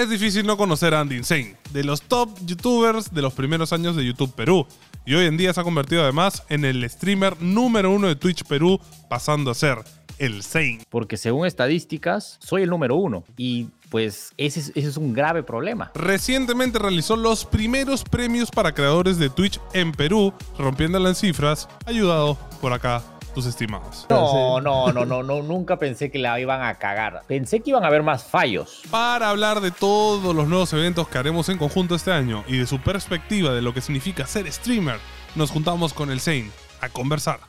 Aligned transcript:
Es 0.00 0.08
difícil 0.08 0.46
no 0.46 0.56
conocer 0.56 0.94
a 0.94 1.00
Andy 1.00 1.16
Insane, 1.16 1.56
de 1.74 1.84
los 1.84 2.00
top 2.00 2.30
youtubers 2.46 3.12
de 3.12 3.20
los 3.20 3.34
primeros 3.34 3.70
años 3.74 3.94
de 3.96 4.06
YouTube 4.06 4.32
Perú. 4.32 4.66
Y 5.04 5.12
hoy 5.12 5.26
en 5.26 5.36
día 5.36 5.52
se 5.52 5.60
ha 5.60 5.62
convertido 5.62 6.02
además 6.02 6.42
en 6.48 6.64
el 6.64 6.88
streamer 6.88 7.42
número 7.42 7.90
uno 7.90 8.08
de 8.08 8.16
Twitch 8.16 8.44
Perú, 8.44 8.80
pasando 9.10 9.50
a 9.50 9.54
ser 9.54 9.76
el 10.16 10.42
Zane. 10.42 10.80
Porque 10.88 11.18
según 11.18 11.46
estadísticas, 11.46 12.38
soy 12.40 12.62
el 12.62 12.70
número 12.70 12.96
uno. 12.96 13.24
Y 13.36 13.66
pues 13.90 14.32
ese 14.38 14.60
es, 14.60 14.68
ese 14.74 14.88
es 14.88 14.96
un 14.96 15.12
grave 15.12 15.42
problema. 15.42 15.92
Recientemente 15.94 16.78
realizó 16.78 17.14
los 17.14 17.44
primeros 17.44 18.02
premios 18.02 18.50
para 18.50 18.72
creadores 18.72 19.18
de 19.18 19.28
Twitch 19.28 19.60
en 19.74 19.92
Perú, 19.92 20.32
rompiéndola 20.56 21.10
en 21.10 21.14
cifras, 21.14 21.68
ayudado 21.84 22.38
por 22.62 22.72
acá 22.72 23.02
tus 23.32 23.46
estimados. 23.46 24.06
No, 24.08 24.60
no, 24.60 24.92
no, 24.92 25.04
no, 25.04 25.22
no, 25.22 25.42
nunca 25.42 25.78
pensé 25.78 26.10
que 26.10 26.18
la 26.18 26.38
iban 26.40 26.62
a 26.62 26.74
cagar. 26.76 27.22
Pensé 27.26 27.60
que 27.60 27.70
iban 27.70 27.84
a 27.84 27.88
haber 27.88 28.02
más 28.02 28.24
fallos. 28.24 28.82
Para 28.90 29.30
hablar 29.30 29.60
de 29.60 29.70
todos 29.70 30.34
los 30.34 30.48
nuevos 30.48 30.72
eventos 30.72 31.08
que 31.08 31.18
haremos 31.18 31.48
en 31.48 31.58
conjunto 31.58 31.94
este 31.94 32.12
año 32.12 32.44
y 32.46 32.58
de 32.58 32.66
su 32.66 32.80
perspectiva 32.80 33.52
de 33.52 33.62
lo 33.62 33.74
que 33.74 33.80
significa 33.80 34.26
ser 34.26 34.50
streamer, 34.52 34.98
nos 35.34 35.50
juntamos 35.50 35.94
con 35.94 36.10
el 36.10 36.20
Zane 36.20 36.50
a 36.80 36.88
conversar. 36.88 37.40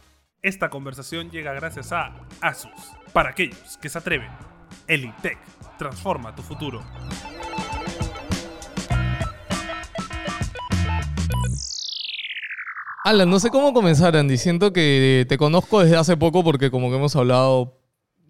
Esta 0.41 0.69
conversación 0.69 1.29
llega 1.29 1.53
gracias 1.53 1.91
a 1.91 2.13
Asus, 2.41 2.71
para 3.13 3.29
aquellos 3.29 3.77
que 3.77 3.89
se 3.89 3.97
atreven. 3.97 4.29
Elitech, 4.87 5.37
transforma 5.77 6.35
tu 6.35 6.41
futuro. 6.41 6.83
Alan, 13.03 13.29
no 13.29 13.39
sé 13.39 13.49
cómo 13.49 13.73
comenzar, 13.73 14.15
Andy. 14.15 14.37
Siento 14.37 14.73
que 14.73 15.25
te 15.27 15.37
conozco 15.37 15.81
desde 15.81 15.97
hace 15.97 16.17
poco 16.17 16.43
porque 16.43 16.69
como 16.71 16.89
que 16.89 16.97
hemos 16.97 17.15
hablado... 17.15 17.77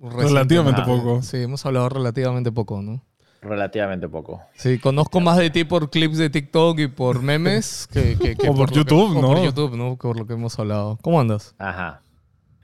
Relativamente 0.04 0.82
recientemente. 0.82 0.82
poco. 0.84 1.22
Sí, 1.22 1.38
hemos 1.38 1.64
hablado 1.66 1.90
relativamente 1.90 2.52
poco, 2.52 2.82
¿no? 2.82 3.04
Relativamente 3.42 4.08
poco. 4.10 4.42
Sí, 4.56 4.80
conozco 4.80 5.20
más 5.20 5.38
de 5.38 5.50
ti 5.52 5.64
por 5.64 5.90
clips 5.92 6.18
de 6.18 6.30
TikTok 6.32 6.80
y 6.80 6.88
por 6.88 7.22
memes 7.24 7.88
que, 7.92 8.18
que- 8.18 8.36
que 8.36 8.50
O 8.50 8.56
por 8.56 8.70
que- 8.70 8.76
YouTube, 8.78 9.18
o 9.18 9.22
¿no? 9.22 9.28
por 9.28 9.44
YouTube, 9.44 9.76
¿no? 9.78 9.96
Por 9.98 10.18
lo 10.18 10.26
que 10.26 10.34
hemos 10.34 10.58
hablado. 10.58 10.98
¿Cómo 11.04 11.20
andas? 11.20 11.54
Ajá. 11.60 12.02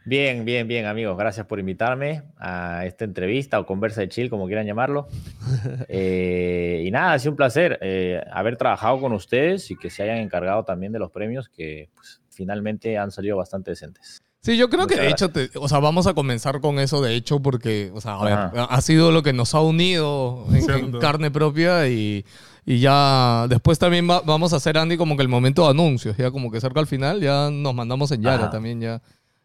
Bien, 0.07 0.45
bien, 0.45 0.69
bien, 0.69 0.85
amigos. 0.85 1.17
Gracias 1.17 1.45
por 1.47 1.59
invitarme 1.59 2.23
a 2.37 2.85
esta 2.85 3.03
entrevista 3.03 3.59
o 3.59 3.65
conversa 3.65 3.99
de 3.99 4.07
chill, 4.07 4.29
como 4.29 4.45
quieran 4.47 4.65
llamarlo. 4.65 5.07
Eh, 5.89 6.83
y 6.85 6.91
nada, 6.91 7.13
ha 7.13 7.19
sido 7.19 7.31
un 7.31 7.37
placer 7.37 7.77
eh, 7.81 8.21
haber 8.31 8.55
trabajado 8.55 8.99
con 9.01 9.11
ustedes 9.11 9.69
y 9.71 9.75
que 9.77 9.89
se 9.89 10.03
hayan 10.03 10.17
encargado 10.17 10.63
también 10.63 10.91
de 10.93 10.99
los 10.99 11.11
premios 11.11 11.49
que 11.49 11.89
pues, 11.95 12.21
finalmente 12.29 12.97
han 12.97 13.11
salido 13.11 13.35
bastante 13.37 13.71
decentes. 13.71 14.21
Sí, 14.41 14.55
yo 14.57 14.69
creo 14.69 14.87
que 14.87 14.95
de 14.95 15.09
hecho, 15.09 15.29
te- 15.29 15.49
o 15.55 15.67
sea, 15.67 15.79
vamos 15.79 16.07
a 16.07 16.13
comenzar 16.13 16.61
con 16.61 16.79
eso, 16.79 17.01
de 17.01 17.15
hecho, 17.15 17.41
porque, 17.41 17.91
o 17.93 17.99
sea, 17.99 18.15
a 18.15 18.23
ver, 18.23 18.33
Ajá. 18.33 18.63
ha 18.69 18.81
sido 18.81 19.11
lo 19.11 19.23
que 19.23 19.33
nos 19.33 19.53
ha 19.55 19.61
unido 19.61 20.45
en, 20.53 20.91
carne 20.99 21.31
propia 21.31 21.87
y, 21.89 22.25
y 22.65 22.79
ya 22.79 23.45
después 23.49 23.77
también 23.77 24.09
va- 24.09 24.21
vamos 24.21 24.53
a 24.53 24.57
hacer, 24.57 24.77
Andy, 24.77 24.95
como 24.95 25.17
que 25.17 25.23
el 25.23 25.27
momento 25.29 25.63
de 25.65 25.71
anuncios, 25.71 26.15
ya 26.15 26.31
como 26.31 26.49
que 26.49 26.61
cerca 26.61 26.79
al 26.79 26.87
final, 26.87 27.19
ya 27.19 27.49
nos 27.51 27.73
mandamos 27.75 28.09
en 28.11 28.21
Yara 28.21 28.43
Ajá. 28.43 28.49
también, 28.51 28.79
ya. 28.79 29.01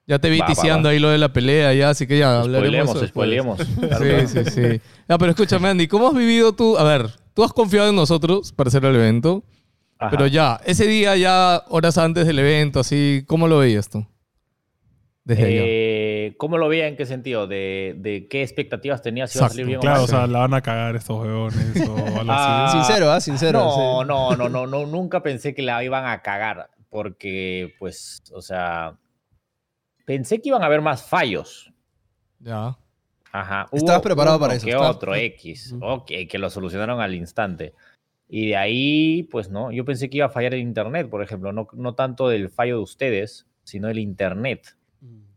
Ya 0.07 0.19
te 0.19 0.31
vi 0.31 0.39
Va, 0.39 0.47
va, 0.47 0.53
ticiando 0.55 0.89
va. 0.89 0.93
ahí 0.93 0.99
lo 0.99 1.11
de 1.11 1.19
la 1.19 1.33
pelea, 1.33 1.73
ya, 1.75 1.91
así 1.91 2.07
que 2.07 2.19
ya 2.19 2.41
hablaremos. 2.41 2.99
Spoilemos. 3.07 3.61
Sí, 3.61 4.27
sí, 4.27 4.45
sí. 4.51 4.81
Ya, 5.09 5.17
pero 5.19 5.31
escúchame, 5.31 5.69
Andy, 5.69 5.87
¿cómo 5.87 6.09
has 6.09 6.15
vivido 6.15 6.53
tú? 6.55 6.77
A 6.77 6.83
ver, 6.85 7.07
tú 7.35 7.45
has 7.45 7.53
confiado 7.53 7.89
en 7.89 7.97
nosotros 7.97 8.53
para 8.53 8.69
hacer 8.69 8.85
el 8.85 8.97
evento, 8.97 9.45
Ajá. 9.99 10.11
pero 10.11 10.27
ya, 10.27 10.61
ese 10.65 10.87
día, 10.87 11.17
ya 11.17 11.63
horas 11.69 11.99
antes 11.99 12.27
del 12.27 12.39
evento, 12.41 12.81
así, 12.81 13.23
¿cómo 13.29 13.47
lo 13.47 13.59
veías 13.59 13.89
tú? 13.89 14.05
Desde. 15.25 15.47
Eh, 16.27 16.35
¿Cómo 16.37 16.59
lo 16.59 16.69
veía? 16.69 16.89
¿En 16.89 16.97
qué 16.97 17.07
sentido? 17.07 17.47
¿De, 17.47 17.95
de 17.97 18.27
qué 18.29 18.43
expectativas 18.43 19.03
tenías? 19.03 19.31
Si 19.31 19.39
iba 19.39 19.47
a 19.47 19.51
salir 19.51 19.67
bien 19.67 19.81
Claro, 19.81 20.03
o 20.03 20.07
sea, 20.09 20.27
la 20.27 20.41
van 20.41 20.55
a 20.55 20.63
cagar 20.63 20.97
estos 20.97 21.17
huevones 21.21 21.89
o 21.89 21.97
algo 21.97 22.23
Ah, 22.29 22.67
así. 22.67 22.79
Sincero, 22.79 23.13
¿ah? 23.13 23.21
Sincero. 23.21 23.61
No, 23.61 24.01
sí. 24.01 24.09
no, 24.09 24.37
no, 24.37 24.49
no, 24.49 24.67
no, 24.67 24.87
nunca 24.87 25.23
pensé 25.23 25.55
que 25.55 25.63
la 25.63 25.85
iban 25.85 26.07
a 26.07 26.23
cagar, 26.23 26.71
porque, 26.91 27.73
pues, 27.79 28.21
o 28.35 28.43
sea, 28.43 28.99
pensé 30.05 30.41
que 30.41 30.49
iban 30.51 30.63
a 30.63 30.67
haber 30.67 30.81
más 30.81 31.03
fallos. 31.09 31.73
Ya. 32.41 32.77
Ajá. 33.33 33.67
Estabas 33.73 33.97
Hubo 33.99 34.03
preparado 34.03 34.39
para 34.41 34.55
eso, 34.55 34.65
Que 34.67 34.73
estabas- 34.73 34.97
otro 34.97 35.15
X, 35.15 35.75
ok, 35.81 36.11
que 36.29 36.39
lo 36.39 36.51
solucionaron 36.51 37.01
al 37.01 37.15
instante. 37.15 37.73
Y 38.29 38.49
de 38.49 38.57
ahí, 38.57 39.23
pues 39.25 39.51
no, 39.51 39.71
yo 39.73 39.85
pensé 39.85 40.09
que 40.11 40.19
iba 40.19 40.27
a 40.27 40.31
fallar 40.31 40.55
el 40.55 40.61
internet, 40.61 41.09
por 41.09 41.23
ejemplo, 41.23 41.53
no, 41.53 41.67
no 41.73 41.95
tanto 41.95 42.29
del 42.29 42.49
fallo 42.51 42.77
de 42.77 42.83
ustedes, 42.83 43.47
sino 43.63 43.89
el 43.89 43.99
internet, 43.99 44.77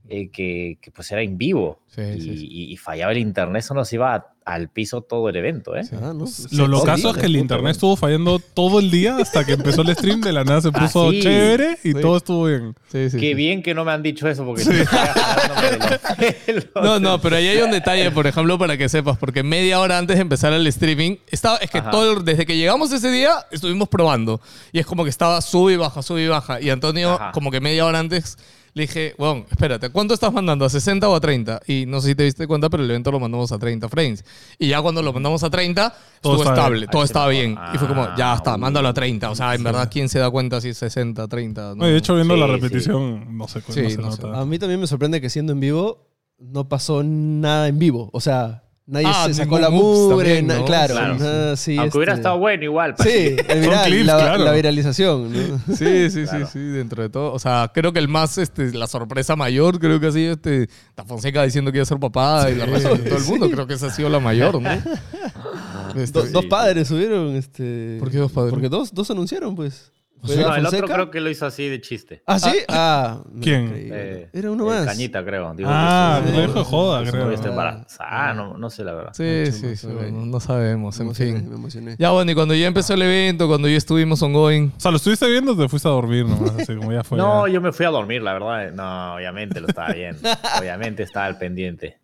eh, 0.08 0.30
que, 0.30 0.78
que, 0.82 0.92
pues 0.92 1.12
era 1.12 1.22
en 1.22 1.38
vivo. 1.38 1.82
Sí, 1.88 2.02
y, 2.02 2.22
sí, 2.22 2.38
sí. 2.38 2.48
y 2.72 2.78
fallaba 2.78 3.12
el 3.12 3.18
internet, 3.18 3.60
eso 3.60 3.74
nos 3.74 3.92
iba 3.94 4.14
a- 4.16 4.35
al 4.46 4.70
piso 4.70 5.02
todo 5.02 5.28
el 5.30 5.36
evento, 5.38 5.76
¿eh? 5.76 5.82
Ah, 5.94 6.14
¿no? 6.14 6.26
Lo 6.26 6.28
Sí, 6.28 6.56
locazo 6.56 7.10
es 7.10 7.18
que 7.18 7.26
el 7.26 7.36
internet 7.36 7.72
estuvo 7.72 7.96
fallando 7.96 8.38
todo 8.38 8.80
el 8.80 8.92
día 8.92 9.18
hasta 9.18 9.44
que 9.44 9.54
empezó 9.54 9.82
el 9.82 9.96
stream. 9.96 10.22
De 10.22 10.32
la 10.32 10.44
nada 10.44 10.62
se 10.62 10.68
Ah, 10.68 10.72
puso 10.72 11.10
sí. 11.10 11.20
chévere 11.22 11.80
y 11.84 11.94
Sí. 11.94 12.00
todo 12.00 12.18
estuvo 12.18 12.46
bien. 12.46 12.76
Sí, 12.92 13.10
sí, 13.10 13.18
Qué 13.20 13.30
sí. 13.30 13.34
bien 13.34 13.64
que 13.64 13.74
no 13.74 13.84
me 13.84 13.92
han 13.92 14.04
dicho 14.04 14.28
eso 14.30 14.46
porque 14.46 14.62
estoy 14.62 14.82
agarrándome 14.82 16.36
de 16.46 16.54
los 16.54 16.66
pelos. 16.66 16.84
No, 16.84 17.00
no, 17.00 17.20
pero 17.22 17.38
ahí 17.38 17.48
hay 17.48 17.62
un 17.62 17.72
detalle, 17.72 18.12
por 18.12 18.28
ejemplo, 18.28 18.58
para 18.60 18.78
que 18.78 18.88
sepas, 18.88 19.18
porque 19.18 19.42
media 19.44 19.80
hora 19.80 19.98
antes 19.98 20.16
de 20.18 20.22
empezar 20.22 20.54
el 20.54 20.66
streaming, 20.68 21.16
estaba, 21.32 21.58
es 21.58 21.72
que 21.72 21.80
Ajá. 21.80 21.90
todo, 21.90 22.22
desde 22.22 22.46
que 22.46 22.56
llegamos 22.56 22.92
ese 22.92 23.10
día, 23.10 23.32
estuvimos 23.52 23.90
probando. 23.90 24.42
Y 24.72 24.80
es 24.80 24.86
como 24.86 25.04
que 25.04 25.10
estaba 25.10 25.42
sube 25.42 25.74
y 25.74 25.78
baja, 25.78 26.02
sube 26.04 26.24
y 26.24 26.28
baja. 26.28 26.62
Y 26.62 26.70
Antonio, 26.70 27.14
Ajá. 27.14 27.32
como 27.32 27.50
que 27.52 27.60
media 27.62 27.86
hora 27.86 27.98
antes, 28.00 28.38
le 28.76 28.82
dije, 28.84 29.16
bueno, 29.18 29.46
espérate, 29.50 29.90
¿cuánto 29.90 30.14
estás 30.14 30.34
mandando? 30.34 30.66
¿A 30.66 30.70
60 30.70 31.08
o 31.08 31.16
a 31.16 31.20
30? 31.22 31.62
Y 31.66 31.86
no 31.88 32.02
sé 32.02 32.10
si 32.10 32.16
te 32.16 32.24
diste 32.24 32.46
cuenta, 32.46 32.70
pero 32.70 32.84
el 32.84 32.90
evento 32.92 33.10
lo 33.10 33.22
mandamos 33.22 33.50
a 33.54 33.58
30 33.58 33.88
frames. 33.88 34.26
Y 34.60 34.68
ya 34.68 34.82
cuando 34.82 35.02
lo 35.02 35.14
mandamos 35.14 35.42
a 35.44 35.50
30, 35.50 35.96
Todo 36.22 36.34
estuvo 36.36 36.50
estable, 36.54 36.88
todo 36.88 37.04
estaba 37.04 37.30
bien. 37.30 37.52
mejoró. 37.52 37.74
Y 37.74 37.78
fue 37.78 37.88
como, 37.88 38.16
ya 38.18 38.34
Ah, 38.34 38.36
está, 38.36 38.58
mándalo 38.58 38.90
a 38.90 38.94
30. 38.94 39.30
O 39.32 39.36
sea, 39.36 39.54
en 39.54 39.60
Sí. 39.60 39.64
verdad, 39.64 39.90
¿quién 39.90 40.10
se 40.10 40.20
da 40.20 40.30
cuenta 40.30 40.60
si 40.60 40.70
es 40.70 40.78
60, 40.78 41.26
30? 41.30 41.74
No, 41.74 41.86
de 41.86 41.96
hecho, 41.98 42.16
viendo 42.16 42.36
la 42.36 42.48
Sí, 42.48 42.52
sí. 42.52 42.60
repetición, 42.60 43.38
no 43.38 43.48
sé 43.48 43.62
cuál 43.62 43.76
Sí, 43.76 43.82
no 43.84 43.90
se 43.90 43.98
no 43.98 44.12
sé. 44.12 44.22
nota. 44.24 44.42
A 44.42 44.46
mí 44.46 44.60
también 44.60 44.82
me 44.82 44.88
sorprende 44.88 45.22
que 45.22 45.30
siendo 45.30 45.54
en 45.54 45.62
vivo 45.62 46.10
no 46.38 46.68
pasó 46.68 47.02
nada 47.02 47.70
en 47.70 47.80
vivo. 47.80 48.10
O 48.12 48.20
sea, 48.20 48.65
nadie 48.88 49.08
Ah, 49.10 49.24
se 49.28 49.34
sacó 49.34 49.58
la 49.60 49.70
mugre. 49.70 50.16
también, 50.40 50.48
na- 50.48 50.58
¿no? 50.60 50.66
Claro, 50.66 50.94
Claro. 50.94 51.16
nada 51.18 51.54
así, 51.54 51.78
Aunque 51.78 51.98
hubiera 51.98 52.14
este- 52.14 52.22
estado 52.22 52.38
bueno 52.40 52.64
igual. 52.64 52.96
Sí, 53.00 53.36
el 53.48 53.60
viral, 53.62 53.86
clips, 53.88 54.06
la, 54.06 54.18
claro. 54.18 54.44
la 54.44 54.52
viralización. 54.52 55.34
¿no? 55.34 55.60
Sí, 55.76 56.10
sí, 56.10 56.24
Claro. 56.24 56.46
sí, 56.48 56.52
sí, 56.54 56.60
dentro 56.60 57.02
de 57.04 57.10
todo. 57.10 57.34
O 57.34 57.40
sea, 57.40 57.72
creo 57.74 57.92
que 57.94 58.00
el 58.00 58.08
más, 58.08 58.38
este, 58.38 58.72
la 58.74 58.88
sorpresa 58.88 59.36
mayor, 59.36 59.80
creo 59.80 60.00
que 60.00 60.08
ha 60.08 60.12
sido 60.12 60.34
este, 60.34 60.70
Da 60.96 61.04
Fonseca 61.04 61.44
diciendo 61.44 61.72
que 61.72 61.78
iba 61.80 61.84
a 61.84 61.86
ser 61.88 62.00
papá 62.00 62.50
y 62.52 62.56
la 62.56 62.66
razón 62.66 63.02
de 63.04 63.10
todo 63.10 63.18
el 63.20 63.26
mundo. 63.26 63.50
Creo 63.50 63.68
que 63.68 63.74
esa 63.76 63.88
ha 63.88 63.92
sido 63.92 64.10
la 64.10 64.20
mayor, 64.20 64.62
¿no? 64.62 64.70
Este, 65.96 66.20
Do- 66.20 66.26
Dos 66.28 66.46
padres 66.46 66.88
subieron. 66.90 67.36
Este, 67.36 67.98
¿Por 68.00 68.12
qué 68.12 68.18
dos 68.18 68.32
padres? 68.32 68.52
Porque 68.52 68.68
dos, 68.70 68.94
dos 68.94 69.10
anunciaron, 69.12 69.56
pues. 69.56 69.92
Fue 70.24 70.38
No, 70.38 70.56
el 70.56 70.66
otro 70.66 70.88
creo 70.88 71.12
que 71.12 71.22
lo 71.22 71.30
hizo 71.30 71.46
así 71.46 71.68
de 71.70 71.80
chiste. 71.82 72.24
Ah, 72.26 72.40
sí. 72.40 72.50
Ah, 72.68 73.22
no 73.32 73.42
¿Quién? 73.42 73.72
Eh, 73.76 74.30
Era 74.34 74.50
uno 74.50 74.66
más. 74.66 74.86
Cañita, 74.86 75.24
creo. 75.24 75.54
Digo, 75.54 75.70
Ah, 75.72 76.20
lo 76.26 76.32
dijo 76.42 76.54
de 76.60 76.64
joda, 76.66 77.10
creo. 77.12 77.30
está 77.32 77.48
Ah. 77.48 77.52
embarazada. 77.52 78.34
no, 78.34 78.58
no 78.58 78.70
sé 78.72 78.84
la 78.84 78.94
verdad. 78.94 79.14
Sí, 79.14 79.52
sí, 79.52 79.76
sí, 79.76 79.88
no 80.12 80.40
sabemos, 80.40 80.98
Me 80.98 81.04
en 81.04 81.08
emocioné, 81.10 81.40
fin. 81.40 81.50
me 81.50 81.56
emocioné. 81.56 81.96
Ya 82.00 82.10
bueno, 82.10 82.32
y 82.32 82.36
cuando 82.36 82.56
ya 82.56 82.66
empezó 82.66 82.96
el 82.96 83.04
evento, 83.04 83.48
cuando 83.48 83.68
ya 83.68 83.78
estuvimos 83.78 84.22
ongoing, 84.24 84.72
O 84.76 84.80
sea, 84.80 84.90
¿lo 84.90 84.98
estuviste 84.98 85.30
viendo 85.30 85.52
o 85.52 85.58
te 85.58 85.70
fuiste 85.70 85.88
a 85.88 85.92
dormir 85.92 86.26
nomás? 86.26 86.52
Así 86.60 86.76
como 86.76 86.92
ya 86.92 87.04
fue. 87.04 87.18
No, 87.20 87.46
ya. 87.48 87.54
yo 87.54 87.62
me 87.62 87.72
fui 87.72 87.86
a 87.86 87.90
dormir, 87.90 88.22
la 88.24 88.34
verdad. 88.34 88.72
No, 88.72 89.16
obviamente 89.16 89.60
lo 89.62 89.68
estaba 89.68 89.94
viendo. 89.94 90.22
obviamente 90.60 91.04
estaba 91.04 91.28
al 91.28 91.38
pendiente. 91.38 92.00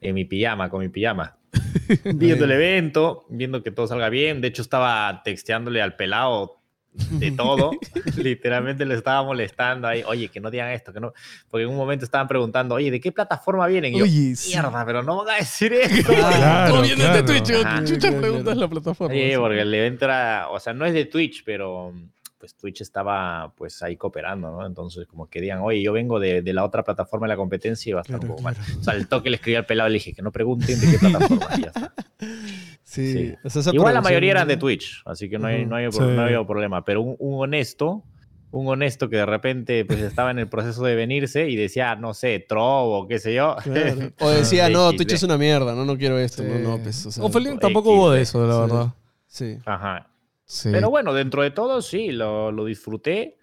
En 0.00 0.14
mi 0.16 0.24
pijama, 0.24 0.68
con 0.68 0.80
mi 0.80 0.88
pijama. 0.88 1.36
Viendo 2.04 2.46
el 2.46 2.50
evento, 2.52 3.24
viendo 3.28 3.62
que 3.62 3.70
todo 3.70 3.86
salga 3.86 4.08
bien. 4.08 4.40
De 4.40 4.48
hecho, 4.48 4.62
estaba 4.62 5.20
texteándole 5.22 5.80
al 5.82 5.94
pelado 5.96 6.61
de 6.94 7.30
todo. 7.36 7.70
Literalmente 8.16 8.84
le 8.84 8.94
estaba 8.94 9.22
molestando 9.24 9.88
ahí. 9.88 10.02
Oye, 10.06 10.28
que 10.28 10.40
no 10.40 10.50
digan 10.50 10.70
esto, 10.70 10.92
que 10.92 11.00
no. 11.00 11.12
Porque 11.50 11.64
en 11.64 11.70
un 11.70 11.76
momento 11.76 12.04
estaban 12.04 12.28
preguntando, 12.28 12.74
oye, 12.74 12.90
¿de 12.90 13.00
qué 13.00 13.12
plataforma 13.12 13.66
vienen? 13.66 13.94
Y 13.94 13.98
yo, 13.98 14.04
Oye, 14.04 14.36
sí. 14.36 14.50
mierda, 14.50 14.84
pero 14.84 15.02
no 15.02 15.16
van 15.24 15.34
a 15.34 15.38
decir 15.38 15.72
esto. 15.72 16.12
Claro, 16.12 16.70
todo 16.74 16.82
viene 16.82 17.02
de 17.04 17.10
claro. 17.10 17.24
Twitch. 17.26 17.50
Ajá. 17.64 17.84
Chucha 17.84 17.98
Claro, 18.08 18.20
preguntas 18.20 18.44
claro. 18.44 18.60
la 18.60 18.68
plataforma. 18.68 19.14
Sí, 19.14 19.32
porque 19.36 19.60
el 19.60 19.74
evento 19.74 20.04
era, 20.04 20.48
o 20.50 20.60
sea, 20.60 20.72
no 20.74 20.84
es 20.84 20.92
de 20.94 21.04
Twitch, 21.06 21.42
pero 21.44 21.92
pues 22.38 22.56
Twitch 22.56 22.80
estaba 22.80 23.52
pues 23.56 23.80
ahí 23.84 23.96
cooperando, 23.96 24.50
¿no? 24.50 24.66
Entonces 24.66 25.06
como 25.06 25.28
que 25.30 25.40
digan, 25.40 25.60
oye, 25.60 25.80
yo 25.80 25.92
vengo 25.92 26.18
de, 26.18 26.42
de 26.42 26.52
la 26.52 26.64
otra 26.64 26.82
plataforma 26.82 27.26
de 27.26 27.28
la 27.28 27.36
competencia 27.36 27.88
y 27.88 27.92
va 27.92 28.00
a 28.00 28.02
estar 28.02 28.18
Claro, 28.18 28.32
un 28.32 28.36
poco 28.36 28.42
mal. 28.42 28.56
O 28.80 28.82
sea, 28.82 28.94
el 28.94 29.06
toque 29.06 29.30
le 29.30 29.36
escribí 29.36 29.54
al 29.54 29.64
pelado 29.64 29.88
y 29.88 29.92
le 29.92 29.98
dije 29.98 30.12
que 30.12 30.22
no 30.22 30.32
pregunten 30.32 30.80
de 30.80 30.90
qué 30.90 30.98
plataforma. 30.98 31.46
y 31.56 31.60
ya 31.62 31.66
está. 31.68 31.94
Sí. 32.92 33.34
Esa 33.42 33.70
Igual 33.72 33.94
la 33.94 34.00
mayoría 34.02 34.32
eran 34.32 34.48
de 34.48 34.56
Twitch, 34.58 35.02
así 35.06 35.30
que 35.30 35.38
no 35.38 35.46
hay, 35.46 35.64
no 35.64 35.76
hay, 35.76 35.90
Sí. 35.90 35.98
no 36.00 36.20
había 36.22 36.44
problema. 36.46 36.84
Pero 36.84 37.00
un, 37.00 37.16
un 37.18 37.40
honesto, 37.42 38.04
un 38.50 38.68
honesto 38.68 39.08
que 39.08 39.16
de 39.16 39.24
repente 39.24 39.84
pues 39.86 39.98
estaba 40.02 40.30
en 40.30 40.38
el 40.38 40.48
proceso 40.48 40.84
de 40.84 40.94
venirse 40.94 41.48
y 41.48 41.56
decía, 41.56 41.96
no 41.96 42.12
sé, 42.12 42.44
Trovo, 42.46 43.08
qué 43.08 43.18
sé 43.18 43.34
yo. 43.34 43.56
Claro. 43.62 44.12
O 44.20 44.28
decía, 44.30 44.68
no, 44.68 44.90
XD. 44.90 44.96
Twitch 44.98 45.12
es 45.12 45.22
una 45.22 45.38
mierda, 45.38 45.74
no, 45.74 45.84
no 45.86 45.96
quiero 45.96 46.18
esto. 46.18 46.42
Sí. 46.42 46.48
No, 46.50 46.58
no, 46.58 46.82
pues, 46.82 47.06
o 47.06 47.10
sea, 47.10 47.24
X, 47.24 47.58
tampoco 47.60 47.92
hubo 47.92 48.10
de 48.10 48.20
eso, 48.22 48.46
la 48.46 48.54
Sí. 48.54 48.60
verdad. 48.60 48.86
Sí. 49.26 49.58
Ajá. 49.64 50.08
Sí. 50.44 50.68
Pero 50.70 50.90
bueno, 50.90 51.14
dentro 51.14 51.42
de 51.42 51.50
todo 51.50 51.80
sí, 51.80 52.10
lo, 52.12 52.52
lo 52.52 52.66
disfruté 52.66 53.38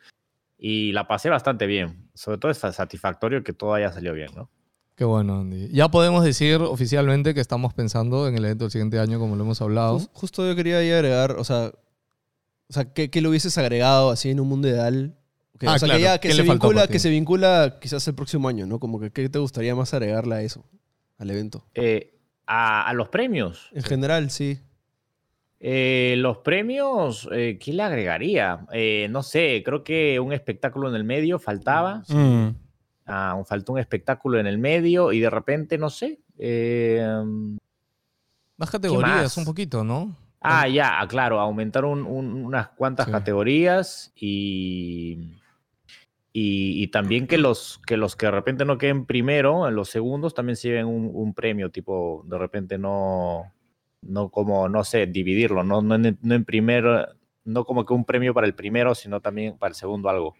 y 0.59 0.91
la 0.91 1.07
pasé 1.07 1.29
bastante 1.29 1.65
bien. 1.65 2.07
Sobre 2.13 2.37
todo 2.37 2.51
es 2.51 2.59
satisfactorio 2.59 3.43
que 3.43 3.53
todo 3.53 3.73
haya 3.73 3.91
salido 3.91 4.13
bien, 4.13 4.29
¿no? 4.35 4.51
Qué 4.99 5.05
bueno, 5.05 5.39
Andy. 5.39 5.69
Ya 5.71 5.87
podemos 5.87 6.25
decir 6.25 6.57
oficialmente 6.57 7.33
que 7.33 7.39
estamos 7.39 7.73
pensando 7.73 8.27
en 8.27 8.35
el 8.35 8.43
evento 8.43 8.65
del 8.65 8.71
siguiente 8.71 8.99
año, 8.99 9.17
como 9.17 9.37
lo 9.37 9.45
hemos 9.45 9.61
hablado. 9.61 9.97
Jus- 9.97 10.09
justo 10.11 10.45
yo 10.45 10.53
quería 10.57 10.79
ahí 10.79 10.91
agregar, 10.91 11.37
o 11.37 11.45
sea, 11.45 11.71
o 12.67 12.73
sea 12.73 12.83
¿qué, 12.93 13.09
qué 13.09 13.21
le 13.21 13.29
hubieses 13.29 13.57
agregado 13.57 14.09
así 14.09 14.29
en 14.29 14.41
un 14.41 14.49
mundo 14.49 14.67
ideal? 14.67 15.15
Que, 15.57 15.67
Ah, 15.67 15.75
o 15.75 15.79
sea, 15.79 15.85
claro, 15.87 15.99
que 15.99 16.03
ya 16.03 16.17
que 16.19 16.27
¿qué 16.27 16.33
se, 16.33 16.41
vincula, 16.43 16.87
que 16.87 16.99
se 16.99 17.09
vincula 17.09 17.77
quizás 17.79 18.05
el 18.09 18.13
próximo 18.13 18.49
año, 18.49 18.65
¿no? 18.65 18.77
Como 18.81 18.99
que 18.99 19.09
¿qué 19.09 19.29
te 19.29 19.39
gustaría 19.39 19.73
más 19.73 19.93
agregarle 19.93 20.35
a 20.35 20.41
eso, 20.41 20.65
al 21.17 21.29
evento? 21.31 21.63
Eh, 21.75 22.17
a, 22.45 22.85
a 22.85 22.93
los 22.93 23.07
premios. 23.07 23.69
En 23.71 23.83
general, 23.83 24.29
sí. 24.31 24.59
Eh, 25.61 26.15
los 26.17 26.39
premios, 26.39 27.29
eh, 27.31 27.57
¿qué 27.57 27.71
le 27.71 27.83
agregaría? 27.83 28.65
Eh, 28.73 29.07
no 29.09 29.23
sé, 29.23 29.61
creo 29.63 29.85
que 29.85 30.19
un 30.19 30.33
espectáculo 30.33 30.89
en 30.89 30.95
el 30.95 31.05
medio 31.05 31.39
faltaba. 31.39 32.03
Mm. 32.09 32.47
Ah, 33.11 33.41
faltó 33.45 33.73
un 33.73 33.79
espectáculo 33.79 34.39
en 34.39 34.45
el 34.47 34.59
medio 34.59 35.11
y 35.11 35.19
de 35.19 35.29
repente, 35.29 35.77
no 35.77 35.89
sé. 35.89 36.19
eh, 36.37 37.03
Más 38.57 38.69
categorías, 38.71 39.23
más? 39.23 39.37
un 39.37 39.45
poquito, 39.45 39.83
¿no? 39.83 40.15
ah, 40.41 40.67
ya, 40.69 41.01
ah, 41.01 41.07
claro, 41.07 41.39
aumentar 41.39 41.83
un- 41.85 42.05
un- 42.05 42.45
unas 42.45 42.69
cuantas 42.69 43.07
Sí. 43.07 43.11
categorías 43.11 44.13
y, 44.15 45.37
y, 46.31 46.83
y 46.83 46.87
también 46.87 47.27
que 47.27 47.37
los, 47.37 47.81
que 47.85 47.97
los 47.97 48.15
que 48.15 48.27
de 48.27 48.31
repente 48.31 48.63
no 48.63 48.77
queden 48.77 49.05
primero, 49.05 49.67
en 49.67 49.75
los 49.75 49.89
segundos, 49.89 50.33
también 50.33 50.55
se 50.55 50.69
lleven 50.69 50.85
un, 50.85 51.09
un 51.13 51.33
premio, 51.33 51.71
tipo, 51.71 52.23
de 52.27 52.37
repente 52.37 52.77
no, 52.77 53.51
no 54.01 54.29
como, 54.29 54.69
no 54.69 54.83
sé, 54.85 55.07
dividirlo, 55.07 55.63
no, 55.63 55.81
no, 55.81 55.95
en, 55.95 56.17
no 56.21 56.35
en 56.35 56.45
primer, 56.45 56.85
no 57.43 57.65
como 57.65 57.85
que 57.85 57.93
un 57.93 58.05
premio 58.05 58.33
para 58.33 58.47
el 58.47 58.55
primero, 58.55 58.95
sino 58.95 59.19
también 59.19 59.57
para 59.57 59.71
el 59.71 59.75
segundo 59.75 60.07
algo, 60.09 60.35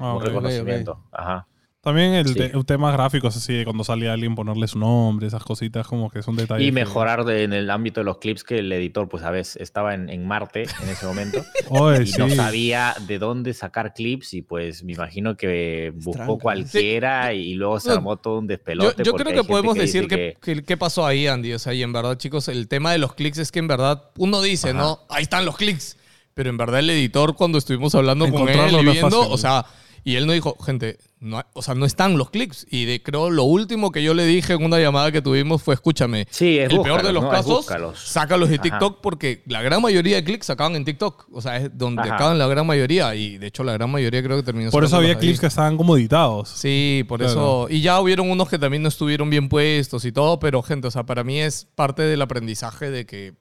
Ah, 0.00 0.14
un 0.16 0.22
reconocimiento. 0.22 0.98
Ajá. 1.12 1.46
También 1.84 2.14
el 2.14 2.28
Sí. 2.28 2.34
te- 2.34 2.64
temas 2.64 2.92
gráficos, 2.94 3.36
así, 3.36 3.52
de 3.52 3.64
cuando 3.64 3.84
salía 3.84 4.12
alguien 4.14 4.34
ponerle 4.34 4.66
su 4.66 4.78
nombre, 4.78 5.26
esas 5.26 5.44
cositas 5.44 5.86
como 5.86 6.10
que 6.10 6.22
son 6.22 6.34
detalles. 6.36 6.62
Y 6.64 6.70
que- 6.70 6.72
mejorar 6.72 7.24
de- 7.24 7.44
en 7.44 7.52
el 7.52 7.70
ámbito 7.70 8.00
de 8.00 8.04
los 8.04 8.18
clips 8.18 8.42
que 8.42 8.58
el 8.58 8.72
editor, 8.72 9.08
pues 9.08 9.22
a 9.22 9.30
veces 9.30 9.56
estaba 9.60 9.94
en, 9.94 10.08
en 10.08 10.26
Marte 10.26 10.62
en 10.82 10.88
ese 10.88 11.04
momento 11.06 11.44
Oye, 11.68 12.02
y 12.04 12.06
sí. 12.06 12.18
no 12.18 12.28
sabía 12.30 12.94
de 13.06 13.18
dónde 13.18 13.52
sacar 13.54 13.92
clips 13.94 14.34
y 14.34 14.42
pues 14.42 14.82
me 14.82 14.92
imagino 14.94 15.36
que 15.36 15.92
buscó 15.96 16.38
cualquiera 16.38 17.32
y 17.34 17.54
luego 17.54 17.78
se 17.80 17.92
armó 17.92 18.16
todo 18.16 18.38
un 18.38 18.46
despelote. 18.46 19.02
yo 19.04 19.12
creo 19.12 19.32
que 19.34 19.44
podemos 19.46 19.74
decir 19.74 20.08
que, 20.08 20.36
que- 20.40 20.62
qué 20.62 20.76
pasó 20.76 21.06
ahí, 21.06 21.26
Andy. 21.26 21.52
O 21.52 21.58
sea, 21.58 21.74
y 21.74 21.82
en 21.82 21.92
verdad, 21.92 22.16
chicos, 22.16 22.48
el 22.48 22.66
tema 22.68 22.92
de 22.92 22.98
los 22.98 23.14
clics 23.14 23.38
es 23.38 23.52
que 23.52 23.58
en 23.58 23.68
verdad 23.68 24.04
uno 24.16 24.40
dice, 24.40 24.70
Ajá. 24.70 24.78
¿no? 24.78 25.00
Ahí 25.10 25.24
están 25.24 25.44
los 25.44 25.56
clics. 25.56 25.96
Pero 26.32 26.50
en 26.50 26.56
verdad 26.56 26.80
el 26.80 26.90
editor, 26.90 27.36
cuando 27.36 27.58
estuvimos 27.58 27.94
hablando 27.94 28.28
con 28.30 28.48
él 28.48 28.76
viendo, 28.82 29.28
o 29.28 29.38
sea, 29.38 29.64
y 30.04 30.16
él 30.16 30.26
nos 30.26 30.34
dijo, 30.34 30.56
gente, 30.62 30.98
no, 31.18 31.38
hay- 31.38 31.44
o 31.54 31.62
sea, 31.62 31.74
no 31.74 31.86
están 31.86 32.18
los 32.18 32.28
clics. 32.30 32.66
Y 32.70 32.84
de, 32.84 33.02
creo 33.02 33.30
lo 33.30 33.44
último 33.44 33.90
que 33.90 34.02
yo 34.02 34.12
le 34.12 34.26
dije 34.26 34.52
en 34.52 34.62
una 34.62 34.78
llamada 34.78 35.10
que 35.10 35.22
tuvimos 35.22 35.62
fue, 35.62 35.74
escúchame, 35.74 36.26
Sí, 36.30 36.58
es 36.58 36.70
el 36.70 36.80
peor 36.82 37.02
de 37.02 37.12
los 37.14 37.22
¿no? 37.24 37.30
Casos, 37.30 37.66
sácalos 37.96 38.48
de 38.50 38.56
Ajá. 38.56 38.62
TikTok 38.62 39.00
porque 39.00 39.42
la 39.46 39.62
gran 39.62 39.80
mayoría 39.80 40.16
de 40.16 40.24
clics 40.24 40.50
acaban 40.50 40.76
en 40.76 40.84
TikTok. 40.84 41.26
O 41.32 41.40
sea, 41.40 41.56
es 41.56 41.70
donde 41.76 42.02
Ajá. 42.02 42.16
acaban 42.16 42.38
la 42.38 42.46
gran 42.46 42.66
mayoría. 42.66 43.14
Y 43.14 43.38
de 43.38 43.46
hecho 43.46 43.64
la 43.64 43.72
gran 43.72 43.90
mayoría 43.90 44.22
creo 44.22 44.36
que 44.36 44.42
terminó 44.42 44.70
Por 44.70 44.84
eso 44.84 44.96
había 44.96 45.10
ahí. 45.10 45.16
clips 45.16 45.40
que 45.40 45.46
estaban 45.46 45.76
como 45.78 45.96
editados. 45.96 46.50
Sí, 46.50 47.04
por 47.08 47.20
Claro. 47.20 47.32
eso. 47.32 47.66
Y 47.70 47.80
ya 47.80 47.98
hubieron 48.00 48.30
unos 48.30 48.48
que 48.50 48.58
también 48.58 48.82
no 48.82 48.88
estuvieron 48.90 49.30
bien 49.30 49.48
puestos 49.48 50.04
y 50.04 50.12
todo, 50.12 50.38
pero 50.38 50.62
gente, 50.62 50.88
o 50.88 50.90
sea, 50.90 51.04
para 51.04 51.24
mí 51.24 51.40
es 51.40 51.66
parte 51.74 52.02
del 52.02 52.20
aprendizaje 52.20 52.90
de 52.90 53.06
que 53.06 53.32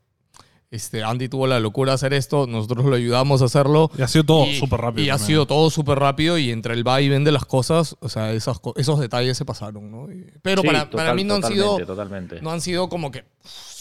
este, 0.73 1.03
Andy 1.03 1.29
tuvo 1.29 1.45
la 1.45 1.59
locura 1.59 1.91
de 1.91 1.95
hacer 1.95 2.13
esto, 2.13 2.47
nosotros 2.47 2.83
lo 2.87 2.95
ayudamos 2.95 3.43
a 3.43 3.45
hacerlo. 3.45 3.91
Y 3.95 4.01
ha 4.01 4.07
sido 4.07 4.23
todo 4.23 4.45
súper 4.47 4.81
rápido. 4.81 5.05
Y 5.05 5.09
ha 5.11 5.19
sido 5.19 5.45
todo 5.45 5.69
súper 5.69 5.99
rápido 5.99 6.39
y 6.39 6.49
entre 6.49 6.73
el 6.73 6.85
va 6.85 6.99
y 6.99 7.09
ven 7.09 7.23
de 7.23 7.31
las 7.31 7.45
cosas, 7.45 7.95
o 7.99 8.09
sea, 8.09 8.31
esas, 8.33 8.59
esos 8.75 8.99
detalles 8.99 9.37
se 9.37 9.45
pasaron, 9.45 9.91
¿no? 9.91 10.07
Pero 10.41 10.63
Sí, 10.63 10.67
para, 10.67 10.89
para 10.89 11.13
mí 11.13 11.23
no 11.23 11.35
han 11.35 11.43
sido, 11.43 11.77
totalmente, 11.85 12.41
no 12.41 12.49
han 12.49 12.59
sido 12.59 12.89
como 12.89 13.11
que... 13.11 13.23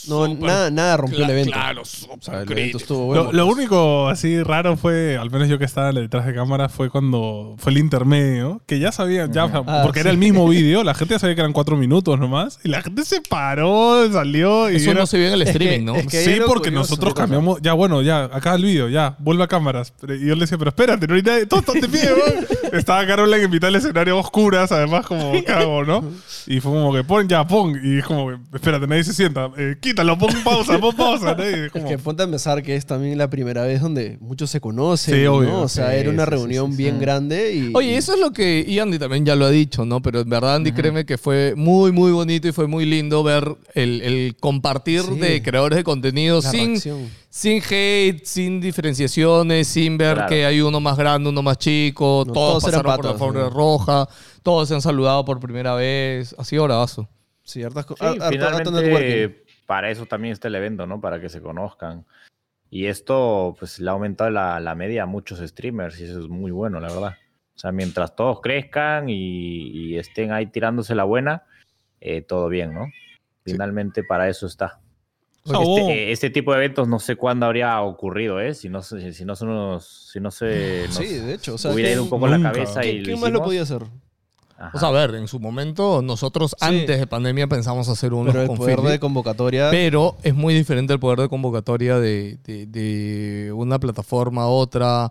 No, 0.08 0.28
nada, 0.34 0.70
nada 0.70 0.96
rompió 0.96 1.24
el 1.24 1.30
evento. 1.30 1.52
Claro, 1.52 1.82
O 1.82 1.84
sea, 1.84 2.00
súper 2.08 2.28
el 2.28 2.34
evento 2.34 2.54
crítico. 2.54 2.78
estuvo 2.78 3.06
bueno. 3.06 3.24
Lo, 3.24 3.32
lo 3.32 3.46
único 3.46 4.08
así 4.08 4.42
raro 4.42 4.76
fue, 4.76 5.16
al 5.16 5.30
menos 5.30 5.48
yo 5.48 5.58
que 5.58 5.64
estaba 5.64 5.92
detrás 5.92 6.26
de 6.26 6.34
cámara, 6.34 6.68
fue 6.68 6.90
cuando 6.90 7.54
fue 7.58 7.72
el 7.72 7.78
intermedio, 7.78 8.60
que 8.66 8.78
ya 8.78 8.92
sabía, 8.92 9.26
ya, 9.30 9.44
Ah, 9.66 9.82
porque 9.84 10.00
era 10.00 10.10
el 10.10 10.18
mismo 10.18 10.48
vídeo, 10.48 10.82
la 10.84 10.94
gente 10.94 11.14
ya 11.14 11.18
sabía 11.18 11.34
que 11.34 11.40
eran 11.42 11.52
cuatro 11.52 11.76
minutos 11.76 12.18
nomás, 12.18 12.58
y 12.64 12.68
la 12.68 12.82
gente 12.82 13.04
se 13.04 13.20
paró, 13.20 14.10
salió 14.12 14.70
y 14.70 14.76
Eso 14.76 14.90
era- 14.90 15.00
no 15.00 15.06
se 15.06 15.18
vio 15.18 15.28
en 15.28 15.34
el 15.34 15.42
Es 15.42 15.46
que- 15.46 15.52
streaming, 15.52 15.84
¿no? 15.86 15.94
es 15.96 16.06
que- 16.06 16.22
Sí, 16.24 16.34
porque 16.46 16.68
curioso, 16.70 16.90
nosotros 16.90 17.14
cambiamos. 17.14 17.60
Ya, 17.62 17.72
bueno, 17.74 18.02
ya, 18.02 18.24
acá 18.24 18.54
el 18.54 18.64
vídeo, 18.64 18.88
ya, 18.88 19.16
vuelve 19.18 19.44
a 19.44 19.48
cámaras. 19.48 19.92
Y 20.02 20.26
yo 20.26 20.34
le 20.34 20.42
decía, 20.42 20.58
pero 20.58 20.68
espérate, 20.70 21.06
no 21.06 21.14
hay 21.14 21.22
nadie, 21.22 21.46
todos 21.46 21.64
están 21.66 21.80
de 21.80 21.88
pie. 21.88 22.10
Estaba 22.72 23.06
Caroline 23.06 23.44
en 23.44 23.50
mitad 23.50 23.68
del 23.68 23.76
escenario 23.76 24.16
a 24.16 24.20
oscuras, 24.20 24.72
además, 24.72 25.04
como 25.06 25.32
cago, 25.44 25.84
¿no? 25.84 26.02
Y 26.46 26.60
fue 26.60 26.72
como 26.72 26.92
que 26.94 27.04
pon, 27.04 27.28
ya, 27.28 27.46
pon. 27.46 27.78
Y 27.82 27.98
es 27.98 28.04
como 28.06 28.28
que, 28.28 28.36
espérate, 28.54 28.86
nadie 28.86 29.04
se 29.04 29.12
sienta. 29.12 29.50
Eh, 29.58 29.76
quítalo, 29.92 30.18
pon 30.18 30.30
pausa, 30.42 30.78
pon 30.78 30.94
pausa. 30.96 31.36
es 31.38 31.70
que 31.84 31.98
ponte 31.98 32.22
a 32.22 32.26
pensar 32.26 32.62
que 32.62 32.74
es 32.76 32.86
también 32.86 33.16
la 33.18 33.28
primera 33.30 33.62
vez 33.64 33.80
donde 33.80 34.16
muchos 34.20 34.50
se 34.50 34.60
conocen, 34.60 35.14
Sí, 35.14 35.22
¿no? 35.24 35.34
obvio. 35.36 35.60
O 35.60 35.68
sea, 35.68 35.90
Sí, 35.90 35.96
era 35.98 36.10
una 36.10 36.24
sí, 36.24 36.30
reunión 36.30 36.66
sí, 36.70 36.76
sí. 36.76 36.82
bien 36.82 36.98
grande 37.00 37.54
y... 37.54 37.70
Oye, 37.74 37.96
eso 37.96 38.14
es 38.14 38.20
lo 38.20 38.32
que 38.32 38.64
y 38.66 38.78
Andy 38.78 38.98
también 38.98 39.24
ya 39.24 39.36
lo 39.36 39.44
ha 39.44 39.50
dicho, 39.50 39.84
¿no? 39.84 40.00
Pero 40.02 40.20
en 40.20 40.28
verdad, 40.30 40.56
Andy, 40.56 40.72
créeme 40.72 41.04
que 41.04 41.18
fue 41.18 41.54
muy, 41.56 41.92
muy 41.92 42.12
bonito 42.12 42.48
y 42.48 42.52
fue 42.52 42.66
muy 42.66 42.86
lindo 42.86 43.22
ver 43.22 43.56
el, 43.74 44.02
el 44.02 44.36
compartir 44.40 45.02
Sí. 45.02 45.18
de 45.18 45.42
creadores 45.42 45.76
de 45.76 45.84
contenido 45.84 46.40
la 46.42 46.50
sin, 46.50 46.68
reacción. 46.70 47.10
sin 47.30 47.62
hate, 47.70 48.24
sin 48.24 48.60
diferenciaciones, 48.60 49.68
sin 49.68 49.98
ver 49.98 50.14
Claro. 50.14 50.28
que 50.28 50.44
hay 50.46 50.60
uno 50.60 50.80
más 50.80 50.96
grande, 50.96 51.28
uno 51.28 51.42
más 51.42 51.58
chico, 51.58 52.24
No, 52.26 52.32
todos, 52.32 52.62
todos 52.62 52.64
pasaron 52.82 53.18
por 53.18 53.34
la 53.36 53.42
¿no? 53.44 53.50
roja, 53.50 54.08
todos 54.42 54.68
se 54.68 54.74
han 54.74 54.82
saludado 54.82 55.24
por 55.24 55.38
primera 55.40 55.74
vez. 55.74 56.34
Así 56.38 56.56
bravazo. 56.58 57.08
Sí, 57.44 57.62
hartas 57.62 57.86
Sí, 57.88 57.94
finalmente 58.30 59.42
para 59.72 59.88
eso 59.90 60.04
también 60.04 60.34
está 60.34 60.48
el 60.48 60.54
evento, 60.54 60.86
¿no? 60.86 61.00
Para 61.00 61.18
que 61.18 61.30
se 61.30 61.40
conozcan. 61.40 62.04
Y 62.68 62.88
esto, 62.88 63.56
pues, 63.58 63.80
le 63.80 63.88
ha 63.88 63.94
aumentado 63.94 64.28
la, 64.28 64.60
la 64.60 64.74
media 64.74 65.04
a 65.04 65.06
muchos 65.06 65.38
streamers 65.38 65.98
y 65.98 66.04
eso 66.04 66.20
es 66.20 66.28
muy 66.28 66.50
bueno, 66.50 66.78
la 66.78 66.88
verdad. 66.88 67.16
O 67.56 67.58
sea, 67.58 67.72
mientras 67.72 68.14
todos 68.14 68.42
crezcan 68.42 69.08
y, 69.08 69.68
y 69.70 69.96
estén 69.96 70.30
ahí 70.30 70.44
tirándose 70.48 70.94
la 70.94 71.04
buena, 71.04 71.44
eh, 72.02 72.20
todo 72.20 72.50
bien, 72.50 72.74
¿no? 72.74 72.84
Finalmente 73.46 74.04
para 74.04 74.28
eso 74.28 74.46
está. 74.46 74.78
Este, 75.46 75.80
eh, 75.90 76.12
este 76.12 76.28
tipo 76.28 76.52
de 76.52 76.58
eventos 76.58 76.86
no 76.86 76.98
sé 76.98 77.16
cuándo 77.16 77.46
habría 77.46 77.80
ocurrido, 77.80 78.40
¿eh? 78.42 78.52
Si 78.52 78.68
no, 78.68 78.82
se- 78.82 79.14
si 79.14 79.24
no, 79.24 79.34
son 79.36 79.48
unos- 79.48 80.10
si 80.12 80.20
no 80.20 80.30
se 80.30 80.82
nos 80.84 80.96
Sí, 80.96 81.14
de 81.14 81.32
hecho. 81.32 81.54
O 81.54 81.58
sea, 81.58 81.72
hubiera 81.72 81.88
¿qué- 81.88 81.94
ido 81.94 82.02
un 82.02 82.10
poco 82.10 82.26
la 82.26 82.36
nunca. 82.36 82.52
cabeza 82.52 82.82
¿qué, 82.82 82.92
y 82.92 83.02
qué 83.04 83.12
lo 83.12 83.16
más 83.16 83.30
lo 83.32 83.42
podía 83.42 83.62
hacer? 83.62 83.84
Ajá. 84.62 84.70
O 84.76 84.78
sea, 84.80 84.88
a 84.88 84.92
ver, 84.92 85.16
en 85.16 85.26
su 85.26 85.40
momento, 85.40 86.02
nosotros 86.02 86.52
Sí. 86.58 86.64
antes 86.64 86.98
de 87.00 87.06
pandemia 87.08 87.48
pensamos 87.48 87.88
hacer 87.88 88.12
unos 88.14 88.32
Pero 88.32 88.42
el 88.52 88.56
poder 88.58 88.80
de 88.80 89.00
convocatoria... 89.00 89.70
Pero 89.70 90.16
es 90.22 90.34
muy 90.34 90.54
diferente 90.54 90.92
el 90.92 91.00
poder 91.00 91.18
de 91.18 91.28
convocatoria 91.28 91.98
de, 91.98 92.38
de- 92.44 92.66
de 92.66 93.52
una 93.52 93.78
plataforma 93.80 94.42
a 94.42 94.46
otra. 94.46 95.10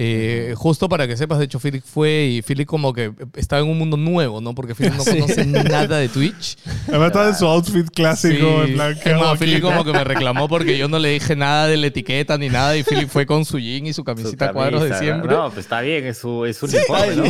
Eh, 0.00 0.54
Justo 0.56 0.88
para 0.88 1.08
que 1.08 1.16
sepas, 1.16 1.40
de 1.40 1.46
hecho, 1.46 1.58
Philip 1.58 1.82
fue 1.84 2.26
y 2.26 2.42
Philip 2.42 2.68
como 2.68 2.92
que 2.92 3.10
estaba 3.34 3.62
en 3.62 3.68
un 3.68 3.76
mundo 3.76 3.96
nuevo, 3.96 4.40
¿no? 4.40 4.54
Porque 4.54 4.72
Philip 4.76 4.94
no 4.94 5.02
Sí. 5.08 5.18
conoce 5.18 5.44
nada 5.44 5.98
de 5.98 6.08
Twitch. 6.08 6.56
Además 6.86 7.08
estaba 7.08 7.28
en 7.30 7.34
su 7.34 7.46
outfit 7.46 7.88
clásico, 7.90 8.62
Sí. 8.64 8.68
en 8.70 8.74
plan, 8.74 8.96
¿qué 9.02 9.10
Es 9.10 9.16
más? 9.18 9.36
Philip 9.40 9.60
como 9.60 9.82
que 9.84 9.92
me 9.92 10.04
reclamó 10.04 10.46
porque 10.48 10.78
yo 10.78 10.86
no 10.86 11.00
le 11.00 11.08
dije 11.10 11.34
nada 11.34 11.66
de 11.66 11.76
la 11.78 11.88
etiqueta 11.88 12.38
ni 12.38 12.48
nada 12.48 12.76
y 12.76 12.84
Philip 12.84 13.08
fue 13.08 13.26
con 13.26 13.44
su 13.44 13.58
jean 13.58 13.86
y 13.86 13.92
su 13.92 14.02
Su 14.02 14.04
camisita 14.04 14.50
a 14.50 14.52
cuadros 14.52 14.84
de 14.84 14.96
siempre. 14.98 15.32
No, 15.34 15.46
pues 15.48 15.58
está 15.66 15.80
bien, 15.80 16.06
es 16.06 16.18
su, 16.18 16.44
es 16.44 16.56
su 16.58 16.66
uniforme, 16.66 17.16
¿no? 17.16 17.24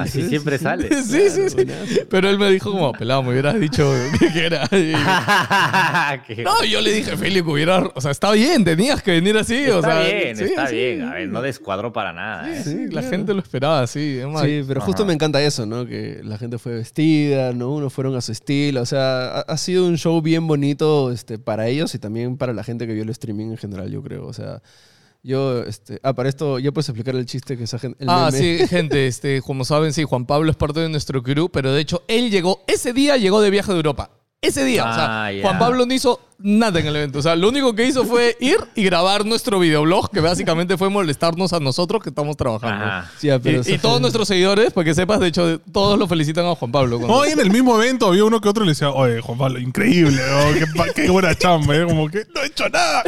Así 0.00 0.22
sí, 0.22 0.28
siempre 0.30 0.56
sí, 0.56 0.64
sale. 0.64 1.02
Sí, 1.02 1.28
sí, 1.28 1.50
sí. 1.50 1.66
Pero 2.08 2.30
él 2.30 2.38
me 2.38 2.48
dijo 2.50 2.72
como, 2.72 2.90
pelado, 2.92 3.22
me 3.22 3.32
hubieras 3.32 3.60
dicho 3.60 3.92
que 4.32 4.46
era. 4.46 4.66
Y- 4.72 6.42
No, 6.42 6.64
yo 6.64 6.80
le 6.80 6.92
dije, 6.92 7.16
Philip, 7.18 7.46
hubiera... 7.46 7.80
O 7.94 8.00
sea, 8.00 8.10
está 8.10 8.32
bien, 8.32 8.64
tenías 8.64 9.02
que 9.02 9.10
venir 9.10 9.36
así. 9.36 9.56
está 9.56 9.78
o 9.78 9.82
sea, 9.82 10.00
bien, 10.00 10.36
sí, 10.36 10.44
está 10.44 10.66
sí, 10.68 10.76
bien. 10.76 11.02
A 11.02 11.14
ver, 11.14 11.28
no 11.28 11.42
descuadró 11.42 11.92
para 11.92 12.13
nada. 12.14 12.50
¿eh? 12.50 12.62
Sí, 12.64 12.86
la 12.90 13.02
gente 13.02 13.34
lo 13.34 13.40
esperaba 13.40 13.84
es 13.84 14.26
más, 14.26 14.42
Sí, 14.44 14.62
pero 14.66 14.80
justo 14.80 15.04
me 15.04 15.12
encanta 15.12 15.42
eso, 15.42 15.66
¿no? 15.66 15.86
Que 15.86 16.20
la 16.24 16.38
gente 16.38 16.58
fue 16.58 16.74
vestida, 16.74 17.52
¿no? 17.52 17.70
Unos 17.72 17.92
fueron 17.92 18.14
a 18.16 18.20
su 18.20 18.32
estilo. 18.32 18.80
O 18.82 18.86
sea, 18.86 19.26
ha, 19.26 19.40
ha 19.40 19.56
sido 19.58 19.86
un 19.86 19.98
show 19.98 20.20
bien 20.22 20.46
bonito 20.46 21.10
este, 21.12 21.38
para 21.38 21.66
ellos 21.68 21.94
y 21.94 21.98
también 21.98 22.36
para 22.36 22.52
la 22.52 22.64
gente 22.64 22.86
que 22.86 22.94
vio 22.94 23.02
el 23.02 23.10
streaming 23.10 23.46
en 23.50 23.56
general, 23.58 23.90
yo 23.90 24.02
creo. 24.02 24.26
O 24.26 24.32
sea, 24.32 24.62
yo, 25.22 25.62
este... 25.62 26.00
Ah, 26.02 26.12
para 26.14 26.28
esto, 26.28 26.58
ya 26.58 26.70
puedes 26.72 26.88
explicar 26.88 27.14
el 27.16 27.24
chiste 27.26 27.56
que 27.56 27.64
esa 27.64 27.78
gente... 27.78 28.02
el 28.02 28.08
Ah, 28.10 28.30
meme. 28.32 28.38
sí, 28.58 28.66
gente, 28.68 29.06
este, 29.06 29.40
como 29.42 29.64
saben, 29.64 29.92
sí, 29.92 30.04
Juan 30.04 30.26
Pablo 30.26 30.50
es 30.50 30.56
parte 30.56 30.80
de 30.80 30.88
nuestro 30.88 31.22
crew, 31.22 31.48
pero 31.48 31.72
de 31.72 31.80
hecho 31.80 32.02
él 32.08 32.30
llegó, 32.30 32.62
ese 32.66 32.92
día 32.92 33.16
llegó 33.16 33.40
de 33.40 33.50
viaje 33.50 33.70
de 33.72 33.76
Europa. 33.78 34.10
Ese 34.42 34.62
día, 34.64 34.82
o 34.82 34.94
sea, 34.94 35.26
Ah. 35.26 35.30
Juan 35.40 35.58
Pablo 35.58 35.86
no 35.86 35.94
hizo 35.94 36.20
nada 36.38 36.80
en 36.80 36.86
el 36.86 36.96
evento. 36.96 37.18
O 37.18 37.22
sea, 37.22 37.36
lo 37.36 37.48
único 37.48 37.74
que 37.74 37.86
hizo 37.86 38.04
fue 38.04 38.36
ir 38.40 38.56
y 38.74 38.84
grabar 38.84 39.24
nuestro 39.24 39.58
videoblog, 39.58 40.10
que 40.10 40.20
básicamente 40.20 40.76
fue 40.76 40.90
molestarnos 40.90 41.52
a 41.52 41.60
nosotros 41.60 42.02
que 42.02 42.10
estamos 42.10 42.36
trabajando. 42.36 42.84
Ajá. 42.84 43.10
Sí, 43.18 43.28
pero 43.42 43.62
Y, 43.66 43.78
todos 43.78 44.00
nuestros 44.00 44.28
seguidores, 44.28 44.72
para 44.72 44.84
que 44.84 44.94
sepas, 44.94 45.20
de 45.20 45.28
hecho, 45.28 45.60
todos 45.72 45.98
lo 45.98 46.06
felicitan 46.06 46.46
a 46.46 46.54
Juan 46.54 46.72
Pablo. 46.72 46.98
cuando- 46.98 47.14
Hoy 47.16 47.30
en 47.30 47.40
el 47.40 47.50
mismo 47.50 47.80
evento 47.80 48.06
había 48.08 48.24
uno 48.24 48.40
que 48.40 48.48
otro 48.48 48.64
y 48.64 48.66
le 48.66 48.72
decía, 48.72 48.90
oye, 48.90 49.20
Juan 49.20 49.38
Pablo, 49.38 49.58
increíble, 49.58 50.20
¿no? 50.30 50.58
qué, 50.58 50.66
pa- 50.76 50.92
qué 50.94 51.08
buena 51.10 51.34
chamba, 51.34 51.76
¿eh? 51.76 51.84
como 51.84 52.08
que 52.08 52.24
no 52.34 52.42
he 52.42 52.46
hecho 52.46 52.68
nada. 52.68 53.02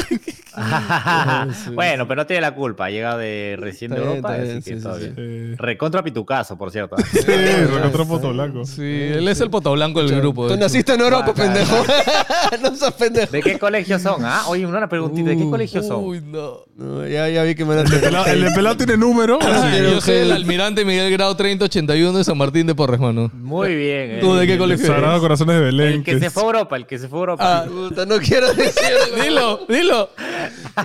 bueno, 1.75 2.09
pero 2.09 2.23
no 2.23 2.27
tiene 2.27 2.41
la 2.41 2.55
culpa. 2.55 2.87
Ha 2.87 2.91
llegado 2.91 3.19
de 3.19 3.57
recién 3.59 3.91
de 3.91 3.99
Está 3.99 4.09
Europa, 4.09 4.37
está 4.37 4.43
así 4.53 4.63
que 4.63 4.71
sí, 4.71 4.77
sí, 4.77 4.83
todo 4.83 4.95
sí. 4.99 5.01
bien. 5.01 5.15
Eh, 5.19 5.55
Recontra 5.59 6.03
pitucazo, 6.03 6.57
por 6.57 6.71
cierto. 6.71 6.97
sí, 7.13 7.19
recontra 7.21 8.05
foto 8.05 8.33
blanco. 8.33 8.65
Sí, 8.65 8.83
él 8.83 9.29
es 9.29 9.41
el 9.41 9.51
poto 9.51 9.73
blanco 9.73 10.03
del 10.03 10.19
grupo. 10.21 10.49
Tú 10.49 10.57
naciste 10.57 10.95
en 10.95 11.01
Europa, 11.01 11.27
Ah, 11.31 11.35
pendejo. 11.35 11.85
no 12.63 12.75
seas 12.77 12.93
pendejo. 12.95 13.16
¿De 13.25 13.43
qué 13.43 13.59
colegio 13.59 13.99
son? 13.99 14.25
Ah, 14.25 14.43
oye, 14.49 14.67
una 14.67 14.87
preguntita. 14.89 15.31
¿De 15.31 15.37
qué 15.37 15.45
colegio 15.49 15.83
son? 15.83 16.05
Uy, 16.05 16.21
no. 16.21 16.65
No, 16.77 17.07
ya, 17.07 17.27
ya 17.31 17.43
vi 17.43 17.55
que 17.55 17.65
me 17.65 17.75
van 17.75 17.79
a 17.79 17.83
El 17.89 17.91
de 17.91 17.99
pelado, 18.01 18.27
el 18.27 18.45
de 18.45 18.51
pelado 18.51 18.77
tiene 18.77 18.97
número. 18.99 19.39
Sí, 19.41 19.47
tiene 19.73 19.91
yo 19.91 20.01
soy 20.03 20.17
el 20.17 20.33
almirante 20.33 20.85
Miguel 20.85 21.11
Grado 21.11 21.35
3081 21.35 22.19
de 22.19 22.25
San 22.25 22.37
Martín 22.37 22.67
de 22.67 22.75
Porres, 22.75 23.01
mano. 23.01 23.31
Muy 23.33 23.75
bien. 23.75 24.11
eh. 24.13 24.19
¿Tú 24.21 24.35
de 24.35 24.47
qué 24.47 24.53
El 24.55 24.59
colegio 24.59 24.87
Sagrado? 24.87 25.19
Corazones 25.21 25.57
de 25.57 25.63
Belén. 25.63 25.93
El 25.95 26.05
que 26.05 26.19
se 26.21 26.29
fue 26.31 26.43
a 26.43 26.47
Europa, 26.47 26.77
el 26.77 26.87
que 26.87 26.99
se 26.99 27.09
fue 27.09 27.19
a 27.19 27.21
Europa. 27.21 27.63
Ah, 27.63 27.65
Puta, 27.67 28.05
no 28.05 28.19
quiero 28.19 28.53
decirlo. 28.53 29.17
dilo, 29.25 29.61
dilo. 29.69 30.11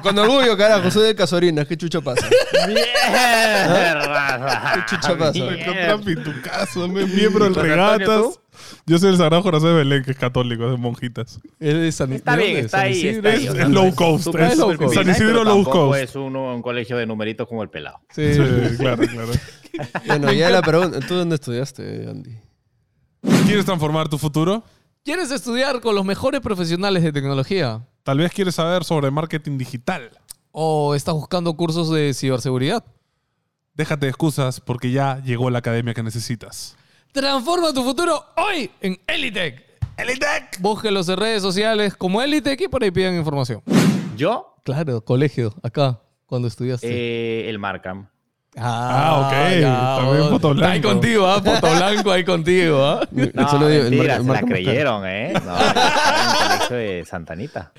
Con 0.02 0.18
orgullo, 0.18 0.56
carajo, 0.56 0.90
soy 0.90 1.08
de 1.08 1.16
Casorinas. 1.16 1.68
¿Qué 1.68 1.76
chucho 1.76 2.02
pasa? 2.02 2.26
¡Mierda! 2.68 4.74
¿Qué 4.76 4.96
chucha 4.96 5.18
pasa? 5.18 5.46
Recontra 5.46 5.98
pitucazo, 5.98 6.88
me- 6.88 7.06
miembro 7.06 7.46
del 7.46 7.54
José 7.54 7.74
Antonio, 7.74 7.98
Regatas. 7.98 8.40
Yo 8.86 8.98
soy 9.00 9.10
el 9.12 9.18
Sagrado 9.18 9.44
Corazón 9.44 9.70
de 9.70 9.76
Belén, 9.76 10.04
que 10.04 10.12
es 10.12 10.18
católico, 10.18 10.66
es 10.66 10.72
de 10.72 10.78
monjitas. 10.78 11.40
Es 11.60 11.96
San 11.96 12.12
Está 12.14 12.36
¿de 12.36 12.38
bien, 12.38 12.54
dónde? 12.54 12.66
está 12.66 12.78
San 12.78 12.86
ahí. 12.88 12.92
Isidro. 12.94 13.30
Está 13.30 13.52
ahí. 13.54 13.62
Es- 13.62 13.70
low 13.70 13.96
cost, 13.96 14.28
es 14.36 14.58
low 14.58 14.78
cost. 14.78 14.94
San 14.96 15.10
Isidro 15.10 15.44
low 15.44 15.64
cost. 15.64 16.00
es 16.00 16.16
un, 16.16 16.36
un 16.36 16.62
colegio 16.62 16.98
de 16.98 17.06
numeritos 17.06 17.48
como 17.48 17.64
el 17.64 17.70
pelado. 17.70 18.00
Sí. 18.10 18.34
Sí, 18.34 18.42
claro, 18.78 19.04
claro. 19.08 19.32
Bueno, 20.06 20.34
ya 20.34 20.50
la 20.50 20.62
pregunta. 20.62 21.00
¿Tú 21.00 21.16
dónde 21.16 21.36
estudiaste, 21.36 22.08
Andy? 22.10 22.36
¿Quieres 23.46 23.64
transformar 23.66 24.10
tu 24.10 24.18
futuro? 24.18 24.64
¿Quieres 25.04 25.32
estudiar 25.32 25.80
con 25.82 25.96
los 25.96 26.04
mejores 26.06 26.42
profesionales 26.42 27.04
de 27.04 27.12
tecnología? 27.14 27.88
Tal 28.04 28.18
vez 28.18 28.32
quieres 28.34 28.56
saber 28.56 28.84
sobre 28.84 29.10
marketing 29.12 29.58
digital. 29.58 30.10
¿O 30.52 30.94
estás 30.96 31.14
buscando 31.14 31.54
cursos 31.56 31.90
de 31.90 32.14
ciberseguridad? 32.14 32.84
Déjate 33.74 34.08
de 34.08 34.10
excusas 34.10 34.60
porque 34.60 34.92
ya 34.92 35.22
llegó 35.24 35.50
la 35.50 35.60
academia 35.60 35.94
que 35.94 36.04
necesitas. 36.04 36.76
Transforma 37.12 37.74
tu 37.74 37.84
futuro 37.84 38.24
hoy 38.38 38.72
en 38.82 38.98
Elitec. 39.08 39.64
¡Elitec! 39.98 40.60
Búsquelos 40.62 41.10
en 41.10 41.18
redes 41.18 41.42
sociales 41.42 41.96
como 41.96 42.22
Elitec 42.22 42.62
y 42.62 42.68
por 42.68 42.84
ahí 42.84 42.92
pidan 42.92 43.16
información. 43.16 43.62
Yo, 44.16 44.48
Claro, 44.64 45.04
colegio, 45.04 45.54
acá, 45.64 46.00
cuando 46.28 46.48
estudiaste. 46.48 46.88
eh, 46.88 47.50
el 47.50 47.58
Markham. 47.60 48.08
Ah, 48.58 49.26
ok. 49.28 50.02
También 50.06 50.30
foto 50.30 50.50
blanco. 50.54 50.72
Ahí 50.72 50.82
contigo, 50.82 51.26
¿ah? 51.28 51.42
Foto 51.42 51.76
blanco 51.76 52.12
ahí 52.12 52.24
contigo, 52.24 52.84
¿ah? 52.86 53.08
No, 53.34 53.50
Solo 53.50 53.68
digo, 53.68 53.84
el 53.86 53.90
mentira, 53.92 54.22
mar- 54.22 54.38
se 54.38 54.42
la 54.44 54.48
creyeron, 54.48 55.06
¿eh? 55.08 55.34
No, 55.34 55.58
el 55.58 56.48
colegio 56.60 56.76
de 56.78 57.06
Santanita. 57.06 57.72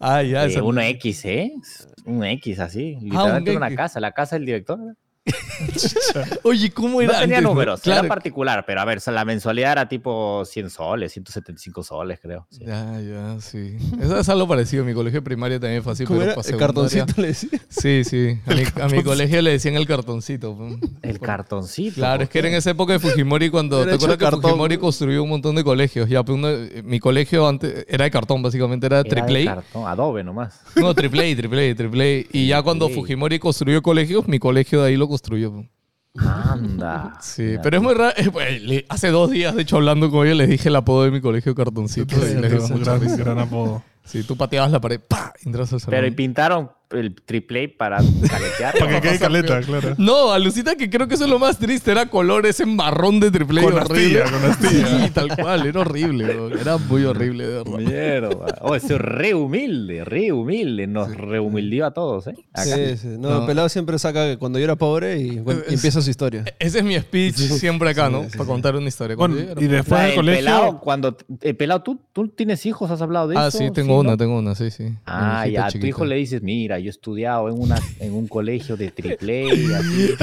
Ah, 0.00 0.22
ya. 0.22 0.46
Eh, 0.46 0.60
uno 0.62 0.80
X, 0.80 1.24
¿eh? 1.26 1.52
Un 2.06 2.24
X 2.24 2.58
así. 2.60 2.96
Literalmente 3.00 3.50
un 3.52 3.56
una 3.58 3.66
X. 3.68 3.76
casa, 3.76 4.00
la 4.00 4.12
casa 4.12 4.36
del 4.36 4.46
director. 4.46 4.78
Oye, 6.42 6.70
¿cómo 6.72 6.94
No 6.96 7.00
era 7.02 7.20
tenía 7.20 7.36
antes, 7.36 7.42
no? 7.42 7.50
números, 7.50 7.80
Claro. 7.80 8.00
era 8.00 8.08
particular, 8.08 8.64
pero 8.66 8.80
a 8.80 8.84
ver, 8.84 9.00
la 9.06 9.24
mensualidad 9.24 9.72
era 9.72 9.88
tipo 9.88 10.44
100 10.44 10.70
soles, 10.70 11.12
175 11.12 11.82
soles, 11.82 12.18
creo. 12.20 12.46
Sí. 12.50 12.64
Ya, 12.66 13.00
ya, 13.00 13.40
sí. 13.40 13.76
Eso 14.00 14.18
es 14.18 14.28
algo 14.28 14.48
parecido. 14.48 14.84
Mi 14.84 14.94
colegio 14.94 15.20
de 15.20 15.24
primaria 15.24 15.60
también 15.60 15.82
fue 15.82 15.92
así, 15.92 16.04
¿Cómo 16.04 16.18
pero 16.20 16.32
era? 16.32 16.40
El 16.44 16.56
cartoncito 16.56 17.14
le 17.20 17.28
decía. 17.28 17.48
Sí, 17.68 18.02
sí. 18.04 18.38
A 18.46 18.54
mi, 18.54 18.62
a 18.82 18.88
mi 18.88 19.02
colegio 19.02 19.40
le 19.42 19.50
decían 19.52 19.76
el 19.76 19.86
cartoncito. 19.86 20.56
pues. 20.56 20.74
El 21.02 21.20
cartoncito. 21.20 21.94
Claro, 21.96 22.24
es 22.24 22.28
que 22.28 22.38
era 22.40 22.48
en 22.48 22.54
esa 22.54 22.70
época 22.70 22.92
de 22.94 22.98
Fujimori 22.98 23.48
cuando... 23.50 23.84
¿Te 23.84 23.92
acuerdas 23.94 24.18
que 24.18 24.24
cartón. 24.24 24.42
Fujimori 24.42 24.78
construyó 24.78 25.22
un 25.22 25.28
montón 25.30 25.54
de 25.54 25.62
colegios? 25.64 26.08
Ya, 26.08 26.22
pues 26.24 26.36
uno- 26.36 26.48
mi 26.84 26.98
colegio 26.98 27.46
antes 27.46 27.86
era 27.88 28.04
de 28.04 28.10
cartón, 28.10 28.42
básicamente 28.42 28.86
era 28.86 29.00
Era 29.00 29.04
de 29.04 29.10
triple 29.10 29.48
A. 29.48 29.54
cartón, 29.56 29.86
Adobe 29.86 30.24
nomás. 30.24 30.60
No, 30.76 30.92
triple 30.94 31.30
A, 31.32 31.36
triple 31.36 31.70
A, 31.70 31.74
triple 31.76 32.26
A. 32.30 32.36
Y 32.36 32.48
ya 32.48 32.62
cuando. 32.62 32.88
Fujimori 32.88 33.38
construyó 33.38 33.80
colegios, 33.82 34.26
mi 34.28 34.38
colegio 34.38 34.82
de 34.82 34.88
ahí 34.88 34.96
lo 34.96 35.08
construyó. 35.12 35.64
Anda. 36.18 37.18
Sí, 37.22 37.42
Mira 37.42 37.62
pero 37.62 37.76
es 37.78 37.82
muy 37.82 37.94
raro. 37.94 38.12
eh, 38.16 38.84
Hace 38.88 39.08
dos 39.08 39.30
días, 39.30 39.54
de 39.54 39.62
hecho, 39.62 39.76
hablando 39.76 40.10
con 40.10 40.26
ellos, 40.26 40.38
les 40.38 40.48
dije 40.48 40.68
el 40.68 40.76
apodo 40.76 41.04
de 41.04 41.10
mi 41.10 41.20
colegio 41.20 41.54
cartoncito. 41.54 42.16
y 42.16 42.34
les 42.34 42.68
dio 42.68 42.78
gran, 43.16 43.38
apodo. 43.38 43.82
Sí, 44.04 44.24
tú 44.24 44.36
pateabas 44.36 44.70
la 44.72 44.80
pared, 44.80 45.00
¡pa! 45.00 45.32
entras 45.44 45.72
al 45.72 45.80
salón. 45.80 45.92
Pero 45.92 46.06
y 46.06 46.10
pintaron 46.10 46.70
el 46.92 47.14
triple 47.14 47.64
A 47.64 47.78
para 47.78 47.96
caletear. 48.28 48.78
Para 48.78 49.00
que 49.00 49.08
quede 49.08 49.18
caleta, 49.18 49.60
claro. 49.60 49.94
No, 49.98 50.32
alucina 50.32 50.74
que 50.74 50.88
creo 50.90 51.08
que 51.08 51.14
eso 51.14 51.24
es 51.24 51.30
lo 51.30 51.38
más 51.38 51.58
triste. 51.58 51.90
Era 51.90 52.06
color 52.06 52.46
ese 52.46 52.66
marrón 52.66 53.20
de 53.20 53.30
triple 53.30 53.60
A 53.60 53.64
Con 53.64 53.74
horrible. 53.74 54.22
astilla, 54.22 54.38
con 54.40 54.50
astilla. 54.50 55.04
Sí, 55.06 55.10
tal 55.10 55.36
cual. 55.36 55.66
Era 55.66 55.80
horrible, 55.80 56.24
bro. 56.34 56.58
Era 56.58 56.76
muy 56.78 57.04
horrible, 57.04 57.46
de 57.46 57.54
verdad. 57.62 57.78
Mierda. 57.78 58.58
Oh, 58.60 58.74
ese 58.74 58.94
es 58.94 59.00
re 59.00 59.34
humilde, 59.34 60.04
re 60.04 60.32
humilde. 60.32 60.86
Nos 60.86 61.14
rehumildió 61.16 61.86
a 61.86 61.92
todos, 61.92 62.26
¿eh? 62.26 62.34
Acá. 62.52 62.64
Sí, 62.64 62.96
sí. 62.96 63.08
No, 63.18 63.30
No. 63.30 63.40
el 63.40 63.46
pelado 63.46 63.68
siempre 63.68 63.98
saca 63.98 64.26
que 64.30 64.38
cuando 64.38 64.58
yo 64.58 64.64
era 64.64 64.76
pobre 64.76 65.18
y, 65.18 65.38
bueno, 65.38 65.60
y 65.68 65.74
empieza 65.74 66.00
su 66.02 66.10
historia. 66.10 66.44
Ese 66.58 66.78
es 66.78 66.84
mi 66.84 66.98
speech 66.98 67.34
siempre 67.36 67.90
acá, 67.90 68.08
¿no? 68.10 68.22
Sí, 68.24 68.30
sí, 68.32 68.38
Para 68.38 68.44
sí. 68.44 68.50
contar 68.50 68.76
una 68.76 68.88
historia. 68.88 69.16
Bueno, 69.16 69.36
y 69.38 69.66
después 69.66 70.02
del 70.02 70.14
colegio. 70.14 70.38
pelado, 70.40 70.80
cuando. 70.80 71.16
eh, 71.40 71.54
pelado, 71.54 71.82
¿tú, 71.82 72.00
¿tú 72.12 72.28
tienes 72.28 72.64
hijos? 72.66 72.90
¿Has 72.90 73.00
hablado 73.02 73.28
de 73.28 73.36
Ah, 73.38 73.48
eso? 73.48 73.58
sí, 73.58 73.70
tengo 73.72 73.98
una, 74.00 74.10
no? 74.12 74.16
tengo 74.16 74.38
una, 74.38 74.54
sí, 74.54 74.70
sí. 74.70 74.84
Ah, 75.06 75.46
ya, 75.46 75.66
a 75.66 75.70
tu 75.70 75.84
hijo 75.86 76.04
le 76.04 76.16
dices, 76.16 76.42
mira, 76.42 76.78
yo 76.82 76.88
he 76.88 76.90
estudiado 76.90 77.48
en, 77.48 77.58
una, 77.60 77.78
en 78.00 78.14
un 78.14 78.28
colegio 78.28 78.76
de 78.76 78.90
triple 78.90 79.48
así. 79.74 80.14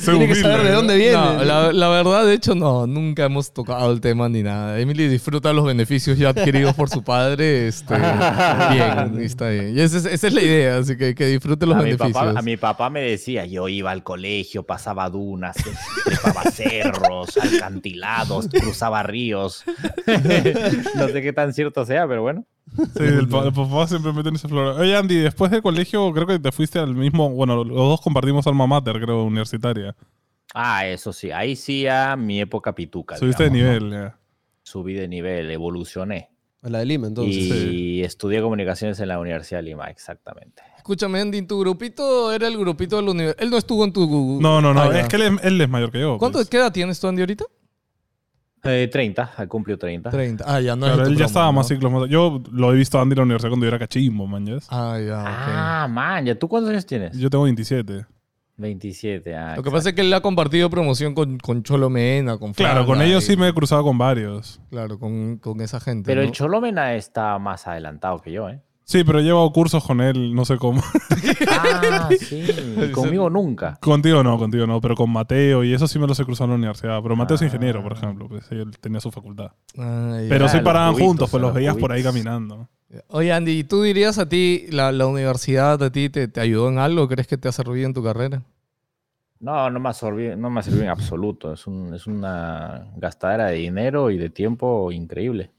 Tiene 0.04 0.28
que 0.28 0.34
saber 0.36 0.62
de 0.62 0.72
dónde 0.72 0.96
viene. 0.96 1.12
No, 1.16 1.44
la, 1.44 1.72
la 1.72 1.88
verdad, 1.88 2.26
de 2.26 2.34
hecho, 2.34 2.54
no, 2.54 2.86
nunca 2.86 3.24
hemos 3.24 3.52
tocado 3.52 3.90
el 3.92 4.00
tema 4.00 4.28
ni 4.28 4.42
nada. 4.42 4.78
Emily 4.78 5.08
disfruta 5.08 5.52
los 5.52 5.64
beneficios 5.64 6.18
ya 6.18 6.28
adquiridos 6.30 6.74
por 6.74 6.88
su 6.88 7.02
padre. 7.02 7.68
Este, 7.68 7.94
bien, 8.70 9.20
está 9.22 9.48
bien. 9.48 9.76
Y 9.76 9.80
esa 9.80 9.98
es, 9.98 10.04
esa 10.04 10.26
es 10.26 10.32
la 10.32 10.42
idea, 10.42 10.78
así 10.78 10.96
que 10.96 11.14
que 11.14 11.26
disfrute 11.26 11.66
los 11.66 11.76
a, 11.76 11.78
mi 11.78 11.84
beneficios. 11.84 12.12
papá, 12.12 12.38
a 12.38 12.42
mi 12.42 12.56
papá 12.56 12.90
me 12.90 13.00
decía, 13.00 13.46
yo 13.46 13.68
iba 13.68 13.90
al 13.90 14.02
colegio, 14.02 14.62
pasaba 14.62 15.08
dunas, 15.08 15.56
trepaba 16.32 16.50
cerros, 16.50 17.36
alcantilados, 17.36 18.48
cruzaba 18.48 19.02
ríos. 19.02 19.64
no 20.94 21.08
sé 21.08 21.22
qué 21.22 21.32
tan 21.32 21.52
cierto 21.52 21.84
sea, 21.84 22.06
pero 22.06 22.22
bueno. 22.22 22.44
Sí, 22.96 23.04
el, 23.04 23.28
pa- 23.28 23.44
el 23.44 23.52
papá 23.52 23.86
siempre 23.86 24.12
mete 24.12 24.28
en 24.28 24.34
ese 24.36 24.48
flor. 24.48 24.78
Oye, 24.80 24.96
Andy, 24.96 25.16
después 25.16 25.50
del 25.50 25.62
colegio 25.62 26.12
creo 26.12 26.26
que 26.26 26.38
te 26.38 26.52
fuiste 26.52 26.78
al 26.78 26.94
mismo... 26.94 27.30
Bueno, 27.30 27.64
los 27.64 27.76
dos 27.76 28.00
compartimos 28.00 28.46
alma 28.46 28.66
mater, 28.66 29.00
creo, 29.00 29.24
universitaria. 29.24 29.94
Ah, 30.54 30.86
eso 30.86 31.12
sí, 31.12 31.30
ahí 31.30 31.54
sí 31.56 31.86
a 31.86 32.16
mi 32.16 32.40
época 32.40 32.74
pituca. 32.74 33.16
Subiste 33.16 33.44
de 33.44 33.50
nivel, 33.50 33.90
ya. 33.90 34.18
Subí 34.62 34.94
de 34.94 35.06
nivel, 35.06 35.50
evolucioné. 35.50 36.30
A 36.62 36.68
la 36.68 36.78
de 36.80 36.86
Lima, 36.86 37.06
entonces. 37.06 37.34
y 37.34 38.02
estudié 38.02 38.40
comunicaciones 38.40 38.98
en 39.00 39.08
la 39.08 39.18
Universidad 39.18 39.60
de 39.60 39.64
Lima, 39.64 39.86
exactamente. 39.86 40.62
Escúchame, 40.76 41.20
Andy, 41.20 41.42
¿tu 41.42 41.60
grupito 41.60 42.32
era 42.32 42.48
el 42.48 42.56
grupito 42.58 42.96
de 42.96 43.02
la 43.02 43.10
universidad? 43.10 43.42
Él 43.42 43.50
no 43.50 43.56
estuvo 43.56 43.84
en 43.84 43.92
tu... 43.92 44.40
No, 44.40 44.60
no, 44.60 44.72
no. 44.72 44.80
Ah, 44.82 45.00
es 45.00 45.08
que 45.08 45.16
él 45.16 45.22
es, 45.22 45.44
él 45.44 45.60
es 45.60 45.68
mayor 45.68 45.90
que 45.90 46.00
yo. 46.00 46.18
¿Cuánto, 46.18 46.38
pues. 46.38 46.48
¿Qué 46.48 46.56
edad 46.56 46.72
tienes 46.72 46.98
tú, 46.98 47.08
Andy, 47.08 47.22
ahorita? 47.22 47.44
Eh, 48.64 48.88
30, 48.90 49.34
ah, 49.36 49.46
cumplió 49.46 49.78
30. 49.78 50.10
30. 50.10 50.44
Ah, 50.46 50.60
ya 50.60 50.74
no 50.74 50.86
de 50.86 50.92
él 50.92 50.98
ya 50.98 51.04
promo, 51.04 51.24
estaba 51.24 51.46
¿no? 51.46 51.52
más 51.52 51.68
ciclos. 51.68 52.08
Yo 52.08 52.42
lo 52.50 52.72
he 52.72 52.76
visto 52.76 52.98
a 52.98 53.02
Andy 53.02 53.12
en 53.12 53.18
la 53.18 53.22
universidad 53.24 53.50
cuando 53.50 53.64
yo 53.66 53.68
era 53.68 53.78
cachimbo, 53.78 54.26
man. 54.26 54.46
¿ya? 54.46 54.58
Ah, 54.70 54.98
ya, 54.98 55.20
ok. 55.20 55.26
Ah, 55.28 55.88
man, 55.88 56.24
¿ya 56.26 56.34
tú 56.36 56.48
cuántos 56.48 56.70
años 56.70 56.86
tienes? 56.86 57.16
Yo 57.16 57.30
tengo 57.30 57.44
27. 57.44 58.06
27, 58.58 59.34
ah. 59.36 59.54
Lo 59.56 59.62
que 59.62 59.70
pasa 59.70 59.90
es 59.90 59.94
que 59.94 60.00
él 60.00 60.12
ha 60.14 60.20
compartido 60.20 60.70
promoción 60.70 61.14
con, 61.14 61.38
con 61.38 61.62
Cholo 61.62 61.90
Mena, 61.90 62.38
con 62.38 62.52
Claro, 62.54 62.86
con 62.86 63.02
ellos 63.02 63.24
y- 63.24 63.26
sí 63.32 63.36
me 63.36 63.48
he 63.48 63.52
cruzado 63.52 63.82
con 63.84 63.98
varios. 63.98 64.60
Claro, 64.70 64.98
con, 64.98 65.36
con 65.38 65.60
esa 65.60 65.78
gente. 65.80 66.06
Pero 66.06 66.22
¿no? 66.22 66.26
el 66.26 66.32
Cholomena 66.32 66.94
está 66.94 67.38
más 67.38 67.66
adelantado 67.66 68.20
que 68.20 68.32
yo, 68.32 68.48
¿eh? 68.48 68.60
Sí, 68.88 69.02
pero 69.02 69.18
he 69.18 69.24
llevado 69.24 69.50
cursos 69.50 69.84
con 69.84 70.00
él, 70.00 70.32
no 70.34 70.44
sé 70.44 70.56
cómo. 70.58 70.82
Ah, 71.48 72.08
sí. 72.18 72.46
Conmigo 72.92 73.28
nunca. 73.30 73.76
contigo 73.80 74.22
no, 74.22 74.38
contigo 74.38 74.66
no, 74.66 74.80
pero 74.80 74.94
con 74.94 75.10
Mateo 75.10 75.64
y 75.64 75.72
eso 75.72 75.86
sí 75.88 75.98
me 75.98 76.06
los 76.06 76.18
he 76.20 76.24
cruzado 76.24 76.46
en 76.46 76.50
la 76.52 76.56
universidad. 76.56 77.02
Pero 77.02 77.16
Mateo 77.16 77.34
es 77.36 77.42
Ah. 77.42 77.46
ingeniero, 77.46 77.82
por 77.82 77.92
ejemplo, 77.92 78.28
pues 78.28 78.50
él 78.52 78.70
tenía 78.80 79.00
su 79.00 79.10
facultad. 79.10 79.52
Ah, 79.78 80.18
ya. 80.22 80.28
Pero 80.28 80.48
sí 80.48 80.58
paraban 80.60 80.92
cubitos, 80.92 81.08
juntos, 81.08 81.30
pues 81.30 81.40
los 81.40 81.48
los 81.48 81.54
veías 81.54 81.76
por 81.76 81.92
ahí 81.92 82.02
caminando. 82.02 82.68
Oye, 83.08 83.32
Andy, 83.32 83.64
¿tú 83.64 83.82
dirías 83.82 84.18
a 84.18 84.28
ti, 84.28 84.66
la, 84.70 84.92
la 84.92 85.06
universidad 85.06 85.82
a 85.82 85.90
ti 85.90 86.08
te, 86.08 86.28
te 86.28 86.40
ayudó 86.40 86.68
en 86.68 86.78
algo? 86.78 87.08
¿Crees 87.08 87.26
que 87.26 87.36
te 87.36 87.48
ha 87.48 87.52
servido 87.52 87.86
en 87.86 87.94
tu 87.94 88.02
carrera? 88.02 88.42
No, 89.40 89.68
no 89.70 89.80
me 89.80 89.88
ha 89.88 89.92
servido, 89.92 90.36
no 90.36 90.48
me 90.50 90.60
ha 90.60 90.62
servido 90.62 90.84
en 90.84 90.90
absoluto. 90.90 91.52
Es, 91.52 91.66
un, 91.66 91.92
es 91.94 92.06
una 92.06 92.86
gastadera 92.96 93.46
de 93.46 93.56
dinero 93.56 94.10
y 94.10 94.16
de 94.16 94.30
tiempo 94.30 94.90
increíble. 94.92 95.50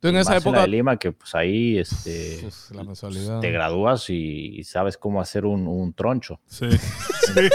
Tú 0.00 0.08
en 0.08 0.16
Y 0.16 0.18
esa 0.18 0.32
más 0.34 0.44
la 0.44 0.50
época... 0.50 0.62
de 0.62 0.68
Lima, 0.68 0.96
que 0.98 1.12
pues 1.12 1.34
ahí 1.34 1.78
este, 1.78 2.46
la 2.72 2.84
mensualidad. 2.84 3.40
te 3.40 3.50
gradúas 3.50 4.10
y, 4.10 4.58
y 4.58 4.64
sabes 4.64 4.98
cómo 4.98 5.20
hacer 5.20 5.46
un, 5.46 5.66
un 5.66 5.94
troncho. 5.94 6.40
Sí. 6.46 6.70
sí. 6.72 7.48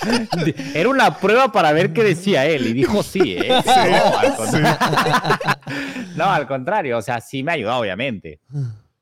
Era 0.74 0.88
una 0.88 1.18
prueba 1.18 1.52
para 1.52 1.72
ver 1.72 1.92
qué 1.92 2.02
decía 2.02 2.46
él 2.46 2.66
y 2.68 2.72
dijo 2.72 3.02
sí, 3.02 3.36
¿eh? 3.38 3.48
No, 3.66 4.18
al 4.18 4.36
contrario. 4.36 4.78
No, 6.16 6.24
al 6.24 6.46
contrario, 6.46 6.98
o 6.98 7.02
sea, 7.02 7.20
sí 7.20 7.42
me 7.42 7.52
ha 7.52 7.54
ayudado, 7.54 7.80
obviamente. 7.80 8.40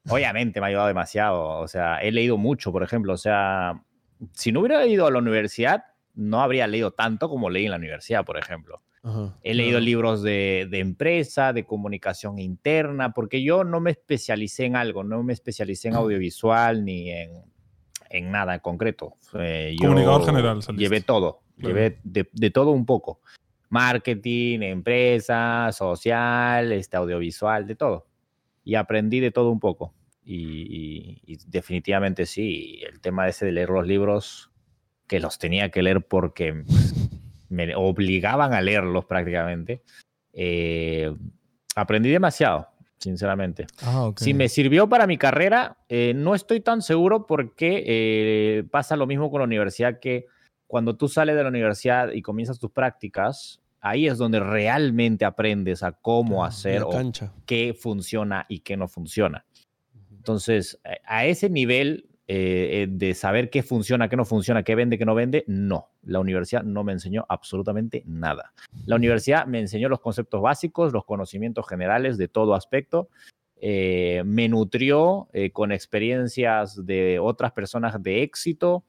Obviamente 0.09 0.61
me 0.61 0.67
ha 0.67 0.69
ayudado 0.69 0.89
demasiado. 0.89 1.59
O 1.59 1.69
sea, 1.69 1.99
he 1.99 2.13
leído 2.13 2.37
mucho, 2.37 2.71
por 2.73 2.83
ejemplo. 2.83 3.13
O 3.13 3.17
sea, 3.17 3.83
si 4.33 4.53
no 4.53 4.61
hubiera 4.61 4.87
ido 4.87 5.07
a 5.07 5.11
la 5.11 5.19
universidad, 5.19 5.85
no 6.15 6.41
habría 6.41 6.67
leído 6.67 6.93
tanto 6.93 7.29
como 7.29 7.51
leí 7.51 7.65
en 7.65 7.71
la 7.73 7.77
universidad, 7.77 8.25
por 8.25 8.39
ejemplo. 8.39 8.83
Ajá, 9.03 9.37
He 9.43 9.55
leído 9.55 9.79
claro. 9.79 9.85
libros 9.85 10.23
de, 10.23 10.67
de 10.71 10.81
empresa, 10.81 11.53
de 11.53 11.65
comunicación 11.65 12.39
interna, 12.39 13.13
porque 13.13 13.43
yo 13.43 13.65
no 13.65 13.81
me 13.81 13.93
especialicé 13.93 14.67
en 14.67 14.77
algo, 14.77 15.05
no 15.05 15.23
me 15.23 15.33
especialicé 15.33 15.89
en 15.89 15.95
audiovisual 15.95 16.85
ni 16.85 17.11
en, 17.11 17.31
en 18.11 18.31
nada 18.31 18.55
en 18.55 18.61
concreto. 18.61 19.17
Eh, 19.35 19.75
yo 19.79 19.89
Comunicador 19.89 20.25
general 20.27 20.63
saliste. 20.63 20.85
Llevé 20.85 21.01
todo, 21.03 21.41
Claro. 21.59 21.69
llevé 21.75 21.99
de, 22.05 22.29
de 22.33 22.51
todo 22.51 22.71
un 22.71 22.87
poco. 22.87 23.21
Marketing, 23.71 24.61
empresa, 24.63 25.71
social, 25.73 26.73
este, 26.73 26.97
audiovisual, 26.97 27.67
de 27.67 27.75
todo. 27.75 28.07
Y 28.65 28.75
aprendí 28.75 29.21
de 29.21 29.31
todo 29.31 29.51
un 29.51 29.61
poco. 29.61 29.95
Y, 30.25 30.37
y- 30.37 31.23
y 31.35 31.39
definitivamente 31.47 32.27
sí, 32.27 32.81
el 32.91 33.01
tema 33.01 33.29
ese 33.29 33.47
de 33.47 33.53
leer 33.53 33.71
los 33.71 33.87
libros, 33.87 34.51
que 35.07 35.21
los 35.21 35.39
tenía 35.39 35.71
que 35.71 35.83
leer 35.83 36.03
porque 36.07 36.65
me 37.49 37.75
obligaban 37.77 38.53
a 38.55 38.61
leerlos 38.61 39.05
prácticamente. 39.07 39.83
eh, 40.41 41.13
aprendí 41.75 42.11
demasiado, 42.11 42.69
sinceramente. 42.99 43.67
Ah. 43.83 44.11
Si 44.17 44.35
me 44.35 44.49
sirvió 44.49 44.89
para 44.89 45.07
mi 45.07 45.17
carrera, 45.19 45.79
eh, 45.89 46.13
no 46.15 46.35
estoy 46.35 46.61
tan 46.61 46.83
seguro 46.83 47.27
porque 47.27 47.85
eh, 47.87 48.65
pasa 48.71 48.97
lo 48.97 49.07
mismo 49.07 49.31
con 49.31 49.41
la 49.41 49.45
universidad 49.47 50.01
que 50.01 50.27
cuando 50.67 50.97
tú 50.97 51.09
sales 51.09 51.37
de 51.37 51.43
la 51.43 51.49
universidad 51.49 52.13
y 52.13 52.21
comienzas 52.23 52.59
tus 52.59 52.71
prácticas, 52.71 53.61
ahí 53.81 54.07
es 54.07 54.19
donde 54.19 54.41
realmente 54.41 55.25
aprendes 55.25 55.83
a 55.83 55.93
cómo 55.93 56.37
Claro, 56.39 56.45
hacer 56.45 56.83
o 56.83 56.91
qué 57.47 57.75
funciona 57.79 58.45
y 58.49 58.61
qué 58.61 58.77
no 58.77 58.89
funciona. 58.89 59.45
Entonces, 60.17 60.79
a- 60.85 61.19
a 61.19 61.25
ese 61.27 61.49
nivel 61.49 62.08
eh, 62.31 62.83
eh, 62.83 62.89
de 62.91 63.15
saber 63.15 63.49
qué 63.49 63.63
funciona, 63.63 64.11
qué 64.11 64.17
no 64.17 64.27
funciona, 64.27 64.63
qué 64.63 64.75
vende, 64.75 64.99
qué 64.99 65.07
no 65.07 65.15
vende, 65.15 65.45
no. 65.47 65.93
La 66.03 66.21
universidad 66.21 66.63
no 66.63 66.85
me 66.85 66.93
enseñó 66.93 67.25
absolutamente 67.27 68.03
nada. 68.05 68.53
La 68.85 68.97
universidad 68.97 69.47
me 69.47 69.61
enseñó 69.61 69.89
los 69.89 70.01
conceptos 70.01 70.43
básicos, 70.43 70.93
los 70.93 71.07
conocimientos 71.07 71.67
generales 71.67 72.19
de 72.19 72.29
todo 72.29 72.53
aspecto. 72.53 73.09
eh, 73.61 74.23
me 74.27 74.47
nutrió 74.47 75.29
con 75.55 75.73
experiencias 75.73 76.85
de 76.85 77.19
otras 77.19 77.53
personas 77.53 78.01
de 78.03 78.23
éxito, 78.23 78.85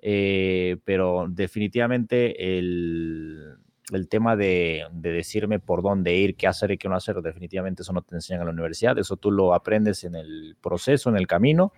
pero 0.00 1.26
definitivamente 1.28 2.56
el, 2.58 3.56
el 3.92 4.08
tema 4.08 4.36
de, 4.36 4.84
de 4.92 5.10
decirme 5.10 5.58
por 5.58 5.82
dónde 5.82 6.14
ir, 6.14 6.36
qué 6.36 6.46
hacer 6.46 6.70
y 6.70 6.78
qué 6.78 6.88
no 6.88 6.94
hacer, 6.94 7.16
definitivamente 7.16 7.82
eso 7.82 7.92
no 7.92 8.02
te 8.02 8.14
enseñan 8.14 8.42
en 8.42 8.46
la 8.46 8.52
universidad, 8.52 8.96
eso 8.96 9.16
tú 9.16 9.32
lo 9.32 9.54
aprendes 9.54 10.04
en 10.04 10.14
el 10.14 10.56
proceso, 10.60 11.10
en 11.10 11.16
el 11.16 11.26
camino. 11.26 11.72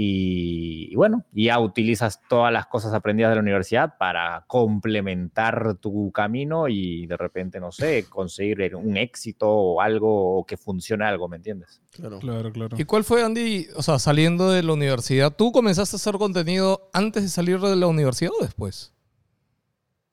Y, 0.00 0.90
y 0.92 0.94
bueno, 0.94 1.24
ya 1.32 1.58
utilizas 1.58 2.20
todas 2.28 2.52
las 2.52 2.66
cosas 2.66 2.94
aprendidas 2.94 3.30
de 3.32 3.34
la 3.34 3.42
universidad 3.42 3.98
para 3.98 4.44
complementar 4.46 5.74
tu 5.80 6.12
camino 6.12 6.68
y 6.68 7.06
de 7.06 7.16
repente, 7.16 7.58
no 7.58 7.72
sé, 7.72 8.04
conseguir 8.08 8.76
un 8.76 8.96
éxito 8.96 9.50
o 9.50 9.80
algo 9.80 10.38
o 10.38 10.46
que 10.46 10.56
funcione 10.56 11.04
algo, 11.04 11.28
¿me 11.28 11.36
entiendes? 11.38 11.82
Claro. 11.90 12.20
Claro, 12.20 12.52
claro. 12.52 12.76
¿Y 12.78 12.84
cuál 12.84 13.02
fue, 13.02 13.24
Andy, 13.24 13.66
o 13.74 13.82
sea, 13.82 13.98
saliendo 13.98 14.50
de 14.52 14.62
la 14.62 14.72
universidad? 14.72 15.34
¿Tú 15.34 15.50
comenzaste 15.50 15.96
a 15.96 15.98
hacer 15.98 16.14
contenido 16.14 16.88
antes 16.92 17.24
de 17.24 17.28
salir 17.28 17.58
de 17.58 17.74
la 17.74 17.88
universidad 17.88 18.30
o 18.38 18.44
después? 18.44 18.94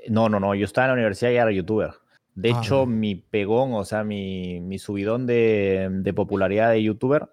No, 0.09 0.29
no, 0.29 0.39
no, 0.39 0.55
yo 0.55 0.65
estaba 0.65 0.85
en 0.85 0.89
la 0.89 0.93
universidad 0.95 1.29
y 1.31 1.35
era 1.35 1.51
youtuber. 1.51 1.91
De 2.33 2.51
Ah, 2.51 2.57
hecho, 2.59 2.85
mi 2.87 3.15
pegón, 3.15 3.73
o 3.73 3.85
sea, 3.85 4.03
mi, 4.03 4.59
mi 4.61 4.79
subidón 4.79 5.25
de, 5.27 5.89
de 5.91 6.13
popularidad 6.13 6.71
de 6.71 6.81
youtuber, 6.83 7.29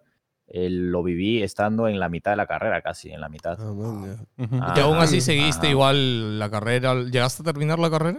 eh, 0.55 0.69
lo 0.71 1.03
viví 1.03 1.43
estando 1.43 1.89
en 1.89 1.99
la 1.99 2.09
mitad 2.11 2.33
de 2.33 2.37
la 2.37 2.47
carrera, 2.47 2.83
casi, 2.83 3.11
en 3.11 3.21
la 3.23 3.29
mitad. 3.31 3.57
Ah, 3.59 3.73
man. 3.73 4.27
Ah, 4.61 4.75
¿Y 4.77 4.81
aún 4.81 4.99
así 4.99 5.17
ajá. 5.17 5.25
seguiste 5.25 5.71
igual 5.71 6.39
la 6.39 6.51
carrera? 6.51 6.95
¿Llegaste 7.05 7.43
a 7.43 7.45
terminar 7.45 7.79
la 7.79 7.91
carrera? 7.91 8.19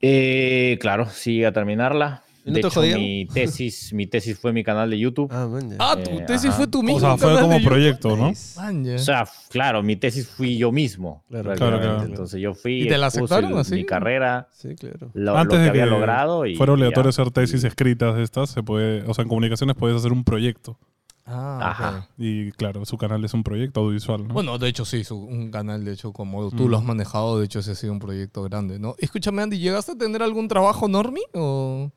Eh, 0.00 0.78
claro, 0.80 1.06
sí, 1.10 1.44
a 1.44 1.52
terminarla. 1.52 2.22
¿Y 2.44 2.50
no 2.50 2.54
de 2.54 2.60
te 2.62 2.68
hecho, 2.68 2.80
mi 2.80 3.26
tesis, 3.26 3.92
mi 3.92 4.06
tesis 4.06 4.38
fue 4.38 4.52
mi 4.54 4.64
canal 4.64 4.88
de 4.88 4.98
YouTube. 4.98 5.28
Ah, 5.30 5.46
man. 5.46 5.74
Ah, 5.78 5.96
tu 6.02 6.18
Eh, 6.18 6.24
tesis 6.26 6.54
fue 6.54 6.66
tu 6.66 6.82
mismo 6.82 6.96
O 6.96 7.00
sea, 7.00 7.16
fue 7.18 7.34
canal 7.36 7.42
como 7.42 7.62
proyecto, 7.62 8.16
¿no? 8.16 8.32
Man, 8.56 8.84
ya. 8.84 8.94
O 8.94 8.98
sea, 8.98 9.28
claro, 9.50 9.82
mi 9.82 9.96
tesis 9.96 10.26
fui 10.26 10.56
yo 10.56 10.72
mismo. 10.72 11.24
Claro, 11.28 11.52
claro, 11.54 11.78
claro. 11.80 12.02
Entonces 12.04 12.40
yo 12.40 12.54
fui, 12.54 12.82
¿Y 12.84 12.88
te 12.88 12.96
la 12.96 13.08
aceptaron 13.08 13.58
así? 13.58 13.74
mi 13.74 13.84
carrera, 13.84 14.48
Sí, 14.52 14.74
claro. 14.76 15.10
lo, 15.12 15.32
lo 15.32 15.38
Antes 15.38 15.58
que, 15.58 15.64
de 15.64 15.68
había 15.70 15.84
que 15.84 15.90
logrado 15.90 16.46
y 16.46 16.54
Fuera 16.56 16.72
obligatorio 16.72 17.10
hacer 17.10 17.30
tesis 17.32 17.62
escritas 17.64 18.16
de 18.16 18.22
estas, 18.22 18.48
se 18.50 18.62
puede, 18.62 19.02
o 19.06 19.12
sea, 19.12 19.22
en 19.22 19.28
comunicaciones 19.28 19.76
puedes 19.76 19.96
hacer 19.98 20.12
un 20.12 20.24
proyecto. 20.24 20.78
Ah, 21.30 21.70
Ajá. 21.70 21.98
ok. 21.98 22.04
Y 22.16 22.52
claro, 22.52 22.84
su 22.86 22.96
canal 22.96 23.22
es 23.24 23.34
un 23.34 23.42
proyecto 23.44 23.80
audiovisual, 23.80 24.26
¿no? 24.26 24.32
Bueno, 24.34 24.56
de 24.58 24.68
hecho 24.68 24.84
sí, 24.86 25.04
su- 25.04 25.18
un 25.18 25.50
canal, 25.50 25.84
de 25.84 25.92
hecho, 25.92 26.12
como 26.12 26.48
tú 26.50 26.64
Mm. 26.66 26.70
lo 26.70 26.76
has 26.78 26.84
manejado, 26.84 27.38
de 27.38 27.44
hecho 27.44 27.58
ese 27.58 27.72
ha 27.72 27.74
sido 27.74 27.92
un 27.92 27.98
proyecto 27.98 28.42
grande, 28.44 28.78
¿no? 28.78 28.94
Escúchame, 28.98 29.42
Andy, 29.42 29.58
¿llegaste 29.58 29.92
a 29.92 29.98
tener 29.98 30.22
algún 30.22 30.48
trabajo 30.48 30.88
normie 30.88 31.24
o, 31.34 31.90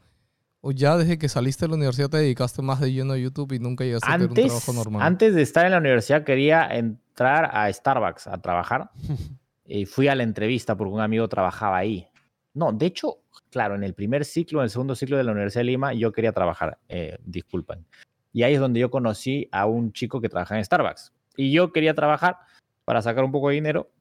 o 0.59 0.71
ya 0.73 0.97
desde 0.97 1.17
que 1.17 1.29
saliste 1.29 1.63
de 1.65 1.69
la 1.69 1.75
universidad 1.75 2.09
te 2.09 2.17
dedicaste 2.17 2.61
más 2.61 2.81
de 2.81 2.91
lleno 2.91 3.13
a 3.13 3.17
YouTube 3.17 3.53
y 3.53 3.59
nunca 3.59 3.85
llegaste 3.85 4.09
a 4.09 4.13
tener 4.15 4.27
un 4.31 4.37
Antes, 4.37 4.45
trabajo 4.47 4.73
normal? 4.73 5.01
antes 5.01 5.33
de 5.33 5.41
estar 5.43 5.65
en 5.65 5.71
la 5.71 5.77
universidad 5.77 6.23
quería 6.25 6.67
entrar 6.67 7.49
a 7.55 7.71
Starbucks 7.71 8.27
a 8.27 8.37
trabajar 8.41 8.91
y 9.65 9.85
fui 9.85 10.09
a 10.09 10.15
la 10.15 10.23
entrevista 10.23 10.75
porque 10.75 10.93
un 10.93 10.99
amigo 11.01 11.27
trabajaba 11.29 11.77
ahí. 11.77 12.05
No, 12.53 12.73
de 12.73 12.85
hecho, 12.87 13.19
claro, 13.49 13.75
en 13.75 13.83
el 13.85 13.93
primer 13.93 14.25
ciclo, 14.25 14.59
en 14.59 14.65
el 14.65 14.69
segundo 14.69 14.93
ciclo 14.93 15.15
de 15.15 15.23
la 15.23 15.31
Universidad 15.31 15.61
de 15.61 15.65
Lima, 15.65 15.93
yo 15.93 16.11
quería 16.11 16.33
trabajar, 16.33 16.77
eh, 16.89 17.17
disculpen. 17.23 17.85
Y 18.33 18.43
ahí 18.43 18.53
es 18.53 18.59
donde 18.59 18.79
yo 18.79 18.89
conocí 18.89 19.47
a 19.51 19.65
un 19.65 19.91
chico 19.93 20.21
que 20.21 20.29
trabajaba 20.29 20.59
en 20.59 20.65
Starbucks. 20.65 21.13
Y 21.37 21.51
yo 21.51 21.71
quería 21.71 21.93
trabajar 21.93 22.37
para 22.85 23.01
sacar 23.01 23.23
un 23.23 23.31
poco 23.31 23.49
de 23.49 23.55
dinero. 23.55 23.91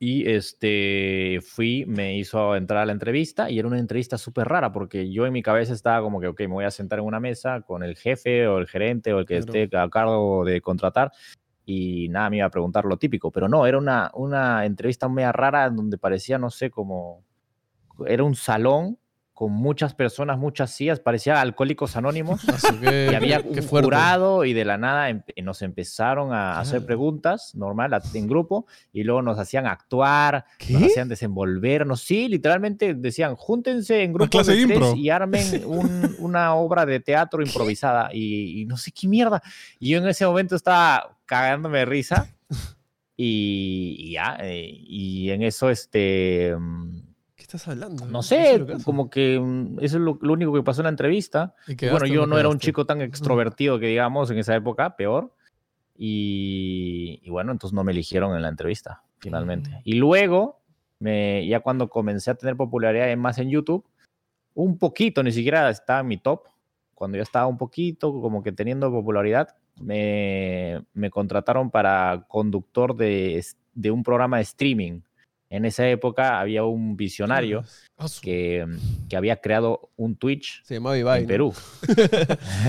Y 0.00 0.30
este, 0.30 1.40
fui, 1.42 1.84
me 1.86 2.16
hizo 2.16 2.54
entrar 2.54 2.82
a 2.82 2.86
la 2.86 2.92
entrevista 2.92 3.50
y 3.50 3.58
era 3.58 3.66
una 3.66 3.80
entrevista 3.80 4.16
súper 4.16 4.46
rara 4.46 4.70
porque 4.70 5.10
yo 5.10 5.26
en 5.26 5.32
mi 5.32 5.42
cabeza 5.42 5.72
estaba 5.72 6.00
como 6.02 6.20
que, 6.20 6.28
ok, 6.28 6.40
me 6.42 6.46
voy 6.46 6.64
a 6.64 6.70
sentar 6.70 7.00
en 7.00 7.04
una 7.04 7.18
mesa 7.18 7.62
con 7.62 7.82
el 7.82 7.96
jefe 7.96 8.46
o 8.46 8.58
el 8.58 8.68
gerente 8.68 9.12
o 9.12 9.18
el 9.18 9.26
que 9.26 9.40
Claro. 9.40 9.58
esté 9.60 9.76
a 9.76 9.90
cargo 9.90 10.44
de 10.44 10.60
contratar 10.60 11.10
y 11.66 12.08
nada, 12.10 12.30
me 12.30 12.36
iba 12.38 12.46
a 12.46 12.50
preguntar 12.50 12.84
lo 12.84 12.96
típico, 12.96 13.32
pero 13.32 13.48
no, 13.48 13.66
era 13.66 13.76
una, 13.76 14.10
una 14.14 14.64
entrevista 14.64 15.08
media 15.08 15.32
rara 15.32 15.66
en 15.66 15.76
donde 15.76 15.98
parecía, 15.98 16.38
no 16.38 16.48
sé, 16.48 16.70
como, 16.70 17.24
era 18.06 18.22
un 18.22 18.36
salón 18.36 18.98
con 19.38 19.52
muchas 19.52 19.94
personas, 19.94 20.36
muchas 20.36 20.72
sillas, 20.72 20.98
parecía 20.98 21.40
alcohólicos 21.40 21.94
anónimos. 21.96 22.40
Que, 22.82 23.10
Y 23.12 23.14
había 23.14 23.38
un 23.38 23.62
jurado 23.68 24.44
y 24.44 24.52
de 24.52 24.64
la 24.64 24.78
nada 24.78 25.10
em- 25.10 25.22
nos 25.44 25.62
empezaron 25.62 26.32
a 26.32 26.58
hacer 26.58 26.84
preguntas, 26.84 27.54
normal, 27.54 27.92
en 28.14 28.26
grupo, 28.26 28.66
y 28.92 29.04
luego 29.04 29.22
nos 29.22 29.38
hacían 29.38 29.66
actuar, 29.68 30.44
¿Qué? 30.58 30.72
nos 30.72 30.82
hacían 30.82 31.08
desenvolvernos. 31.08 32.00
Sí, 32.00 32.26
literalmente 32.26 32.94
decían, 32.94 33.36
júntense 33.36 34.02
en 34.02 34.12
grupos 34.12 34.44
de 34.48 34.66
tres 34.66 34.96
y 34.96 35.08
armen 35.08 35.62
un- 35.64 36.16
una 36.18 36.56
obra 36.56 36.84
de 36.84 36.98
teatro 36.98 37.40
improvisada. 37.40 38.10
Y, 38.12 38.62
y 38.62 38.64
no 38.64 38.76
sé 38.76 38.90
qué 38.90 39.06
mierda. 39.06 39.40
Y 39.78 39.90
yo 39.90 39.98
en 39.98 40.08
ese 40.08 40.26
momento 40.26 40.56
estaba 40.56 41.16
cagándome 41.26 41.78
de 41.78 41.84
risa. 41.84 42.26
Y, 43.20 43.96
y 43.98 44.12
ya, 44.12 44.36
eh, 44.40 44.70
y 44.72 45.30
en 45.30 45.42
eso, 45.42 45.70
este, 45.70 46.54
mm, 46.56 46.97
¿Qué 46.97 46.97
estás 47.48 47.66
hablando? 47.68 48.04
no 48.06 48.22
sé 48.22 48.62
que 48.66 48.82
como 48.84 49.08
que 49.08 49.40
mm, 49.40 49.78
eso 49.80 49.96
es 49.96 50.02
lo, 50.02 50.18
lo 50.20 50.32
único 50.34 50.52
que 50.52 50.62
pasó 50.62 50.82
en 50.82 50.84
la 50.84 50.90
entrevista. 50.90 51.54
¿Y 51.66 51.74
bueno, 51.88 52.06
yo 52.06 52.26
no 52.26 52.38
era 52.38 52.48
un 52.48 52.58
chico 52.58 52.84
tan 52.84 53.00
extrovertido 53.00 53.78
que 53.78 53.86
digamos 53.86 54.30
en 54.30 54.38
esa 54.38 54.54
época, 54.54 54.96
peor. 54.96 55.32
Y, 55.96 57.20
y 57.24 57.30
bueno, 57.30 57.50
entonces 57.50 57.74
no 57.74 57.82
me 57.82 57.92
eligieron 57.92 58.36
en 58.36 58.42
la 58.42 58.48
entrevista, 58.48 59.02
finalmente. 59.18 59.70
Mm. 59.70 59.80
Y 59.84 59.94
luego, 59.94 60.60
me, 61.00 61.46
ya 61.46 61.60
cuando 61.60 61.88
comencé 61.88 62.30
a 62.30 62.34
tener 62.34 62.56
popularidad 62.56 63.16
más 63.16 63.38
en 63.38 63.48
YouTube, 63.50 63.84
un 64.54 64.78
poquito, 64.78 65.22
ni 65.22 65.32
siquiera 65.32 65.70
estaba 65.70 66.00
en 66.00 66.06
mi 66.08 66.18
top, 66.18 66.42
cuando 66.94 67.16
ya 67.16 67.22
estaba 67.22 67.46
un 67.46 67.58
poquito 67.58 68.12
como 68.20 68.42
que 68.42 68.52
teniendo 68.52 68.90
popularidad, 68.90 69.56
me, 69.80 70.84
me 70.94 71.10
contrataron 71.10 71.70
para 71.70 72.26
conductor 72.28 72.94
de, 72.94 73.44
de 73.74 73.90
un 73.90 74.02
programa 74.02 74.36
de 74.36 74.42
streaming. 74.42 75.00
En 75.50 75.64
esa 75.64 75.88
época 75.88 76.40
había 76.40 76.64
un 76.64 76.94
visionario 76.96 77.64
Ah, 77.96 78.06
que, 78.20 78.66
que 79.08 79.16
había 79.16 79.36
creado 79.36 79.90
un 79.96 80.14
Twitch 80.16 80.62
Se 80.64 80.74
llamaba 80.74 80.98
Ibai. 80.98 81.20
en 81.20 81.24
¿no? 81.24 81.28
Perú. 81.28 81.54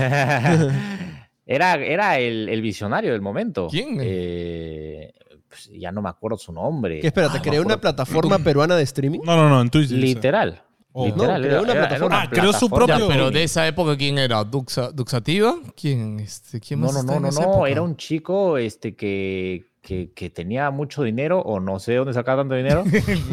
era 1.46 1.74
era 1.74 2.18
el, 2.18 2.48
el 2.48 2.62
visionario 2.62 3.12
del 3.12 3.20
momento. 3.20 3.68
¿Quién? 3.70 3.98
Eh, 4.00 5.12
pues, 5.48 5.70
ya 5.78 5.92
no 5.92 6.02
me 6.02 6.08
acuerdo 6.08 6.38
su 6.38 6.52
nombre. 6.52 7.00
¿Qué, 7.00 7.08
espérate, 7.08 7.38
Ah, 7.38 7.42
creó 7.42 7.62
una 7.62 7.80
plataforma 7.80 8.38
peruana 8.44 8.76
de 8.76 8.82
streaming? 8.84 9.20
No, 9.24 9.36
no, 9.36 9.48
no, 9.48 9.60
en 9.60 9.68
Twitch. 9.70 9.90
Literal. 9.90 10.62
Oh. 10.92 11.06
literal. 11.06 11.40
No, 11.40 11.46
creó 11.48 11.52
era- 11.52 11.62
una 11.62 11.72
era- 11.72 11.80
era 11.80 11.88
plataforma. 11.88 12.22
Ah, 12.22 12.30
creó 12.30 12.52
su 12.52 12.68
plataforma 12.68 12.86
Ya, 12.86 12.98
propio- 12.98 13.08
pero 13.08 13.30
de 13.30 13.44
esa 13.44 13.66
época, 13.68 13.96
¿quién 13.96 14.18
era? 14.18 14.42
¿Duxa, 14.44 14.90
¿Duxativa? 14.90 15.56
¿Quién? 15.80 16.18
Este, 16.20 16.58
¿quién 16.60 16.80
No, 16.80 16.86
más 16.86 16.94
no, 16.94 17.00
está 17.00 17.12
no, 17.12 17.16
en 17.28 17.34
no, 17.34 17.40
no. 17.40 17.52
época? 17.52 17.70
Era 17.70 17.82
un 17.82 17.96
chico 17.96 18.58
este, 18.58 18.94
que, 18.96 19.66
que, 19.80 20.12
que 20.12 20.30
tenía 20.30 20.70
mucho 20.70 21.02
dinero, 21.02 21.40
o 21.40 21.60
no 21.60 21.78
sé 21.78 21.94
dónde 21.94 22.12
sacaba 22.12 22.42
tanto 22.42 22.54
dinero, 22.54 22.84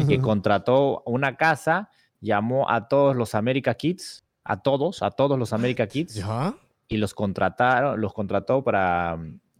que 0.06 0.18
contrató 0.20 1.02
una 1.06 1.36
casa, 1.36 1.90
llamó 2.20 2.70
a 2.70 2.88
todos 2.88 3.14
los 3.14 3.34
America 3.34 3.74
Kids 3.74 4.24
a 4.48 4.62
todos, 4.62 5.02
a 5.02 5.10
todos 5.10 5.38
los 5.38 5.52
America 5.52 5.86
Kids 5.86 6.14
¿Ya? 6.14 6.54
y 6.88 6.96
los 6.96 7.14
contrataron, 7.14 8.00
los 8.00 8.14
contrató 8.14 8.64
para, 8.64 9.18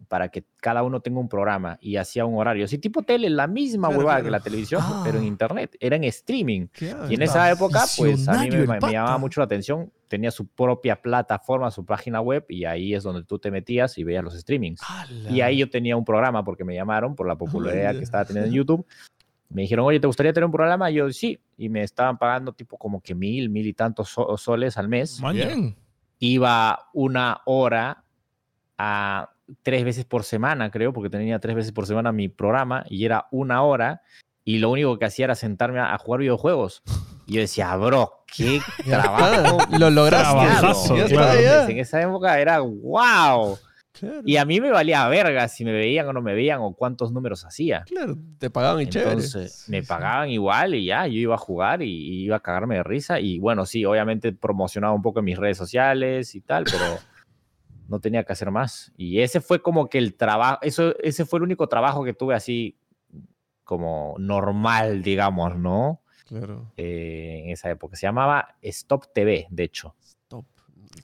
para 0.09 0.31
que 0.31 0.45
cada 0.57 0.83
uno 0.83 1.01
tenga 1.01 1.21
un 1.21 1.29
programa 1.29 1.79
y 1.81 1.97
hacía 1.97 2.25
un 2.25 2.37
horario. 2.39 2.65
Así 2.65 2.79
tipo 2.79 3.03
tele, 3.03 3.29
la 3.31 3.47
misma 3.47 3.89
Claro, 3.89 3.99
huevada 4.01 4.19
claro. 4.21 4.25
que 4.25 4.31
la 4.31 4.41
televisión, 4.41 4.81
Ah. 4.85 5.03
pero 5.05 5.19
en 5.19 5.25
internet, 5.25 5.77
era 5.79 5.97
en 5.97 6.05
streaming. 6.05 6.67
Y 7.09 7.15
en 7.15 7.23
esa 7.23 7.51
época, 7.51 7.85
pues 7.97 8.27
a 8.27 8.43
mí 8.43 8.51
me, 8.51 8.67
llamaba 8.91 9.19
mucho 9.19 9.41
la 9.41 9.45
atención. 9.45 9.93
Tenía 10.09 10.31
su 10.31 10.47
propia 10.47 11.01
plataforma, 11.01 11.71
su 11.71 11.85
página 11.85 12.21
web, 12.23 12.47
y 12.49 12.65
ahí 12.65 12.95
es 12.95 13.03
donde 13.03 13.23
tú 13.25 13.39
te 13.39 13.51
metías 13.51 13.99
y 13.99 14.05
veías 14.05 14.25
los 14.25 14.35
streamings. 14.39 14.81
Y 15.31 15.43
ahí 15.43 15.59
yo 15.59 15.69
tenía 15.69 15.97
un 15.97 16.05
programa 16.05 16.43
porque 16.43 16.65
me 16.65 16.75
llamaron 16.75 17.15
por 17.15 17.29
la 17.29 17.37
popularidad 17.37 17.93
que 17.95 18.03
estaba 18.05 18.25
teniendo 18.25 18.49
en 18.49 18.55
YouTube. 18.55 18.87
Me 19.51 19.63
dijeron, 19.63 19.85
oye, 19.87 20.01
¿te 20.01 20.07
gustaría 20.07 20.33
tener 20.33 20.45
un 20.47 20.53
programa? 20.53 20.91
Y 20.91 20.95
yo, 20.95 21.11
sí. 21.11 21.39
Y 21.57 21.69
me 21.69 21.83
estaban 21.83 22.17
pagando 22.19 22.53
tipo 22.53 22.77
como 22.79 23.01
que 23.01 23.15
mil, 23.15 23.49
mil 23.51 23.67
y 23.67 23.73
tantos 23.75 24.09
so- 24.11 24.37
soles 24.37 24.77
al 24.79 24.89
mes. 24.89 25.21
Maña. 25.21 25.47
Bien. 25.47 25.77
Iba 26.19 26.89
una 26.95 27.41
hora 27.47 28.05
a 28.77 29.31
tres 29.63 29.85
veces 29.85 30.05
por 30.05 30.25
semana, 30.25 30.71
creo, 30.71 30.93
porque 30.93 31.11
tenía 31.11 31.39
tres 31.39 31.57
veces 31.57 31.73
por 31.73 31.87
semana 31.87 32.13
mi 32.13 32.29
programa 32.29 32.85
y 32.89 33.05
era 33.05 33.27
una 33.31 33.63
hora. 33.63 34.03
Y 34.45 34.59
lo 34.59 34.71
único 34.71 34.99
que 34.99 35.05
hacía 35.05 35.27
era 35.27 35.35
sentarme 35.35 35.79
a, 35.79 35.93
a 35.93 35.99
jugar 35.99 36.21
videojuegos. 36.21 36.83
Y 37.27 37.35
yo 37.35 37.41
decía, 37.43 37.77
bro, 37.77 38.25
qué 38.35 38.61
trabajo. 38.85 39.59
Lo 39.79 39.91
lograste. 39.91 40.33
Trabajazo, 40.33 40.95
claro. 41.07 41.41
ya. 41.41 41.67
En 41.67 41.79
esa 41.79 42.01
época 42.01 42.41
era 42.41 42.61
wow. 42.61 43.59
Claro. 43.93 44.23
Y 44.25 44.37
a 44.37 44.45
mí 44.45 44.61
me 44.61 44.71
valía 44.71 45.07
verga 45.09 45.49
si 45.49 45.65
me 45.65 45.73
veían 45.73 46.07
o 46.07 46.13
no 46.13 46.23
me 46.23 46.33
veían 46.33 46.61
o 46.61 46.73
cuántos 46.73 47.13
números 47.13 47.45
hacía. 47.45 47.83
Claro, 47.83 48.17
te 48.39 48.49
pagaban 48.49 48.81
y 48.81 48.87
chévere. 48.87 49.11
Entonces 49.11 49.65
me 49.69 49.83
pagaban 49.83 50.31
igual 50.31 50.75
y 50.77 50.87
ya, 50.87 51.07
yo 51.07 51.19
iba 51.19 51.35
a 51.35 51.39
jugar 51.39 51.83
y, 51.83 51.91
y 51.91 52.23
iba 52.23 52.37
a 52.37 52.41
cagarme 52.41 52.77
de 52.77 52.85
risa. 52.85 53.21
Y 53.21 53.41
bueno, 53.41 53.67
sí, 53.67 53.85
obviamente 53.85 54.33
promocionaba 54.33 54.95
un 54.95 55.03
poco 55.03 55.19
en 55.19 55.27
mis 55.27 55.37
redes 55.37 55.59
sociales 55.59 56.35
y 56.35 56.41
tal, 56.41 56.65
pero 56.65 56.99
no 57.89 58.01
tenía 58.01 58.23
que 58.25 58.33
hacer 58.33 58.51
más. 58.51 58.93
Y 58.97 59.21
ese 59.21 59.41
fue 59.41 59.61
como 59.63 59.89
que 59.89 59.99
el 59.99 60.15
trabajo, 60.15 60.59
eso, 60.63 60.95
ese 60.99 61.25
fue 61.25 61.39
el 61.39 61.43
único 61.45 61.67
trabajo 61.69 62.05
que 62.05 62.13
tuve 62.15 62.35
así 62.35 62.77
como 63.65 64.15
normal, 64.19 65.03
digamos, 65.03 65.57
¿no? 65.57 66.01
Claro. 66.27 66.71
Eh, 66.77 67.43
en 67.45 67.51
esa 67.51 67.71
época. 67.71 67.97
Se 67.97 68.07
llamaba 68.07 68.57
Stop 68.63 69.07
TV, 69.15 69.47
de 69.51 69.65
hecho. 69.65 69.95
Top. 70.29 70.45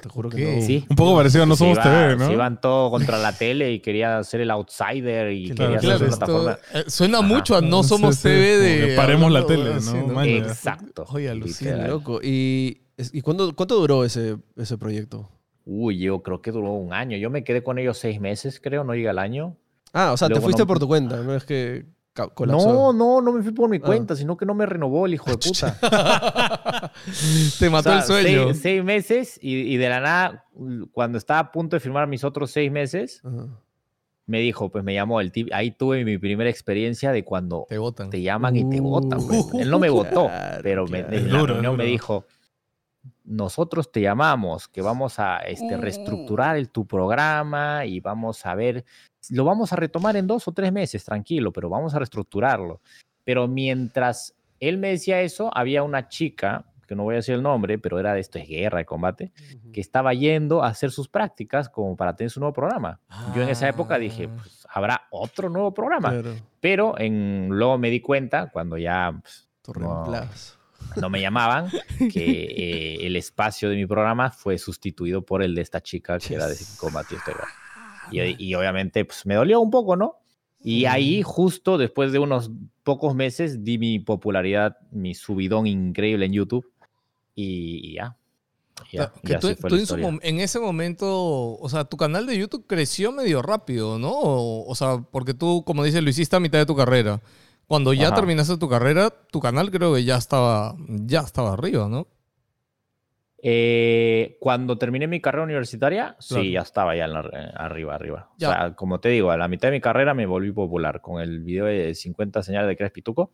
Te 0.00 0.08
juro 0.08 0.28
que 0.28 0.56
no. 0.56 0.60
Sí. 0.62 0.84
Un 0.88 0.96
poco 0.96 1.16
parecido 1.16 1.44
a 1.44 1.46
No 1.46 1.54
Se 1.56 1.60
Somos 1.60 1.76
iba- 1.76 1.82
TV, 1.84 2.16
¿no? 2.16 2.26
Se 2.26 2.32
iban 2.32 2.60
todo 2.60 2.90
contra 2.90 3.18
la 3.18 3.32
tele 3.32 3.72
y 3.72 3.80
quería 3.80 4.22
ser 4.24 4.40
el 4.42 4.50
outsider 4.50 5.32
y 5.32 5.50
Claro, 5.50 5.72
quería 5.72 5.78
claro, 5.80 5.98
ser 5.98 6.08
esto, 6.08 6.18
plataforma. 6.26 6.58
eh, 6.74 6.84
suena 6.88 7.18
Ajá. 7.18 7.26
mucho 7.26 7.56
a 7.56 7.60
No 7.62 7.82
Somos 7.82 8.16
sí, 8.16 8.22
TV 8.24 8.58
de... 8.58 8.96
paremos 8.96 9.30
la 9.32 9.46
tele, 9.46 9.70
¿no? 9.84 10.22
Exacto. 10.22 11.04
Oye, 11.10 11.28
alucina. 11.30 11.86
Loco. 11.88 12.20
¿Y, 12.22 12.82
y 13.12 13.20
cuándo, 13.22 13.54
cuánto 13.54 13.76
duró 13.76 14.04
ese, 14.04 14.36
ese 14.56 14.76
proyecto? 14.78 15.30
Uy, 15.66 15.98
yo 15.98 16.22
creo 16.22 16.42
que 16.42 16.50
duró 16.52 16.72
un 16.72 16.92
año. 16.92 17.16
Yo 17.16 17.30
me 17.30 17.42
quedé 17.44 17.62
con 17.62 17.78
ellos 17.78 17.98
seis 17.98 18.20
meses, 18.20 18.60
creo, 18.60 18.84
no 18.84 18.94
llega 18.94 19.10
al 19.10 19.18
año. 19.18 19.56
Ah, 19.92 20.12
o 20.12 20.16
sea, 20.16 20.28
te 20.28 20.34
Luego 20.34 20.44
fuiste 20.44 20.62
no- 20.62 20.66
por 20.66 20.78
tu 20.78 20.86
cuenta, 20.88 21.16
no 21.22 21.34
es 21.34 21.44
que 21.44 21.86
colapsó. 22.34 22.72
No, 22.72 22.92
no, 22.92 23.20
no 23.20 23.32
me 23.32 23.42
fui 23.42 23.52
por 23.52 23.68
mi 23.70 23.78
Ah. 23.78 23.80
cuenta, 23.80 24.14
sino 24.16 24.36
que 24.36 24.44
no 24.46 24.54
me 24.54 24.66
renovó 24.66 25.06
el 25.06 25.14
hijo 25.14 25.30
de 25.30 25.38
puta. 25.38 25.78
Te 27.58 27.70
mató 27.70 27.90
O 27.90 27.92
sea, 27.92 27.98
el 28.00 28.02
sueño. 28.04 28.44
Seis, 28.48 28.60
seis 28.62 28.84
meses 28.84 29.38
y, 29.40 29.54
y 29.72 29.76
de 29.76 29.88
la 29.88 30.00
nada, 30.00 30.44
cuando 30.92 31.18
estaba 31.18 31.40
a 31.40 31.52
punto 31.52 31.76
de 31.76 31.80
firmar 31.80 32.06
mis 32.08 32.24
otros 32.24 32.50
seis 32.50 32.70
meses, 32.70 33.20
Ajá. 33.24 33.46
me 34.26 34.40
dijo, 34.40 34.70
pues 34.70 34.84
me 34.84 34.94
llamó 34.94 35.20
el 35.20 35.32
tip. 35.32 35.48
Ahí 35.52 35.70
tuve 35.70 36.04
mi 36.04 36.18
primera 36.18 36.50
experiencia 36.50 37.10
de 37.12 37.24
cuando 37.24 37.66
Te 37.68 37.78
botan. 37.78 38.10
te 38.10 38.20
llaman 38.22 38.56
y 38.56 38.68
te 38.68 38.80
Uh, 38.80 38.84
votan. 38.84 39.20
pues. 39.26 39.46
Él 39.62 39.70
no 39.70 39.78
me 39.78 39.88
votó, 39.90 40.26
claro, 40.26 40.60
pero 40.62 40.86
me, 40.86 41.00
claro. 41.02 41.16
en 41.16 41.32
la 41.32 41.38
Duro, 41.38 41.52
reunión 41.54 41.76
me 41.76 41.84
duro. 41.84 41.92
dijo, 41.92 42.24
nosotros 43.24 43.90
te 43.90 44.00
llamamos, 44.00 44.68
que 44.68 44.82
vamos 44.82 45.18
a 45.18 45.38
este, 45.38 45.76
reestructurar 45.76 46.56
el, 46.56 46.68
tu 46.70 46.86
programa 46.86 47.84
y 47.86 48.00
vamos 48.00 48.44
a 48.46 48.54
ver, 48.54 48.84
lo 49.30 49.44
vamos 49.44 49.72
a 49.72 49.76
retomar 49.76 50.16
en 50.16 50.26
dos 50.26 50.46
o 50.46 50.52
tres 50.52 50.72
meses, 50.72 51.04
tranquilo, 51.04 51.52
pero 51.52 51.68
vamos 51.68 51.94
a 51.94 51.98
reestructurarlo. 51.98 52.80
Pero 53.24 53.48
mientras 53.48 54.34
él 54.60 54.78
me 54.78 54.88
decía 54.88 55.20
eso, 55.22 55.50
había 55.56 55.82
una 55.82 56.08
chica, 56.08 56.66
que 56.86 56.94
no 56.94 57.04
voy 57.04 57.14
a 57.14 57.16
decir 57.16 57.34
el 57.34 57.42
nombre, 57.42 57.78
pero 57.78 57.98
era 57.98 58.12
de 58.12 58.20
esto 58.20 58.38
es 58.38 58.46
guerra 58.46 58.78
de 58.78 58.84
combate, 58.84 59.32
que 59.72 59.80
estaba 59.80 60.12
yendo 60.12 60.62
a 60.62 60.68
hacer 60.68 60.90
sus 60.90 61.08
prácticas 61.08 61.70
como 61.70 61.96
para 61.96 62.14
tener 62.14 62.30
su 62.30 62.40
nuevo 62.40 62.52
programa. 62.52 63.00
Yo 63.34 63.42
en 63.42 63.48
esa 63.48 63.66
época 63.68 63.98
dije, 63.98 64.28
Ah. 64.30 64.36
pues, 64.36 64.66
habrá 64.68 65.02
otro 65.10 65.48
nuevo 65.48 65.72
programa. 65.72 66.10
Claro, 66.10 66.34
Pero 66.60 66.98
en, 66.98 67.48
luego 67.48 67.78
me 67.78 67.88
di 67.88 68.00
cuenta, 68.00 68.50
cuando 68.50 68.76
ya 68.76 69.18
pues, 69.22 69.48
No. 69.78 70.04
No 70.96 71.10
me 71.10 71.20
llamaban, 71.20 71.70
que 72.12 72.42
eh, 72.42 73.06
el 73.06 73.16
espacio 73.16 73.68
de 73.68 73.76
mi 73.76 73.86
programa 73.86 74.30
fue 74.30 74.58
sustituido 74.58 75.22
por 75.22 75.42
el 75.42 75.54
de 75.54 75.62
esta 75.62 75.80
chica 75.80 76.18
que 76.18 76.34
era 76.34 76.46
de 76.46 76.56
combate. 76.78 77.16
Y, 78.10 78.20
y 78.44 78.54
obviamente 78.54 79.04
pues, 79.04 79.26
me 79.26 79.34
dolió 79.34 79.60
un 79.60 79.70
poco, 79.70 79.96
¿no? 79.96 80.20
Y 80.66 80.86
ahí, 80.86 81.22
justo 81.22 81.76
después 81.76 82.10
de 82.10 82.18
unos 82.18 82.50
pocos 82.84 83.14
meses, 83.14 83.64
di 83.64 83.76
mi 83.76 83.98
popularidad, 83.98 84.78
mi 84.90 85.14
subidón 85.14 85.66
increíble 85.66 86.24
en 86.24 86.32
YouTube. 86.32 86.72
Y, 87.34 87.90
y 87.90 87.94
ya. 87.96 88.16
Ya, 88.90 89.12
que 89.22 89.32
ya 89.32 89.38
tú, 89.38 89.54
tú 89.54 89.86
su 89.86 89.96
en 89.96 90.40
ese 90.40 90.58
momento, 90.58 91.58
o 91.58 91.68
sea, 91.68 91.84
tu 91.84 91.96
canal 91.96 92.26
de 92.26 92.36
YouTube 92.38 92.66
creció 92.66 93.12
medio 93.12 93.40
rápido, 93.40 93.98
¿no? 93.98 94.10
O, 94.10 94.68
o 94.68 94.74
sea, 94.74 94.98
porque 95.10 95.34
tú, 95.34 95.62
como 95.64 95.84
dices, 95.84 96.02
lo 96.02 96.10
hiciste 96.10 96.34
a 96.34 96.40
mitad 96.40 96.58
de 96.58 96.66
tu 96.66 96.74
carrera. 96.74 97.22
Cuando 97.66 97.92
ya 97.92 98.08
Ajá. 98.08 98.16
terminaste 98.16 98.58
tu 98.58 98.68
carrera, 98.68 99.10
tu 99.30 99.40
canal 99.40 99.70
creo 99.70 99.94
que 99.94 100.04
ya 100.04 100.16
estaba, 100.16 100.74
ya 100.88 101.20
estaba 101.20 101.52
arriba, 101.54 101.88
¿no? 101.88 102.06
Eh, 103.46 104.38
cuando 104.40 104.78
terminé 104.78 105.06
mi 105.06 105.20
carrera 105.20 105.44
universitaria, 105.44 106.16
Claro. 106.26 106.44
sí, 106.44 106.52
ya 106.52 106.60
estaba 106.62 106.96
ya 106.96 107.04
en 107.04 107.12
la- 107.12 107.20
eh, 107.32 107.52
arriba, 107.56 107.94
arriba. 107.94 108.30
Ya. 108.38 108.48
O 108.48 108.52
sea, 108.52 108.74
como 108.74 109.00
te 109.00 109.10
digo, 109.10 109.30
a 109.30 109.36
la 109.36 109.48
mitad 109.48 109.68
de 109.68 109.72
mi 109.72 109.80
carrera 109.82 110.14
me 110.14 110.24
volví 110.24 110.50
popular 110.52 111.02
con 111.02 111.20
el 111.20 111.40
video 111.40 111.66
de 111.66 111.94
50 111.94 112.42
señales 112.42 112.68
de 112.68 112.76
Crespi 112.76 113.02
Tuco. 113.02 113.32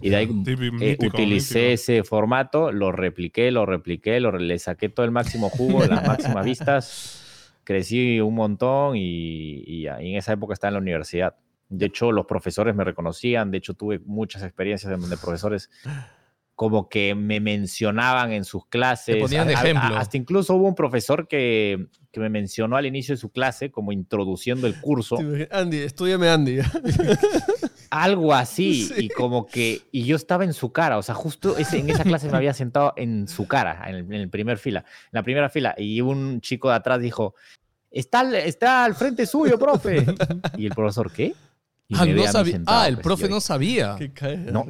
Y 0.00 0.10
de 0.10 0.16
ahí 0.16 0.24
eh, 0.46 0.72
mítico, 0.72 1.06
utilicé 1.06 1.54
mítico. 1.58 1.72
ese 1.74 2.04
formato, 2.04 2.70
lo 2.70 2.92
repliqué, 2.92 3.50
lo 3.50 3.66
repliqué, 3.66 4.20
lo, 4.20 4.30
le 4.38 4.58
saqué 4.60 4.88
todo 4.88 5.04
el 5.04 5.10
máximo 5.12 5.48
jugo, 5.50 5.84
las 5.86 6.06
máximas 6.06 6.44
vistas. 6.44 7.56
Crecí 7.64 8.20
un 8.20 8.34
montón 8.36 8.96
y, 8.96 9.62
y 9.66 9.82
y 9.82 9.86
en 9.88 10.16
esa 10.16 10.32
época 10.32 10.54
estaba 10.54 10.68
en 10.70 10.74
la 10.74 10.80
universidad. 10.80 11.34
De 11.70 11.86
hecho, 11.86 12.12
los 12.12 12.26
profesores 12.26 12.74
me 12.74 12.84
reconocían. 12.84 13.50
De 13.50 13.58
hecho, 13.58 13.72
tuve 13.74 13.98
muchas 14.04 14.42
experiencias 14.42 14.92
en 14.92 15.00
donde 15.00 15.16
profesores 15.16 15.70
como 16.54 16.90
que 16.90 17.14
me 17.14 17.40
mencionaban 17.40 18.32
en 18.32 18.44
sus 18.44 18.66
clases. 18.66 19.16
ponían 19.16 19.46
de 19.46 19.54
ejemplo. 19.54 19.96
hasta 19.96 20.18
incluso 20.18 20.54
hubo 20.56 20.68
un 20.68 20.74
profesor 20.74 21.26
que, 21.26 21.86
que 22.12 22.20
me 22.20 22.28
mencionó 22.28 22.76
al 22.76 22.84
inicio 22.84 23.14
de 23.14 23.16
su 23.20 23.30
clase 23.30 23.70
como 23.70 23.92
introduciendo 23.92 24.66
el 24.66 24.78
curso. 24.78 25.16
Andy, 25.50 25.78
estudiame 25.78 26.28
Andy. 26.28 26.58
Algo 27.90 28.34
así, 28.34 28.84
Sí. 28.86 28.94
y 29.06 29.08
como 29.08 29.46
que, 29.46 29.80
y 29.90 30.04
yo 30.04 30.14
estaba 30.16 30.44
en 30.44 30.52
su 30.52 30.70
cara, 30.70 30.96
o 30.98 31.02
sea, 31.02 31.14
justo 31.14 31.56
ese- 31.56 31.78
en 31.78 31.90
esa 31.90 32.04
clase 32.04 32.28
me 32.30 32.36
había 32.36 32.54
sentado 32.54 32.92
en 32.96 33.26
su 33.26 33.48
cara, 33.48 33.82
en 33.88 33.94
el, 33.96 34.04
en 34.04 34.12
el 34.12 34.28
primer 34.28 34.58
fila, 34.58 34.80
en 34.80 35.10
la 35.12 35.22
primera 35.24 35.48
fila, 35.48 35.74
y 35.76 36.00
un 36.00 36.40
chico 36.40 36.68
de 36.68 36.76
atrás 36.76 37.00
dijo, 37.00 37.34
está, 37.90 38.38
está 38.38 38.84
al 38.84 38.94
frente 38.94 39.26
suyo, 39.26 39.58
profe. 39.58 40.06
Y 40.56 40.66
el 40.66 40.72
profesor, 40.74 41.10
¿qué? 41.12 41.34
Y 41.92 41.96
Ah, 41.98 42.04
me 42.06 42.14
ve 42.14 42.22
no 42.22 42.28
a 42.28 42.32
sabía. 42.32 42.52
sentado, 42.52 42.78
Ah, 42.80 42.86
el 42.88 42.94
pues, 42.94 43.04
profe 43.04 43.22
yo 43.24 43.28
no 43.30 43.40
sabía. 43.40 43.96
Que 43.98 44.12
cae 44.12 44.36
de 44.38 44.52
No. 44.52 44.64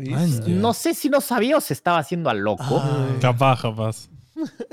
No 0.46 0.72
sé 0.74 0.94
si 0.94 1.08
no 1.10 1.20
sabía 1.20 1.56
o 1.58 1.60
se 1.60 1.74
estaba 1.74 1.98
haciendo 1.98 2.30
al 2.30 2.38
loco, 2.38 2.82
Ay. 2.82 3.18
Capaz, 3.20 3.60
capaz. 3.62 4.08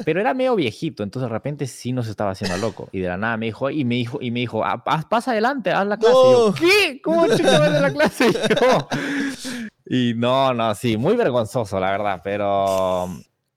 pero 0.05 0.21
era 0.21 0.33
medio 0.33 0.55
viejito, 0.55 1.03
entonces 1.03 1.29
de 1.29 1.33
repente 1.33 1.67
sí 1.67 1.91
nos 1.91 2.07
estaba 2.07 2.31
haciendo 2.31 2.55
al 2.55 2.62
loco. 2.62 2.88
Y 2.93 2.99
de 3.01 3.10
la 3.10 3.17
nada 3.17 3.36
me 3.36 3.47
dijo, 3.47 3.69
y 3.69 3.83
me 3.83 3.95
dijo, 3.95 4.19
y 4.21 4.31
me 4.31 4.39
dijo, 4.39 4.63
"Ah, 4.63 4.81
pasa 4.81 5.31
adelante, 5.31 5.71
haz 5.71 5.86
la 5.88 5.97
clase. 5.97 6.15
Y 6.15 6.31
yo, 6.31 6.47
No. 6.47 6.53
¿qué? 6.55 7.01
¿Cómo 7.03 7.27
chucha 7.27 7.60
vas 7.60 7.73
de 7.73 7.81
la 7.81 7.91
clase? 7.91 8.27
Y 8.29 8.31
yo, 8.31 8.88
y 9.89 10.13
no, 10.15 10.53
no, 10.53 10.73
sí, 10.73 10.95
muy 10.97 11.15
vergonzoso, 11.17 11.79
la 11.81 11.91
verdad, 11.91 12.21
pero, 12.23 13.07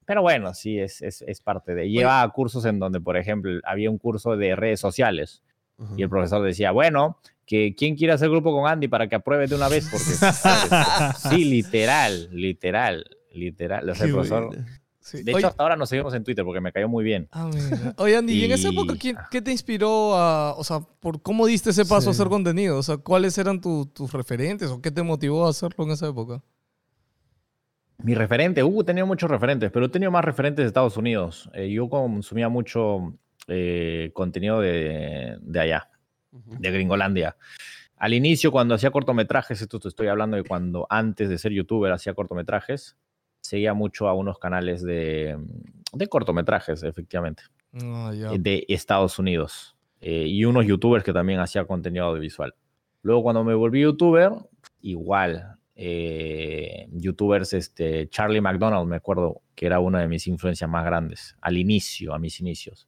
pero 0.05 0.23
bueno, 0.23 0.53
sí, 0.55 0.79
es, 0.81 1.01
es, 1.03 1.23
es 1.23 1.41
parte 1.41 1.75
de. 1.75 1.89
Lleva 1.89 2.29
cursos 2.31 2.65
en 2.65 2.81
donde, 2.81 3.01
por 3.01 3.17
ejemplo, 3.17 3.53
había 3.65 3.89
un 3.91 3.99
curso 3.99 4.37
de 4.37 4.57
redes 4.57 4.81
sociales 4.81 5.43
Ajá. 5.79 5.95
y 5.97 6.03
el 6.03 6.09
profesor 6.09 6.43
decía, 6.43 6.73
bueno, 6.73 7.19
que 7.51 7.75
quién 7.75 7.97
quiere 7.97 8.13
hacer 8.13 8.31
grupo 8.31 8.53
con 8.53 8.71
Andy 8.71 8.87
para 8.87 9.09
que 9.09 9.17
apruebe 9.17 9.49
de 9.49 9.57
una 9.57 9.67
vez, 9.69 9.89
porque 9.91 10.05
sí, 11.29 11.45
literal, 11.45 12.29
literal, 12.31 13.05
literal. 13.33 13.91
O 13.91 13.95
sea, 13.97 14.05
el 14.07 14.11
Qué 14.11 14.15
profesor, 14.15 14.47
buena. 14.47 14.67
Sí. 15.01 15.25
de 15.25 15.33
Oye- 15.33 15.39
hecho, 15.41 15.49
hasta 15.49 15.63
ahora 15.65 15.75
nos 15.75 15.89
seguimos 15.89 16.15
en 16.15 16.23
Twitter 16.23 16.45
porque 16.45 16.61
me 16.61 16.71
cayó 16.71 16.89
muy 16.89 17.03
bien. 17.03 17.27
Ah. 17.33 17.51
Oye, 17.97 18.17
Andy, 18.17 18.35
¿y 18.35 18.45
en 18.45 18.53
esa 18.53 18.69
época 18.69 18.95
Y- 18.95 18.99
¿quién- 18.99 19.17
qué 19.33 19.43
te 19.43 19.51
inspiró 19.51 20.15
a, 20.15 20.55
o 20.55 20.63
sea, 20.63 20.79
por 21.01 21.21
cómo 21.23 21.45
diste 21.47 21.71
ese 21.71 21.85
paso 21.85 22.11
a 22.11 22.13
hacer 22.13 22.29
contenido? 22.29 22.79
O 22.79 22.83
sea, 22.85 22.99
¿cuáles 22.99 23.37
eran 23.37 23.61
tu- 23.61 23.87
tus 23.87 24.13
referentes 24.13 24.71
o 24.71 24.81
qué 24.81 24.93
te 24.93 25.03
motivó 25.03 25.47
a 25.47 25.51
hacerlo 25.51 25.85
en 25.87 25.91
esa 25.91 26.07
época? 26.09 26.41
Mi 27.99 28.15
referente, 28.15 28.63
uh, 28.63 28.81
he 28.81 28.85
tenido 28.85 29.07
muchos 29.09 29.29
referentes, 29.29 29.71
pero 29.73 29.87
he 29.87 29.89
tenido 29.89 30.13
más 30.13 30.25
referentes 30.25 30.63
de 30.63 30.69
Estados 30.69 30.97
Unidos. 30.97 31.51
Eh, 31.53 31.69
yo 31.71 31.89
consumía 31.89 32.49
mucho 32.49 33.15
eh, 33.49 34.11
contenido 34.15 34.61
de, 34.61 35.37
de 35.43 35.61
allá, 35.61 35.91
De 36.33 36.71
Gringolandia. 36.71 37.37
Al 37.97 38.15
inicio, 38.15 38.51
cuando 38.51 38.75
hacía 38.75 38.91
cortometrajes, 38.91 39.61
esto 39.61 39.79
te 39.79 39.89
estoy 39.89 40.07
hablando 40.09 40.37
de 40.37 40.45
cuando 40.45 40.87
antes 40.89 41.29
de 41.29 41.37
ser 41.39 41.53
youtuber 41.53 41.93
hacía 41.93 42.15
cortometrajes, 42.15 42.97
seguía 43.41 43.75
mucho 43.75 44.09
a 44.09 44.15
unos 44.15 44.39
canales 44.39 44.83
de, 44.83 45.37
de 45.93 46.07
cortometrajes, 46.09 46.83
efectivamente, 46.83 47.43
Ah, 47.75 48.13
ya. 48.15 48.33
eh, 48.33 48.39
de 48.39 48.65
Estados 48.69 49.19
Unidos. 49.19 49.77
eh, 50.03 50.25
y 50.27 50.47
unos 50.47 50.65
youtubers 50.65 51.05
que 51.05 51.13
también 51.13 51.41
hacían 51.41 51.67
contenido 51.67 52.07
audiovisual. 52.07 52.55
Luego 53.03 53.23
cuando 53.23 53.45
me 53.45 53.55
volví 53.55 53.83
youtuber, 53.83 54.33
igual. 54.81 55.57
eh, 55.83 56.87
youtubers, 56.93 57.53
este, 57.55 58.09
Charlie 58.09 58.41
McDonald, 58.43 58.87
me 58.87 58.97
acuerdo 58.97 59.41
que 59.55 59.65
era 59.67 59.79
una 59.81 60.01
de 60.01 60.09
mis 60.09 60.27
influencias 60.27 60.69
más 60.71 60.85
grandes, 60.85 61.37
al 61.41 61.57
inicio, 61.59 62.13
a 62.15 62.19
mis 62.19 62.39
inicios. 62.41 62.87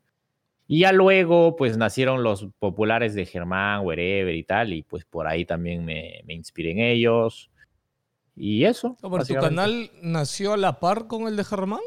Y 0.73 0.79
ya 0.79 0.93
luego, 0.93 1.55
pues 1.55 1.77
nacieron 1.77 2.23
los 2.23 2.47
populares 2.59 3.15
de 3.15 3.27
Germán, 3.27 3.85
Wherever 3.85 4.35
y 4.35 4.43
tal, 4.43 4.73
y 4.73 4.83
pues 4.83 5.05
por 5.05 5.27
ahí 5.27 5.45
también 5.45 5.85
me, 5.85 6.23
me 6.25 6.33
inspiré 6.33 6.71
en 6.71 6.79
ellos. 6.79 7.51
Y 8.35 8.65
eso. 8.65 8.97
No, 9.03 9.11
pero 9.11 9.23
tu 9.27 9.35
canal 9.35 9.91
nació 10.01 10.55
a 10.55 10.57
la 10.57 10.81
par 10.81 11.09
con 11.09 11.29
el 11.29 11.37
de 11.37 11.45
Germán. 11.45 11.83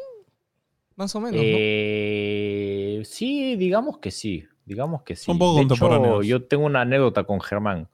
Más 0.98 1.16
o 1.16 1.20
menos, 1.20 1.38
¿no? 1.38 1.42
Eh, 1.44 3.02
sí, 3.06 3.56
digamos 3.56 3.98
que 3.98 4.12
sí. 4.12 4.46
Digamos 4.66 5.02
que 5.02 5.16
sí. 5.16 5.32
Un 5.32 5.40
poco 5.40 5.56
De 5.56 5.64
hecho, 5.64 6.22
yo 6.22 6.44
tengo 6.44 6.68
una 6.68 6.82
anécdota 6.82 7.24
con 7.24 7.42
Germán. 7.42 7.90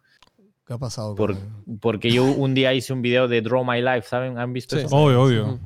¿Qué 0.68 0.74
ha 0.74 0.78
pasado? 0.78 1.16
por-? 1.16 1.38
Porque 1.80 2.12
yo 2.12 2.26
un 2.26 2.54
día 2.54 2.74
hice 2.74 2.92
un 2.92 3.02
video 3.02 3.30
de 3.30 3.42
Draw 3.42 3.64
My 3.64 3.82
Life, 3.82 4.10
¿saben? 4.10 4.38
¿Han 4.38 4.52
visto 4.52 4.78
Sí. 4.78 4.84
eso? 4.88 4.94
Obvio, 4.94 5.22
obvio. 5.24 5.60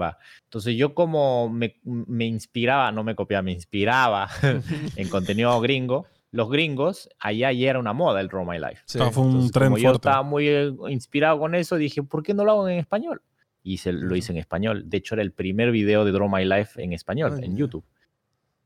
Va. 0.00 0.18
Entonces 0.44 0.76
yo 0.76 0.94
como 0.94 1.48
me, 1.48 1.80
me 1.84 2.26
inspiraba, 2.26 2.92
no 2.92 3.02
me 3.04 3.14
copiaba, 3.14 3.42
me 3.42 3.52
inspiraba 3.52 4.28
en 4.96 5.08
contenido 5.08 5.58
gringo. 5.60 6.06
Los 6.32 6.50
gringos, 6.50 7.08
allá 7.18 7.50
ya 7.52 7.70
era 7.70 7.78
una 7.78 7.92
moda 7.94 8.20
el 8.20 8.28
Draw 8.28 8.44
My 8.44 8.58
Life. 8.58 8.82
Sí. 8.84 8.98
Ah, 9.00 9.10
fue 9.10 9.22
un 9.22 9.30
Entonces, 9.30 9.52
tren 9.52 9.68
como 9.68 9.78
yo 9.78 9.88
fuerte. 9.90 10.08
estaba 10.08 10.22
muy 10.22 10.48
eh, 10.48 10.70
inspirado 10.88 11.38
con 11.38 11.54
eso, 11.54 11.76
dije, 11.76 12.02
¿por 12.02 12.22
qué 12.22 12.34
no 12.34 12.44
lo 12.44 12.50
hago 12.52 12.68
en 12.68 12.78
español? 12.78 13.22
Y 13.62 13.78
se, 13.78 13.92
lo 13.92 14.14
hice 14.14 14.32
en 14.32 14.38
español. 14.38 14.82
De 14.90 14.98
hecho, 14.98 15.14
era 15.14 15.22
el 15.22 15.32
primer 15.32 15.70
video 15.70 16.04
de 16.04 16.12
Draw 16.12 16.28
My 16.28 16.44
Life 16.44 16.82
en 16.82 16.92
español, 16.92 17.38
Ah, 17.40 17.44
en. 17.44 17.56
YouTube. 17.56 17.84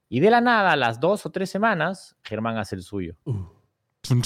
Y 0.08 0.18
de 0.20 0.30
la 0.30 0.40
nada, 0.40 0.72
a 0.72 0.76
las 0.76 0.98
dos 0.98 1.24
o 1.26 1.30
tres 1.30 1.48
semanas, 1.48 2.16
Germán 2.24 2.56
hace 2.58 2.74
el 2.74 2.82
suyo. 2.82 3.14
Uh, 3.24 3.44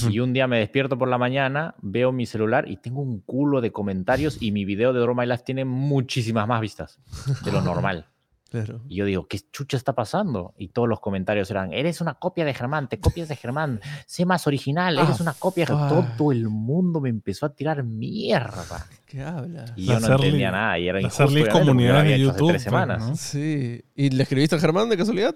Y 0.09 0.19
un 0.19 0.33
día 0.33 0.47
me 0.47 0.57
despierto 0.59 0.97
por 0.97 1.07
la 1.09 1.17
mañana, 1.17 1.75
veo 1.81 2.11
mi 2.11 2.25
celular 2.25 2.69
y 2.69 2.77
tengo 2.77 3.01
un 3.01 3.19
culo 3.19 3.61
de 3.61 3.71
comentarios 3.71 4.37
y 4.41 4.51
mi 4.51 4.65
video 4.65 4.93
de 4.93 4.99
Draw 5.01 5.13
My 5.15 5.25
Life 5.25 5.43
tiene 5.45 5.65
muchísimas 5.65 6.47
más 6.47 6.61
vistas 6.61 6.99
de 7.43 7.51
lo 7.51 7.61
normal. 7.61 8.07
claro. 8.49 8.81
Y 8.87 8.95
yo 8.95 9.05
digo, 9.05 9.27
¿qué 9.27 9.39
chucha 9.51 9.75
está 9.77 9.93
pasando? 9.93 10.53
Y 10.57 10.69
todos 10.69 10.87
los 10.87 11.01
comentarios 11.01 11.51
eran, 11.51 11.71
eres 11.73 11.99
una 12.01 12.15
copia 12.15 12.45
de 12.45 12.53
Germán, 12.53 12.87
te 12.87 12.99
copias 12.99 13.27
de 13.27 13.35
Germán, 13.35 13.79
sé 14.07 14.25
más 14.25 14.47
original, 14.47 14.97
eres 14.97 15.19
Ah, 15.19 15.23
una 15.23 15.33
copia. 15.33 15.65
de 15.65 15.73
fuck. 15.73 15.87
Germán". 15.89 16.17
Todo 16.17 16.31
el 16.31 16.47
mundo 16.49 16.99
me 17.01 17.09
empezó 17.09 17.45
a 17.45 17.49
tirar 17.53 17.83
mierda. 17.83 18.87
¿Qué 19.05 19.21
hablas? 19.21 19.71
Y 19.75 19.85
yo 19.85 19.99
no 19.99 20.07
early- 20.07 20.13
entendía 20.25 20.51
nada. 20.51 20.79
Y 20.79 20.87
era 20.87 20.99
injusto, 21.01 21.23
había 21.23 21.43
de 21.43 21.49
hecho 21.49 21.97
hace 21.99 22.19
YouTube, 22.19 22.47
tres 22.49 22.53
pues, 22.53 22.63
semanas. 22.63 23.07
¿no? 23.09 23.15
Sí. 23.15 23.83
¿Y 23.93 24.09
le 24.09 24.23
escribiste 24.23 24.55
a 24.55 24.59
Germán 24.59 24.89
de 24.89 24.97
casualidad? 24.97 25.35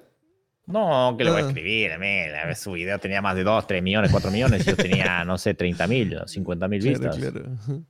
No, 0.72 1.16
que 1.18 1.24
le 1.24 1.32
voy 1.32 1.42
a 1.42 1.44
Ah. 1.46 1.48
escribir. 1.48 1.92
me- 2.00 2.56
Su 2.56 2.72
video 2.74 3.00
tenía 3.00 3.22
más 3.22 3.36
de 3.36 3.44
2, 3.44 3.66
3 3.68 3.82
millones, 3.84 4.12
4 4.12 4.32
millones. 4.32 4.66
Y 4.66 4.70
yo 4.70 4.76
tenía, 4.76 5.24
no 5.26 5.38
sé, 5.38 5.54
30 5.54 5.88
mil, 5.88 6.18
50 6.26 6.68
mil 6.68 6.82
Claro, 6.82 7.00
vistas. 7.00 7.18
claro. 7.18 7.82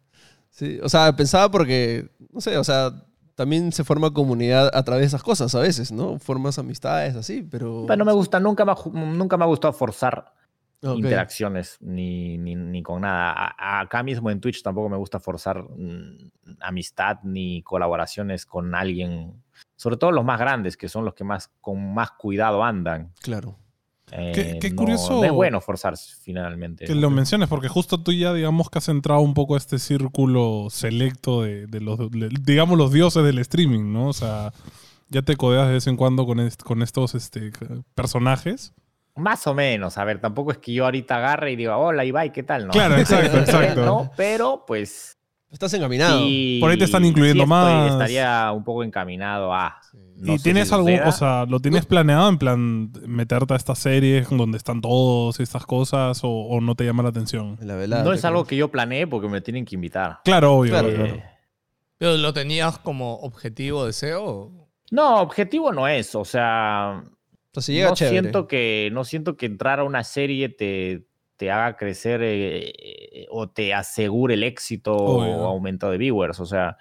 Sí, 0.50 0.80
o 0.82 0.90
sea, 0.90 1.16
pensaba 1.16 1.50
porque, 1.52 2.10
no 2.34 2.42
sé, 2.42 2.58
o 2.58 2.64
sea, 2.64 2.92
también 3.36 3.72
se 3.72 3.84
forma 3.84 4.12
comunidad 4.12 4.70
a 4.74 4.84
través 4.84 5.04
de 5.04 5.08
esas 5.08 5.24
cosas 5.24 5.54
a 5.56 5.60
veces, 5.60 5.92
¿no? 5.92 6.20
Formas 6.20 6.58
amistades 6.60 7.16
así, 7.16 7.42
pero... 7.50 7.86
Pero 7.88 7.98
no 7.98 8.06
me 8.06 8.12
gusta, 8.12 8.40
nunca 8.40 8.66
me, 8.66 8.74
nunca 8.94 9.38
me 9.38 9.44
ha 9.44 9.48
gustado 9.48 9.72
forzar 9.74 10.34
Interacciones 10.82 11.78
ni, 11.82 12.38
ni, 12.38 12.56
ni 12.56 12.82
con 12.84 13.02
nada. 13.02 13.32
A- 13.34 13.82
acá 13.82 14.02
mismo 14.04 14.30
en 14.32 14.40
Twitch 14.40 14.62
tampoco 14.64 14.88
me 14.90 14.98
gusta 14.98 15.20
forzar 15.20 15.64
mm, 15.64 16.32
amistad 16.62 17.18
ni 17.24 17.62
colaboraciones 17.64 18.46
con 18.46 18.74
alguien, 18.76 19.34
sobre 19.76 19.98
todo 19.98 20.12
los 20.12 20.24
más 20.24 20.40
grandes, 20.40 20.78
que 20.78 20.88
son 20.88 21.04
los 21.06 21.14
que 21.14 21.24
más 21.24 21.52
con 21.62 21.94
más 21.94 22.12
cuidado 22.12 22.64
andan. 22.64 23.12
Claro. 23.22 23.58
Eh, 24.12 24.58
qué 24.60 24.70
no- 24.72 24.76
curioso 24.78 25.18
No 25.18 25.24
es 25.26 25.32
bueno 25.32 25.62
forzar 25.62 25.96
finalmente. 25.98 26.86
Que 26.86 26.96
lo 26.96 27.10
menciones, 27.12 27.48
porque 27.48 27.68
justo 27.68 28.02
tú 28.02 28.12
ya, 28.12 28.34
digamos, 28.34 28.70
que 28.70 28.80
has 28.80 28.90
entrado 28.90 29.20
un 29.22 29.36
poco 29.36 29.54
a 29.54 29.58
este 29.60 29.78
círculo 29.78 30.68
selecto 30.72 31.44
de, 31.44 31.68
de 31.68 31.80
los, 31.82 32.00
de- 32.10 32.30
digamos, 32.42 32.78
los 32.78 32.92
dioses 32.92 33.24
del 33.24 33.38
streaming, 33.40 33.92
¿no? 33.94 34.08
O 34.08 34.14
sea, 34.14 34.52
ya 35.10 35.22
te 35.22 35.36
codeas 35.36 35.68
de 35.68 35.74
vez 35.74 35.86
en 35.88 35.96
cuando 35.98 36.26
con, 36.26 36.40
est- 36.40 36.64
con 36.64 36.82
estos 36.82 37.14
este, 37.16 37.52
personajes. 37.94 38.74
Más 39.16 39.46
o 39.48 39.54
menos, 39.54 39.98
a 39.98 40.04
ver, 40.06 40.20
tampoco 40.22 40.52
es 40.52 40.58
que 40.60 40.72
yo 40.74 40.86
ahorita 40.86 41.18
agarre 41.18 41.52
y 41.52 41.56
diga, 41.56 41.78
hola 41.78 42.06
Ibai, 42.06 42.32
¿qué 42.32 42.44
tal? 42.44 42.68
No. 42.68 42.72
Claro, 42.72 42.96
exacto, 42.98 43.38
exacto. 43.40 43.86
No, 43.86 44.12
pero 44.16 44.64
pues 44.66 45.18
Estás 45.52 45.74
encaminado. 45.74 46.20
sí, 46.20 46.60
Por 46.62 46.70
ahí 46.70 46.78
te 46.78 46.86
están 46.86 47.04
incluyendo 47.04 47.44
sí 47.44 47.50
estoy- 47.50 47.50
más. 47.50 47.92
Estaría 47.92 48.52
un 48.52 48.64
poco 48.64 48.84
encaminado 48.84 49.52
a... 49.52 49.82
no 50.18 50.36
¿Y 50.36 50.38
tienes 50.40 50.70
si 50.70 50.76
suceda. 50.76 51.10
o 51.10 51.12
sea, 51.12 51.46
lo 51.48 51.60
tienes 51.60 51.88
planeado 51.88 52.30
en 52.30 52.38
plan 52.38 52.92
meterte 53.08 53.56
a 53.56 53.58
estas 53.58 53.80
series 53.80 54.30
donde 54.30 54.58
están 54.60 54.80
todos 54.80 55.40
y 55.40 55.44
estas 55.44 55.66
cosas 55.66 56.24
o, 56.24 56.30
o 56.30 56.62
no 56.62 56.76
te 56.76 56.86
llama 56.86 57.02
la 57.02 57.10
atención? 57.10 57.58
En 57.60 57.68
la 57.68 57.76
velada. 57.76 58.04
No 58.04 58.14
es 58.14 58.24
algo 58.26 58.46
que 58.46 58.56
yo 58.58 58.70
planeé 58.70 59.08
porque 59.08 59.28
me 59.28 59.42
tienen 59.42 59.66
que 59.66 59.74
invitar. 59.74 60.20
Claro, 60.24 60.54
obvio. 60.54 60.72
Claro, 60.72 60.88
obvio. 60.90 60.98
claro. 60.98 61.16
Eh, 61.16 61.24
¿Pero 61.98 62.16
lo 62.18 62.32
tenías 62.32 62.78
como 62.78 63.16
objetivo, 63.16 63.86
deseo? 63.88 64.52
No, 64.92 65.20
objetivo 65.22 65.72
no 65.74 65.88
es, 65.88 66.14
o 66.14 66.26
sea, 66.26 67.04
Llega 67.68 67.90
no 67.90 67.96
chévere. 67.96 68.20
siento 68.20 68.48
que 68.48 68.90
no 68.92 69.04
siento 69.04 69.36
que 69.36 69.46
entrar 69.46 69.80
a 69.80 69.84
una 69.84 70.04
serie 70.04 70.50
te, 70.50 71.06
te 71.36 71.52
haga 71.52 71.78
crecer 71.78 72.22
eh, 72.22 72.74
eh, 72.78 73.26
o 73.30 73.50
te 73.50 73.74
asegure 73.74 74.36
el 74.36 74.44
éxito 74.44 74.96
Obvio. 74.96 75.38
o 75.38 75.46
aumento 75.46 75.90
de 75.90 75.98
viewers, 75.98 76.40
o 76.40 76.46
sea, 76.46 76.78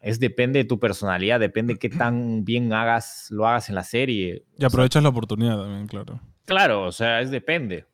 es 0.00 0.18
depende 0.18 0.58
de 0.58 0.64
tu 0.64 0.78
personalidad, 0.78 1.40
depende 1.40 1.78
qué 1.78 1.88
tan 1.88 2.44
bien 2.44 2.72
hagas 2.72 3.28
lo 3.30 3.46
hagas 3.46 3.68
en 3.68 3.76
la 3.76 3.84
serie. 3.84 4.44
Y 4.58 4.64
aprovechas 4.64 5.02
la 5.02 5.08
oportunidad 5.10 5.56
también, 5.56 5.86
claro. 5.86 6.20
Claro, 6.44 6.84
o 6.84 6.92
sea, 6.92 7.20
es 7.20 7.30
depende. 7.30 7.86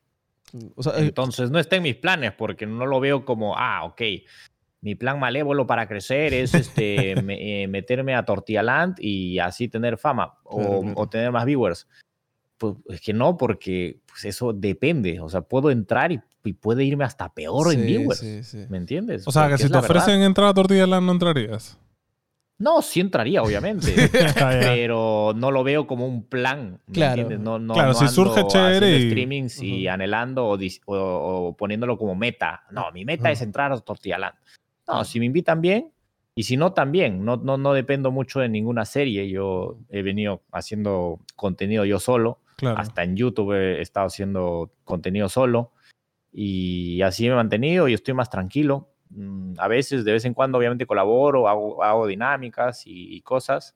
O 0.74 0.82
sea, 0.82 0.94
eh, 0.94 1.08
Entonces 1.08 1.50
no 1.50 1.58
está 1.58 1.76
en 1.76 1.82
mis 1.82 1.96
planes 1.96 2.32
porque 2.32 2.66
no 2.66 2.86
lo 2.86 2.98
veo 2.98 3.24
como, 3.24 3.56
ah, 3.56 3.84
ok, 3.84 4.00
mi 4.80 4.94
plan 4.94 5.18
malévolo 5.18 5.66
para 5.66 5.88
crecer 5.88 6.32
es 6.34 6.54
este, 6.54 7.14
me- 7.22 7.62
eh, 7.62 7.68
meterme 7.68 8.14
a 8.14 8.24
Tortilla 8.24 8.62
Land 8.62 8.96
y 9.00 9.38
así 9.38 9.68
tener 9.68 9.98
fama 9.98 10.34
o, 10.44 10.80
Claro, 10.82 10.92
o 10.96 11.08
tener 11.08 11.32
más 11.32 11.44
viewers. 11.44 11.88
Pues 12.58 12.74
es 12.88 13.00
que 13.00 13.12
no, 13.12 13.36
porque 13.36 14.00
pues, 14.06 14.24
eso 14.24 14.52
depende. 14.52 15.20
O 15.20 15.28
sea, 15.28 15.42
puedo 15.42 15.70
entrar 15.70 16.10
y, 16.12 16.20
y 16.44 16.52
puede 16.54 16.84
irme 16.84 17.04
hasta 17.04 17.32
peor 17.32 17.72
en 17.72 17.80
sí, 17.80 17.86
viewers. 17.86 18.18
sí, 18.18 18.42
sí. 18.42 18.66
¿Me 18.68 18.78
entiendes? 18.78 19.26
O 19.28 19.32
sea, 19.32 19.42
Porque 19.42 19.54
que 19.58 19.62
si 19.64 19.68
te 19.68 19.74
la 19.74 19.80
verdad. 19.80 19.96
ofrecen 19.96 20.22
entrar 20.22 20.48
a 20.48 20.54
Tortilla 20.54 20.86
Land 20.86 21.06
no 21.06 21.12
entrarías. 21.12 21.78
No, 22.60 22.82
sí 22.82 22.98
entraría, 22.98 23.42
obviamente. 23.44 23.94
Ya. 24.36 24.58
pero 24.74 25.32
no 25.36 25.52
lo 25.52 25.62
veo 25.62 25.86
como 25.86 26.06
un 26.08 26.24
plan. 26.24 26.80
¿me 26.88 26.92
Claro. 26.94 27.20
entiendes? 27.22 27.38
No, 27.38 27.60
no, 27.60 27.74
Claro, 27.74 27.90
no 27.92 27.94
si 27.94 28.08
surge 28.08 28.44
chévere 28.48 28.98
y- 28.98 29.08
streamings 29.10 29.62
y 29.62 29.86
Ujú. 29.86 29.94
anhelando 29.94 30.46
o, 30.46 30.58
o- 30.86 31.46
o 31.48 31.56
poniéndolo 31.56 31.96
como 31.96 32.16
meta. 32.16 32.64
No, 32.72 32.90
mi 32.90 33.04
meta 33.04 33.24
Ujú. 33.24 33.32
es 33.34 33.42
entrar 33.42 33.70
a 33.70 33.78
Tortilla 33.78 34.18
Land. 34.18 34.34
No, 34.88 35.04
si 35.04 35.20
me 35.20 35.26
invitan 35.26 35.60
bien 35.60 35.92
y 36.34 36.44
si 36.44 36.56
no, 36.56 36.72
también. 36.72 37.24
No, 37.24 37.36
no, 37.36 37.58
no 37.58 37.72
dependo 37.74 38.10
mucho 38.10 38.40
de 38.40 38.48
ninguna 38.48 38.84
serie. 38.84 39.28
Yo 39.28 39.78
he 39.90 40.02
venido 40.02 40.42
haciendo 40.52 41.20
contenido 41.36 41.84
yo 41.84 41.98
solo. 41.98 42.40
Claro. 42.56 42.78
Hasta 42.78 43.02
en 43.04 43.16
YouTube 43.16 43.52
he 43.52 43.80
estado 43.80 44.06
haciendo 44.06 44.72
contenido 44.84 45.28
solo. 45.28 45.72
Y 46.32 47.02
así 47.02 47.24
me 47.24 47.32
he 47.32 47.36
mantenido 47.36 47.88
y 47.88 47.94
estoy 47.94 48.14
más 48.14 48.30
tranquilo. 48.30 48.88
Mm, 49.10 49.54
A 49.58 49.68
veces, 49.68 50.04
de 50.04 50.12
vez 50.12 50.24
en 50.24 50.34
cuando, 50.34 50.58
obviamente 50.58 50.86
colaboro, 50.86 51.48
hago, 51.48 51.82
hago 51.82 52.06
dinámicas 52.06 52.86
y, 52.86 53.16
y 53.16 53.20
cosas, 53.22 53.74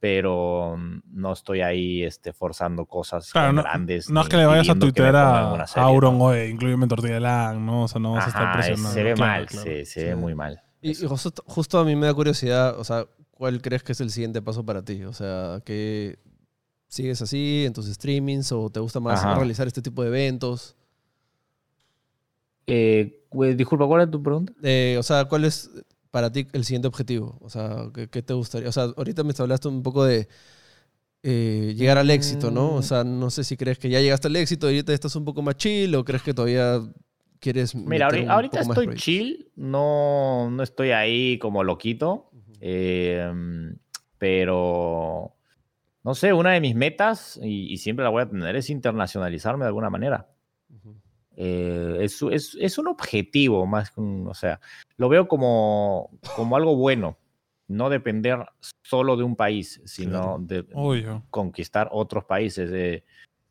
pero 0.00 0.76
mm, 0.78 1.02
no 1.12 1.32
estoy 1.32 1.60
ahí 1.60 2.02
este, 2.02 2.32
forzando 2.32 2.86
cosas 2.86 3.30
Claro, 3.30 3.48
con 3.48 3.56
no, 3.56 3.62
grandes. 3.62 4.08
no 4.10 4.22
es 4.22 4.28
que 4.28 4.36
le 4.38 4.46
vayas 4.46 4.68
a 4.70 4.74
tuitear 4.74 5.14
a, 5.14 5.64
Auron, 5.76 6.18
¿no? 6.18 6.24
oye, 6.24 6.48
incluyeme 6.48 6.84
en 6.84 6.88
Tortilla 6.88 7.20
Land, 7.20 7.60
¿no? 7.60 7.84
O 7.84 7.88
sea, 7.88 8.00
no 8.00 8.12
vas 8.14 8.24
a 8.24 8.28
estar 8.28 8.52
presionando. 8.52 8.90
se 8.90 9.02
ve 9.02 9.14
Claro, 9.14 9.32
mal, 9.32 9.46
claro. 9.46 9.62
Se, 9.64 9.84
se 9.84 10.04
ve 10.06 10.10
Sí. 10.12 10.16
muy 10.16 10.34
mal. 10.34 10.60
Y, 10.82 10.94
justo, 10.94 11.30
justo 11.46 11.78
a 11.78 11.84
mí 11.84 11.94
me 11.94 12.06
da 12.06 12.14
curiosidad, 12.14 12.78
o 12.78 12.84
sea, 12.84 13.06
¿cuál 13.32 13.60
crees 13.60 13.82
que 13.82 13.92
es 13.92 14.00
el 14.00 14.10
siguiente 14.10 14.40
paso 14.40 14.64
para 14.64 14.82
ti? 14.82 15.04
O 15.04 15.12
sea, 15.12 15.60
que 15.64 16.18
sigues 16.88 17.20
así 17.22 17.64
en 17.66 17.72
tus 17.74 17.86
streamings 17.86 18.50
o 18.52 18.70
te 18.70 18.80
gusta 18.80 18.98
más 18.98 19.20
Ajá. 19.20 19.34
realizar 19.34 19.66
este 19.66 19.82
tipo 19.82 20.02
de 20.02 20.08
eventos? 20.08 20.74
Eh, 22.66 23.24
pues, 23.30 23.56
disculpa, 23.56 23.86
¿cuál 23.86 24.02
es 24.02 24.10
tu 24.10 24.22
pregunta? 24.22 24.52
Eh, 24.62 24.96
o 24.98 25.02
sea, 25.02 25.24
¿cuál 25.26 25.44
es 25.44 25.70
para 26.10 26.30
ti 26.30 26.46
el 26.52 26.64
siguiente 26.64 26.88
objetivo? 26.88 27.38
O 27.40 27.50
sea, 27.50 27.90
¿qué, 27.94 28.08
qué 28.08 28.22
te 28.22 28.34
gustaría? 28.34 28.68
O 28.68 28.72
sea, 28.72 28.84
ahorita 28.96 29.24
me 29.24 29.32
hablaste 29.38 29.68
un 29.68 29.82
poco 29.82 30.04
de 30.04 30.28
eh, 31.22 31.74
llegar 31.76 31.98
al 31.98 32.10
éxito, 32.10 32.50
¿no? 32.50 32.74
O 32.74 32.82
sea, 32.82 33.04
no 33.04 33.30
sé 33.30 33.44
si 33.44 33.56
crees 33.56 33.78
que 33.78 33.90
ya 33.90 34.00
llegaste 34.00 34.28
al 34.28 34.36
éxito 34.36 34.70
y 34.70 34.74
ahorita 34.76 34.92
estás 34.92 35.16
un 35.16 35.24
poco 35.24 35.42
más 35.42 35.56
chill 35.56 35.94
o 35.94 36.04
crees 36.04 36.22
que 36.22 36.34
todavía 36.34 36.80
quieres... 37.38 37.74
Mira, 37.74 38.08
ahorita 38.28 38.60
estoy 38.60 38.86
proyectos? 38.86 39.02
chill, 39.02 39.50
no, 39.56 40.50
no 40.50 40.62
estoy 40.62 40.90
ahí 40.90 41.38
como 41.38 41.62
loquito, 41.62 42.30
eh, 42.60 43.30
pero 44.18 45.34
no 46.02 46.14
sé, 46.14 46.32
una 46.32 46.52
de 46.52 46.60
mis 46.60 46.74
metas, 46.74 47.38
y, 47.42 47.72
y 47.72 47.76
siempre 47.76 48.02
la 48.02 48.10
voy 48.10 48.22
a 48.22 48.28
tener, 48.28 48.56
es 48.56 48.70
internacionalizarme 48.70 49.64
de 49.64 49.68
alguna 49.68 49.90
manera. 49.90 50.28
Eh, 51.42 51.96
es, 52.04 52.20
es- 52.20 52.56
es 52.60 52.76
un 52.76 52.88
objetivo 52.88 53.64
más 53.64 53.90
que 53.90 54.00
un, 54.00 54.26
o 54.28 54.34
sea, 54.34 54.60
lo 54.98 55.08
veo 55.08 55.26
como, 55.26 56.10
como 56.36 56.54
algo 56.54 56.76
bueno, 56.76 57.16
no 57.66 57.88
depender 57.88 58.44
solo 58.82 59.16
de 59.16 59.22
un 59.22 59.36
país, 59.36 59.80
sino 59.86 60.38
de 60.38 60.66
Obvio. 60.74 61.22
conquistar 61.30 61.88
otros 61.92 62.24
países. 62.26 62.70
Eh, 62.74 63.04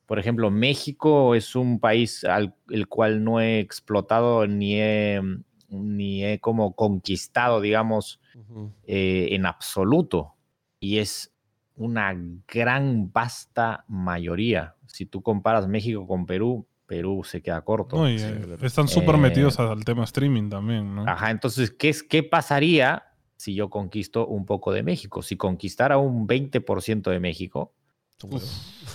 por 0.05 0.19
ejemplo, 0.19 0.51
México 0.51 1.33
es 1.33 1.55
un 1.55 1.79
país 1.79 2.23
al 2.25 2.53
el 2.69 2.87
cual 2.87 3.23
no 3.23 3.41
he 3.41 3.59
explotado 3.59 4.45
ni 4.45 4.79
he, 4.79 5.19
ni 5.69 6.23
he 6.23 6.39
como 6.39 6.75
conquistado, 6.75 7.59
digamos, 7.59 8.19
eh, 8.85 9.29
en 9.31 9.47
absoluto. 9.47 10.33
Y 10.79 10.99
es 10.99 11.31
una 11.75 12.15
gran, 12.47 13.11
vasta 13.11 13.83
mayoría. 13.87 14.75
Si 14.85 15.05
tú 15.07 15.23
comparas 15.23 15.67
México 15.67 16.05
con 16.05 16.25
Perú, 16.27 16.67
Perú 16.89 17.21
se 17.23 17.39
queda 17.41 17.61
corto. 17.61 17.95
No, 17.95 18.09
y, 18.09 18.17
Sí, 18.17 18.25
eh, 18.25 18.41
claro. 18.43 18.65
están 18.65 18.87
súper 18.87 19.13
Eh, 19.15 19.19
metidos 19.19 19.59
al 19.59 19.85
tema 19.85 20.03
streaming 20.05 20.49
también, 20.49 20.95
¿no? 20.95 21.07
Ajá, 21.07 21.29
entonces, 21.29 21.69
¿qué, 21.69 21.89
es, 21.89 22.01
¿qué 22.01 22.23
pasaría 22.23 23.03
si 23.37 23.53
yo 23.53 23.69
conquisto 23.69 24.25
un 24.25 24.45
poco 24.47 24.71
de 24.73 24.81
México? 24.81 25.21
Si 25.21 25.37
conquistara 25.37 25.99
un 25.99 26.27
20% 26.27 27.11
de 27.11 27.19
México 27.19 27.71
Uf, 28.23 28.43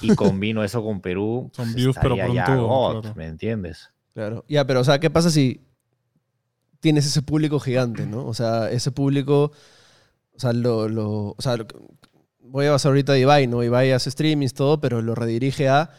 y 0.02 0.12
combino 0.16 0.64
eso 0.64 0.82
con 0.84 1.00
Perú, 1.00 1.50
Son 1.54 1.66
pues, 1.66 1.76
views, 1.76 1.96
pero 2.02 2.16
ya 2.16 2.26
God, 2.56 3.00
claro. 3.02 3.14
¿me 3.16 3.26
entiendes? 3.28 3.90
Claro. 4.12 4.44
Ya, 4.48 4.66
pero 4.66 4.80
o 4.80 4.84
sea, 4.84 4.98
¿qué 4.98 5.08
pasa 5.08 5.30
si 5.30 5.60
tienes 6.80 7.06
ese 7.06 7.22
público 7.22 7.58
gigante, 7.60 8.06
¿no? 8.06 8.26
O 8.26 8.34
sea, 8.34 8.70
ese 8.70 8.90
público, 8.90 9.52
o 10.34 10.38
sea, 10.40 10.52
lo, 10.52 10.88
lo- 10.88 11.30
o 11.30 11.36
sea, 11.38 11.56
lo 11.56 11.66
voy 12.40 12.66
a 12.66 12.72
basar 12.72 12.90
ahorita 12.90 13.12
a 13.12 13.18
Ibai, 13.18 13.46
¿no? 13.46 13.62
Ibai 13.62 13.92
hace 13.92 14.10
streamings, 14.10 14.52
todo, 14.52 14.80
pero 14.80 15.00
lo 15.00 15.14
redirige 15.14 15.68
a 15.68 15.90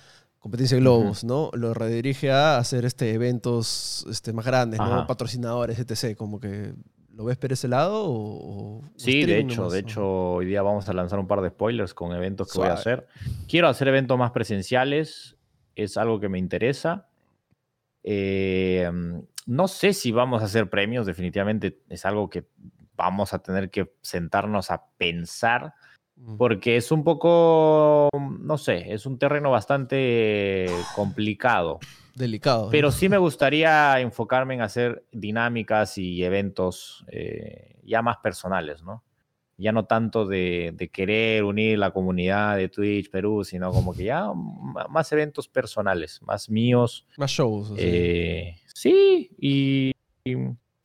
competencia 0.46 0.78
de 0.78 0.82
globos, 0.82 1.24
¿no? 1.24 1.50
Lo 1.54 1.74
redirige 1.74 2.30
a 2.30 2.58
hacer 2.58 2.86
este, 2.86 3.12
eventos 3.16 4.06
este, 4.12 4.32
más 4.32 4.46
grandes, 4.46 4.80
¿no? 4.80 4.86
Ajá. 4.86 5.08
Patrocinadores, 5.08 5.80
etc. 5.80 6.16
Como 6.16 6.40
que, 6.40 6.72
¿lo 7.16 7.26
ves 7.26 7.36
por 7.36 7.52
ese 7.52 7.68
lado 7.68 8.06
o...? 8.06 8.78
o 8.78 8.82
Sí, 8.96 9.26
de 9.26 9.40
hecho, 9.40 9.62
nomás? 9.62 9.74
de 9.74 9.80
hecho, 9.80 10.08
hoy 10.08 10.46
día 10.46 10.62
vamos 10.62 10.88
a 10.88 10.94
lanzar 10.94 11.18
un 11.18 11.26
par 11.26 11.42
de 11.42 11.50
spoilers 11.50 11.96
con 11.96 12.12
eventos 12.16 12.54
que 12.54 12.60
voy 12.60 12.68
a 12.68 12.74
hacer. 12.74 13.08
Quiero 13.48 13.68
hacer 13.68 13.88
eventos 13.88 14.20
más 14.20 14.30
presenciales, 14.30 15.36
es 15.74 15.98
algo 15.98 16.20
que 16.20 16.30
me 16.30 16.38
interesa. 16.38 17.08
Eh, 18.04 18.88
no 19.48 19.68
sé 19.68 19.94
si 19.94 20.12
vamos 20.12 20.44
a 20.44 20.46
hacer 20.46 20.70
premios, 20.70 21.08
definitivamente 21.08 21.82
es 21.90 22.06
algo 22.06 22.30
que 22.30 22.46
vamos 22.96 23.34
a 23.34 23.40
tener 23.40 23.72
que 23.72 23.96
sentarnos 24.04 24.70
a 24.70 24.86
pensar. 24.96 25.74
Porque 26.38 26.78
es 26.78 26.92
un 26.92 27.04
poco, 27.04 28.10
no 28.40 28.58
sé, 28.58 28.94
es 28.94 29.06
un 29.06 29.18
terreno 29.18 29.52
bastante 29.52 30.68
complicado. 30.96 31.80
Delicado. 32.16 32.66
¿no? 32.66 32.72
Pero 32.72 32.92
sí 32.92 33.10
me 33.10 33.18
gustaría 33.18 34.00
enfocarme 34.00 34.54
en 34.56 34.62
hacer 34.62 35.06
dinámicas 35.12 35.98
y 35.98 36.24
eventos 36.24 37.06
eh, 37.12 37.76
ya 37.84 38.02
más 38.02 38.18
personales, 38.18 38.84
¿no? 38.84 39.04
Ya 39.58 39.72
no 39.72 39.86
tanto 39.86 40.26
de, 40.26 40.74
de 40.76 40.90
querer 40.90 41.44
unir 41.46 41.80
la 41.80 41.92
comunidad 41.92 42.58
de 42.58 42.68
Twitch 42.68 43.10
Perú, 43.10 43.44
sino 43.46 43.72
como 43.72 43.94
que 43.94 44.04
ya 44.06 44.28
más 44.90 45.12
eventos 45.14 45.48
personales, 45.48 46.22
más 46.24 46.50
míos. 46.50 47.08
Más 47.18 47.32
shows. 47.32 47.72
Eh, 47.78 48.56
sí, 48.74 49.30
y, 49.40 49.92
y- 50.26 50.36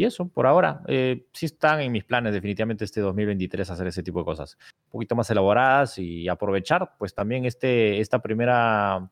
y 0.01 0.05
eso, 0.05 0.29
por 0.29 0.47
ahora. 0.47 0.81
Eh, 0.89 1.27
sí 1.35 1.45
están 1.45 1.81
en 1.83 1.93
mis 1.93 2.05
planes 2.05 2.33
definitivamente 2.33 2.87
este 2.87 3.03
2023 3.03 3.69
hacer 3.69 3.87
ese 3.87 4.03
tipo 4.03 4.21
de 4.21 4.25
cosas. 4.25 4.57
Un 4.87 4.93
poquito 4.93 5.15
más 5.15 5.29
elaboradas 5.29 5.99
y 5.99 6.27
aprovechar 6.27 6.95
pues 6.99 7.15
también 7.15 7.45
este, 7.45 8.01
esta 8.01 8.21
primera, 8.21 9.11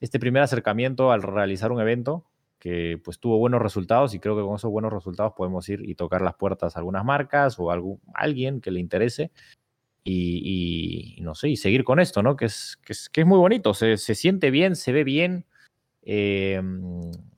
este 0.00 0.18
primer 0.18 0.42
acercamiento 0.42 1.12
al 1.12 1.22
realizar 1.22 1.70
un 1.70 1.82
evento 1.82 2.24
que 2.58 2.98
pues 3.04 3.20
tuvo 3.20 3.36
buenos 3.36 3.60
resultados 3.60 4.14
y 4.14 4.18
creo 4.18 4.34
que 4.34 4.42
con 4.42 4.56
esos 4.56 4.70
buenos 4.70 4.90
resultados 4.90 5.34
podemos 5.36 5.68
ir 5.68 5.86
y 5.86 5.94
tocar 5.94 6.22
las 6.22 6.34
puertas 6.34 6.76
a 6.76 6.78
algunas 6.78 7.04
marcas 7.04 7.58
o 7.58 7.70
a 7.70 7.74
algún, 7.74 8.00
alguien 8.14 8.62
que 8.62 8.70
le 8.70 8.80
interese 8.80 9.32
y 10.02 11.18
no 11.20 11.34
sé, 11.34 11.50
y 11.50 11.56
seguir 11.56 11.84
con 11.84 12.00
esto, 12.00 12.22
¿no? 12.22 12.36
Que 12.36 12.46
es, 12.46 12.78
que 12.82 12.94
es, 12.94 13.10
que 13.10 13.20
es 13.20 13.26
muy 13.26 13.38
bonito, 13.38 13.74
se, 13.74 13.98
se 13.98 14.14
siente 14.14 14.50
bien, 14.50 14.76
se 14.76 14.92
ve 14.92 15.04
bien, 15.04 15.44
eh, 16.08 16.62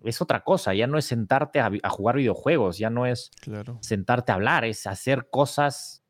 es 0.05 0.21
otra 0.21 0.45
cosa, 0.45 0.75
ya 0.75 0.87
no 0.87 0.99
es 0.99 1.07
sentarte 1.07 1.59
a, 1.61 1.71
a 1.83 1.89
jugar 1.91 2.17
videojuegos, 2.17 2.77
ya 2.79 2.91
no 2.91 3.07
es 3.07 3.31
Claro. 3.41 3.79
sentarte 3.81 4.31
a 4.31 4.35
hablar, 4.37 4.65
es 4.67 4.87
hacer 4.87 5.29
cosas 5.31 6.03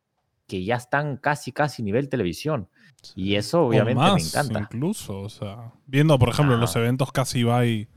que 0.49 0.65
ya 0.65 0.75
están 0.77 1.17
casi, 1.19 1.53
casi 1.53 1.83
nivel 1.83 2.09
televisión. 2.09 2.69
Y 3.15 3.37
eso 3.37 3.63
O 3.63 3.69
obviamente 3.69 4.03
me 4.13 4.21
encanta. 4.21 4.61
Incluso, 4.61 5.21
o 5.21 5.29
sea, 5.29 5.73
viendo, 5.87 6.19
por 6.19 6.31
ejemplo, 6.31 6.57
los 6.57 6.75
eventos 6.75 7.13
casi 7.13 7.41
Ibai, 7.41 7.89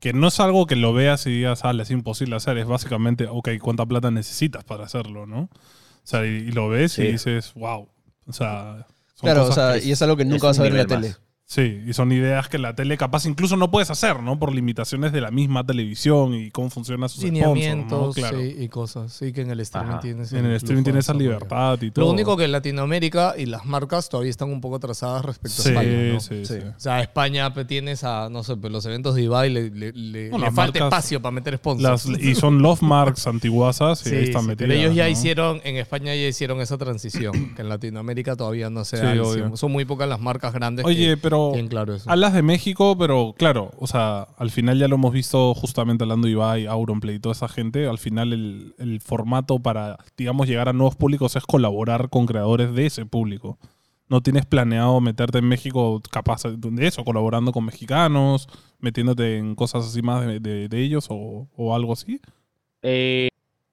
que 0.00 0.12
no 0.12 0.28
es 0.28 0.38
algo 0.38 0.66
que 0.66 0.76
lo 0.76 0.92
veas 0.92 1.26
y 1.26 1.30
digas, 1.30 1.64
ah, 1.64 1.72
es 1.80 1.90
imposible 1.90 2.36
hacer, 2.36 2.58
es 2.58 2.66
básicamente, 2.66 3.26
ok, 3.26 3.48
¿cuánta 3.60 3.86
plata 3.86 4.10
necesitas 4.10 4.64
para 4.64 4.84
hacerlo, 4.84 5.24
no? 5.26 5.42
O 5.42 6.06
sea, 6.06 6.26
y, 6.26 6.28
y 6.28 6.52
lo 6.52 6.68
ves 6.68 6.98
y 6.98 7.12
dices, 7.12 7.54
wow. 7.54 7.88
O 8.26 8.32
sea, 8.32 8.86
son 9.14 9.30
Claro, 9.30 9.46
o 9.46 9.52
sea, 9.52 9.78
que- 9.80 9.86
y 9.86 9.92
es 9.92 10.02
algo 10.02 10.16
que 10.16 10.24
nunca 10.26 10.48
vas 10.48 10.58
a 10.58 10.62
ver 10.62 10.72
en 10.72 10.78
la 10.78 10.86
tele. 10.86 11.14
Sí, 11.46 11.82
y 11.86 11.92
son 11.92 12.10
ideas 12.10 12.48
que 12.48 12.56
la 12.58 12.74
tele 12.74 12.96
capaz 12.96 13.26
incluso 13.26 13.56
no 13.58 13.70
puedes 13.70 13.90
hacer, 13.90 14.20
¿no? 14.22 14.38
Por 14.38 14.54
limitaciones 14.54 15.12
de 15.12 15.20
la 15.20 15.30
misma 15.30 15.64
televisión 15.64 16.32
y 16.34 16.50
cómo 16.50 16.70
funcionan 16.70 17.08
sus 17.10 17.20
sponsors, 17.20 17.38
¿no? 17.46 17.54
Lineamientos 17.54 18.14
Claro. 18.14 18.40
sí, 18.40 18.56
y 18.58 18.68
cosas. 18.68 19.12
Sí, 19.12 19.30
que 19.32 19.42
en 19.42 19.50
el 19.50 19.60
streaming 19.60 19.90
Ajá. 19.90 20.00
tienes. 20.00 20.32
En 20.32 20.46
el 20.46 20.54
streaming 20.56 20.84
tienes 20.84 21.04
esa 21.04 21.12
libertad 21.12 21.80
y 21.82 21.90
todo. 21.90 22.06
Lo 22.06 22.10
único 22.12 22.36
que 22.38 22.44
en 22.44 22.52
Latinoamérica 22.52 23.34
y 23.36 23.44
las 23.44 23.66
marcas 23.66 24.08
todavía 24.08 24.30
están 24.30 24.50
un 24.50 24.62
poco 24.62 24.76
atrasadas 24.76 25.22
respecto 25.22 25.62
Sí, 25.62 25.68
a 25.68 25.72
España, 25.72 26.12
¿no? 26.14 26.20
sí, 26.20 26.46
Sí. 26.46 26.54
sí. 26.60 26.66
O 26.66 26.80
sea, 26.80 27.00
España 27.02 27.52
tienes 27.66 28.04
a, 28.04 28.28
no 28.30 28.42
sé, 28.42 28.56
pues, 28.56 28.72
los 28.72 28.84
eventos 28.86 29.14
de 29.14 29.22
Ibai 29.22 29.50
le, 29.50 29.70
le, 29.70 29.92
le- 29.92 30.30
No, 30.30 30.38
le 30.38 30.44
las 30.46 30.54
falta 30.54 30.80
marcas- 30.80 30.86
espacio 30.98 31.20
para 31.20 31.30
meter 31.32 31.56
sponsors. 31.58 32.06
Las- 32.08 32.20
y 32.22 32.34
son 32.34 32.62
love 32.62 32.80
marks 32.82 33.26
antiguasas 33.26 34.04
y 34.06 34.08
Sí, 34.08 34.16
ahí 34.16 34.24
están 34.24 34.42
sí, 34.42 34.48
metidas. 34.48 34.68
pero 34.70 34.80
ellos 34.80 34.94
ya 34.94 35.04
¿no? 35.04 35.10
hicieron, 35.10 35.60
en 35.64 35.76
España 35.76 36.14
ya 36.14 36.26
hicieron 36.26 36.60
esa 36.62 36.78
transición, 36.78 37.54
que 37.54 37.60
en 37.62 37.68
Latinoamérica 37.68 38.34
todavía 38.34 38.70
no 38.70 38.84
se 38.86 38.96
Sí, 38.96 39.02
da. 39.02 39.12
al 39.12 39.20
obvio. 39.20 39.34
100. 39.34 39.56
Son 39.58 39.70
muy 39.70 39.84
pocas 39.84 40.08
las 40.08 40.20
marcas 40.20 40.54
grandes 40.54 40.86
Oye, 40.86 41.10
que 41.10 41.16
pero 41.18 41.33
claro 41.68 41.94
eso. 41.94 42.10
hablas 42.10 42.32
de 42.32 42.42
México, 42.42 42.96
pero 42.98 43.34
claro, 43.36 43.70
o 43.78 43.86
sea, 43.86 44.22
al 44.38 44.50
final 44.50 44.78
ya 44.78 44.88
lo 44.88 44.96
hemos 44.96 45.12
visto 45.12 45.54
justamente 45.54 46.04
hablando 46.04 46.26
de 46.26 46.32
Ibai, 46.32 46.66
Auronplay 46.66 47.16
y 47.16 47.18
toda 47.20 47.32
esa 47.34 47.48
gente. 47.48 47.86
Al 47.86 47.98
final 47.98 48.32
el, 48.32 48.74
el 48.78 49.00
formato 49.00 49.58
para, 49.60 49.98
digamos, 50.16 50.46
llegar 50.48 50.68
a 50.68 50.72
nuevos 50.72 50.96
públicos 50.96 51.36
es 51.36 51.44
colaborar 51.44 52.08
con 52.10 52.26
creadores 52.26 52.74
de 52.74 52.86
ese 52.86 53.06
público. 53.06 53.58
No 54.08 54.20
tienes 54.20 54.44
planeado 54.44 55.00
meterte 55.00 55.38
en 55.38 55.46
México 55.48 56.00
capaz 56.10 56.42
de 56.44 56.86
eso, 56.86 57.04
colaborando 57.04 57.52
con 57.52 57.64
mexicanos, 57.64 58.48
metiéndote 58.78 59.38
en 59.38 59.54
cosas 59.54 59.86
así 59.86 60.02
más 60.02 60.26
de, 60.26 60.40
de- 60.40 60.68
de 60.68 60.80
ellos 60.82 61.06
o, 61.10 61.48
o 61.56 61.74
algo 61.74 61.94
así. 61.94 62.20
Eh, 62.82 63.28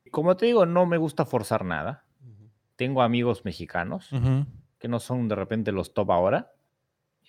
como 0.09 0.35
te 0.37 0.45
digo, 0.45 0.65
no 0.65 0.85
me 0.85 0.97
gusta 0.97 1.25
forzar 1.25 1.65
nada. 1.65 2.05
Tengo 2.77 3.01
amigos 3.01 3.43
mexicanos 3.45 4.07
que 4.79 4.87
no 4.87 4.99
son 4.99 5.27
de 5.27 5.35
repente 5.35 5.71
los 5.71 5.93
top 5.93 6.11
ahora. 6.11 6.51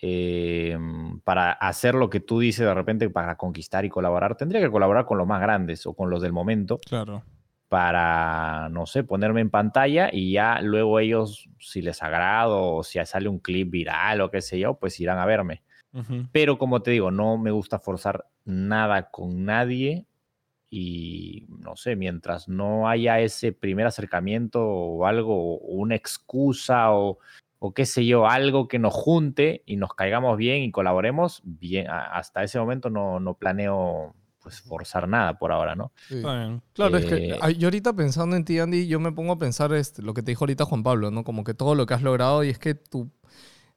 Eh, 0.05 0.77
para 1.23 1.53
hacer 1.53 1.95
lo 1.95 2.09
que 2.09 2.19
tú 2.19 2.41
dices 2.41 2.65
de 2.65 2.73
repente 2.73 3.09
para 3.09 3.37
conquistar 3.37 3.85
y 3.85 3.89
colaborar, 3.89 4.35
tendría 4.35 4.59
que 4.59 4.69
colaborar 4.69 5.05
con 5.05 5.17
los 5.17 5.25
más 5.25 5.39
grandes 5.39 5.85
o 5.85 5.93
con 5.93 6.09
los 6.09 6.21
del 6.21 6.33
momento 6.33 6.81
Claro. 6.85 7.23
para, 7.69 8.67
no 8.69 8.85
sé, 8.85 9.05
ponerme 9.05 9.39
en 9.39 9.49
pantalla 9.49 10.09
y 10.11 10.33
ya 10.33 10.59
luego 10.59 10.99
ellos, 10.99 11.47
si 11.57 11.81
les 11.81 12.03
agrado 12.03 12.75
o 12.75 12.83
si 12.83 12.99
sale 13.05 13.29
un 13.29 13.39
clip 13.39 13.71
viral 13.71 14.19
o 14.19 14.29
qué 14.29 14.41
sé 14.41 14.59
yo, 14.59 14.73
pues 14.73 14.99
irán 14.99 15.19
a 15.19 15.25
verme. 15.25 15.63
Pero 16.33 16.57
como 16.57 16.81
te 16.81 16.91
digo, 16.91 17.09
no 17.09 17.37
me 17.37 17.51
gusta 17.51 17.79
forzar 17.79 18.25
nada 18.43 19.09
con 19.09 19.45
nadie 19.45 20.05
y 20.69 21.45
no 21.47 21.77
sé, 21.77 21.95
mientras 21.95 22.49
no 22.49 22.89
haya 22.89 23.21
ese 23.21 23.53
primer 23.53 23.85
acercamiento 23.85 24.65
o 24.67 25.05
algo, 25.05 25.55
o 25.59 25.75
una 25.75 25.95
excusa 25.95 26.91
o, 26.91 27.19
o 27.65 27.73
qué 27.73 27.85
sé 27.85 28.05
yo, 28.05 28.27
algo 28.27 28.67
que 28.67 28.77
nos 28.77 28.93
junte 28.93 29.63
y 29.65 29.77
nos 29.77 29.93
caigamos 29.93 30.35
bien 30.37 30.63
y 30.63 30.71
colaboremos, 30.71 31.41
bien, 31.45 31.87
hasta 31.89 32.43
ese 32.43 32.59
momento 32.59 32.89
no, 32.89 33.21
no 33.21 33.35
planeo 33.35 34.13
pues 34.41 34.59
forzar 34.59 35.07
nada 35.07 35.37
por 35.39 35.53
ahora, 35.53 35.73
¿no? 35.73 35.93
Sí. 36.09 36.15
Está 36.17 36.37
bien. 36.39 36.61
Claro, 36.73 36.97
es 36.97 37.05
que 37.05 37.15
Eh, 37.31 37.55
yo 37.57 37.67
ahorita 37.67 37.93
pensando 37.93 38.35
en 38.35 38.43
ti, 38.43 38.59
Andy, 38.59 38.85
yo 38.87 38.99
me 38.99 39.13
pongo 39.13 39.31
a 39.31 39.37
pensar 39.39 39.71
este, 39.73 40.01
lo 40.01 40.13
que 40.13 40.21
te 40.21 40.31
dijo 40.31 40.43
ahorita 40.43 40.65
Juan 40.65 40.83
Pablo, 40.83 41.09
¿no? 41.09 41.23
Como 41.23 41.45
que 41.45 41.53
todo 41.53 41.73
lo 41.73 41.85
que 41.85 41.93
has 41.93 42.01
logrado 42.01 42.43
y 42.43 42.49
es 42.49 42.59
que 42.59 42.75
tú, 42.75 43.09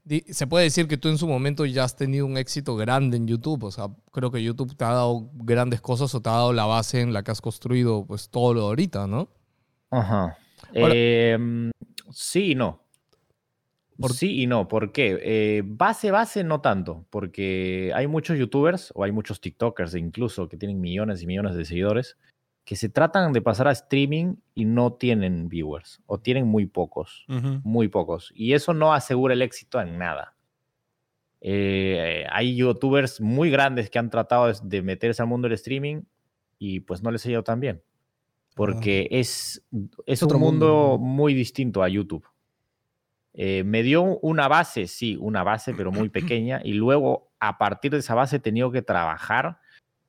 di- 0.03 0.25
se 0.31 0.49
puede 0.49 0.64
decir 0.64 0.88
que 0.88 0.96
tú 0.96 1.09
en 1.09 1.18
su 1.18 1.29
momento 1.29 1.64
ya 1.64 1.85
has 1.85 1.94
tenido 1.94 2.27
un 2.27 2.37
éxito 2.38 2.75
grande 2.75 3.16
en 3.18 3.29
YouTube, 3.29 3.62
o 3.62 3.70
sea, 3.70 3.87
creo 4.11 4.33
que 4.33 4.42
YouTube 4.42 4.77
te 4.77 4.85
ha 4.85 4.88
dado 4.94 5.31
grandes 5.35 5.81
cosas 5.81 6.12
o 6.16 6.20
te 6.20 6.29
ha 6.29 6.33
dado 6.33 6.53
la 6.53 6.66
base 6.66 7.01
en 7.03 7.12
la 7.12 7.22
que 7.22 7.31
has 7.31 7.40
construido 7.40 8.05
pues 8.05 8.29
todo 8.31 8.53
lo 8.53 8.61
de 8.62 8.66
ahorita, 8.66 9.07
¿no? 9.07 9.29
Ajá. 9.92 10.37
Ahora- 10.75 10.94
Em, 10.96 11.70
sí 12.11 12.51
y 12.51 12.55
no. 12.57 12.81
Por- 13.98 14.12
Sí 14.12 14.42
y 14.42 14.46
no. 14.46 14.68
¿Por 14.68 14.92
qué? 14.92 15.18
Eh, 15.22 15.62
base, 15.64 16.11
base, 16.11 16.44
no 16.44 16.61
tanto. 16.61 17.06
Porque 17.11 17.92
hay 17.94 18.06
muchos 18.06 18.38
youtubers 18.38 18.92
o 18.94 19.04
hay 19.04 19.12
muchos 19.12 19.40
TikTokers 19.40 19.94
incluso 19.94 20.48
que 20.48 20.56
tienen 20.56 20.80
millones 20.80 21.22
y 21.22 21.26
millones 21.26 21.54
de 21.56 21.64
seguidores 21.64 22.16
que 22.64 22.74
se 22.76 22.88
tratan 22.88 23.32
de 23.32 23.40
pasar 23.42 23.68
a 23.68 23.72
streaming 23.72 24.35
y 24.54 24.64
no 24.64 24.92
tienen 24.94 25.48
viewers 25.48 26.02
o 26.06 26.18
tienen 26.18 26.46
muy 26.48 26.66
pocos. 26.66 27.24
Muy 27.62 27.88
pocos. 27.88 28.32
Y 28.35 28.54
eso 28.54 28.74
no 28.74 28.92
asegura 28.92 29.35
el 29.35 29.42
éxito 29.42 29.81
en 29.81 29.98
nada. 29.98 30.35
Eh, 31.40 32.25
hay 32.31 32.56
youtubers 32.56 33.21
muy 33.21 33.50
grandes 33.50 33.88
que 33.90 33.98
han 33.98 34.10
tratado 34.10 34.52
de- 34.52 34.83
meterse 34.83 35.23
al 35.23 35.29
mundo 35.29 35.46
del 35.46 35.54
streaming 35.54 36.02
y 36.58 36.81
pues 36.81 37.02
no 37.02 37.10
les 37.10 37.25
ha 37.27 37.31
ido 37.31 37.42
tan 37.44 37.60
bien. 37.60 37.83
porque 38.54 39.06
es, 39.10 39.62
es 40.06 40.23
Otro 40.23 40.38
un 40.38 40.44
mundo, 40.44 40.66
mundo. 40.92 40.98
muy 40.98 41.35
distinto 41.35 41.83
a 41.83 41.90
YouTube. 41.90 42.25
Eh, 43.38 43.62
me 43.64 43.82
dio 43.82 44.02
una 44.02 44.48
base, 44.48 44.87
sí, 44.87 45.16
una 45.20 45.42
base, 45.42 45.74
pero 45.74 45.92
muy 45.92 46.08
pequeña, 46.08 46.62
y 46.64 46.72
luego 46.72 47.30
a 47.38 47.58
partir 47.58 47.90
de 47.92 47.98
esa 47.98 48.14
base 48.14 48.37
he 48.37 48.40
tenido 48.40 48.72
que 48.72 48.80
trabajar 48.80 49.58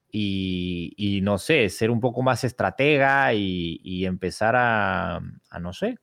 y, 0.09 0.93
y 0.95 1.19
no 1.21 1.37
sé, 1.37 1.67
ser 1.69 1.91
un 1.91 1.99
poco 1.99 2.21
más 2.21 2.45
estratega 2.45 3.33
y, 3.33 3.81
y 3.83 4.05
empezar 4.05 4.55
a, 4.55 5.17
a, 5.49 5.59
no 5.59 5.73
sé. 5.73 5.97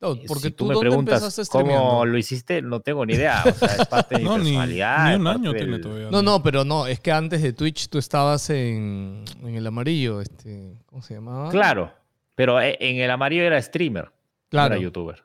No, 0.00 0.12
Eh, 0.14 0.24
porque 0.26 0.44
si 0.44 0.50
tú, 0.52 0.64
tú 0.64 0.68
me 0.68 0.74
¿dónde 0.74 0.88
preguntas 0.88 1.48
cómo 1.50 2.04
lo 2.06 2.16
hiciste, 2.18 2.62
no 2.62 2.80
tengo 2.80 3.04
ni 3.06 3.14
idea. 3.14 3.44
O 3.46 3.52
sea, 3.52 3.76
es 3.76 3.86
parte 3.86 4.14
de 4.16 4.20
mi 4.22 4.24
No, 4.24 4.36
ni, 4.38 4.44
personalidad. 4.44 5.04
ni 5.06 5.12
es 5.14 5.18
un 5.20 5.26
año 5.26 5.52
tiene 5.52 5.72
del- 5.72 5.80
todavía. 5.82 6.10
No, 6.10 6.22
no, 6.22 6.42
pero 6.42 6.64
no, 6.64 6.86
es 6.86 7.00
que 7.00 7.12
antes 7.12 7.42
de 7.42 7.52
Twitch 7.52 7.88
tú 7.88 7.98
estabas 7.98 8.48
en, 8.48 9.24
en 9.42 9.54
el 9.54 9.66
amarillo, 9.66 10.20
este, 10.22 10.78
¿cómo 10.86 11.02
se 11.02 11.14
llamaba? 11.14 11.50
Claro, 11.50 11.92
pero 12.34 12.60
eh, 12.62 12.76
en 12.80 12.96
el 12.96 13.10
amarillo 13.10 13.42
era 13.44 13.60
streamer, 13.60 14.04
no 14.06 14.12
claro, 14.48 14.74
era 14.74 14.82
youtuber. 14.82 15.22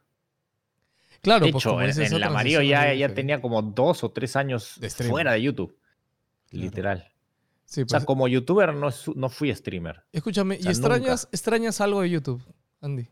Claro. 1.22 1.46
de 1.46 1.52
pues 1.52 1.64
hecho, 1.64 1.82
en, 1.82 2.24
amarillo 2.24 2.60
transición 2.60 2.64
ya, 2.64 2.94
ya 2.94 3.14
tenía 3.14 3.42
como 3.42 3.62
dos 3.62 4.04
o 4.04 4.12
tres 4.12 4.36
años 4.36 4.76
De 4.80 4.90
fuera 4.90 5.34
de 5.34 5.42
YouTube. 5.42 5.78
Claro. 6.50 6.66
Literal. 6.66 7.12
Sí, 7.66 7.84
O 7.84 7.88
sea, 7.88 8.00
pues, 8.00 8.06
como 8.06 8.28
youtuber 8.28 8.74
no, 8.74 8.90
no 9.16 9.30
fui 9.30 9.54
streamer. 9.54 10.04
escúchame, 10.12 10.56
¿y 10.56 10.64
sea, 10.64 10.72
extrañas, 10.72 11.30
extrañas 11.32 11.80
algo 11.82 12.02
de 12.02 12.10
YouTube, 12.10 12.44
Andy? 12.82 13.08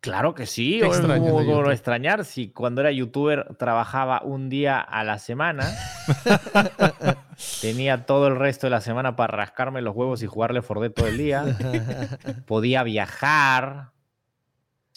Claro 0.00 0.34
que 0.34 0.46
sí. 0.46 0.78
¿Qué 0.80 0.86
o- 0.86 0.88
extrañas 0.88 1.24
de 1.24 1.30
¿Cómo 1.30 1.44
cómo 1.44 1.62
no 1.62 1.72
extrañar 1.72 2.24
si 2.24 2.50
cuando 2.50 2.80
era 2.80 2.92
youtuber 2.92 3.56
trabajaba 3.58 4.22
un 4.22 4.48
día 4.48 4.80
a 4.80 5.02
la 5.04 5.18
semana? 5.18 5.70
tenía 7.60 8.06
todo 8.06 8.28
el 8.28 8.36
resto 8.36 8.66
de 8.66 8.70
la 8.70 8.80
semana 8.80 9.16
para 9.16 9.36
rascarme 9.36 9.82
los 9.82 9.94
huevos 9.94 10.22
y 10.22 10.26
jugarle 10.26 10.62
Fordet 10.62 10.94
todo 10.94 11.08
el 11.08 11.18
día. 11.18 11.44
Podía 12.46 12.84
viajar 12.84 13.90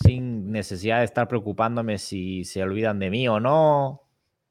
sin 0.04 0.52
necesidad 0.52 1.00
de 1.00 1.06
estar 1.06 1.28
preocupándome 1.28 1.98
si 1.98 2.44
se 2.46 2.62
olvidan 2.64 3.00
de 3.00 3.10
mí 3.10 3.28
o 3.28 3.40
no. 3.40 4.02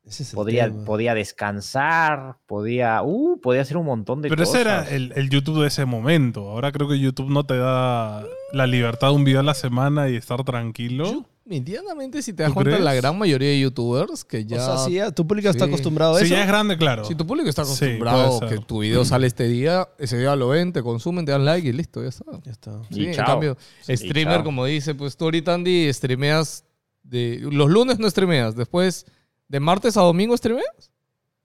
Ese 0.05 0.23
es 0.23 0.31
el 0.31 0.37
Podría, 0.37 0.65
tema. 0.65 0.85
podía 0.85 1.15
descansar, 1.15 2.37
podía, 2.47 3.03
uh, 3.03 3.39
podía 3.41 3.61
hacer 3.61 3.77
un 3.77 3.85
montón 3.87 4.23
de 4.23 4.29
Pero 4.31 4.45
cosas. 4.45 4.55
ese 4.61 4.63
era 4.63 4.89
el, 4.89 5.13
el 5.15 5.29
YouTube 5.31 5.61
de 5.61 5.69
ese 5.69 5.85
momento. 5.85 6.49
Ahora 6.49 6.73
creo 6.73 6.89
que 6.89 6.99
YouTube 6.99 7.31
no 7.31 7.45
te 7.45 7.57
da 7.59 8.25
la 8.53 8.67
libertad 8.67 9.09
de 9.09 9.15
un 9.15 9.25
video 9.25 9.41
a 9.41 9.45
la 9.45 9.55
semana 9.55 10.09
y 10.09 10.17
estar 10.17 10.43
tranquilo. 10.43 11.27
Medianamente, 11.51 12.23
si 12.23 12.33
te 12.33 12.45
das 12.45 12.51
¿Tú 12.51 12.55
cuenta, 12.55 12.71
crees? 12.71 12.85
la 12.85 12.95
gran 12.95 13.19
mayoría 13.19 13.49
de 13.49 13.59
youtubers 13.59 14.25
que 14.25 14.45
ya... 14.47 14.57
O 14.63 14.65
sea, 14.77 14.79
si 14.87 14.93
ya 14.95 15.11
tu 15.11 15.27
público 15.27 15.49
está 15.51 15.65
Sí. 15.65 15.71
acostumbrado 15.71 16.15
a 16.15 16.19
Si 16.21 16.27
eso. 16.27 16.35
ya 16.37 16.43
es 16.43 16.47
grande, 16.47 16.79
claro. 16.79 17.05
Si 17.05 17.17
tu 17.17 17.27
público 17.27 17.49
está 17.49 17.65
Sí, 17.65 17.73
acostumbrado 17.73 18.39
puede 18.39 18.55
que 18.55 18.65
tu 18.65 18.79
video 18.79 19.05
sale 19.05 19.27
este 19.27 19.49
día, 19.49 19.89
ese 19.99 20.17
día 20.17 20.37
lo 20.37 20.47
ven, 20.49 20.73
te 20.73 20.81
consumen, 20.83 21.25
te 21.27 21.33
dan 21.33 21.45
like 21.45 21.67
y 21.69 21.73
listo, 21.73 22.03
ya 22.03 22.09
está. 22.11 22.25
Ya 22.45 22.53
está. 22.53 22.81
Y 22.91 22.95
Sí, 22.95 23.07
en 23.07 23.15
chao. 23.15 23.27
cambio, 23.27 23.57
streamer, 23.89 24.45
como 24.45 24.65
dice, 24.65 24.95
pues 24.95 25.17
tú 25.17 25.25
ahorita, 25.25 25.53
Andy, 25.55 25.93
streameas 25.93 26.65
de... 27.03 27.41
Los 27.51 27.69
lunes 27.69 27.99
no 27.99 28.09
streameas, 28.09 28.55
después 28.55 29.07
de 29.49 29.59
martes 29.59 29.97
a 29.97 30.03
domingo 30.03 30.37
streameas. 30.37 30.93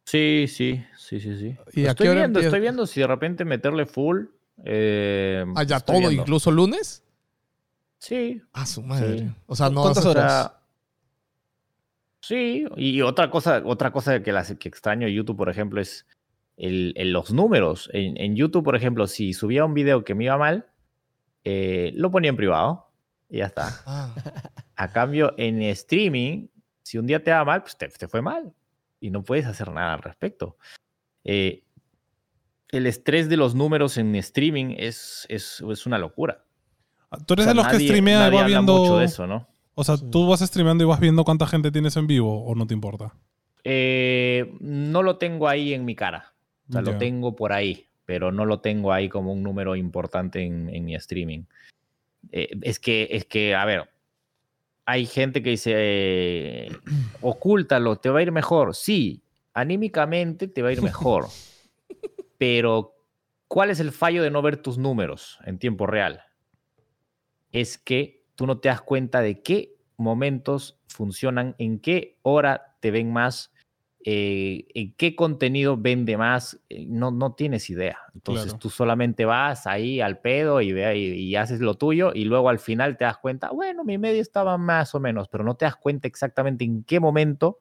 Sí, 0.05 0.45
sí, 0.47 0.83
sí, 0.99 1.19
sí, 1.19 1.35
sí. 1.39 1.55
¿Y 1.73 1.85
estoy 1.87 2.09
viendo, 2.13 2.39
estoy 2.39 2.59
viendo 2.59 2.85
si 2.85 2.99
de 2.99 3.07
repente 3.07 3.43
meterle 3.43 3.87
full. 3.87 4.25
eh, 4.63 5.43
Ah, 5.55 5.63
ya 5.63 5.79
todo, 5.79 5.97
viendo. 5.97 6.21
incluso 6.21 6.51
lunes. 6.51 7.01
Sí. 8.07 8.39
Ah, 8.53 8.65
su 8.67 8.83
madre. 8.83 9.17
Sí. 9.19 9.31
O 9.47 9.55
sea, 9.55 9.69
no 9.71 9.81
¿Cuántas 9.81 10.05
horas? 10.05 10.51
sí, 12.21 12.65
y 12.77 13.01
otra 13.01 13.29
cosa, 13.29 13.61
otra 13.65 13.91
cosa 13.91 14.21
que, 14.21 14.31
las- 14.31 14.53
que 14.55 14.67
extraño 14.69 15.07
de 15.07 15.13
YouTube, 15.13 15.37
por 15.37 15.49
ejemplo, 15.49 15.81
es 15.81 16.05
el, 16.57 16.93
el- 16.97 17.11
los 17.11 17.31
números. 17.31 17.89
En, 17.93 18.15
en 18.19 18.35
YouTube, 18.35 18.63
por 18.63 18.75
ejemplo, 18.75 19.07
si 19.07 19.33
subía 19.33 19.65
un 19.65 19.73
video 19.73 20.03
que 20.03 20.15
me 20.15 20.25
iba 20.25 20.37
mal, 20.37 20.67
eh, 21.43 21.91
lo 21.95 22.11
ponía 22.11 22.29
en 22.29 22.35
privado 22.37 22.87
y 23.29 23.37
ya 23.39 23.45
está. 23.47 23.81
Ah, 23.85 24.13
A 24.75 24.91
cambio, 24.91 25.33
en 25.37 25.61
streaming, 25.63 26.47
si 26.83 26.97
un 26.99 27.07
día 27.07 27.23
te 27.23 27.31
va 27.31 27.43
mal, 27.43 27.61
pues 27.61 27.75
te, 27.77 27.87
te 27.89 28.07
fue 28.07 28.21
mal 28.21 28.53
y 28.99 29.09
no 29.09 29.23
puedes 29.23 29.45
hacer 29.47 29.71
nada 29.71 29.93
al 29.95 30.01
respecto. 30.03 30.57
Eh, 31.23 31.63
el 32.69 32.85
estrés 32.87 33.29
de 33.29 33.37
los 33.37 33.55
números 33.55 33.97
en 33.97 34.15
streaming 34.15 34.75
es, 34.77 35.25
es, 35.29 35.63
es 35.71 35.85
una 35.87 35.97
locura. 35.97 36.44
Tú 37.25 37.33
eres 37.33 37.45
O 37.45 37.51
sea, 37.51 37.53
de 37.53 37.55
los 37.55 37.67
que 37.67 37.79
streamea 37.79 38.27
y 38.27 38.31
va 38.31 38.43
viendo. 38.45 38.77
mucho 38.77 38.97
de 38.97 39.05
eso, 39.05 39.27
¿no? 39.27 39.47
O 39.75 39.83
sea, 39.83 39.97
tú 39.97 40.27
vas 40.27 40.39
streameando 40.39 40.83
y 40.83 40.87
vas 40.87 40.99
viendo 40.99 41.23
cuánta 41.25 41.45
gente 41.47 41.71
tienes 41.71 41.97
en 41.97 42.07
vivo 42.07 42.45
o 42.45 42.55
no 42.55 42.65
te 42.65 42.73
importa. 42.73 43.13
Eh, 43.63 44.53
no 44.61 45.03
lo 45.03 45.17
tengo 45.17 45.49
ahí 45.49 45.73
en 45.73 45.83
mi 45.83 45.95
cara. 45.95 46.33
O 46.69 46.73
sea, 46.73 46.81
lo 46.81 46.97
tengo 46.97 47.35
por 47.35 47.53
ahí, 47.53 47.87
pero 48.05 48.31
no 48.31 48.45
lo 48.45 48.59
tengo 48.59 48.91
ahí 48.91 49.09
como 49.09 49.31
un 49.33 49.43
número 49.43 49.75
importante 49.75 50.43
en, 50.43 50.69
en 50.73 50.85
mi 50.85 50.95
streaming. 50.95 51.43
Eh, 52.31 52.49
es 52.61 52.79
que, 52.79 53.07
es 53.11 53.25
que, 53.25 53.53
a 53.53 53.65
ver, 53.65 53.89
hay 54.85 55.05
gente 55.05 55.41
que 55.41 55.51
dice, 55.51 55.73
eh, 55.75 56.71
ocúltalo, 57.21 57.97
te 57.97 58.09
va 58.09 58.19
a 58.19 58.21
ir 58.21 58.31
mejor. 58.31 58.75
Sí, 58.75 59.23
anímicamente 59.53 60.47
te 60.47 60.61
va 60.61 60.69
a 60.69 60.73
ir 60.73 60.81
mejor. 60.81 61.27
pero, 62.37 62.95
¿cuál 63.47 63.71
es 63.71 63.79
el 63.79 63.91
fallo 63.91 64.21
de 64.21 64.29
no 64.29 64.41
ver 64.41 64.57
tus 64.57 64.77
números 64.77 65.39
en 65.45 65.57
tiempo 65.57 65.87
real? 65.87 66.21
Es 67.55 67.77
que 67.77 68.25
tú 68.35 68.45
no 68.45 68.59
te 68.59 68.67
das 68.69 68.81
cuenta 68.81 69.21
de 69.21 69.41
qué 69.41 69.75
momentos 69.97 70.79
funcionan, 70.87 71.55
en 71.57 71.79
qué 71.79 72.17
hora 72.21 72.75
te 72.81 72.91
ven 72.91 73.13
más, 73.13 73.53
eh, 74.03 74.67
en 74.75 74.93
qué 74.95 75.15
contenido 75.15 75.77
vende 75.77 76.17
más, 76.17 76.61
eh, 76.69 76.85
no, 76.87 77.11
no 77.11 77.33
tienes 77.33 77.69
idea. 77.69 77.97
Entonces 78.13 78.45
Claro. 78.47 78.59
tú 78.59 78.69
solamente 78.69 79.23
vas 79.25 79.67
ahí 79.67 80.01
al 80.01 80.19
pedo 80.19 80.61
y, 80.61 80.71
y, 80.71 81.13
y 81.13 81.35
haces 81.37 81.61
lo 81.61 81.75
tuyo 81.75 82.11
y 82.13 82.25
luego 82.25 82.49
al 82.49 82.59
final 82.59 82.97
te 82.97 83.05
das 83.05 83.17
cuenta, 83.17 83.51
bueno, 83.51 83.83
mi 83.85 83.97
medio 83.97 84.21
estaba 84.21 84.57
más 84.57 84.93
o 84.93 84.99
menos, 84.99 85.29
pero 85.29 85.43
no 85.43 85.55
te 85.55 85.65
das 85.65 85.77
cuenta 85.77 86.07
exactamente 86.07 86.65
en 86.65 86.83
qué 86.83 86.99
momento 86.99 87.59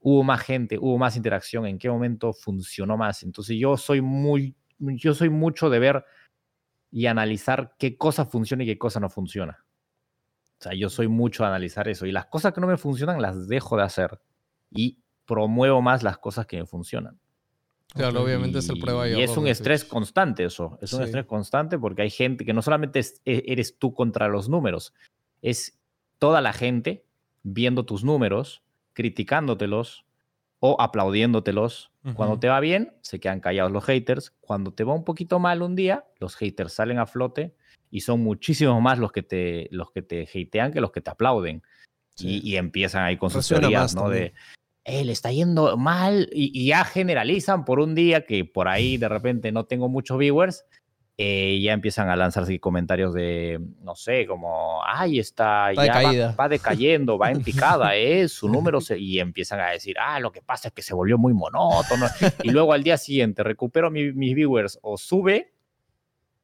hubo 0.00 0.22
más 0.22 0.40
gente, 0.42 0.78
hubo 0.78 0.96
más 0.98 1.16
interacción, 1.16 1.66
en 1.66 1.78
qué 1.78 1.90
momento 1.90 2.32
funcionó 2.32 2.96
más. 2.96 3.22
Entonces 3.22 3.56
yo 3.58 3.76
soy 3.76 4.00
muy, 4.00 4.54
yo 4.78 5.14
soy 5.14 5.28
mucho 5.28 5.68
de 5.68 5.78
ver 5.78 6.04
y 6.90 7.06
analizar 7.06 7.74
qué 7.78 7.96
cosa 7.96 8.26
funciona 8.26 8.64
y 8.64 8.66
qué 8.66 8.78
cosa 8.78 9.00
no 9.00 9.08
funciona. 9.10 9.64
O 10.58 10.62
sea, 10.62 10.74
yo 10.74 10.90
soy 10.90 11.08
mucho 11.08 11.42
de 11.42 11.48
analizar 11.48 11.88
eso. 11.88 12.04
Y 12.06 12.12
las 12.12 12.26
cosas 12.26 12.52
que 12.52 12.60
no 12.60 12.66
me 12.66 12.76
funcionan 12.76 13.22
las 13.22 13.48
dejo 13.48 13.76
de 13.76 13.82
hacer. 13.84 14.20
Y 14.70 14.98
promuevo 15.24 15.80
más 15.80 16.02
las 16.02 16.18
cosas 16.18 16.46
que 16.46 16.58
me 16.58 16.66
funcionan. 16.66 17.18
claro, 17.94 18.22
obviamente 18.22 18.58
es 18.58 18.68
el 18.68 18.78
prueba 18.78 19.08
y, 19.08 19.14
Y 19.14 19.22
es 19.22 19.36
un 19.36 19.46
estrés 19.46 19.84
constante 19.84 20.44
eso. 20.44 20.78
Es 20.82 20.92
un 20.92 21.02
estrés 21.02 21.24
constante 21.26 21.78
porque 21.78 22.02
hay 22.02 22.10
gente 22.10 22.44
que 22.44 22.52
no 22.52 22.62
solamente 22.62 22.98
es- 22.98 23.20
e- 23.24 23.42
eres 23.46 23.78
tú 23.78 23.94
contra 23.94 24.28
los 24.28 24.48
números, 24.48 24.92
es 25.42 25.78
toda 26.18 26.40
la 26.40 26.52
gente 26.52 27.04
viendo 27.42 27.84
tus 27.86 28.04
números, 28.04 28.62
criticándotelos 28.92 30.04
o 30.60 30.76
aplaudiéndotelos. 30.80 31.90
Cuando 32.14 32.34
Ujú. 32.34 32.40
te 32.40 32.48
va 32.48 32.60
bien, 32.60 32.92
se 33.02 33.20
quedan 33.20 33.40
callados 33.40 33.72
los 33.72 33.84
haters. 33.84 34.30
Cuando 34.40 34.72
te 34.72 34.84
va 34.84 34.94
un 34.94 35.04
poquito 35.04 35.38
mal 35.38 35.60
un 35.62 35.74
día, 35.74 36.04
los 36.18 36.36
haters 36.36 36.72
salen 36.72 36.98
a 36.98 37.06
flote 37.06 37.54
y 37.90 38.00
son 38.00 38.20
muchísimos 38.20 38.80
más 38.80 38.98
los 38.98 39.12
que 39.12 39.22
te, 39.22 39.68
los 39.70 39.90
que 39.90 40.00
te 40.02 40.22
hatean 40.22 40.72
que 40.72 40.80
los 40.80 40.92
que 40.92 41.00
te 41.00 41.10
aplauden. 41.10 41.62
Sí. 42.14 42.40
Y, 42.42 42.52
y 42.52 42.56
empiezan 42.56 43.04
ahí 43.04 43.16
con 43.16 43.30
sus 43.30 43.38
Resuena 43.38 43.62
teorías, 43.62 43.94
¿no? 43.94 44.02
también. 44.02 44.24
De, 44.24 44.34
eh, 44.84 45.04
le 45.04 45.12
está 45.12 45.30
yendo 45.30 45.76
mal 45.76 46.28
y, 46.32 46.58
y 46.58 46.68
ya 46.68 46.84
generalizan 46.84 47.64
por 47.64 47.80
un 47.80 47.94
día 47.94 48.24
que 48.24 48.44
por 48.44 48.68
ahí 48.68 48.96
de 48.96 49.08
repente 49.08 49.52
no 49.52 49.64
tengo 49.64 49.88
muchos 49.88 50.18
viewers, 50.18 50.64
eh, 51.22 51.60
ya 51.60 51.74
empiezan 51.74 52.08
a 52.08 52.16
lanzarse 52.16 52.58
comentarios 52.58 53.12
de, 53.12 53.60
no 53.82 53.94
sé, 53.94 54.26
como, 54.26 54.80
ay, 54.84 55.18
está, 55.18 55.68
de 55.68 55.74
ya 55.74 56.00
va, 56.02 56.34
va 56.34 56.48
decayendo, 56.48 57.18
va 57.18 57.30
en 57.30 57.42
picada, 57.42 57.94
¿eh? 57.94 58.26
Su 58.26 58.48
número 58.48 58.80
se... 58.80 58.98
Y 58.98 59.20
empiezan 59.20 59.60
a 59.60 59.68
decir, 59.70 59.96
ah, 60.00 60.18
lo 60.18 60.32
que 60.32 60.40
pasa 60.40 60.68
es 60.68 60.74
que 60.74 60.80
se 60.80 60.94
volvió 60.94 61.18
muy 61.18 61.34
monótono. 61.34 62.06
y 62.42 62.50
luego 62.50 62.72
al 62.72 62.82
día 62.82 62.96
siguiente 62.96 63.42
recupero 63.42 63.90
mi- 63.90 64.12
mis 64.12 64.34
viewers 64.34 64.78
o 64.80 64.96
sube, 64.96 65.52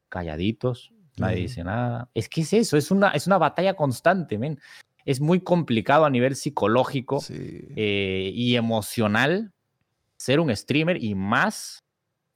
calladitos, 0.08 0.92
nadie 1.16 1.36
dice 1.42 1.64
nada. 1.64 2.10
Es 2.14 2.28
que 2.28 2.42
es 2.42 2.52
eso, 2.52 2.76
es 2.76 2.90
una, 2.90 3.10
es 3.10 3.26
una 3.26 3.38
batalla 3.38 3.74
constante, 3.74 4.38
men. 4.38 4.60
Es 5.04 5.20
muy 5.20 5.40
complicado 5.40 6.04
a 6.04 6.10
nivel 6.10 6.34
psicológico 6.34 7.20
Sí. 7.20 7.34
eh, 7.76 8.30
y 8.34 8.56
emocional 8.56 9.52
ser 10.16 10.40
un 10.40 10.54
streamer 10.54 11.02
y 11.02 11.14
más 11.14 11.84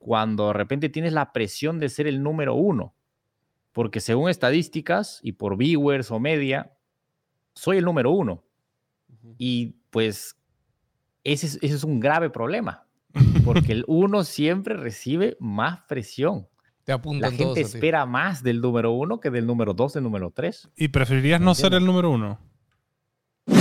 cuando 0.00 0.46
de 0.48 0.54
repente 0.54 0.88
tienes 0.88 1.12
la 1.12 1.30
presión 1.32 1.78
de 1.78 1.90
ser 1.90 2.06
el 2.06 2.22
número 2.22 2.54
uno. 2.54 2.94
Porque 3.72 4.00
según 4.00 4.30
estadísticas 4.30 5.20
y 5.22 5.32
por 5.32 5.58
viewers 5.58 6.10
o 6.10 6.18
media, 6.18 6.72
soy 7.54 7.76
el 7.76 7.84
número 7.84 8.10
uno. 8.10 8.42
Y 9.36 9.76
pues 9.90 10.36
ese 11.22 11.46
es, 11.46 11.54
ese 11.56 11.74
es 11.74 11.84
un 11.84 12.00
grave 12.00 12.30
problema. 12.30 12.86
Porque 13.44 13.72
el 13.72 13.84
uno 13.86 14.24
siempre 14.24 14.74
recibe 14.74 15.36
más 15.38 15.80
presión. 15.86 16.48
Te 16.84 16.98
La 17.20 17.30
gente 17.30 17.60
espera 17.60 18.06
más 18.06 18.42
del 18.42 18.62
número 18.62 18.92
uno 18.92 19.20
que 19.20 19.30
del 19.30 19.46
número 19.46 19.74
dos, 19.74 19.92
del 19.92 20.02
número 20.02 20.30
tres. 20.30 20.70
¿Y 20.76 20.88
preferirías 20.88 21.42
no 21.42 21.54
ser 21.54 21.74
el 21.74 21.84
número 21.84 22.10
uno? 22.10 22.38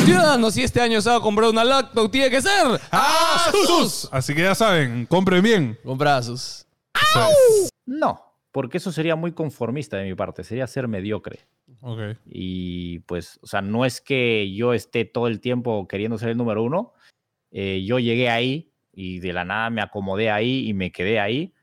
Ciudadanos, 0.06 0.54
si 0.54 0.64
este 0.64 0.82
año 0.82 1.02
se 1.02 1.10
va 1.10 1.18
a 1.18 1.22
comprar 1.22 1.50
una 1.50 1.64
laptop, 1.64 2.10
tiene 2.12 2.30
que 2.30 2.42
ser 2.42 2.80
¡Asus! 2.92 4.10
Así 4.12 4.34
que 4.34 4.42
ya 4.44 4.56
saben, 4.56 5.06
compren 5.06 5.44
bien. 5.44 5.78
Con 5.84 5.98
brazos. 5.98 6.66
No. 7.86 8.22
porque 8.52 8.78
eso 8.78 8.92
sería 8.92 9.16
muy 9.16 9.32
conformista 9.32 9.98
de 9.98 10.06
mi 10.06 10.16
parte, 10.16 10.44
sería 10.44 10.68
ser 10.68 10.88
mediocre. 10.88 11.40
Ok. 11.82 12.18
Y 12.26 13.00
pues, 13.00 13.40
o 13.42 13.48
sea, 13.48 13.62
no 13.62 13.86
es 13.86 14.02
que 14.02 14.52
yo 14.54 14.74
esté 14.74 15.06
todo 15.06 15.28
el 15.28 15.40
tiempo 15.40 15.88
queriendo 15.88 16.18
ser 16.18 16.30
el 16.30 16.38
número 16.38 16.64
uno. 16.64 16.94
eh, 17.52 17.84
yo 17.86 18.00
llegué 18.00 18.30
ahí 18.30 18.72
y 18.94 19.20
de 19.20 19.34
la 19.34 19.46
nada 19.46 19.70
me 19.70 19.82
acomodé 19.82 20.30
ahí 20.32 20.68
y 20.68 20.74
me 20.74 20.92
quedé 20.92 21.20
ahí, 21.20 21.54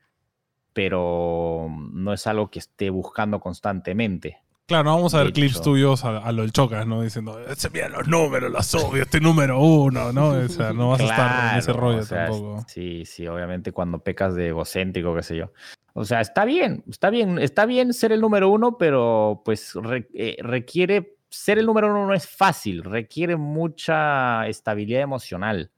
pero 0.73 1.67
no 1.91 2.13
es 2.13 2.25
algo 2.27 2.49
que 2.49 2.59
esté 2.59 2.89
buscando 2.89 3.39
constantemente. 3.39 4.41
Claro, 4.67 4.83
no 4.83 4.95
vamos 4.97 5.13
a 5.13 5.23
ver 5.23 5.31
clips 5.31 5.61
tuyos 5.61 6.03
a, 6.03 6.17
a 6.17 6.31
lo 6.33 6.41
del 6.41 6.51
Chocas, 6.51 6.85
¿no? 6.85 7.01
Diciendo, 7.01 7.39
se 7.55 7.69
miran 7.69 7.93
los 7.93 8.05
números, 8.05 8.51
los 8.51 8.75
obvio, 8.75 9.03
estoy 9.03 9.21
número 9.21 9.61
uno, 9.61 10.11
¿no? 10.11 10.31
O 10.31 10.49
sea, 10.49 10.73
no 10.73 10.89
vas 10.89 10.99
a 10.99 11.03
estar 11.05 11.53
en 11.53 11.59
ese 11.59 11.67
Claro, 11.71 11.79
rollo 11.79 11.99
o 11.99 12.03
sea, 12.03 12.25
tampoco. 12.25 12.65
Sí, 12.67 13.05
sí, 13.05 13.25
obviamente 13.27 13.71
cuando 13.71 13.99
pecas 13.99 14.35
de 14.35 14.49
egocéntrico, 14.49 15.15
qué 15.15 15.23
sé 15.23 15.37
yo. 15.37 15.53
O 15.93 16.03
sea, 16.03 16.19
está 16.19 16.43
bien, 16.43 16.83
está 16.89 17.09
bien, 17.09 17.39
está 17.39 17.65
bien 17.65 17.93
ser 17.93 18.11
el 18.11 18.19
número 18.19 18.49
uno, 18.49 18.77
pero 18.77 19.41
pues 19.45 19.73
re- 19.75 20.09
eh, 20.13 20.35
requiere, 20.41 21.15
ser 21.29 21.59
el 21.59 21.65
número 21.65 21.87
uno 21.87 22.05
no 22.05 22.13
es 22.13 22.27
fácil, 22.27 22.83
requiere 22.83 23.37
mucha 23.37 24.45
estabilidad 24.49 24.99
emocional. 25.01 25.71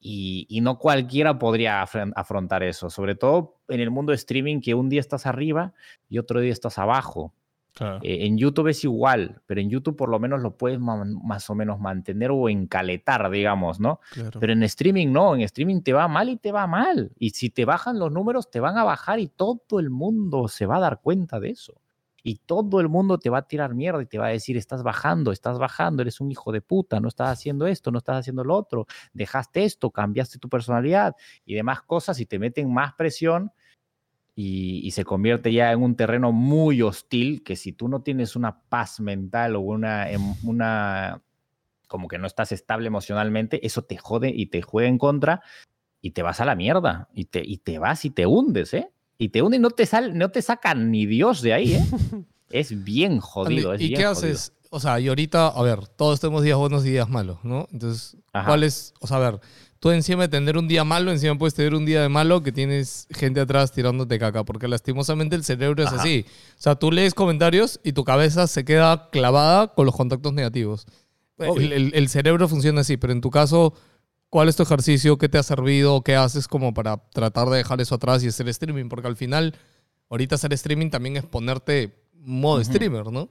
Y, 0.00 0.46
y 0.48 0.60
no 0.60 0.78
cualquiera 0.78 1.40
podría 1.40 1.82
afron- 1.84 2.12
afrontar 2.14 2.62
eso, 2.62 2.88
sobre 2.88 3.16
todo 3.16 3.56
en 3.68 3.80
el 3.80 3.90
mundo 3.90 4.12
de 4.12 4.16
streaming 4.16 4.60
que 4.60 4.74
un 4.74 4.88
día 4.88 5.00
estás 5.00 5.26
arriba 5.26 5.74
y 6.08 6.18
otro 6.18 6.38
día 6.40 6.52
estás 6.52 6.78
abajo. 6.78 7.34
Claro. 7.74 8.00
Eh, 8.02 8.26
en 8.26 8.36
YouTube 8.36 8.68
es 8.68 8.84
igual, 8.84 9.40
pero 9.46 9.60
en 9.60 9.70
YouTube 9.70 9.96
por 9.96 10.08
lo 10.08 10.18
menos 10.18 10.40
lo 10.40 10.56
puedes 10.56 10.78
más 10.80 11.50
o 11.50 11.54
menos 11.54 11.80
mantener 11.80 12.30
o 12.30 12.48
encaletar, 12.48 13.30
digamos, 13.30 13.80
¿no? 13.80 14.00
Claro. 14.12 14.40
Pero 14.40 14.52
en 14.52 14.62
streaming 14.64 15.08
no, 15.08 15.34
en 15.34 15.42
streaming 15.42 15.82
te 15.82 15.92
va 15.92 16.08
mal 16.08 16.28
y 16.28 16.36
te 16.36 16.52
va 16.52 16.66
mal. 16.66 17.12
Y 17.18 17.30
si 17.30 17.50
te 17.50 17.64
bajan 17.64 17.98
los 17.98 18.12
números, 18.12 18.50
te 18.50 18.60
van 18.60 18.76
a 18.78 18.84
bajar 18.84 19.20
y 19.20 19.28
todo 19.28 19.78
el 19.78 19.90
mundo 19.90 20.48
se 20.48 20.66
va 20.66 20.76
a 20.76 20.80
dar 20.80 21.00
cuenta 21.00 21.40
de 21.40 21.50
eso. 21.50 21.80
Y 22.22 22.36
todo 22.36 22.80
el 22.80 22.88
mundo 22.88 23.18
te 23.18 23.30
va 23.30 23.38
a 23.38 23.48
tirar 23.48 23.74
mierda 23.74 24.02
y 24.02 24.06
te 24.06 24.18
va 24.18 24.26
a 24.26 24.30
decir, 24.30 24.56
estás 24.56 24.82
bajando, 24.82 25.32
estás 25.32 25.58
bajando, 25.58 26.02
eres 26.02 26.20
un 26.20 26.30
hijo 26.30 26.52
de 26.52 26.60
puta, 26.60 27.00
no 27.00 27.08
estás 27.08 27.30
haciendo 27.30 27.66
esto, 27.66 27.90
no 27.90 27.98
estás 27.98 28.18
haciendo 28.18 28.44
lo 28.44 28.56
otro, 28.56 28.86
dejaste 29.12 29.64
esto, 29.64 29.90
cambiaste 29.90 30.38
tu 30.38 30.48
personalidad 30.48 31.16
y 31.44 31.54
demás 31.54 31.82
cosas 31.82 32.20
y 32.20 32.26
te 32.26 32.38
meten 32.38 32.72
más 32.72 32.92
presión 32.94 33.52
y, 34.34 34.80
y 34.86 34.90
se 34.92 35.04
convierte 35.04 35.52
ya 35.52 35.72
en 35.72 35.82
un 35.82 35.96
terreno 35.96 36.32
muy 36.32 36.82
hostil 36.82 37.42
que 37.42 37.56
si 37.56 37.72
tú 37.72 37.88
no 37.88 38.02
tienes 38.02 38.36
una 38.36 38.60
paz 38.62 39.00
mental 39.00 39.56
o 39.56 39.60
una, 39.60 40.10
em- 40.10 40.34
una 40.42 41.20
como 41.88 42.06
que 42.08 42.18
no 42.18 42.26
estás 42.26 42.52
estable 42.52 42.86
emocionalmente, 42.86 43.64
eso 43.66 43.82
te 43.82 43.96
jode 43.96 44.30
y 44.34 44.46
te 44.46 44.62
juega 44.62 44.88
en 44.88 44.98
contra 44.98 45.42
y 46.00 46.12
te 46.12 46.22
vas 46.22 46.40
a 46.40 46.44
la 46.44 46.54
mierda 46.54 47.08
y 47.14 47.24
te, 47.26 47.42
y 47.44 47.58
te 47.58 47.78
vas 47.78 48.04
y 48.04 48.10
te 48.10 48.26
hundes, 48.26 48.72
¿eh? 48.74 48.90
Y 49.18 49.30
te 49.30 49.42
hundes 49.42 49.58
y 49.58 49.62
no 49.62 49.70
te, 49.70 49.84
sal, 49.86 50.16
no 50.16 50.30
te 50.30 50.40
sacan 50.40 50.90
ni 50.90 51.04
Dios 51.04 51.42
de 51.42 51.52
ahí, 51.52 51.74
¿eh? 51.74 51.82
es 52.50 52.84
bien 52.84 53.18
jodido. 53.20 53.74
Es 53.74 53.80
¿Y 53.82 53.88
bien 53.88 54.00
qué 54.00 54.06
jodido. 54.06 54.32
haces? 54.34 54.52
O 54.70 54.78
sea, 54.78 55.00
y 55.00 55.08
ahorita, 55.08 55.48
a 55.48 55.62
ver, 55.62 55.88
todos 55.88 56.20
tenemos 56.20 56.42
días 56.44 56.56
buenos 56.56 56.86
y 56.86 56.90
días 56.90 57.08
malos, 57.10 57.38
¿no? 57.44 57.66
Entonces, 57.72 58.16
Ajá. 58.32 58.46
¿cuál 58.46 58.62
es? 58.62 58.94
O 59.00 59.08
sea, 59.08 59.16
a 59.16 59.20
ver, 59.20 59.40
tú 59.80 59.90
encima 59.90 60.22
de 60.22 60.28
tener 60.28 60.56
un 60.56 60.68
día 60.68 60.84
malo, 60.84 61.10
encima 61.10 61.36
puedes 61.36 61.54
tener 61.54 61.74
un 61.74 61.84
día 61.86 62.02
de 62.02 62.08
malo 62.08 62.42
que 62.42 62.52
tienes 62.52 63.08
gente 63.10 63.40
atrás 63.40 63.72
tirándote 63.72 64.18
caca, 64.18 64.44
porque 64.44 64.68
lastimosamente 64.68 65.34
el 65.36 65.42
cerebro 65.42 65.82
es 65.82 65.90
así. 65.92 66.24
O 66.28 66.60
sea, 66.62 66.76
tú 66.76 66.92
lees 66.92 67.14
comentarios 67.14 67.80
y 67.82 67.92
tu 67.92 68.04
cabeza 68.04 68.46
se 68.46 68.64
queda 68.64 69.08
clavada 69.10 69.74
con 69.74 69.86
los 69.86 69.96
contactos 69.96 70.32
negativos. 70.32 70.86
El, 71.38 71.48
Obvio. 71.48 71.74
el- 71.74 71.92
el 71.94 72.08
cerebro 72.08 72.46
funciona 72.46 72.82
así, 72.82 72.98
pero 72.98 73.12
en 73.14 73.22
tu 73.22 73.30
caso, 73.30 73.72
¿cuál 74.28 74.48
es 74.50 74.56
tu 74.56 74.62
ejercicio? 74.62 75.16
¿Qué 75.16 75.28
te 75.30 75.38
ha 75.38 75.42
servido? 75.42 76.02
¿Qué 76.02 76.14
haces 76.14 76.46
como 76.46 76.74
para 76.74 76.98
tratar 77.10 77.48
de 77.48 77.56
dejar 77.56 77.80
eso 77.80 77.94
atrás 77.94 78.22
y 78.22 78.28
hacer 78.28 78.48
streaming? 78.50 78.90
Porque 78.90 79.08
al 79.08 79.16
final, 79.16 79.54
ahorita 80.10 80.34
hacer 80.34 80.52
streaming 80.52 80.90
también 80.90 81.16
es 81.16 81.24
ponerte 81.24 81.96
modo 82.12 82.62
streamer, 82.62 83.06
¿no? 83.10 83.30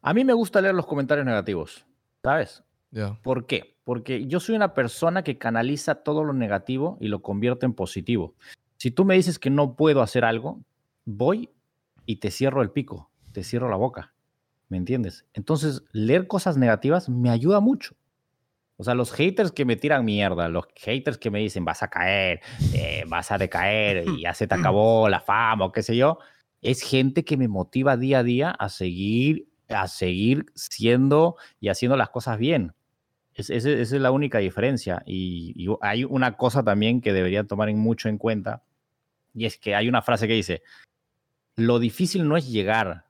A 0.00 0.14
mí 0.14 0.24
me 0.24 0.32
gusta 0.32 0.62
leer 0.62 0.74
los 0.74 0.86
comentarios 0.86 1.26
negativos, 1.26 1.84
¿sabes? 2.22 2.62
Ya. 2.90 3.18
¿Por 3.22 3.46
qué? 3.46 3.73
Porque 3.84 4.26
yo 4.26 4.40
soy 4.40 4.56
una 4.56 4.74
persona 4.74 5.22
que 5.22 5.38
canaliza 5.38 5.96
todo 5.96 6.24
lo 6.24 6.32
negativo 6.32 6.96
y 7.00 7.08
lo 7.08 7.22
convierte 7.22 7.66
en 7.66 7.74
positivo. 7.74 8.34
Si 8.76 8.90
tú 8.90 9.04
me 9.04 9.14
dices 9.14 9.38
que 9.38 9.50
no 9.50 9.76
puedo 9.76 10.02
hacer 10.02 10.24
algo, 10.24 10.60
voy 11.04 11.50
y 12.06 12.16
te 12.16 12.30
cierro 12.30 12.62
el 12.62 12.70
pico, 12.70 13.10
te 13.32 13.44
cierro 13.44 13.68
la 13.68 13.76
boca. 13.76 14.14
¿Me 14.68 14.78
entiendes? 14.78 15.26
Entonces, 15.34 15.84
leer 15.92 16.26
cosas 16.26 16.56
negativas 16.56 17.08
me 17.08 17.30
ayuda 17.30 17.60
mucho. 17.60 17.94
O 18.76 18.82
sea, 18.82 18.94
los 18.94 19.12
haters 19.12 19.52
que 19.52 19.64
me 19.64 19.76
tiran 19.76 20.04
mierda, 20.04 20.48
los 20.48 20.66
haters 20.76 21.16
que 21.16 21.30
me 21.30 21.38
dicen 21.38 21.64
vas 21.64 21.82
a 21.82 21.88
caer, 21.88 22.40
eh, 22.72 23.04
vas 23.06 23.30
a 23.30 23.38
decaer 23.38 24.08
y 24.08 24.22
ya 24.22 24.34
se 24.34 24.48
te 24.48 24.54
acabó 24.54 25.08
la 25.08 25.20
fama 25.20 25.66
o 25.66 25.72
qué 25.72 25.82
sé 25.82 25.96
yo, 25.96 26.18
es 26.60 26.82
gente 26.82 27.24
que 27.24 27.36
me 27.36 27.46
motiva 27.46 27.96
día 27.96 28.18
a 28.20 28.22
día 28.24 28.50
a 28.50 28.68
seguir, 28.68 29.48
a 29.68 29.86
seguir 29.86 30.46
siendo 30.54 31.36
y 31.60 31.68
haciendo 31.68 31.96
las 31.96 32.10
cosas 32.10 32.38
bien. 32.38 32.72
Es- 33.34 33.50
esa 33.50 33.70
es 33.70 33.92
la 33.92 34.10
única 34.10 34.38
diferencia. 34.38 35.02
Y, 35.06 35.52
y 35.56 35.68
hay 35.80 36.04
una 36.04 36.36
cosa 36.36 36.62
también 36.62 37.00
que 37.00 37.12
debería 37.12 37.44
tomar 37.44 37.68
en 37.68 37.78
mucho 37.78 38.08
en 38.08 38.18
cuenta, 38.18 38.62
y 39.34 39.46
es 39.46 39.58
que 39.58 39.74
hay 39.74 39.88
una 39.88 40.02
frase 40.02 40.28
que 40.28 40.34
dice, 40.34 40.62
lo 41.56 41.78
difícil 41.78 42.26
no 42.28 42.36
es 42.36 42.50
llegar, 42.50 43.06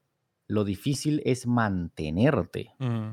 lo 0.46 0.64
difícil 0.64 1.22
es 1.24 1.46
mantenerte. 1.46 2.72
Mm. 2.78 3.10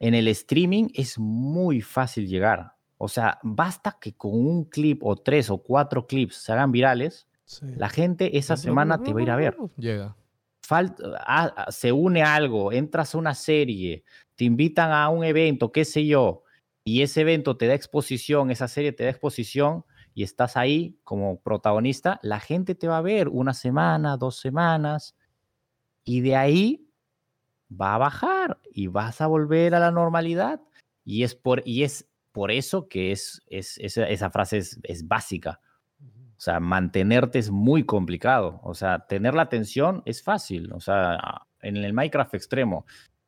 En 0.00 0.14
el 0.14 0.28
streaming 0.28 0.88
es 0.94 1.18
muy 1.18 1.80
fácil 1.80 2.26
llegar. 2.26 2.72
O 2.98 3.08
sea, 3.08 3.38
basta 3.42 3.98
que 4.00 4.14
con 4.14 4.32
un 4.34 4.64
clip 4.64 5.02
o 5.04 5.16
tres 5.16 5.50
o 5.50 5.58
cuatro 5.58 6.06
clips 6.06 6.36
se 6.36 6.52
hagan 6.52 6.72
virales, 6.72 7.26
Sí. 7.44 7.66
la 7.76 7.88
gente 7.88 8.38
esa 8.38 8.56
semana 8.56 9.02
te 9.02 9.12
va 9.12 9.20
a 9.20 9.22
ir 9.22 9.30
a 9.30 9.36
ver. 9.36 9.56
Llega. 9.76 10.16
Se 11.68 11.92
une 11.92 12.22
algo, 12.22 12.72
entras 12.72 13.14
a 13.14 13.18
una 13.18 13.34
serie, 13.34 14.04
te 14.34 14.44
invitan 14.44 14.92
a 14.92 15.08
un 15.08 15.24
evento, 15.24 15.72
qué 15.72 15.84
sé 15.84 16.06
yo, 16.06 16.44
y 16.84 17.02
ese 17.02 17.22
evento 17.22 17.56
te 17.56 17.66
da 17.66 17.74
exposición, 17.74 18.50
esa 18.50 18.68
serie 18.68 18.92
te 18.92 19.04
da 19.04 19.10
exposición 19.10 19.84
y 20.14 20.22
estás 20.24 20.56
ahí 20.56 20.98
como 21.04 21.40
protagonista, 21.40 22.20
la 22.22 22.40
gente 22.40 22.74
te 22.74 22.88
va 22.88 22.98
a 22.98 23.02
ver 23.02 23.28
una 23.28 23.54
semana, 23.54 24.16
dos 24.16 24.38
semanas, 24.38 25.16
y 26.04 26.20
de 26.20 26.36
ahí 26.36 26.88
va 27.70 27.94
a 27.94 27.98
bajar 27.98 28.60
y 28.70 28.88
vas 28.88 29.20
a 29.20 29.26
volver 29.26 29.74
a 29.74 29.80
la 29.80 29.90
normalidad. 29.90 30.60
Y 31.04 31.22
es 31.22 31.34
por, 31.34 31.62
y 31.64 31.84
es 31.84 32.08
por 32.32 32.50
eso 32.50 32.88
que 32.88 33.12
es, 33.12 33.42
es, 33.46 33.78
esa, 33.78 34.30
frase 34.30 34.58
es 34.58 35.08
básica. 35.08 35.60
O 36.42 36.44
sea, 36.44 36.58
mantenerte 36.58 37.38
es 37.38 37.52
muy 37.52 37.84
complicado. 37.84 38.58
O 38.64 38.74
sea, 38.74 39.06
tener 39.06 39.32
la 39.32 39.42
atención 39.42 40.02
es 40.06 40.24
fácil. 40.24 40.72
O 40.72 40.80
sea, 40.80 41.46
en 41.60 41.76
el 41.76 41.92
Minecraft 41.92 42.34
extremo, 42.34 42.84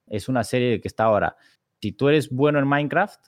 es 0.09 0.29
una 0.29 0.43
serie 0.43 0.81
que 0.81 0.89
está 0.89 1.05
ahora. 1.05 1.37
Si 1.81 1.93
tú 1.93 2.09
eres 2.09 2.29
bueno 2.29 2.59
en 2.59 2.67
Minecraft, 2.67 3.25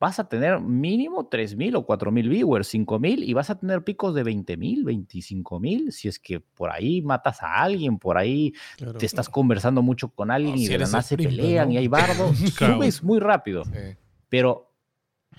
vas 0.00 0.18
a 0.18 0.28
tener 0.28 0.58
mínimo 0.58 1.30
3.000 1.30 1.76
o 1.76 1.86
4.000 1.86 2.28
viewers, 2.28 2.74
5.000 2.74 3.22
y 3.22 3.32
vas 3.32 3.48
a 3.48 3.60
tener 3.60 3.84
picos 3.84 4.12
de 4.12 4.24
20.000, 4.24 4.82
25.000. 4.82 5.92
Si 5.92 6.08
es 6.08 6.18
que 6.18 6.40
por 6.40 6.72
ahí 6.72 7.00
matas 7.00 7.44
a 7.44 7.62
alguien, 7.62 8.00
por 8.00 8.18
ahí 8.18 8.54
Claro. 8.76 8.98
te 8.98 9.06
estás 9.06 9.28
conversando 9.28 9.82
mucho 9.82 10.08
con 10.08 10.32
alguien 10.32 10.56
No, 10.56 10.60
y 10.60 10.66
si 10.66 10.72
de 10.72 10.78
la 10.78 10.86
nada 10.86 11.02
se 11.02 11.16
pelean 11.16 11.68
¿no? 11.68 11.74
y 11.74 11.76
hay 11.76 11.86
bardo, 11.86 12.32
subes 12.58 13.04
muy 13.04 13.20
rápido. 13.20 13.64
Sí. 13.66 13.96
Pero, 14.28 14.74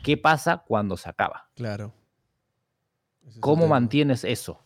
¿qué 0.04 0.16
pasa 0.16 0.64
cuando 0.66 0.96
se 0.96 1.10
acaba? 1.10 1.50
Claro. 1.54 1.94
Ese 3.28 3.40
¿Cómo 3.40 3.68
mantienes 3.68 4.24
eso? 4.24 4.64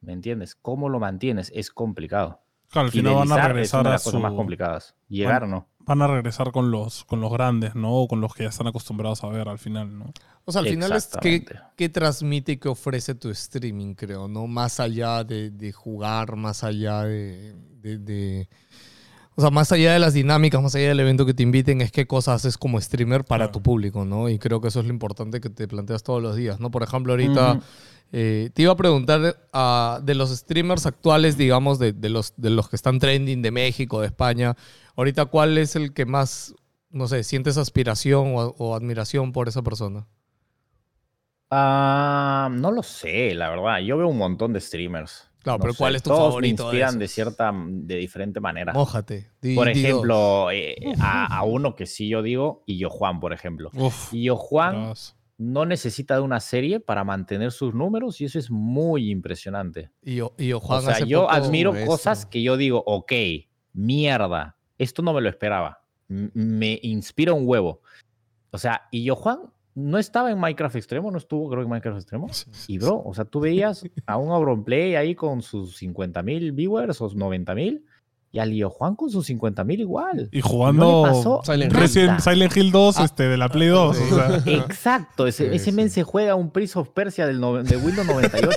¿Me 0.00 0.12
entiendes? 0.12 0.54
¿Cómo 0.54 0.88
lo 0.88 0.98
mantienes? 0.98 1.50
Es 1.54 1.70
complicado. 1.70 2.40
Claro, 2.70 2.86
al 2.86 2.92
final 2.92 3.14
van 3.14 3.20
a 3.32 3.34
Fidelizar 3.34 3.50
es 3.50 3.54
regresar 3.54 3.80
una 3.80 3.88
de 3.88 3.90
a 3.90 3.92
las 3.96 4.04
cosas 4.04 4.20
más 4.20 4.32
complicadas. 4.32 4.94
Llegar 5.08 5.46
no. 5.46 5.68
Van 5.80 6.00
a 6.00 6.06
regresar 6.06 6.52
con 6.52 6.70
los, 6.70 7.04
con 7.04 7.20
los 7.20 7.30
grandes, 7.32 7.74
¿no? 7.74 7.92
O 7.94 8.08
con 8.08 8.20
los 8.20 8.34
que 8.34 8.44
ya 8.44 8.48
están 8.48 8.66
acostumbrados 8.66 9.22
a 9.24 9.28
ver 9.28 9.48
al 9.48 9.58
final, 9.58 9.98
¿no? 9.98 10.12
O 10.44 10.52
sea, 10.52 10.60
al 10.62 10.68
final 10.68 10.90
es 10.92 11.04
Exactamente. 11.06 11.58
que 11.76 11.88
transmite 11.88 12.52
y 12.52 12.56
que 12.56 12.68
ofrece 12.68 13.14
tu 13.14 13.30
streaming, 13.30 13.94
creo, 13.94 14.26
¿no? 14.26 14.46
Más 14.46 14.80
allá 14.80 15.22
de, 15.22 15.50
de 15.50 15.70
jugar, 15.72 16.34
más 16.36 16.64
allá 16.64 17.02
de, 17.02 17.54
de- 17.82 17.98
de- 17.98 18.48
O 19.36 19.40
sea, 19.40 19.50
más 19.50 19.70
allá 19.72 19.92
de 19.92 19.98
las 19.98 20.14
dinámicas, 20.14 20.62
más 20.62 20.74
allá 20.74 20.88
del 20.88 21.00
evento 21.00 21.26
que 21.26 21.34
te 21.34 21.42
inviten, 21.42 21.80
es 21.82 21.92
qué 21.92 22.06
cosas 22.06 22.36
haces 22.36 22.56
como 22.58 22.80
streamer 22.80 23.24
para 23.24 23.44
Claro. 23.46 23.52
tu 23.52 23.62
público, 23.62 24.04
¿no? 24.04 24.28
Y 24.30 24.38
creo 24.38 24.60
que 24.60 24.68
eso 24.68 24.80
es 24.80 24.86
lo 24.86 24.92
importante 24.92 25.40
que 25.40 25.50
te 25.50 25.68
planteas 25.68 26.02
todos 26.02 26.22
los 26.22 26.36
días, 26.36 26.58
¿no? 26.58 26.70
Por 26.70 26.82
ejemplo, 26.82 27.12
ahorita. 27.12 27.60
Eh, 28.12 28.50
te 28.54 28.62
iba 28.62 28.72
a 28.72 28.76
preguntar 28.76 29.20
de 30.02 30.14
los 30.14 30.30
streamers 30.30 30.86
actuales, 30.86 31.36
digamos, 31.36 31.78
de, 31.78 31.92
de 31.92 32.08
los, 32.10 32.34
de 32.36 32.50
los 32.50 32.68
que 32.68 32.76
están 32.76 32.98
trending 32.98 33.42
de 33.42 33.50
México, 33.50 34.00
de 34.00 34.06
España, 34.06 34.56
ahorita, 34.96 35.24
¿cuál 35.26 35.56
es 35.58 35.74
el 35.76 35.92
que 35.94 36.04
más, 36.06 36.54
no 36.90 37.08
sé, 37.08 37.24
sientes 37.24 37.56
aspiración 37.56 38.34
o, 38.36 38.54
o 38.58 38.74
admiración 38.74 39.32
por 39.32 39.48
esa 39.48 39.62
persona? 39.62 40.06
Ah, 41.50 42.48
no 42.50 42.70
lo 42.70 42.82
sé, 42.82 43.34
la 43.34 43.50
verdad. 43.50 43.78
Yo 43.80 43.98
veo 43.98 44.08
un 44.08 44.16
montón 44.18 44.52
de 44.52 44.60
streamers. 44.60 45.28
Claro, 45.42 45.58
No 45.58 45.62
pero 45.64 45.74
¿cuál 45.74 45.96
es 45.96 46.02
tu 46.02 46.10
todos 46.10 46.28
favorito 46.28 46.64
me 46.64 46.68
inspiran 46.68 46.98
de 46.98 47.08
cierta, 47.08 47.52
de 47.54 47.96
diferente 47.96 48.40
manera. 48.40 48.72
Mójate. 48.72 49.28
Di- 49.40 49.54
por 49.56 49.68
ejemplo, 49.68 50.50
eh, 50.50 50.76
a, 51.00 51.36
a 51.38 51.42
uno 51.42 51.74
que 51.74 51.84
sí 51.86 52.08
yo 52.08 52.22
digo, 52.22 52.62
y 52.64 52.78
yo 52.78 52.88
Juan, 52.90 53.20
por 53.20 53.32
ejemplo. 53.32 53.70
Uf. 53.74 54.14
Y 54.14 54.24
yo 54.24 54.36
Juan. 54.36 54.94
No 55.42 55.66
necesita 55.66 56.14
de 56.14 56.20
una 56.20 56.40
serie 56.40 56.78
para 56.80 57.04
mantener 57.04 57.50
sus 57.52 57.74
números 57.74 58.20
y 58.20 58.26
eso 58.26 58.38
es 58.38 58.50
muy 58.50 59.10
impresionante. 59.10 59.90
Y, 60.02 60.16
yo- 60.16 60.34
y 60.38 60.48
yo, 60.48 60.58
O 60.58 60.60
Juan, 60.60 60.82
sea, 60.82 60.94
yo 61.06 61.28
admiro 61.30 61.72
cosas 61.86 62.26
que 62.26 62.42
yo 62.42 62.56
digo, 62.56 62.82
ok, 62.86 63.12
mierda, 63.72 64.56
esto 64.78 65.02
no 65.02 65.12
me 65.12 65.20
lo 65.20 65.28
esperaba. 65.28 65.82
M- 66.08 66.30
me 66.34 66.78
inspira 66.82 67.32
un 67.32 67.42
huevo. 67.46 67.80
O 68.50 68.58
sea, 68.58 68.82
y 68.90 69.04
yo, 69.04 69.16
Juan, 69.16 69.40
no 69.74 69.98
estaba 69.98 70.30
en 70.30 70.38
Minecraft 70.38 70.76
Extremo, 70.76 71.10
no 71.10 71.18
estuvo, 71.18 71.48
creo 71.48 71.62
en 71.62 71.68
Minecraft 71.70 71.98
Extremo. 71.98 72.26
Y 72.68 72.78
bro, 72.78 73.02
o 73.04 73.14
sea, 73.14 73.24
tú 73.24 73.40
veías 73.40 73.84
a 74.06 74.16
un 74.18 74.30
Auronplay 74.30 74.94
ahí 74.96 75.14
con 75.14 75.40
sus 75.42 75.76
50 75.78 76.22
mil 76.22 76.52
viewers 76.52 77.00
o 77.00 77.08
90 77.14 77.54
mil 77.54 77.84
y 78.34 78.38
al 78.38 78.50
Leo 78.50 78.70
Juan 78.70 78.96
con 78.96 79.10
sus 79.10 79.26
50 79.26 79.62
mil 79.64 79.80
igual. 79.80 80.28
Y 80.32 80.38
No 80.40 80.46
jugando 80.48 81.02
pasó 81.02 81.40
Silent 81.44 81.72
nada. 81.72 81.82
Resident 81.84 82.20
Silent 82.20 82.56
Hill 82.56 82.72
2 82.72 82.96
Ah. 82.98 83.04
este, 83.04 83.24
de 83.24 83.36
la 83.36 83.48
Play 83.50 83.68
2. 83.68 83.96
o 83.98 84.14
sea. 84.16 84.42
Exacto, 84.46 85.26
ese, 85.26 85.50
Sí, 85.50 85.54
ese 85.56 85.64
sí. 85.66 85.72
men 85.72 85.90
se 85.90 86.02
juega 86.02 86.34
un 86.34 86.50
Prince 86.50 86.78
of 86.78 86.88
Persia 86.90 87.26
del 87.26 87.38
no- 87.40 87.62
de 87.62 87.76
Windows 87.76 88.06
98 88.06 88.56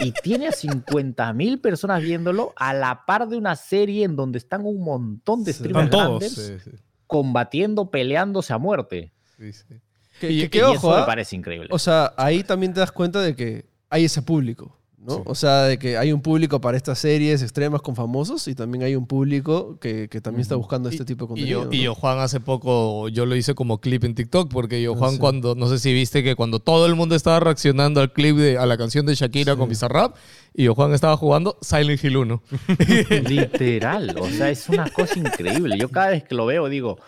y 0.00 0.12
tiene 0.12 0.48
a 0.48 0.52
50 0.52 1.32
mil 1.34 1.60
personas 1.60 2.02
viéndolo 2.02 2.54
a 2.56 2.72
la 2.72 3.04
par 3.04 3.28
de 3.28 3.36
una 3.36 3.56
serie 3.56 4.04
en 4.04 4.16
donde 4.16 4.38
están 4.38 4.64
un 4.64 4.82
montón 4.82 5.44
de 5.44 5.52
streamers 5.52 5.90
todos. 5.90 6.06
grandes 6.20 6.32
Sí, 6.32 6.70
sí, 6.70 6.76
combatiendo, 7.06 7.90
peleándose 7.90 8.52
a 8.54 8.58
muerte. 8.58 9.12
sí, 9.38 9.52
sí. 9.52 9.64
Que, 10.20 10.30
Y- 10.30 10.38
que- 10.40 10.44
y 10.44 10.48
que 10.50 10.58
y 10.58 10.62
ojo, 10.62 10.74
eso 10.74 10.90
me 10.90 11.02
¿ah? 11.02 11.06
parece 11.06 11.34
increíble. 11.36 11.68
O 11.70 11.78
sea, 11.78 12.12
ahí 12.16 12.42
también 12.42 12.72
te 12.74 12.80
das 12.80 12.92
cuenta 12.92 13.20
de 13.20 13.34
que 13.36 13.66
hay 13.90 14.04
ese 14.04 14.22
público, 14.22 14.78
¿no? 15.02 15.16
Sí. 15.16 15.22
O 15.24 15.34
sea, 15.34 15.62
de 15.64 15.78
que 15.78 15.96
hay 15.96 16.12
un 16.12 16.20
público 16.20 16.60
para 16.60 16.76
estas 16.76 16.98
series 16.98 17.42
extremas 17.42 17.80
con 17.82 17.96
famosos 17.96 18.46
y 18.48 18.54
también 18.54 18.84
hay 18.84 18.94
un 18.96 19.06
público 19.06 19.78
que, 19.80 20.08
que 20.08 20.20
también 20.20 20.42
está 20.42 20.56
buscando 20.56 20.88
este 20.90 21.04
Y- 21.04 21.06
tipo 21.06 21.26
de 21.26 21.32
Y 21.40 21.52
contenido. 21.54 21.64
yo, 21.64 21.72
y 21.72 21.82
yo, 21.82 21.94
Juan, 21.94 22.18
hace 22.18 22.38
poco, 22.40 23.08
yo 23.08 23.24
lo 23.26 23.34
hice 23.34 23.54
como 23.54 23.80
clip 23.80 24.04
en 24.04 24.14
TikTok, 24.14 24.50
porque 24.52 24.82
yo, 24.82 24.92
Ah, 24.94 24.98
Juan, 24.98 25.12
sí. 25.12 25.18
cuando, 25.18 25.54
no 25.54 25.68
sé 25.68 25.78
si 25.78 25.92
viste 25.92 26.22
que 26.22 26.36
cuando 26.36 26.60
todo 26.60 26.86
el 26.86 26.94
mundo 26.94 27.14
estaba 27.14 27.40
reaccionando 27.40 28.00
al 28.00 28.12
clip 28.12 28.36
de, 28.36 28.58
a 28.58 28.66
la 28.66 28.76
canción 28.76 29.06
de 29.06 29.14
Shakira 29.14 29.54
Sí. 29.54 29.58
con 29.58 29.68
Bizarrap, 29.68 30.16
y 30.52 30.64
yo, 30.64 30.74
Juan, 30.74 30.92
estaba 30.92 31.16
jugando 31.16 31.56
Silent 31.62 32.02
Hill 32.04 32.16
1. 32.16 32.42
Literal, 33.28 34.14
o 34.18 34.28
sea, 34.28 34.50
es 34.50 34.68
una 34.68 34.88
cosa 34.90 35.18
increíble. 35.18 35.78
Yo 35.78 35.88
cada 35.88 36.08
vez 36.10 36.24
que 36.24 36.34
lo 36.34 36.46
veo 36.46 36.68
digo, 36.68 36.98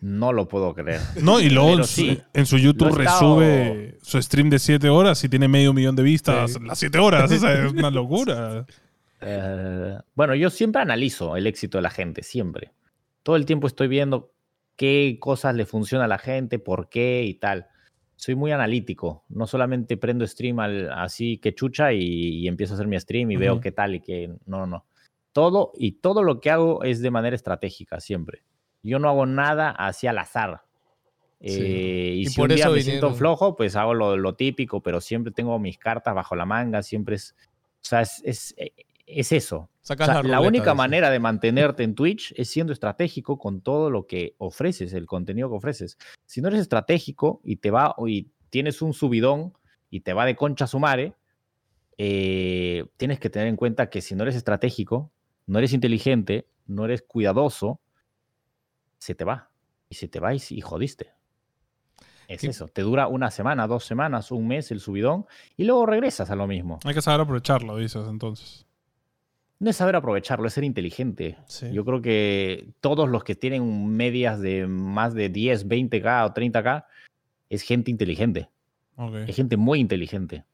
no 0.00 0.32
lo 0.32 0.48
puedo 0.48 0.74
creer. 0.74 1.00
No, 1.20 1.40
y 1.40 1.50
luego 1.50 1.70
en 1.70 1.78
su, 1.84 1.86
sí, 1.86 2.20
en 2.32 2.46
su 2.46 2.56
YouTube 2.58 2.88
estado- 3.00 3.38
resube 3.40 3.98
su 4.04 4.20
stream 4.20 4.50
de 4.50 4.58
7 4.58 4.88
horas 4.90 5.24
y 5.24 5.28
tiene 5.30 5.48
medio 5.48 5.72
millón 5.72 5.96
de 5.96 6.02
vistas 6.02 6.52
Sí. 6.52 6.58
las 6.62 6.78
7 6.78 6.98
horas. 6.98 7.30
O 7.32 7.36
sea, 7.38 7.64
es 7.66 7.72
una 7.72 7.90
locura. 7.90 8.66
Eh, 9.20 9.98
bueno, 10.14 10.34
yo 10.34 10.50
siempre 10.50 10.82
analizo 10.82 11.36
el 11.36 11.46
éxito 11.46 11.78
de 11.78 11.82
la 11.82 11.90
gente, 11.90 12.22
siempre. 12.22 12.72
Todo 13.22 13.36
el 13.36 13.46
tiempo 13.46 13.66
estoy 13.66 13.88
viendo 13.88 14.32
qué 14.76 15.16
cosas 15.20 15.54
le 15.54 15.64
funciona 15.66 16.04
a 16.04 16.08
la 16.08 16.18
gente, 16.18 16.58
por 16.58 16.88
qué 16.88 17.24
y 17.24 17.34
tal. 17.34 17.66
Soy 18.16 18.34
muy 18.34 18.52
analítico. 18.52 19.24
No 19.28 19.46
solamente 19.46 19.96
prendo 19.96 20.26
stream 20.26 20.60
al- 20.60 20.92
así 20.92 21.38
que 21.38 21.54
chucha 21.54 21.92
y, 21.92 22.00
y 22.02 22.48
empiezo 22.48 22.74
a 22.74 22.76
hacer 22.76 22.86
mi 22.86 23.00
stream 23.00 23.30
y 23.30 23.36
veo 23.36 23.60
qué 23.60 23.72
tal 23.72 23.94
y 23.94 24.00
qué. 24.00 24.28
No, 24.46 24.58
no, 24.58 24.66
no. 24.66 24.84
Todo 25.32 25.72
y 25.76 25.92
todo 25.92 26.22
lo 26.22 26.40
que 26.40 26.50
hago 26.50 26.84
es 26.84 27.00
de 27.00 27.10
manera 27.10 27.34
estratégica, 27.34 28.00
siempre. 28.00 28.42
Yo 28.82 28.98
no 28.98 29.08
hago 29.08 29.24
nada 29.24 29.70
así 29.70 30.06
al 30.06 30.18
azar. 30.18 30.63
Eh, 31.46 32.14
y, 32.16 32.20
Y 32.22 32.26
si 32.26 32.36
por 32.36 32.48
un 32.48 32.56
día 32.56 32.70
me 32.70 32.80
siento 32.80 33.12
flojo, 33.14 33.54
pues 33.54 33.76
hago 33.76 33.92
lo, 33.92 34.16
lo 34.16 34.34
típico, 34.34 34.82
pero 34.82 35.02
siempre 35.02 35.30
tengo 35.30 35.58
mis 35.58 35.76
cartas 35.76 36.14
bajo 36.14 36.34
la 36.34 36.46
manga, 36.46 36.82
siempre 36.82 37.16
es. 37.16 37.34
O 37.82 37.86
sea, 37.86 38.00
es, 38.00 38.22
es, 38.24 38.54
es 39.06 39.32
eso. 39.32 39.56
O 39.58 39.68
sea, 39.82 39.96
la, 40.06 40.22
la 40.22 40.40
única 40.40 40.72
manera 40.72 41.10
de 41.10 41.18
mantenerte 41.18 41.82
en 41.84 41.94
Twitch 41.94 42.32
es 42.38 42.48
siendo 42.48 42.72
estratégico 42.72 43.38
con 43.38 43.60
todo 43.60 43.90
lo 43.90 44.06
que 44.06 44.34
ofreces, 44.38 44.94
el 44.94 45.04
contenido 45.04 45.50
que 45.50 45.56
ofreces. 45.56 45.98
Si 46.24 46.40
no 46.40 46.48
eres 46.48 46.60
estratégico 46.62 47.42
y 47.44 47.56
te 47.56 47.70
va 47.70 47.94
y 48.06 48.28
tienes 48.48 48.80
un 48.80 48.94
subidón 48.94 49.52
y 49.90 50.00
te 50.00 50.14
va 50.14 50.24
de 50.24 50.36
concha 50.36 50.64
a 50.64 50.68
su 50.68 50.78
madre, 50.78 51.12
eh, 51.98 52.86
tienes 52.96 53.20
que 53.20 53.28
tener 53.28 53.48
en 53.48 53.56
cuenta 53.56 53.90
que 53.90 54.00
si 54.00 54.14
no 54.14 54.22
eres 54.22 54.36
estratégico, 54.36 55.12
no 55.46 55.58
eres 55.58 55.74
inteligente, 55.74 56.46
no 56.66 56.86
eres 56.86 57.02
cuidadoso, 57.02 57.80
se 58.96 59.14
te 59.14 59.24
va. 59.24 59.50
Y 59.90 59.96
se 59.96 60.08
te 60.08 60.20
va 60.20 60.34
y, 60.34 60.40
y 60.48 60.62
jodiste. 60.62 61.12
Es 62.28 62.40
Sí. 62.40 62.48
eso. 62.48 62.68
Te 62.68 62.82
dura 62.82 63.06
una 63.08 63.30
semana, 63.30 63.66
dos 63.66 63.84
semanas, 63.84 64.30
un 64.30 64.46
mes 64.46 64.70
el 64.70 64.80
subidón 64.80 65.26
y 65.56 65.64
luego 65.64 65.86
regresas 65.86 66.30
a 66.30 66.36
lo 66.36 66.46
mismo. 66.46 66.78
Hay 66.84 66.94
que 66.94 67.02
saber 67.02 67.20
aprovecharlo, 67.20 67.76
dices 67.76 68.06
entonces. 68.08 68.66
No 69.60 69.70
es 69.70 69.76
saber 69.76 69.96
aprovecharlo, 69.96 70.46
es 70.46 70.52
ser 70.52 70.64
inteligente. 70.64 71.36
Sí. 71.46 71.70
Yo 71.72 71.84
creo 71.84 72.02
que 72.02 72.72
todos 72.80 73.08
los 73.08 73.24
que 73.24 73.34
tienen 73.34 73.88
medias 73.96 74.40
de 74.40 74.66
más 74.66 75.14
de 75.14 75.28
10, 75.28 75.68
20k 75.68 76.26
o 76.26 76.34
30k 76.34 76.84
es 77.48 77.62
gente 77.62 77.90
inteligente. 77.90 78.48
Es 79.26 79.36
gente 79.36 79.56
muy 79.56 79.80
inteligente. 79.80 80.44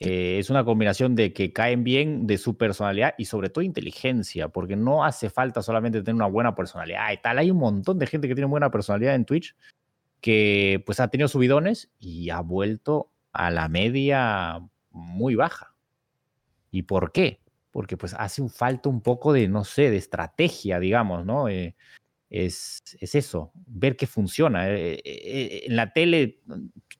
Eh, 0.00 0.38
es 0.38 0.50
una 0.50 0.64
combinación 0.64 1.14
de 1.14 1.32
que 1.32 1.52
caen 1.52 1.84
bien 1.84 2.26
de 2.26 2.36
su 2.38 2.56
personalidad 2.56 3.14
y 3.16 3.26
sobre 3.26 3.48
todo 3.48 3.62
inteligencia, 3.62 4.48
porque 4.48 4.74
no 4.76 5.04
hace 5.04 5.30
falta 5.30 5.62
solamente 5.62 6.00
tener 6.02 6.16
una 6.16 6.26
buena 6.26 6.54
personalidad 6.54 7.12
y 7.12 7.16
tal. 7.18 7.38
Hay 7.38 7.50
un 7.50 7.58
montón 7.58 7.98
de 7.98 8.06
gente 8.06 8.26
que 8.28 8.34
tiene 8.34 8.48
buena 8.48 8.70
personalidad 8.70 9.14
en 9.14 9.24
Twitch 9.24 9.54
que 10.24 10.82
pues 10.86 11.00
ha 11.00 11.08
tenido 11.08 11.28
subidones 11.28 11.90
y 11.98 12.30
ha 12.30 12.40
vuelto 12.40 13.10
a 13.34 13.50
la 13.50 13.68
media 13.68 14.58
muy 14.90 15.34
baja. 15.34 15.74
¿Y 16.70 16.84
por 16.84 17.12
qué? 17.12 17.42
Porque 17.70 17.98
pues 17.98 18.14
hace 18.14 18.48
falta 18.48 18.88
un 18.88 19.02
poco 19.02 19.34
de, 19.34 19.48
no 19.48 19.64
sé, 19.64 19.90
de 19.90 19.98
estrategia, 19.98 20.80
digamos, 20.80 21.26
¿no? 21.26 21.50
Eh, 21.50 21.74
es, 22.34 22.82
es 22.98 23.14
eso, 23.14 23.52
ver 23.54 23.96
qué 23.96 24.08
funciona. 24.08 24.68
Eh, 24.68 25.00
eh, 25.04 25.62
en 25.66 25.76
la 25.76 25.92
tele, 25.92 26.42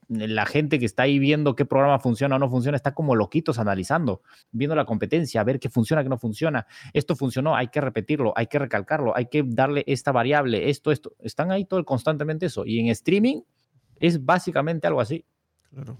la 0.09 0.47
gente 0.47 0.79
que 0.79 0.87
está 0.87 1.03
ahí 1.03 1.19
viendo 1.19 1.57
qué 1.57 1.65
programa 1.65 1.99
funciona 1.99 2.37
o 2.37 2.39
no 2.39 2.49
funciona 2.49 2.77
está 2.77 2.95
como 2.95 3.17
loquitos 3.17 3.59
analizando, 3.59 4.23
viendo 4.53 4.77
la 4.77 4.85
competencia, 4.85 5.43
ver 5.43 5.59
qué 5.59 5.69
funciona, 5.69 6.05
qué 6.05 6.09
no 6.09 6.19
funciona. 6.19 6.69
Esto 6.93 7.17
funcionó, 7.17 7.57
hay 7.57 7.67
que 7.67 7.81
repetirlo, 7.81 8.33
hay 8.37 8.47
que 8.47 8.61
recalcarlo, 8.61 9.17
hay 9.17 9.27
que 9.27 9.43
darle 9.45 9.83
esta 9.89 10.13
variable, 10.13 10.71
esto, 10.71 10.93
esto. 10.93 11.17
Están 11.19 11.51
ahí 11.51 11.65
todo 11.65 11.85
constantemente 11.85 12.47
eso. 12.47 12.65
Y 12.65 12.79
en 12.79 12.87
streaming 12.87 13.43
es 13.99 14.25
básicamente 14.25 14.87
algo 14.87 15.01
así. 15.01 15.25
Claro. 15.71 15.99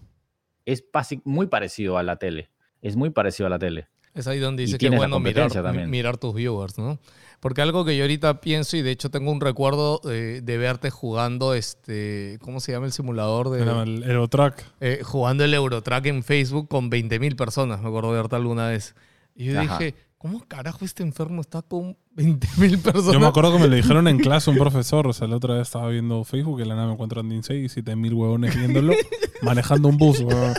Es 0.65 0.85
muy 1.25 1.49
parecido 1.49 1.99
a 1.99 2.05
la 2.05 2.21
tele. 2.21 2.51
Es 2.83 2.95
muy 2.95 3.11
parecido 3.11 3.49
a 3.49 3.51
la 3.51 3.59
tele. 3.59 3.89
Es 4.15 4.27
ahí 4.29 4.39
donde 4.39 4.63
dice 4.65 4.79
que 4.79 4.87
es 4.87 4.95
bueno 4.95 5.19
mirar, 5.21 5.51
también. 5.51 5.91
mirar 5.91 6.17
tus 6.19 6.35
viewers, 6.35 6.79
¿no? 6.79 6.99
Porque 7.41 7.61
algo 7.63 7.85
que 7.85 7.97
yo 7.97 8.05
ahorita 8.05 8.41
pienso, 8.41 8.77
y 8.77 8.83
de 8.83 8.91
hecho 8.93 9.11
tengo 9.11 9.31
un 9.33 9.41
recuerdo 9.41 10.01
eh, 10.09 10.41
de 10.43 10.57
verte 10.57 10.91
jugando, 10.91 11.53
este, 11.53 12.39
¿cómo 12.41 12.61
se 12.61 12.73
llama 12.73 12.87
el 12.87 12.93
simulador? 12.93 13.51
de 13.51 13.63
Era 13.63 13.83
el 13.83 14.03
Eurotrack. 14.05 14.65
eh, 14.81 15.01
Jugando 15.03 15.45
el 15.45 15.53
Eurotrack 15.53 16.07
en 16.07 16.23
Facebook 16.23 16.69
con 16.69 16.91
20.000 16.91 17.37
personas, 17.37 17.83
me 17.83 17.89
acuerdo 17.89 18.13
de 18.13 18.17
verte 18.19 18.37
alguna 18.37 18.69
vez. 18.69 18.95
Y 19.35 19.47
yo 19.47 19.61
Ajá. 19.61 19.79
dije, 19.79 19.95
¿cómo 20.17 20.43
carajo 20.47 20.85
este 20.87 21.03
enfermo 21.03 21.41
está 21.43 21.61
con 21.61 21.97
20.000 22.17 22.81
personas? 22.81 23.13
Yo 23.13 23.21
me 23.21 23.27
acuerdo 23.27 23.53
que 23.53 23.59
me 23.59 23.69
lo 23.69 23.75
dijeron 23.77 24.07
en 24.09 24.19
clase 24.21 24.49
un 24.49 24.57
profesor. 24.57 25.07
O 25.09 25.13
sea, 25.13 25.27
la 25.27 25.37
otra 25.37 25.55
vez 25.55 25.63
estaba 25.67 25.89
viendo 25.89 26.25
Facebook 26.25 26.61
y 26.61 26.63
de 26.63 26.69
la 26.69 26.77
nada 26.77 26.87
me 26.87 26.93
encuentro 26.95 27.21
en 27.21 27.29
Dinsei 27.29 27.65
y 27.65 27.69
7000 27.69 28.15
huevones 28.15 28.57
viéndolo 28.57 28.95
manejando 29.43 29.89
un 29.89 29.99
bus. 29.99 30.21
weón. 30.21 30.55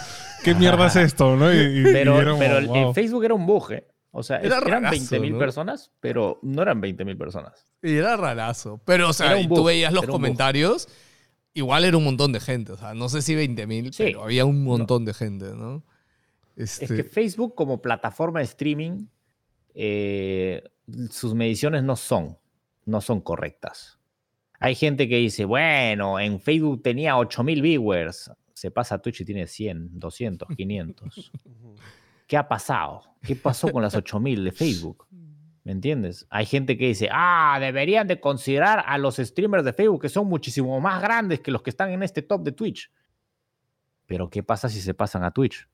¿Qué 0.45 0.55
mierda 0.55 0.87
es 0.87 0.95
esto? 0.95 1.35
¿no? 1.35 1.51
Y, 1.53 1.57
y- 1.57 1.79
y 1.79 1.83
Pero, 1.83 2.21
era 2.21 2.61
wow. 2.65 2.93
Facebook 2.93 3.25
era 3.25 3.33
un 3.33 3.45
bug, 3.45 3.71
¿eh? 3.73 3.87
O 4.11 4.23
sea, 4.23 4.37
Era 4.37 4.59
eran 4.59 4.83
rarazo, 4.83 5.15
20.000 5.17 5.31
¿no? 5.33 5.39
personas, 5.39 5.91
pero 5.99 6.39
no 6.41 6.61
eran 6.61 6.81
20.000 6.81 7.17
personas. 7.17 7.65
Y 7.83 7.95
era 7.95 8.15
rarazo. 8.15 8.79
Pero, 8.85 9.09
o 9.09 9.13
sea, 9.13 9.37
y 9.39 9.43
tú 9.47 9.55
bug, 9.55 9.65
veías 9.65 9.91
los 9.91 10.05
comentarios, 10.05 10.87
igual 11.53 11.83
era 11.83 11.97
un 11.97 12.05
montón 12.05 12.31
de 12.31 12.39
gente. 12.39 12.71
O 12.71 12.77
sea, 12.77 12.93
no 12.93 13.09
sé 13.09 13.21
si 13.21 13.35
20.000, 13.35 13.91
Sí. 13.91 14.03
pero 14.03 14.23
había 14.23 14.45
un 14.45 14.63
montón 14.63 15.03
de 15.03 15.13
gente, 15.13 15.47
¿no? 15.53 15.83
Este, 16.55 16.85
Es 16.85 16.91
que 16.93 17.03
Facebook 17.03 17.55
como 17.55 17.81
plataforma 17.81 18.39
de 18.39 18.45
streaming, 18.45 19.07
eh, 19.73 20.63
sus 21.11 21.33
mediciones 21.35 21.83
no 21.83 21.97
son, 21.97 22.37
no 22.85 23.01
son 23.01 23.19
correctas. 23.19 23.99
Hay 24.61 24.75
gente 24.75 25.09
que 25.09 25.17
dice, 25.17 25.43
bueno, 25.43 26.19
en 26.21 26.39
Facebook 26.39 26.81
tenía 26.83 27.17
8.000 27.17 27.61
viewers, 27.61 28.31
se 28.55 28.71
pasa 28.71 28.95
a 28.95 28.99
Twitch 28.99 29.21
y 29.21 29.25
tiene 29.25 29.47
100, 29.47 29.99
200, 29.99 30.47
500. 30.55 31.31
¿Qué 32.25 32.37
ha 32.37 32.47
pasado? 32.47 33.03
¿Qué 33.21 33.35
pasó 33.35 33.69
con 33.69 33.83
las 33.83 33.93
8000 33.93 34.45
de 34.45 34.51
Facebook? 34.53 35.05
¿Me 35.65 35.73
entiendes? 35.73 36.25
Hay 36.29 36.45
gente 36.45 36.77
que 36.77 36.87
dice, 36.87 37.09
ah, 37.11 37.57
deberían 37.59 38.07
de 38.07 38.19
considerar 38.19 38.83
a 38.87 38.97
los 38.97 39.17
streamers 39.17 39.65
de 39.65 39.73
Facebook 39.73 40.03
que 40.03 40.09
son 40.09 40.27
muchísimo 40.27 40.79
más 40.79 41.01
grandes 41.01 41.41
que 41.41 41.51
los 41.51 41.63
que 41.63 41.69
están 41.69 41.89
en 41.89 42.01
este 42.01 42.21
top 42.21 42.43
de 42.43 42.53
Twitch. 42.53 42.91
Pero 44.05 44.29
¿qué 44.29 44.41
pasa 44.41 44.69
si 44.69 44.79
se 44.79 44.93
pasan 44.93 45.23
a 45.23 45.31
Twitch? 45.31 45.67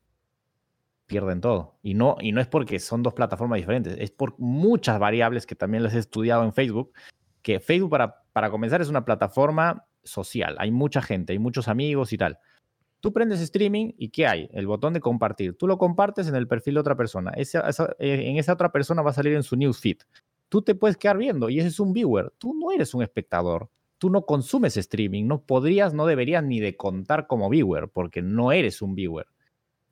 Pierden 1.05 1.39
todo. 1.39 1.77
Y 1.83 1.93
no, 1.93 2.17
y 2.19 2.31
no 2.31 2.41
es 2.41 2.47
porque 2.47 2.79
son 2.79 3.03
dos 3.03 3.13
plataformas 3.13 3.57
diferentes, 3.57 3.95
es 3.99 4.09
por 4.09 4.33
muchas 4.39 4.97
variables 4.97 5.45
que 5.45 5.55
también 5.55 5.83
les 5.83 5.93
he 5.93 5.99
estudiado 5.99 6.43
en 6.45 6.53
Facebook, 6.53 6.93
que 7.43 7.59
Facebook 7.59 7.91
para, 7.91 8.23
para 8.31 8.49
comenzar 8.49 8.81
es 8.81 8.87
una 8.87 9.05
plataforma 9.05 9.85
social. 10.03 10.55
Hay 10.57 10.71
mucha 10.71 11.01
gente, 11.01 11.33
hay 11.33 11.39
muchos 11.39 11.67
amigos 11.67 12.11
y 12.13 12.17
tal. 12.17 12.39
Tú 13.01 13.11
prendes 13.11 13.41
streaming 13.41 13.91
y 13.97 14.09
¿qué 14.09 14.27
hay? 14.27 14.49
El 14.53 14.67
botón 14.67 14.93
de 14.93 14.99
compartir. 15.01 15.57
Tú 15.57 15.67
lo 15.67 15.77
compartes 15.77 16.27
en 16.27 16.35
el 16.35 16.47
perfil 16.47 16.75
de 16.75 16.79
otra 16.79 16.95
persona. 16.95 17.31
Esa- 17.35 17.67
eh, 17.99 18.29
en 18.29 18.37
esa 18.37 18.53
otra 18.53 18.71
persona 18.71 19.01
va 19.01 19.09
a 19.09 19.13
salir 19.13 19.33
en 19.33 19.43
su 19.43 19.55
newsfeed. 19.57 19.97
Tú 20.47 20.61
te 20.61 20.75
puedes 20.75 20.97
quedar 20.97 21.17
viendo 21.17 21.49
y 21.49 21.59
ese 21.59 21.69
es 21.69 21.79
un 21.79 21.91
viewer. 21.93 22.31
Tú 22.37 22.53
no 22.53 22.71
eres 22.71 22.93
un 22.93 23.03
espectador. 23.03 23.69
tú 23.97 24.09
no 24.09 24.25
consumes 24.25 24.77
streaming, 24.77 25.27
no 25.27 25.43
podrías, 25.43 25.93
no 25.93 26.07
deberías 26.07 26.43
ni 26.43 26.59
de 26.59 26.75
contar 26.75 27.27
como 27.27 27.49
viewer, 27.49 27.87
porque 27.87 28.23
no 28.23 28.51
eres 28.51 28.81
un 28.81 28.95
viewer. 28.95 29.27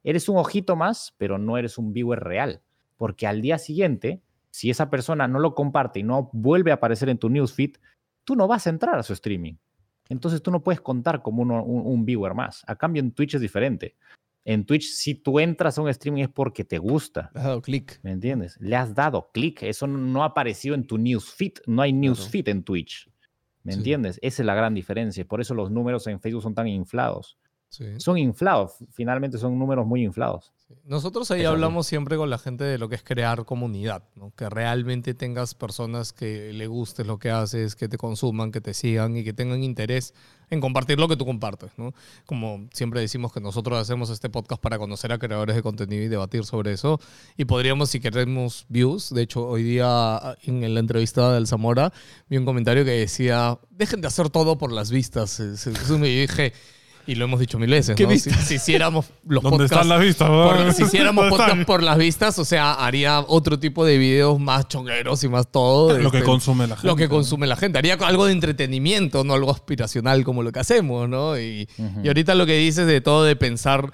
Eres 0.03 0.27
un 0.29 0.37
ojito 0.37 0.75
más, 0.75 1.13
pero 1.19 1.37
no 1.37 1.59
eres 1.59 1.77
un 1.77 1.93
viewer 1.93 2.19
real, 2.19 2.63
porque 2.97 3.27
al 3.27 3.39
día 3.41 3.59
siguiente, 3.59 4.23
si 4.49 4.71
esa 4.71 4.89
persona 4.89 5.27
no 5.27 5.37
lo 5.37 5.53
comparte 5.53 5.99
y 5.99 6.03
no 6.03 6.31
vuelve 6.33 6.71
a 6.71 6.75
aparecer 6.75 7.07
en 7.09 7.19
tu 7.19 7.29
newsfeed, 7.29 7.75
tú 8.23 8.35
no 8.35 8.47
vas 8.47 8.65
a 8.65 8.71
entrar 8.71 8.97
a 8.97 9.03
su 9.03 9.13
streaming. 9.13 9.53
Entonces 10.09 10.41
tú 10.41 10.51
no 10.51 10.61
puedes 10.63 10.81
contar 10.81 11.21
como 11.21 11.43
uno- 11.43 11.63
un, 11.63 11.85
un 11.85 12.05
viewer 12.05 12.33
más. 12.33 12.63
A 12.67 12.75
cambio, 12.75 12.99
en 13.01 13.11
Twitch 13.11 13.35
es 13.35 13.41
diferente. 13.41 13.95
En 14.45 14.65
Twitch, 14.65 14.83
si 14.89 15.15
tú 15.15 15.39
entras 15.39 15.77
a 15.77 15.81
un 15.81 15.89
streaming 15.89 16.23
es 16.23 16.29
porque 16.29 16.63
te 16.63 16.79
gusta. 16.79 17.29
Le 17.33 17.39
has 17.39 17.45
dado 17.45 17.61
clic. 17.61 17.99
¿Me 18.03 18.11
entiendes? 18.11 18.57
Le 18.59 18.75
has 18.75 18.95
dado 18.95 19.29
clic. 19.31 19.61
Eso 19.63 19.85
no- 19.85 20.23
ha 20.23 20.27
aparecido 20.27 20.73
en 20.75 20.87
tu 20.87 20.97
newsfeed. 20.97 21.53
No 21.67 21.81
hay 21.83 21.93
newsfeed 21.93 22.47
en 22.49 22.63
Twitch. 22.63 23.09
¿Me 23.63 23.73
Sí. 23.73 23.79
entiendes? 23.79 24.17
Esa 24.23 24.41
es 24.41 24.45
la 24.45 24.55
gran 24.55 24.73
diferencia. 24.73 25.25
Por 25.25 25.41
eso 25.41 25.53
los 25.53 25.69
números 25.69 26.07
en 26.07 26.19
Facebook 26.19 26.41
son 26.43 26.55
tan 26.55 26.67
inflados. 26.67 27.37
Sí. 27.69 27.85
Son 27.99 28.17
inflados. 28.17 28.77
Finalmente 28.91 29.37
son 29.37 29.57
números 29.57 29.85
muy 29.85 30.03
inflados. 30.03 30.51
Nosotros 30.85 31.31
ahí 31.31 31.45
hablamos 31.45 31.87
siempre 31.87 32.15
con 32.15 32.29
la 32.29 32.37
gente 32.37 32.63
de 32.63 32.77
lo 32.77 32.89
que 32.89 32.95
es 32.95 33.03
crear 33.03 33.43
comunidad, 33.45 34.03
¿no? 34.15 34.31
que 34.35 34.49
realmente 34.49 35.15
tengas 35.15 35.55
personas 35.55 36.13
que 36.13 36.53
le 36.53 36.67
guste 36.67 37.03
lo 37.03 37.17
que 37.17 37.31
haces, 37.31 37.75
que 37.75 37.87
te 37.87 37.97
consuman, 37.97 38.51
que 38.51 38.61
te 38.61 38.75
sigan 38.75 39.17
y 39.17 39.23
que 39.23 39.33
tengan 39.33 39.63
interés 39.63 40.13
en 40.51 40.61
compartir 40.61 40.99
lo 40.99 41.07
que 41.07 41.15
tú 41.15 41.25
compartes. 41.25 41.71
¿no? 41.77 41.93
Como 42.25 42.67
siempre 42.71 43.01
decimos 43.01 43.33
que 43.33 43.39
nosotros 43.39 43.79
hacemos 43.79 44.11
este 44.11 44.29
podcast 44.29 44.61
para 44.61 44.77
conocer 44.77 45.11
a 45.11 45.17
creadores 45.17 45.55
de 45.55 45.63
contenido 45.63 46.03
y 46.03 46.07
debatir 46.07 46.45
sobre 46.45 46.73
eso. 46.73 46.99
Y 47.35 47.45
podríamos, 47.45 47.89
si 47.89 47.99
queremos 47.99 48.65
views, 48.69 49.11
de 49.11 49.23
hecho 49.23 49.47
hoy 49.47 49.63
día 49.63 50.37
en 50.43 50.73
la 50.73 50.79
entrevista 50.79 51.33
del 51.33 51.47
Zamora 51.47 51.91
vi 52.29 52.37
un 52.37 52.45
comentario 52.45 52.85
que 52.85 52.91
decía, 52.91 53.57
dejen 53.71 54.01
de 54.01 54.07
hacer 54.07 54.29
todo 54.29 54.57
por 54.59 54.71
las 54.71 54.91
vistas. 54.91 55.39
Y 55.39 55.99
dije... 55.99 56.53
Y 57.09 57.15
lo 57.15 57.25
hemos 57.25 57.39
dicho 57.39 57.57
mil 57.57 57.71
veces, 57.71 57.95
¿Qué 57.95 58.05
¿no? 58.05 58.15
Si, 58.15 58.53
hiciéramos 58.53 59.07
los 59.27 59.41
¿Dónde 59.41 59.57
podcasts 59.57 59.71
están 59.83 59.89
las 59.89 59.99
vistas? 59.99 60.29
por- 60.29 60.73
si 60.73 60.83
hiciéramos 60.83 61.23
¿Dónde 61.29 61.37
podcast 61.37 61.65
por 61.65 61.81
las 61.81 61.97
vistas, 61.97 62.37
o 62.37 62.45
sea, 62.45 62.73
haría 62.73 63.21
otro 63.21 63.57
tipo 63.57 63.83
de 63.83 63.97
videos 63.97 64.39
más 64.39 64.67
chongueros 64.67 65.23
y 65.23 65.27
más 65.27 65.51
todo. 65.51 65.97
Lo 65.97 66.11
que 66.11 66.17
este, 66.17 66.29
consume 66.29 66.67
la 66.67 66.75
gente. 66.75 66.87
Lo 66.87 66.95
que 66.95 67.09
consume 67.09 67.47
la 67.47 67.55
gente. 67.55 67.79
Haría 67.79 67.95
algo 67.95 68.27
de 68.27 68.33
entretenimiento, 68.33 69.23
no 69.23 69.33
algo 69.33 69.49
aspiracional 69.49 70.23
como 70.23 70.43
lo 70.43 70.51
que 70.51 70.59
hacemos, 70.59 71.09
¿no? 71.09 71.39
Y, 71.39 71.67
y 72.03 72.07
ahorita 72.07 72.35
lo 72.35 72.45
que 72.45 72.57
dices 72.57 72.85
de 72.85 73.01
todo 73.01 73.23
de 73.23 73.35
pensar 73.35 73.91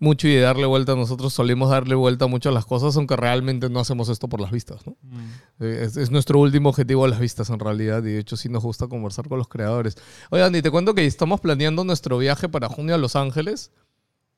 mucho 0.00 0.28
y 0.28 0.34
de 0.34 0.40
darle 0.40 0.66
vuelta, 0.66 0.94
nosotros 0.94 1.32
solemos 1.34 1.70
darle 1.70 1.94
vuelta 1.94 2.26
mucho 2.26 2.48
a 2.48 2.52
las 2.52 2.64
cosas, 2.66 2.96
aunque 2.96 3.16
realmente 3.16 3.68
no 3.68 3.80
hacemos 3.80 4.08
esto 4.08 4.28
por 4.28 4.40
las 4.40 4.50
vistas, 4.52 4.86
¿no? 4.86 4.96
Mm. 5.02 5.18
Eh, 5.60 5.80
Es, 5.84 5.96
es 5.96 6.10
nuestro 6.10 6.38
último 6.38 6.68
objetivo 6.68 7.06
las 7.08 7.18
vistas 7.20 7.50
en 7.50 7.58
realidad 7.58 8.00
y 8.04 8.12
de 8.12 8.18
hecho 8.20 8.36
sí 8.36 8.48
nos 8.48 8.62
gusta 8.62 8.86
conversar 8.86 9.28
con 9.28 9.38
los 9.38 9.48
creadores. 9.48 9.96
Oye 10.30 10.42
Andy, 10.44 10.62
te 10.62 10.70
cuento 10.70 10.94
que 10.94 11.04
estamos 11.04 11.40
planeando 11.40 11.82
nuestro 11.84 12.16
viaje 12.18 12.48
para 12.48 12.68
junio 12.68 12.94
a 12.94 12.98
Los 12.98 13.16
Ángeles. 13.16 13.72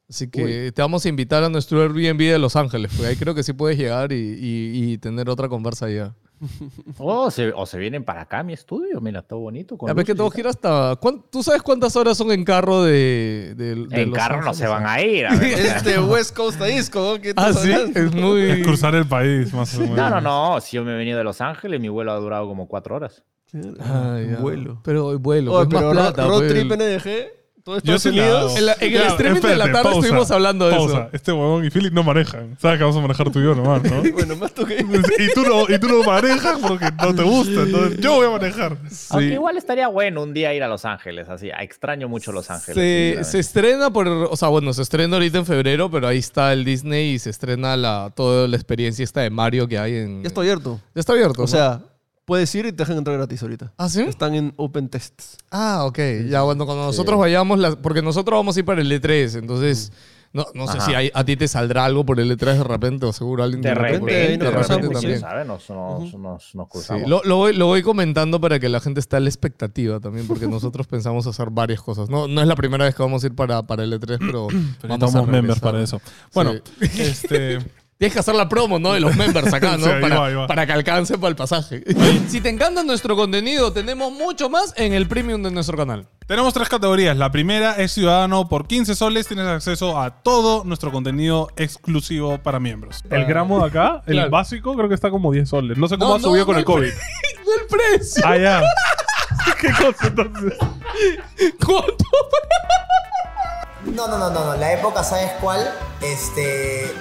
Así 0.08 0.28
que 0.28 0.72
te 0.72 0.82
vamos 0.82 1.04
a 1.04 1.08
invitar 1.08 1.44
a 1.44 1.48
nuestro 1.48 1.82
Airbnb 1.82 2.18
de 2.18 2.38
Los 2.40 2.56
Ángeles, 2.56 2.90
porque 2.96 3.06
ahí 3.10 3.16
creo 3.16 3.32
que 3.34 3.44
sí 3.44 3.52
puedes 3.52 3.78
llegar 3.78 4.10
y, 4.10 4.16
y- 4.16 4.92
y 4.92 4.98
tener 4.98 5.30
otra 5.30 5.48
conversa 5.48 5.86
allá. 5.86 6.16
O 6.98 7.30
se, 7.30 7.52
o 7.54 7.66
se 7.66 7.78
vienen 7.78 8.04
para 8.04 8.22
acá 8.22 8.38
a 8.40 8.42
mi 8.42 8.52
estudio. 8.52 9.00
Mira, 9.00 9.22
todo 9.22 9.40
bonito. 9.40 9.76
con 9.76 9.88
Ya 9.88 9.94
ves 9.94 10.04
que 10.04 10.14
tal. 10.14 10.30
gira 10.32 10.50
hasta... 10.50 10.96
¿cuán- 10.96 11.22
¿Tú 11.30 11.42
sabes 11.42 11.62
cuántas 11.62 11.94
horas 11.96 12.16
son 12.16 12.32
en 12.32 12.44
carro 12.44 12.82
de, 12.82 13.54
de- 13.56 13.74
de 13.86 14.02
En 14.02 14.10
Los 14.10 14.18
carro 14.18 14.42
no 14.42 14.54
se 14.54 14.66
van 14.66 14.86
a 14.86 15.00
ir. 15.02 15.26
a 15.26 15.34
ver. 15.36 15.42
Este 15.76 15.98
West 16.00 16.34
Coast 16.36 16.60
a 16.60 16.66
Disco, 16.66 17.18
¿qué 17.20 17.32
Ah, 17.36 17.52
sí, 17.52 17.70
es 17.72 18.14
muy... 18.14 18.42
Es 18.42 18.62
cruzar 18.66 18.94
el 18.94 19.06
país, 19.06 19.52
más 19.52 19.74
o 19.76 19.80
menos. 19.80 19.96
No, 19.96 20.10
no, 20.10 20.20
no. 20.20 20.60
Si 20.60 20.76
yo 20.76 20.84
me 20.84 20.92
he 20.92 20.96
venido 20.96 21.18
de 21.18 21.24
Los 21.24 21.40
Ángeles, 21.40 21.80
mi 21.80 21.88
vuelo 21.88 22.12
ha 22.12 22.16
durado 22.16 22.46
como 22.46 22.66
cuatro 22.68 22.96
horas. 22.96 23.22
Ah, 23.80 24.18
ya. 24.24 24.36
Vuelo. 24.38 24.80
Pero 24.84 25.18
vuelo, 25.18 25.52
Oye, 25.54 25.66
pues, 25.68 25.80
pero 25.82 25.92
más 25.94 26.12
plata. 26.12 26.26
road 26.28 26.38
pues. 26.38 26.52
trip 26.52 26.72
NDG, 26.72 27.39
todo 27.64 27.80
Yo 27.82 27.98
sí 27.98 28.10
la 28.12 28.22
Unidos. 28.22 28.38
hago. 28.52 28.58
En 28.58 28.66
la- 28.66 28.72
en 28.80 28.82
el 28.82 28.92
Ya, 28.92 29.06
streaming 29.08 29.40
de 29.40 29.48
la 29.56 29.64
espérate, 29.64 29.72
tarde 29.72 29.98
estuvimos 29.98 30.30
hablando 30.30 30.68
de 30.68 30.76
pausa. 30.76 30.98
eso. 30.98 31.08
Este 31.12 31.32
huevón 31.32 31.64
y 31.64 31.70
Philip 31.70 31.92
no 31.92 32.02
manejan. 32.02 32.56
Sabes 32.60 32.78
que 32.78 32.84
vamos 32.84 32.96
a 32.98 33.00
manejar 33.02 33.30
tú 33.30 33.38
y 33.40 33.42
yo 33.44 33.54
nomás, 33.54 33.82
¿no? 33.82 34.02
Bueno, 34.12 34.36
más 34.36 34.52
tú 34.54 34.64
que... 34.64 34.74
y, 34.78 35.32
tú 35.34 35.42
no, 35.42 35.72
y 35.74 35.78
tú 35.78 35.88
no 35.88 36.02
manejas 36.02 36.58
porque 36.66 36.86
no 37.02 37.14
te 37.14 37.22
gusta. 37.22 37.62
Entonces 37.62 38.00
yo 38.00 38.14
voy 38.14 38.26
a 38.26 38.30
manejar. 38.30 38.76
Aunque 39.10 39.34
igual 39.34 39.56
estaría 39.56 39.88
bueno 39.88 40.22
un 40.22 40.32
día 40.34 40.52
ir 40.54 40.62
a 40.62 40.68
Los 40.68 40.84
Ángeles. 40.84 41.28
Así, 41.28 41.50
extraño 41.58 42.08
mucho 42.08 42.32
Los 42.32 42.50
Ángeles. 42.50 43.26
Se, 43.26 43.38
estrena 43.38 43.90
por, 43.92 44.08
o 44.08 44.36
sea, 44.36 44.48
bueno, 44.48 44.72
se 44.72 44.82
estrena 44.82 45.16
ahorita 45.16 45.38
en 45.38 45.46
febrero, 45.46 45.90
pero 45.90 46.08
ahí 46.08 46.18
está 46.18 46.52
el 46.52 46.64
Disney 46.64 47.14
y 47.14 47.18
se 47.18 47.30
estrena 47.30 47.76
la, 47.76 48.12
toda 48.14 48.48
la 48.48 48.56
experiencia 48.56 49.02
esta 49.04 49.20
de 49.20 49.30
Mario 49.30 49.68
que 49.68 49.78
hay 49.78 49.96
en... 49.96 50.22
Ya 50.22 50.28
está 50.28 50.40
abierto. 50.40 50.80
Ya 50.94 51.00
está 51.00 51.12
abierto. 51.12 51.40
O 51.42 51.44
¿no? 51.44 51.48
sea, 51.48 51.80
puedes 52.30 52.54
ir 52.54 52.64
y 52.64 52.70
te 52.70 52.76
dejan 52.84 52.96
entrar 52.96 53.16
gratis 53.16 53.42
ahorita. 53.42 53.72
¿Ah, 53.76 53.88
sí? 53.88 54.02
Están 54.02 54.36
en 54.36 54.54
Open 54.56 54.88
Tests. 54.88 55.36
Ah, 55.50 55.82
ok. 55.84 55.98
Ya, 56.28 56.42
bueno, 56.42 56.64
cuando 56.64 56.84
nosotros 56.84 57.18
vayamos, 57.18 57.58
la- 57.58 57.74
porque 57.74 58.02
nosotros 58.02 58.38
vamos 58.38 58.56
a 58.56 58.60
ir 58.60 58.64
para 58.64 58.80
el 58.82 58.92
E3, 58.92 59.36
entonces... 59.40 59.90
No, 60.32 60.46
no 60.54 60.68
sé 60.68 60.78
Ajá. 60.78 60.86
si 60.86 60.94
hay- 60.94 61.10
a 61.12 61.24
ti 61.24 61.36
te 61.36 61.48
saldrá 61.48 61.84
algo 61.84 62.06
por 62.06 62.20
el 62.20 62.30
E3 62.30 62.58
de 62.58 62.62
repente, 62.62 63.04
o 63.04 63.12
seguro 63.12 63.42
alguien 63.42 63.62
De 63.62 63.70
te 63.70 63.74
lo 63.74 63.80
repente, 63.80 64.14
ahí 64.16 64.36
de 64.36 64.38
quién 64.38 64.92
también. 64.92 65.18
sabe, 65.18 65.44
nos, 65.44 65.68
nos, 65.70 66.14
nos, 66.14 66.54
nos 66.54 66.66
Sí, 66.68 66.70
cruzamos. 66.70 67.08
lo, 67.10 67.20
lo 67.24 67.36
voy, 67.38 67.52
lo 67.52 67.66
voy 67.66 67.82
comentando 67.82 68.40
para 68.40 68.60
que 68.60 68.68
la 68.68 68.78
gente 68.78 69.00
esté 69.00 69.16
a 69.16 69.20
la 69.20 69.28
expectativa 69.28 69.98
también, 69.98 70.28
porque 70.28 70.46
nosotros 70.46 70.86
pensamos 70.86 71.26
hacer 71.26 71.50
varias 71.50 71.82
cosas. 71.82 72.08
No, 72.10 72.28
no 72.28 72.40
es 72.40 72.46
la 72.46 72.54
primera 72.54 72.84
vez 72.84 72.94
que 72.94 73.02
vamos 73.02 73.24
a 73.24 73.26
ir 73.26 73.34
para, 73.34 73.64
para 73.64 73.82
el 73.82 73.92
E3, 73.92 74.18
pero, 74.20 74.46
Pero 74.46 74.60
vamos 74.82 74.82
a 74.82 74.86
necesitamos 74.98 75.28
members 75.28 75.58
para 75.58 75.82
eso. 75.82 76.00
Bueno, 76.32 76.52
Sí. 76.80 77.02
este. 77.02 77.58
Tienes 78.00 78.14
que 78.14 78.20
hacer 78.20 78.34
la 78.34 78.48
promo, 78.48 78.78
¿no? 78.78 78.94
De 78.94 79.00
los 79.00 79.14
members 79.14 79.52
acá, 79.52 79.76
¿no? 79.76 79.84
Sí, 79.84 79.90
ahí 79.90 80.00
para, 80.00 80.20
va, 80.20 80.26
ahí 80.28 80.34
va. 80.34 80.46
para 80.46 80.64
que 80.64 80.72
alcance 80.72 81.18
para 81.18 81.28
el 81.28 81.36
pasaje. 81.36 81.84
si 82.28 82.40
te 82.40 82.48
encanta 82.48 82.82
nuestro 82.82 83.14
contenido, 83.14 83.74
tenemos 83.74 84.10
mucho 84.10 84.48
más 84.48 84.72
en 84.78 84.94
el 84.94 85.06
premium 85.06 85.42
de 85.42 85.50
nuestro 85.50 85.76
canal. 85.76 86.08
Tenemos 86.26 86.54
tres 86.54 86.70
categorías. 86.70 87.14
La 87.14 87.30
primera 87.30 87.74
es 87.74 87.92
Ciudadano. 87.92 88.48
Por 88.48 88.66
15 88.66 88.94
soles 88.94 89.26
tienes 89.26 89.44
acceso 89.46 90.00
a 90.00 90.22
todo 90.22 90.64
nuestro 90.64 90.90
contenido 90.90 91.48
exclusivo 91.56 92.38
para 92.38 92.58
miembros. 92.58 93.04
El 93.10 93.26
gramo 93.26 93.60
de 93.60 93.66
acá, 93.66 94.02
el 94.06 94.14
Claro. 94.14 94.30
básico, 94.30 94.74
creo 94.74 94.88
que 94.88 94.94
está 94.94 95.10
como 95.10 95.30
10 95.30 95.46
soles. 95.46 95.76
No 95.76 95.86
sé 95.86 95.98
cómo 95.98 96.08
No, 96.08 96.14
ha 96.14 96.18
no, 96.20 96.24
subido 96.24 96.46
con 96.46 96.54
no 96.54 96.58
el 96.60 96.64
COVID. 96.64 96.88
No 97.44 97.52
el 97.54 97.66
precio. 97.68 98.22
Ah, 98.26 98.38
ya. 98.38 98.62
¿Qué 99.60 99.68
cosa 99.72 100.06
entonces? 100.06 100.54
¿Cuánto? 101.66 102.04
No, 103.84 104.08
no, 104.08 104.18
no, 104.18 104.30
no, 104.30 104.44
no. 104.44 104.56
La 104.56 104.72
época, 104.72 105.02
¿sabes 105.02 105.30
cuál? 105.40 105.72
Este. 106.02 106.94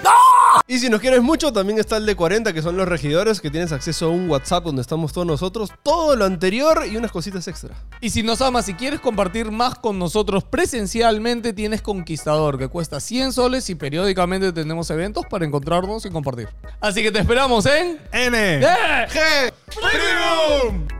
Y 0.67 0.79
si 0.79 0.89
nos 0.89 0.99
quieres 0.99 1.21
mucho, 1.21 1.51
también 1.51 1.79
está 1.79 1.97
el 1.97 2.05
de 2.05 2.15
40, 2.15 2.53
que 2.53 2.61
son 2.61 2.77
los 2.77 2.87
regidores, 2.87 3.41
que 3.41 3.51
tienes 3.51 3.71
acceso 3.71 4.05
a 4.05 4.09
un 4.09 4.29
WhatsApp 4.29 4.63
donde 4.63 4.81
estamos 4.81 5.13
todos 5.13 5.27
nosotros, 5.27 5.71
todo 5.83 6.15
lo 6.15 6.25
anterior 6.25 6.85
y 6.89 6.97
unas 6.97 7.11
cositas 7.11 7.47
extra. 7.47 7.75
Y 8.01 8.09
si 8.09 8.23
nos 8.23 8.41
amas 8.41 8.67
y 8.69 8.73
quieres 8.73 8.99
compartir 8.99 9.51
más 9.51 9.75
con 9.75 9.99
nosotros 9.99 10.43
presencialmente, 10.43 11.53
tienes 11.53 11.81
Conquistador, 11.81 12.57
que 12.57 12.67
cuesta 12.67 12.99
100 12.99 13.33
soles 13.33 13.69
y 13.69 13.75
periódicamente 13.75 14.51
tenemos 14.51 14.89
eventos 14.89 15.25
para 15.25 15.45
encontrarnos 15.45 16.05
y 16.05 16.09
compartir. 16.09 16.49
Así 16.79 17.03
que 17.03 17.11
te 17.11 17.19
esperamos 17.19 17.65
en... 17.65 17.99
N. 18.11 18.61
G. 18.61 19.53
Premium. 19.65 20.98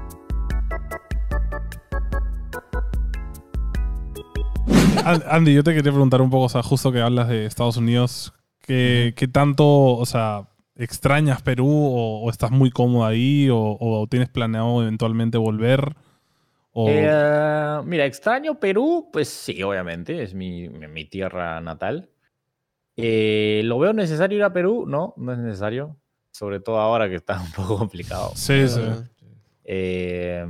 Andy, 5.28 5.54
yo 5.54 5.64
te 5.64 5.74
quería 5.74 5.92
preguntar 5.92 6.22
un 6.22 6.30
poco, 6.30 6.46
o 6.46 6.50
sea, 6.50 6.64
justo 6.64 6.92
que 6.92 7.02
hablas 7.02 7.28
de 7.30 7.46
Estados 7.46 7.78
Unidos, 7.78 8.34
¿qué, 8.62 9.14
qué 9.16 9.28
tanto, 9.28 9.66
o 9.96 10.06
sea, 10.06 10.48
extrañas 10.76 11.42
Perú 11.42 11.68
o, 11.70 12.22
o 12.22 12.30
estás 12.30 12.52
muy 12.52 12.70
cómodo 12.70 13.06
ahí 13.06 13.50
o, 13.50 13.78
o 13.80 14.08
tienes 14.08 14.30
planeado 14.30 14.82
eventualmente 14.82 15.38
volver? 15.38 15.96
O, 16.72 16.90
Eh, 16.90 17.82
mira, 17.86 18.06
extraño 18.06 18.60
Perú, 18.60 19.10
pues 19.12 19.30
sí, 19.30 19.62
obviamente, 19.64 20.22
es 20.24 20.34
mi, 20.34 20.70
mi- 20.70 20.88
mi 20.88 21.06
tierra 21.06 21.60
natal. 21.62 22.10
Eh, 22.96 23.62
¿Lo 23.66 23.80
veo 23.80 23.94
necesario 23.94 24.38
ir 24.38 24.44
a 24.44 24.54
Perú? 24.54 24.86
No, 24.88 25.14
no 25.18 25.32
es 25.34 25.40
necesario. 25.40 25.98
Sobre 26.32 26.60
todo 26.60 26.80
ahora 26.80 27.10
que 27.10 27.16
está 27.16 27.42
un 27.42 27.52
poco 27.52 27.78
complicado. 27.78 28.32
sí, 28.36 28.68
sí. 28.68 28.82
Eh, 29.64 30.46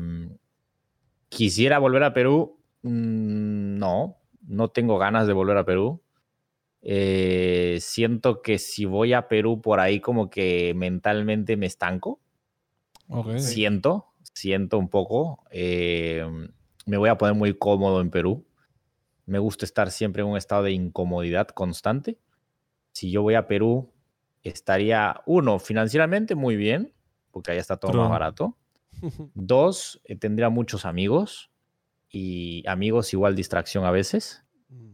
¿Quisiera 1.30 1.80
volver 1.80 2.04
a 2.04 2.14
Perú? 2.14 2.59
Mm, 2.82 3.78
no, 3.78 4.18
no 4.48 4.70
tengo 4.70 4.98
ganas 4.98 5.28
de 5.28 5.34
volver 5.34 5.58
a 5.58 5.66
Perú. 5.66 6.02
Eh, 6.82 7.78
siento 7.82 8.42
que 8.42 8.58
si 8.58 8.86
voy 8.86 9.14
a 9.14 9.28
Perú 9.28 9.62
por 9.62 9.80
ahí 9.80 10.00
como 10.00 10.30
que 10.30 10.74
mentalmente 10.76 11.58
me 11.58 11.66
estanco. 11.66 12.22
Siento, 13.38 14.14
siento 14.34 14.78
un 14.78 14.90
poco. 14.90 15.44
eh, 15.52 16.26
me 16.86 16.98
voy 16.98 17.10
a 17.10 17.18
poner 17.18 17.36
muy 17.36 17.54
cómodo 17.58 18.02
en 18.02 18.10
Perú. 18.10 18.46
Me 19.26 19.40
gusta 19.40 19.66
estar 19.66 19.92
siempre 19.92 20.24
en 20.24 20.30
un 20.30 20.38
estado 20.38 20.64
de 20.64 20.72
incomodidad 20.72 21.48
constante. 21.50 22.18
Si 22.94 23.12
yo 23.12 23.22
voy 23.22 23.36
a 23.36 23.48
Perú, 23.48 23.92
estaría, 24.44 25.22
uno, 25.28 25.60
financieramente 25.60 26.36
muy 26.36 26.56
bien, 26.56 26.94
porque 27.32 27.52
allá 27.52 27.62
está 27.62 27.78
todo 27.78 27.94
más 27.94 28.10
barato. 28.10 28.58
Dos, 29.36 30.02
eh, 30.06 30.16
tendría 30.16 30.50
muchos 30.50 30.86
amigos 30.86 31.49
y 32.12 32.64
amigos 32.68 33.14
igual 33.14 33.36
distracción 33.36 33.86
a 33.86 33.92
veces. 33.92 34.44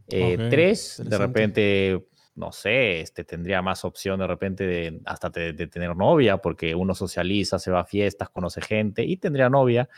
Eh, 0.09 0.37
Ok, 0.39 0.49
tres, 0.49 1.01
de 1.03 1.17
repente, 1.17 2.07
no 2.35 2.51
sé, 2.51 3.01
este, 3.01 3.23
tendría 3.23 3.61
más 3.61 3.83
opción 3.85 4.19
de 4.19 4.27
repente 4.27 4.65
de, 4.67 5.01
hasta 5.05 5.29
de, 5.29 5.53
de 5.53 5.67
tener 5.67 5.95
novia, 5.95 6.37
porque 6.37 6.75
uno 6.75 6.93
socializa, 6.93 7.57
se 7.59 7.71
va 7.71 7.81
a 7.81 7.85
fiestas, 7.85 8.29
conoce 8.29 8.61
gente 8.61 9.03
y 9.03 9.17
tendría 9.17 9.49
novia. 9.49 9.89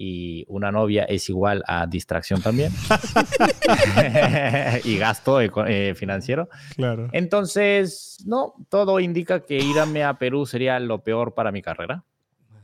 y 0.00 0.44
una 0.46 0.70
novia 0.70 1.02
es 1.04 1.28
igual 1.28 1.64
a 1.66 1.84
distracción 1.88 2.40
también 2.40 2.70
y 4.84 4.96
gasto 4.96 5.40
eh, 5.40 5.94
financiero. 5.96 6.48
Claro. 6.76 7.08
Entonces, 7.12 8.18
no, 8.24 8.54
todo 8.68 9.00
indica 9.00 9.44
que 9.44 9.56
irme 9.58 10.04
a 10.04 10.18
Perú 10.18 10.46
sería 10.46 10.78
lo 10.78 11.02
peor 11.02 11.34
para 11.34 11.50
mi 11.50 11.62
carrera. 11.62 12.04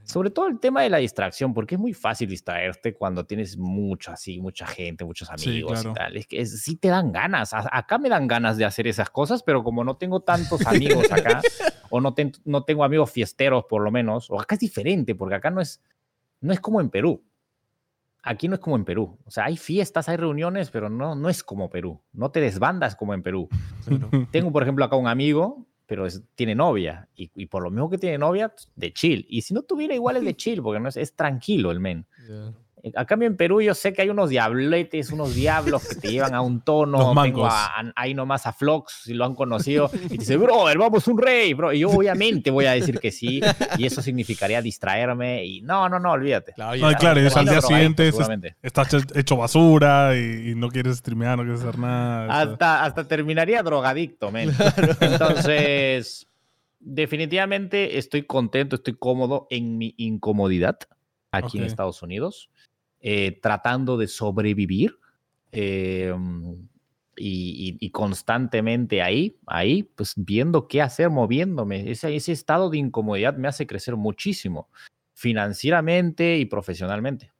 Sobre 0.04 0.30
todo 0.30 0.48
el 0.48 0.60
tema 0.60 0.82
de 0.82 0.90
la 0.90 0.98
distracción, 0.98 1.54
porque 1.54 1.76
es 1.76 1.80
muy 1.80 1.92
fácil 1.94 2.28
distraerte 2.28 2.94
cuando 2.94 3.24
tienes 3.24 3.56
mucho 3.56 4.12
así, 4.12 4.38
mucha 4.40 4.66
gente, 4.66 5.04
muchos 5.04 5.28
Sí, 5.36 5.48
amigos 5.50 5.72
claro. 5.72 5.90
y 5.90 5.94
tal. 5.94 6.16
Es 6.16 6.26
que 6.26 6.40
es- 6.40 6.62
sí 6.62 6.76
te 6.76 6.88
dan 6.88 7.10
ganas. 7.10 7.54
A- 7.54 7.68
acá 7.72 7.98
me 7.98 8.08
dan 8.10 8.26
ganas 8.28 8.56
de 8.58 8.64
hacer 8.66 8.86
esas 8.86 9.08
cosas, 9.10 9.42
pero 9.42 9.64
como 9.64 9.82
no 9.82 9.96
tengo 9.96 10.20
tantos 10.20 10.60
amigos 10.66 11.10
acá, 11.10 11.40
o 11.90 12.00
no, 12.00 12.12
ten- 12.14 12.32
no 12.44 12.64
tengo 12.64 12.84
amigos 12.84 13.10
fiesteros 13.10 13.64
por 13.68 13.82
lo 13.82 13.90
menos, 13.90 14.30
o 14.30 14.38
acá 14.40 14.54
es 14.56 14.60
diferente, 14.60 15.14
porque 15.14 15.36
acá 15.36 15.50
no 15.50 15.60
es, 15.60 15.82
no 16.40 16.52
es 16.52 16.60
como 16.60 16.80
en 16.80 16.90
Perú. 16.90 17.22
Aquí 18.22 18.48
no 18.48 18.54
es 18.54 18.60
como 18.60 18.76
en 18.76 18.84
Perú. 18.86 19.18
O 19.26 19.30
sea, 19.30 19.44
hay 19.44 19.56
fiestas, 19.58 20.08
hay 20.08 20.16
reuniones, 20.16 20.70
pero 20.70 20.88
no, 20.88 21.14
no 21.14 21.28
es 21.28 21.42
como 21.44 21.68
Perú. 21.68 22.00
No 22.12 22.30
te 22.30 22.40
desbandas 22.40 22.96
como 22.96 23.12
en 23.12 23.22
Perú. 23.22 23.48
Tengo, 24.30 24.50
por 24.50 24.62
ejemplo, 24.62 24.84
acá 24.84 24.96
un 24.96 25.08
amigo, 25.08 25.66
pero 25.86 26.06
es- 26.06 26.22
tiene 26.34 26.54
novia. 26.54 27.08
Y, 27.16 27.30
y 27.34 27.46
por 27.46 27.62
lo 27.62 27.70
mismo 27.70 27.90
que 27.90 27.98
tiene 27.98 28.18
novia, 28.18 28.52
de 28.76 28.92
chill. 28.92 29.26
Y 29.28 29.42
si 29.42 29.54
no 29.54 29.62
tuviera 29.62 29.94
igual 29.94 30.16
es 30.16 30.24
de 30.24 30.34
chill, 30.36 30.62
porque 30.62 30.80
no 30.80 30.88
es, 30.88 30.96
es 30.96 31.14
tranquilo 31.14 31.70
el 31.70 31.80
men. 31.80 32.06
A 32.96 33.06
cambio 33.06 33.26
en 33.28 33.36
Perú 33.36 33.62
yo 33.62 33.74
sé 33.74 33.92
que 33.94 34.02
hay 34.02 34.10
unos 34.10 34.28
diabletes, 34.28 35.10
unos 35.10 35.34
diablos 35.34 35.88
que 35.88 35.94
te 35.94 36.10
llevan 36.12 36.34
a 36.34 36.42
un 36.42 36.60
tono. 36.60 36.98
Los 36.98 37.06
Tengo 37.08 37.14
mancos. 37.14 37.52
a- 37.52 37.80
a- 37.80 37.92
ahí 37.96 38.12
nomás 38.12 38.46
a 38.46 38.52
Flox, 38.52 39.02
si 39.04 39.14
lo 39.14 39.24
han 39.24 39.34
conocido, 39.34 39.90
y 39.94 40.08
te 40.08 40.18
dice, 40.18 40.36
brother, 40.36 40.76
vamos 40.76 41.08
un 41.08 41.16
rey, 41.18 41.54
bro. 41.54 41.72
Y 41.72 41.78
yo 41.80 41.88
obviamente 41.90 42.50
voy 42.50 42.66
a 42.66 42.72
decir 42.72 43.00
que 43.00 43.10
sí, 43.10 43.40
y 43.78 43.86
eso 43.86 44.02
significaría 44.02 44.60
distraerme. 44.60 45.44
Y 45.46 45.62
no, 45.62 45.88
no, 45.88 45.98
no, 45.98 46.12
olvídate. 46.12 46.52
Claro, 46.52 46.76
No, 46.76 46.92
claro, 46.98 47.20
y 47.20 47.26
al 47.26 47.46
día 47.46 47.60
siguiente 47.62 48.02
es- 48.08 48.14
seguramente. 48.14 48.56
estás 48.62 48.92
he- 48.92 49.18
hecho 49.20 49.36
basura 49.36 50.14
y, 50.16 50.50
y 50.50 50.54
no 50.54 50.68
quieres 50.68 50.98
streamear, 50.98 51.38
no 51.38 51.44
quieres 51.44 51.62
hacer 51.62 51.78
nada. 51.78 52.40
Hasta, 52.42 52.84
hasta 52.84 53.08
terminaría 53.08 53.62
drogadicto, 53.62 54.30
men. 54.30 54.50
Entonces, 55.00 56.26
definitivamente 56.80 57.98
estoy 57.98 58.24
contento, 58.24 58.76
estoy 58.76 58.94
cómodo 58.94 59.46
en 59.50 59.78
mi 59.78 59.94
incomodidad 59.96 60.78
aquí 61.32 61.58
en 61.58 61.64
Ok. 61.64 61.68
Estados 61.70 62.02
Unidos, 62.02 62.48
eh, 63.06 63.38
tratando 63.42 63.98
de 63.98 64.08
sobrevivir 64.08 64.98
eh, 65.52 66.12
y, 67.16 67.76
y- 67.78 67.86
y 67.86 67.90
constantemente 67.90 69.02
ahí, 69.02 69.36
ahí, 69.46 69.82
pues 69.82 70.14
viendo 70.16 70.66
qué 70.66 70.80
hacer, 70.82 71.10
moviéndome. 71.10 71.90
Ese, 71.90 72.16
ese 72.16 72.32
estado 72.32 72.70
de 72.70 72.78
incomodidad 72.78 73.36
me 73.36 73.46
hace 73.46 73.66
crecer 73.66 73.94
muchísimo, 73.96 74.68
financieramente 75.12 76.38
y 76.38 76.46
profesionalmente. 76.46 77.30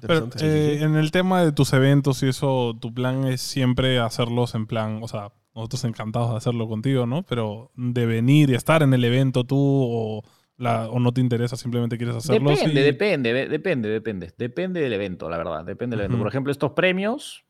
Pero 0.00 0.30
eh, 0.40 0.78
en 0.80 0.94
el 0.94 1.10
tema 1.10 1.44
de 1.44 1.52
tus 1.52 1.72
eventos 1.72 2.22
y 2.22 2.28
eso, 2.28 2.76
tu 2.80 2.94
plan 2.94 3.24
es 3.26 3.40
siempre 3.40 3.98
hacerlos 3.98 4.54
en 4.54 4.66
plan, 4.66 5.00
o 5.02 5.08
sea, 5.08 5.32
nosotros 5.54 5.84
encantados 5.84 6.30
de 6.30 6.36
hacerlo 6.36 6.68
contigo, 6.68 7.04
¿no? 7.06 7.24
Pero 7.24 7.72
de 7.74 8.06
venir 8.06 8.50
y 8.50 8.54
estar 8.54 8.82
en 8.82 8.94
el 8.94 9.04
evento 9.04 9.44
tú 9.44 9.56
o, 9.58 10.22
la, 10.58 10.88
o 10.90 10.98
no 11.00 11.12
te 11.12 11.20
interesa, 11.20 11.56
simplemente 11.56 11.96
quieres 11.96 12.16
hacerlos. 12.16 12.58
Depende, 12.58 12.80
y- 12.80 12.84
depende, 12.84 13.32
de- 13.32 13.48
depende, 13.48 13.88
depende. 13.88 14.32
Depende 14.36 14.80
del 14.80 14.92
evento, 14.92 15.30
la 15.30 15.38
verdad. 15.38 15.64
Depende 15.64 15.94
del 15.96 16.00
evento. 16.04 16.16
Ujú. 16.16 16.22
Por 16.24 16.28
ejemplo, 16.32 16.52
estos 16.52 16.72
premios, 16.72 17.44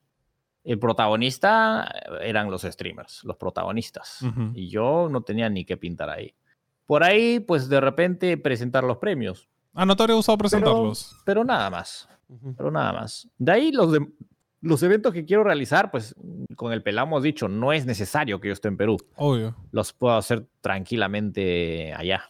el 0.64 0.78
protagonista 0.78 1.90
eran 2.22 2.50
los 2.50 2.62
streamers, 2.62 3.24
los 3.24 3.36
protagonistas. 3.36 4.22
Ujú. 4.22 4.50
Y 4.54 4.68
yo 4.68 5.08
no 5.10 5.22
tenía 5.22 5.48
ni 5.48 5.64
que 5.64 5.76
pintar 5.76 6.10
ahí. 6.10 6.34
Por 6.86 7.02
ahí, 7.02 7.40
pues 7.40 7.68
de 7.68 7.80
repente 7.80 8.36
presentar 8.36 8.84
los 8.84 8.98
premios. 8.98 9.48
Ah, 9.74 9.84
no 9.86 9.96
te 9.96 10.02
habría 10.02 10.16
gustado 10.16 10.38
presentarlos. 10.38 11.16
Pero 11.24 11.44
nada 11.44 11.70
más. 11.70 12.08
Ujú. 12.28 12.54
Pero 12.56 12.70
nada 12.70 12.92
más. 12.92 13.28
De 13.38 13.52
ahí 13.52 13.72
los, 13.72 13.90
de- 13.92 14.06
los 14.60 14.82
eventos 14.82 15.12
que 15.14 15.24
quiero 15.24 15.44
realizar, 15.44 15.90
pues 15.90 16.14
con 16.56 16.72
el 16.72 16.82
pelado 16.82 17.06
hemos 17.06 17.22
dicho, 17.22 17.48
no 17.48 17.72
es 17.72 17.86
necesario 17.86 18.40
que 18.40 18.48
yo 18.48 18.52
esté 18.52 18.68
en 18.68 18.76
Perú 18.76 18.96
Obvio. 19.16 19.54
los 19.70 19.92
puedo 19.92 20.16
hacer 20.16 20.46
tranquilamente 20.60 21.94
allá. 21.94 22.24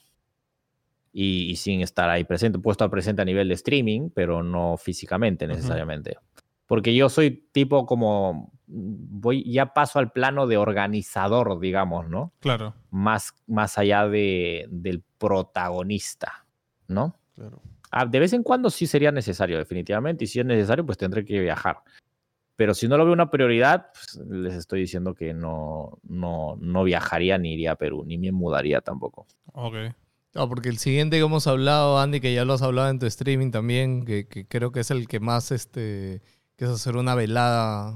Y, 1.20 1.50
y 1.50 1.56
sin 1.56 1.80
estar 1.80 2.08
ahí 2.08 2.22
presente. 2.22 2.60
Puedo 2.60 2.72
estar 2.72 2.88
presente 2.90 3.22
a 3.22 3.24
nivel 3.24 3.48
de 3.48 3.54
streaming, 3.54 4.10
pero 4.14 4.44
no 4.44 4.76
físicamente 4.76 5.48
necesariamente. 5.48 6.16
Porque 6.64 6.94
yo 6.94 7.08
soy 7.08 7.48
tipo 7.50 7.86
como, 7.86 8.52
voy, 8.68 9.42
ya 9.50 9.74
paso 9.74 9.98
al 9.98 10.12
plano 10.12 10.46
de 10.46 10.58
organizador, 10.58 11.58
digamos, 11.58 12.08
¿no? 12.08 12.34
Claro. 12.38 12.74
Más, 12.90 13.34
más 13.48 13.78
allá 13.78 14.06
de, 14.06 14.68
del 14.70 15.02
protagonista, 15.18 16.46
¿no? 16.86 17.18
Claro. 17.34 17.62
Ah, 17.90 18.06
de 18.06 18.20
vez 18.20 18.32
en 18.32 18.44
cuando 18.44 18.70
sí 18.70 18.86
sería 18.86 19.10
necesario, 19.10 19.58
definitivamente, 19.58 20.22
y 20.22 20.28
si 20.28 20.38
es 20.38 20.46
necesario, 20.46 20.86
pues 20.86 20.98
tendré 20.98 21.24
que 21.24 21.40
viajar. 21.40 21.78
Pero 22.54 22.74
si 22.74 22.86
no 22.86 22.96
lo 22.96 23.04
veo 23.04 23.12
una 23.12 23.30
prioridad, 23.30 23.88
pues, 23.92 24.24
les 24.28 24.54
estoy 24.54 24.82
diciendo 24.82 25.14
que 25.14 25.34
no, 25.34 25.98
no, 26.04 26.56
no 26.60 26.84
viajaría 26.84 27.38
ni 27.38 27.54
iría 27.54 27.72
a 27.72 27.76
Perú, 27.76 28.04
ni 28.06 28.18
me 28.18 28.30
mudaría 28.30 28.80
tampoco. 28.82 29.26
Ok. 29.52 29.74
No, 30.34 30.48
porque 30.48 30.68
el 30.68 30.78
siguiente 30.78 31.16
que 31.16 31.22
hemos 31.24 31.46
hablado, 31.46 31.98
Andy, 31.98 32.20
que 32.20 32.34
ya 32.34 32.44
lo 32.44 32.52
has 32.52 32.62
hablado 32.62 32.90
en 32.90 32.98
tu 32.98 33.06
streaming 33.06 33.50
también, 33.50 34.04
que, 34.04 34.26
que 34.28 34.46
creo 34.46 34.72
que 34.72 34.80
es 34.80 34.90
el 34.90 35.08
que 35.08 35.20
más, 35.20 35.50
este, 35.52 36.22
que 36.56 36.64
es 36.66 36.70
hacer 36.70 36.96
una 36.96 37.14
velada 37.14 37.94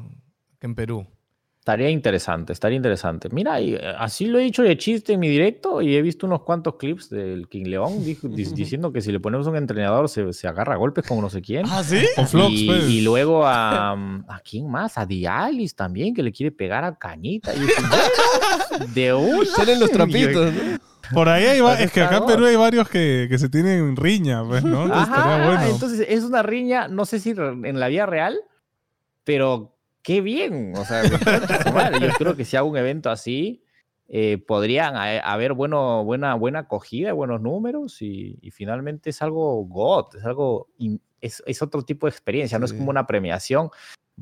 en 0.61 0.74
Perú. 0.74 1.07
Estaría 1.61 1.91
interesante, 1.91 2.53
estaría 2.53 2.74
interesante. 2.76 3.28
Mira, 3.30 3.61
y, 3.61 3.74
eh, 3.74 3.80
así 3.97 4.26
lo 4.26 4.41
he 4.41 4.43
dicho 4.43 4.64
de 4.64 4.76
chiste 4.76 5.12
en 5.12 5.20
mi 5.20 5.28
directo 5.28 5.80
y 5.80 5.95
he 5.95 6.03
visto 6.03 6.26
unos 6.26 6.43
cuantos 6.43 6.74
clips 6.74 7.09
del 7.09 7.47
King 7.49 7.66
León 7.66 8.05
dijo- 8.05 8.26
diciendo 8.28 8.93
que 8.93 9.01
si 9.01 9.12
le 9.12 9.20
ponemos 9.20 9.47
un 9.47 9.55
entrenador 9.55 10.09
se, 10.09 10.33
se 10.33 10.49
agarra 10.49 10.74
a 10.74 10.76
golpes 10.76 11.07
con 11.07 11.20
no 11.20 11.30
sé 11.30 11.41
quién. 11.41 11.64
¿Ah, 11.68 11.85
sí? 11.85 12.01
Con 12.16 12.26
Flox, 12.26 12.51
y, 12.53 12.66
pues. 12.66 12.89
y 12.91 13.01
luego 13.03 13.47
a, 13.47 13.93
¿a 14.28 14.41
quién 14.41 14.68
más? 14.68 14.99
A 14.99 15.07
Dialis 15.07 15.76
también, 15.76 16.14
que 16.14 16.24
le 16.24 16.33
quiere 16.33 16.51
pegar 16.51 16.83
a 16.83 16.97
Cañita. 16.99 17.55
Y 17.55 17.59
"Bueno, 17.61 18.89
de 18.93 19.12
una. 19.14 19.45
Salen 19.45 19.78
los 19.78 19.91
Y 19.91 19.93
trapitos, 19.93 20.53
¿no? 20.53 20.91
Por 21.13 21.29
ahí 21.29 21.45
hay 21.45 21.61
va- 21.61 21.79
es 21.81 21.91
que 21.93 22.03
acá 22.03 22.19
en 22.19 22.27
Perú 22.27 22.47
hay 22.47 22.57
varios 22.57 22.89
que, 22.89 23.27
que 23.29 23.39
se 23.39 23.49
tienen 23.49 23.97
riña, 23.97 24.45
pues, 24.47 24.63
¿no? 24.65 24.85
Entonces 24.85 25.09
Ajá, 25.13 25.45
bueno. 25.47 25.63
entonces 25.63 26.07
es 26.09 26.25
una 26.25 26.43
riña, 26.43 26.89
no 26.89 27.05
sé 27.07 27.19
si 27.21 27.31
en 27.31 27.81
la 27.81 27.89
vida 27.89 28.07
real, 28.07 28.41
pero 29.25 29.75
qué 30.03 30.21
bien. 30.21 30.73
O 30.77 30.85
sea, 30.85 31.03
yo 31.05 32.09
creo 32.19 32.37
que 32.37 32.45
si 32.45 32.57
hago 32.57 32.69
un 32.69 32.77
evento 32.77 33.11
así, 33.11 33.63
eh, 34.09 34.39
podrían 34.47 34.97
ha- 34.97 35.21
haber 35.21 35.53
bueno, 35.55 36.05
buena, 36.05 36.35
buena 36.35 36.61
acogida, 36.61 37.13
buenos 37.13 37.41
números 37.41 38.03
y, 38.03 38.39
y 38.43 38.51
finalmente 38.51 39.11
es 39.11 39.23
algo 39.23 39.65
God, 39.65 40.17
es 40.17 40.25
algo, 40.25 40.69
in- 40.79 41.01
es, 41.21 41.43
es 41.47 41.63
otro 41.63 41.83
tipo 41.83 42.07
de 42.07 42.11
experiencia, 42.11 42.59
no 42.59 42.65
es 42.65 42.73
Sí. 42.73 42.77
como 42.79 42.91
una 42.91 43.07
premiación. 43.07 43.71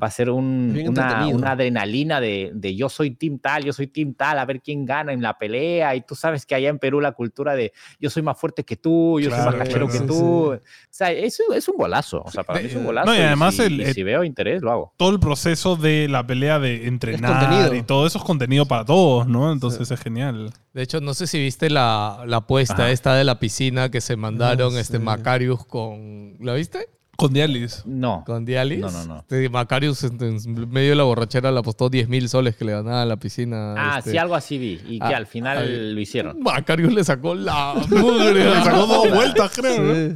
Va 0.01 0.07
a 0.07 0.11
ser 0.11 0.29
un- 0.29 0.81
una, 0.87 1.51
adrenalina 1.51 2.21
de, 2.21 2.51
de 2.53 2.75
yo 2.75 2.87
soy 2.87 3.11
team 3.11 3.39
tal, 3.39 3.65
yo 3.65 3.73
soy 3.73 3.87
team 3.87 4.13
tal, 4.13 4.39
a 4.39 4.45
ver 4.45 4.61
quién 4.61 4.85
gana 4.85 5.11
en 5.11 5.21
la 5.21 5.37
pelea. 5.37 5.95
Y 5.95 6.01
tú 6.01 6.15
sabes 6.15 6.45
que 6.45 6.55
allá 6.55 6.69
en 6.69 6.79
Perú 6.79 7.01
la 7.01 7.11
cultura 7.11 7.55
de 7.55 7.73
yo 7.99 8.09
soy 8.09 8.23
más 8.23 8.39
fuerte 8.39 8.63
que 8.63 8.77
tú, 8.77 9.19
yo 9.19 9.29
soy 9.29 9.39
más 9.39 9.55
cachero 9.55 9.87
claro. 9.87 9.91
que 9.91 9.97
Sí, 9.99 10.05
tú. 10.07 10.51
sí. 10.55 10.59
O 10.61 10.87
sea, 10.89 11.11
eso 11.11 11.43
es 11.53 11.67
un 11.67 11.75
golazo. 11.77 12.21
O 12.25 12.31
sea, 12.31 12.43
para 12.43 12.61
mí 12.61 12.67
es 12.67 12.75
un 12.75 12.83
Eh, 12.83 12.85
golazo. 12.85 13.07
no, 13.11 13.15
y 13.15 13.19
además 13.21 13.53
si, 13.55 13.61
el- 13.63 13.81
y 13.81 13.83
el- 13.83 13.93
si 13.93 14.03
veo 14.03 14.23
interés, 14.23 14.61
lo 14.61 14.71
hago. 14.71 14.93
Todo 14.97 15.09
el 15.11 15.19
proceso 15.19 15.75
de 15.75 16.07
la 16.07 16.25
pelea 16.25 16.57
de 16.59 16.87
entrenar 16.87 17.73
y 17.75 17.83
todo 17.83 18.07
eso 18.07 18.17
es 18.17 18.23
contenido 18.23 18.65
para 18.65 18.85
todos, 18.85 19.27
¿no? 19.27 19.51
Entonces 19.51 19.91
es 19.91 19.99
genial. 19.99 20.51
De 20.73 20.81
hecho, 20.83 21.01
no 21.01 21.13
sé 21.13 21.27
si 21.27 21.37
viste 21.37 21.69
la, 21.69 22.23
la 22.25 22.37
apuesta 22.37 22.75
Ajá. 22.75 22.91
esta 22.91 23.13
de 23.15 23.25
la 23.25 23.39
piscina 23.39 23.91
que 23.91 23.99
se 23.99 24.15
mandaron 24.15 24.73
No 24.73 24.79
este. 24.79 24.99
Macarius 24.99 25.65
con... 25.65 26.37
¿La 26.39 26.53
viste? 26.53 26.87
Con 27.21 27.33
Dialis. 27.33 27.83
No. 27.85 28.23
Con 28.25 28.45
Dialis. 28.45 28.79
No, 28.79 28.91
no, 28.91 29.05
no. 29.05 29.17
Este, 29.19 29.49
Macarius 29.49 30.03
en, 30.03 30.21
en 30.21 30.69
medio 30.69 30.89
de 30.91 30.95
la 30.95 31.03
borrachera 31.03 31.51
le 31.51 31.59
apostó 31.59 31.89
10 31.89 32.09
mil 32.09 32.27
soles 32.29 32.55
que 32.55 32.65
le 32.65 32.71
ganaba 32.73 33.01
a 33.03 33.05
la 33.05 33.17
piscina. 33.17 33.75
Ah, 33.77 33.99
este. 33.99 34.11
sí, 34.11 34.17
algo 34.17 34.35
así 34.35 34.57
vi. 34.57 34.79
Y 34.87 34.99
que 34.99 35.05
Ah, 35.13 35.17
al 35.17 35.27
final 35.27 35.93
lo 35.95 35.99
hicieron. 36.01 36.39
Macarius 36.41 36.93
le 36.93 37.03
sacó 37.03 37.35
la 37.35 37.75
mugre. 37.89 38.43
Le 38.45 38.63
sacó 38.63 38.85
dos 38.87 39.09
vueltas, 39.11 39.51
creo. 39.55 40.15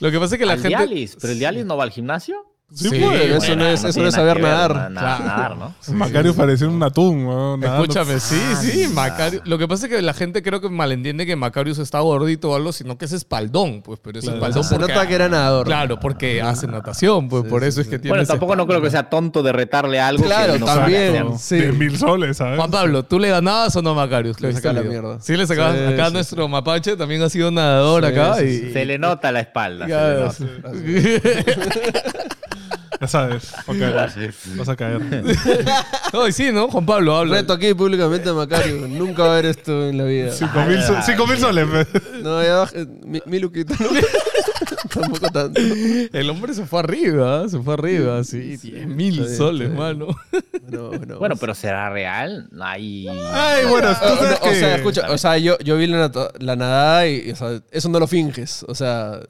Lo 0.00 0.10
que 0.12 0.18
pasa 0.20 0.36
es 0.36 0.38
que 0.38 0.46
la 0.46 0.52
Al 0.52 0.60
gente... 0.60 0.76
Dialis, 0.76 1.16
pero 1.20 1.32
el 1.32 1.38
Dialis 1.38 1.64
no 1.66 1.76
va 1.76 1.84
al 1.84 1.90
gimnasio. 1.90 2.36
Sí, 2.70 2.90
Sí, 2.90 3.00
pues. 3.00 3.42
Eso 3.44 3.56
no 3.56 3.66
es, 3.66 3.82
eso 3.82 3.98
no 4.02 4.08
es 4.08 4.14
saber 4.14 4.34
ver, 4.42 4.44
nadar. 4.44 4.90
nadar, 4.90 5.56
¿no? 5.56 5.74
Macario 5.94 6.34
parecía 6.34 6.68
un 6.68 6.82
atún, 6.82 7.24
nadando. 7.60 7.84
Escúchame, 7.84 8.20
sí, 8.20 8.38
sí, 8.60 8.84
Ah, 8.84 8.90
Macarius. 8.92 9.42
Lo 9.46 9.56
que 9.56 9.66
pasa 9.66 9.86
es 9.86 9.92
que 9.92 10.02
la 10.02 10.12
gente 10.12 10.42
creo 10.42 10.60
que 10.60 10.68
malentiende 10.68 11.24
que 11.24 11.34
Macarius 11.34 11.78
está 11.78 12.00
gordito 12.00 12.50
o 12.50 12.56
algo, 12.56 12.72
sino 12.72 12.98
que 12.98 13.06
es 13.06 13.12
espaldón, 13.12 13.80
pues, 13.80 13.98
pero 14.02 14.18
es 14.18 14.24
Claro. 14.26 14.36
espaldón 14.36 14.64
Se 14.64 14.76
porque... 14.76 14.92
nota 14.92 15.06
que 15.08 15.14
era 15.14 15.30
nadador. 15.30 15.66
Claro, 15.66 15.98
porque 15.98 16.42
hace 16.42 16.66
natación, 16.66 17.30
pues 17.30 17.44
Sí, 17.44 17.48
por 17.48 17.62
sí, 17.62 17.68
eso 17.68 17.80
es 17.80 17.86
sí. 17.86 17.90
que 17.90 17.98
tiene 17.98 18.10
Bueno, 18.10 18.22
ese 18.24 18.32
tampoco 18.32 18.54
no 18.54 18.66
creo 18.66 18.82
que 18.82 18.90
sea 18.90 19.08
tonto 19.08 19.42
de 19.42 19.52
retarle 19.52 19.98
algo. 19.98 20.22
que 20.22 20.28
Claro, 20.28 20.58
no 20.58 20.66
también. 20.66 21.38
Sí. 21.38 21.56
10 21.56 21.74
mil 21.74 21.96
soles, 21.96 22.36
¿sabes? 22.36 22.58
Juan 22.58 22.70
Pablo, 22.70 23.02
¿tú 23.02 23.18
le 23.18 23.30
ganabas 23.30 23.74
o 23.76 23.80
no 23.82 23.90
a 23.90 23.94
Macarius? 23.94 24.42
Le 24.42 24.48
¿Lo 24.50 24.54
sacaba 24.54 24.74
la 24.74 24.82
mierda. 24.82 25.18
Sí, 25.22 25.34
le 25.38 25.46
sacabas. 25.46 25.74
Sí, 25.74 25.84
acá 25.94 26.08
sí, 26.08 26.12
nuestro 26.12 26.46
mapache 26.48 26.96
también 26.98 27.22
ha 27.22 27.30
sido 27.30 27.50
nadador 27.50 28.04
Sí, 28.04 28.10
acá. 28.12 28.34
sí, 28.34 28.44
y, 28.44 28.58
sí. 28.58 28.72
Se 28.74 28.84
le 28.84 28.98
nota 28.98 29.32
la 29.32 29.40
espalda. 29.40 29.86
Ya, 33.00 33.06
sabes. 33.06 33.52
Ok, 33.66 33.76
vas 34.56 34.68
a 34.68 34.76
caer. 34.76 35.00
Ay, 36.12 36.32
sí, 36.32 36.50
¿no? 36.52 36.68
Juan 36.68 36.84
Pablo, 36.86 37.16
habla. 37.16 37.36
Reto 37.36 37.52
aquí 37.52 37.72
públicamente 37.74 38.28
a 38.28 38.32
Macario. 38.32 38.88
Nunca 38.88 39.22
va 39.24 39.32
a 39.32 39.36
ver 39.36 39.46
esto 39.46 39.88
en 39.88 39.98
la 39.98 40.04
vida. 40.04 40.32
5 40.32 40.60
mil 40.66 40.82
so- 40.82 40.96
cinco 41.04 41.26
mil 41.26 41.38
soles. 41.38 41.66
No, 42.22 42.42
ya 42.42 42.56
baja. 42.56 42.72
Mi, 43.04 43.22
mi 43.26 43.38
luquita. 43.38 43.74
¿no? 43.78 43.88
Tampoco 44.92 45.30
tanto. 45.30 45.60
El 46.12 46.30
hombre 46.30 46.54
se 46.54 46.64
fue 46.66 46.80
arriba, 46.80 47.44
¿eh? 47.44 47.48
se 47.48 47.58
fue 47.60 47.74
arriba, 47.74 48.22
sí. 48.24 48.56
10 48.56 48.86
mil 48.88 49.20
bien, 49.20 49.36
soles, 49.36 49.68
está 49.68 49.78
mano. 49.80 50.06
Bueno, 50.62 50.88
bueno, 50.88 51.18
Bueno, 51.18 51.36
pero 51.36 51.54
¿será 51.54 51.90
real? 51.90 52.48
Ay. 52.60 53.06
Ay, 53.08 53.64
bueno, 53.66 53.88
tú 53.90 53.96
Ah, 54.02 54.16
sabes 54.18 54.30
no, 54.30 54.36
O 54.36 54.50
que- 54.50 54.54
sea, 54.58 54.76
escucha, 54.76 55.10
o 55.10 55.18
sea, 55.18 55.38
yo, 55.38 55.58
yo 55.60 55.76
vi 55.76 55.86
la, 55.86 55.98
nata- 55.98 56.32
la 56.38 56.56
nadada 56.56 57.06
y, 57.08 57.30
o 57.30 57.36
sea, 57.36 57.60
eso 57.70 57.88
no 57.88 58.00
lo 58.00 58.06
finges. 58.06 58.64
O 58.68 58.74
sea, 58.74 59.20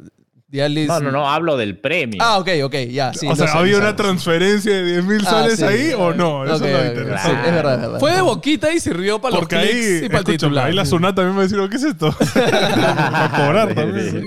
Dialis. 0.48 0.88
No, 0.88 0.98
no, 1.00 1.10
no, 1.12 1.28
hablo 1.30 1.58
del 1.58 1.78
premio. 1.78 2.18
Ah, 2.22 2.38
ok, 2.38 2.48
ok, 2.64 2.74
ya. 2.90 3.12
Sí, 3.12 3.26
o 3.28 3.36
sea, 3.36 3.52
¿había 3.52 3.76
una 3.76 3.94
transferencia 3.94 4.72
de 4.74 4.82
10 4.92 5.04
mil 5.04 5.20
Ah, 5.26 5.30
soles 5.30 5.58
sí. 5.58 5.64
ahí 5.64 5.92
o 5.92 6.14
no? 6.14 6.44
Eso 6.46 6.54
Ok, 6.54 6.60
no 6.62 6.66
me 6.68 6.94
sí, 6.94 7.30
es 7.46 7.52
verdad, 7.52 7.74
es 7.74 7.80
verdad. 7.82 8.00
Fue 8.00 8.12
de 8.12 8.22
boquita 8.22 8.72
y 8.72 8.80
sirvió 8.80 9.20
para 9.20 9.32
los 9.32 9.40
Porque 9.40 9.56
ahí, 9.56 9.68
clics 9.68 10.02
y 10.04 10.08
para 10.08 10.18
el 10.20 10.24
titular. 10.24 10.66
ahí 10.68 10.74
la 10.74 10.86
Sunat 10.86 11.14
también 11.14 11.36
me 11.36 11.42
decía, 11.42 11.58
¿qué 11.68 11.76
es 11.76 11.82
esto? 11.84 12.10
Para 12.34 13.32
cobrar 13.36 13.68
Sí, 13.68 13.74
también. 13.74 14.24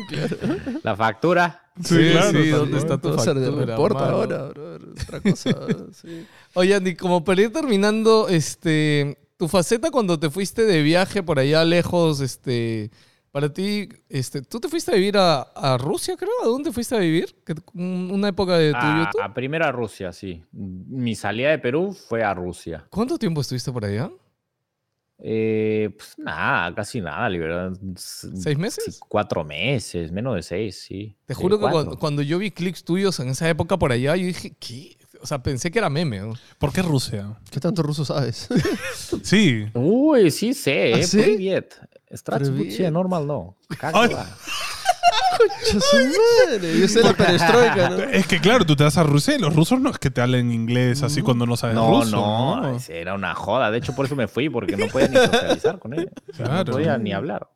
La 0.83 0.95
factura. 0.95 1.63
Sí, 1.83 1.95
Sí, 1.95 2.11
claro. 2.11 2.31
sí. 2.31 2.49
¿dónde 2.49 2.77
está 2.77 2.97
tu 2.99 3.09
O 3.09 3.13
sea, 3.17 3.33
factura, 3.33 3.51
me 3.65 3.71
importa 3.71 3.99
mano? 4.01 4.11
ahora, 4.17 4.37
brother, 4.49 4.81
Otra 5.01 5.21
cosa. 5.21 5.49
sí. 5.93 6.25
Oye, 6.53 6.75
Andy, 6.75 6.95
como 6.95 7.23
para 7.23 7.41
ir 7.41 7.51
terminando, 7.51 8.27
este, 8.29 9.17
tu 9.37 9.47
faceta 9.47 9.89
cuando 9.89 10.19
te 10.19 10.29
fuiste 10.29 10.65
de 10.65 10.81
viaje 10.83 11.23
por 11.23 11.39
allá 11.39 11.63
lejos, 11.63 12.19
este, 12.19 12.91
para 13.31 13.51
ti, 13.51 13.87
este, 14.09 14.41
¿tú 14.41 14.59
te 14.59 14.67
fuiste 14.67 14.91
a 14.91 14.95
vivir 14.95 15.17
a, 15.17 15.41
a 15.41 15.77
Rusia, 15.77 16.15
creo? 16.17 16.31
¿A 16.43 16.47
dónde 16.47 16.71
fuiste 16.71 16.95
a 16.95 16.99
vivir? 16.99 17.33
¿Que- 17.45 17.55
un- 17.73 18.09
¿Una 18.11 18.27
época 18.29 18.57
de 18.57 18.71
tu 18.71 18.77
A, 18.77 19.05
YouTube? 19.05 19.21
a 19.21 19.33
primero 19.33 19.65
a 19.65 19.71
Rusia, 19.71 20.11
sí. 20.11 20.43
Mi 20.51 21.15
salida 21.15 21.49
de 21.51 21.59
Perú 21.59 21.93
fue 21.93 22.23
a 22.23 22.33
Rusia. 22.33 22.85
¿Cuánto 22.89 23.17
tiempo 23.17 23.41
estuviste 23.41 23.71
por 23.71 23.85
allá? 23.85 24.09
Eh, 25.23 25.91
pues 25.95 26.15
nada, 26.17 26.73
casi 26.73 26.99
nada, 26.99 27.29
libertad. 27.29 27.73
¿Seis 27.95 28.57
meses? 28.57 28.99
Cuatro 29.07 29.43
meses, 29.43 30.11
menos 30.11 30.35
de 30.35 30.41
seis, 30.41 30.79
sí. 30.81 31.15
Te 31.25 31.35
juro 31.35 31.59
que 31.59 31.61
cuando, 31.69 31.97
cuando 31.97 32.21
yo 32.23 32.39
vi 32.39 32.49
clics 32.49 32.83
tuyos 32.83 33.19
en 33.19 33.29
esa 33.29 33.47
época 33.47 33.77
por 33.77 33.91
allá, 33.91 34.15
yo 34.15 34.25
dije, 34.25 34.55
¿qué? 34.59 34.97
o 35.21 35.25
sea, 35.25 35.41
pensé 35.41 35.71
que 35.71 35.79
era 35.79 35.89
meme. 35.89 36.19
¿no? 36.19 36.33
¿Por 36.57 36.71
qué 36.71 36.81
Rusia? 36.81 37.37
¿Qué 37.49 37.59
tanto 37.59 37.83
ruso 37.83 38.05
sabes? 38.05 38.47
sí. 39.23 39.65
Uy, 39.73 40.31
sí 40.31 40.53
sé. 40.53 40.93
¿Ah, 40.93 40.97
¿eh? 40.97 41.01
¿Ah, 41.03 41.07
sí? 41.07 41.21
Privet. 41.21 41.75
Privet. 42.25 42.91
normal 42.91 43.27
no. 43.27 43.55
Madre. 46.49 46.79
Yo 46.79 46.87
sé 46.87 47.01
la 47.01 47.13
perestroika, 47.13 47.89
¿no? 47.89 47.97
Es 48.03 48.27
que 48.27 48.39
claro, 48.39 48.65
tú 48.65 48.75
te 48.75 48.83
vas 48.83 48.97
a 48.97 49.03
Rusia 49.03 49.35
y 49.35 49.39
los 49.39 49.55
rusos 49.55 49.79
no 49.79 49.89
es 49.89 49.97
que 49.97 50.11
te 50.11 50.21
hablen 50.21 50.51
inglés 50.51 51.03
así 51.03 51.21
mm. 51.21 51.23
cuando 51.23 51.45
no 51.45 51.57
sabes 51.57 51.75
no, 51.75 52.01
ruso. 52.01 52.11
No, 52.11 52.61
no, 52.61 52.79
era 52.89 53.13
una 53.13 53.33
joda. 53.33 53.71
De 53.71 53.77
hecho, 53.77 53.95
por 53.95 54.05
eso 54.05 54.15
me 54.15 54.27
fui, 54.27 54.49
porque 54.49 54.77
no 54.77 54.87
podía 54.87 55.07
ni 55.07 55.15
socializar 55.17 55.79
con 55.79 55.93
ellos. 55.93 56.11
Claro. 56.35 56.65
No 56.65 56.71
podía 56.73 56.97
ni 56.97 57.13
hablar. 57.13 57.47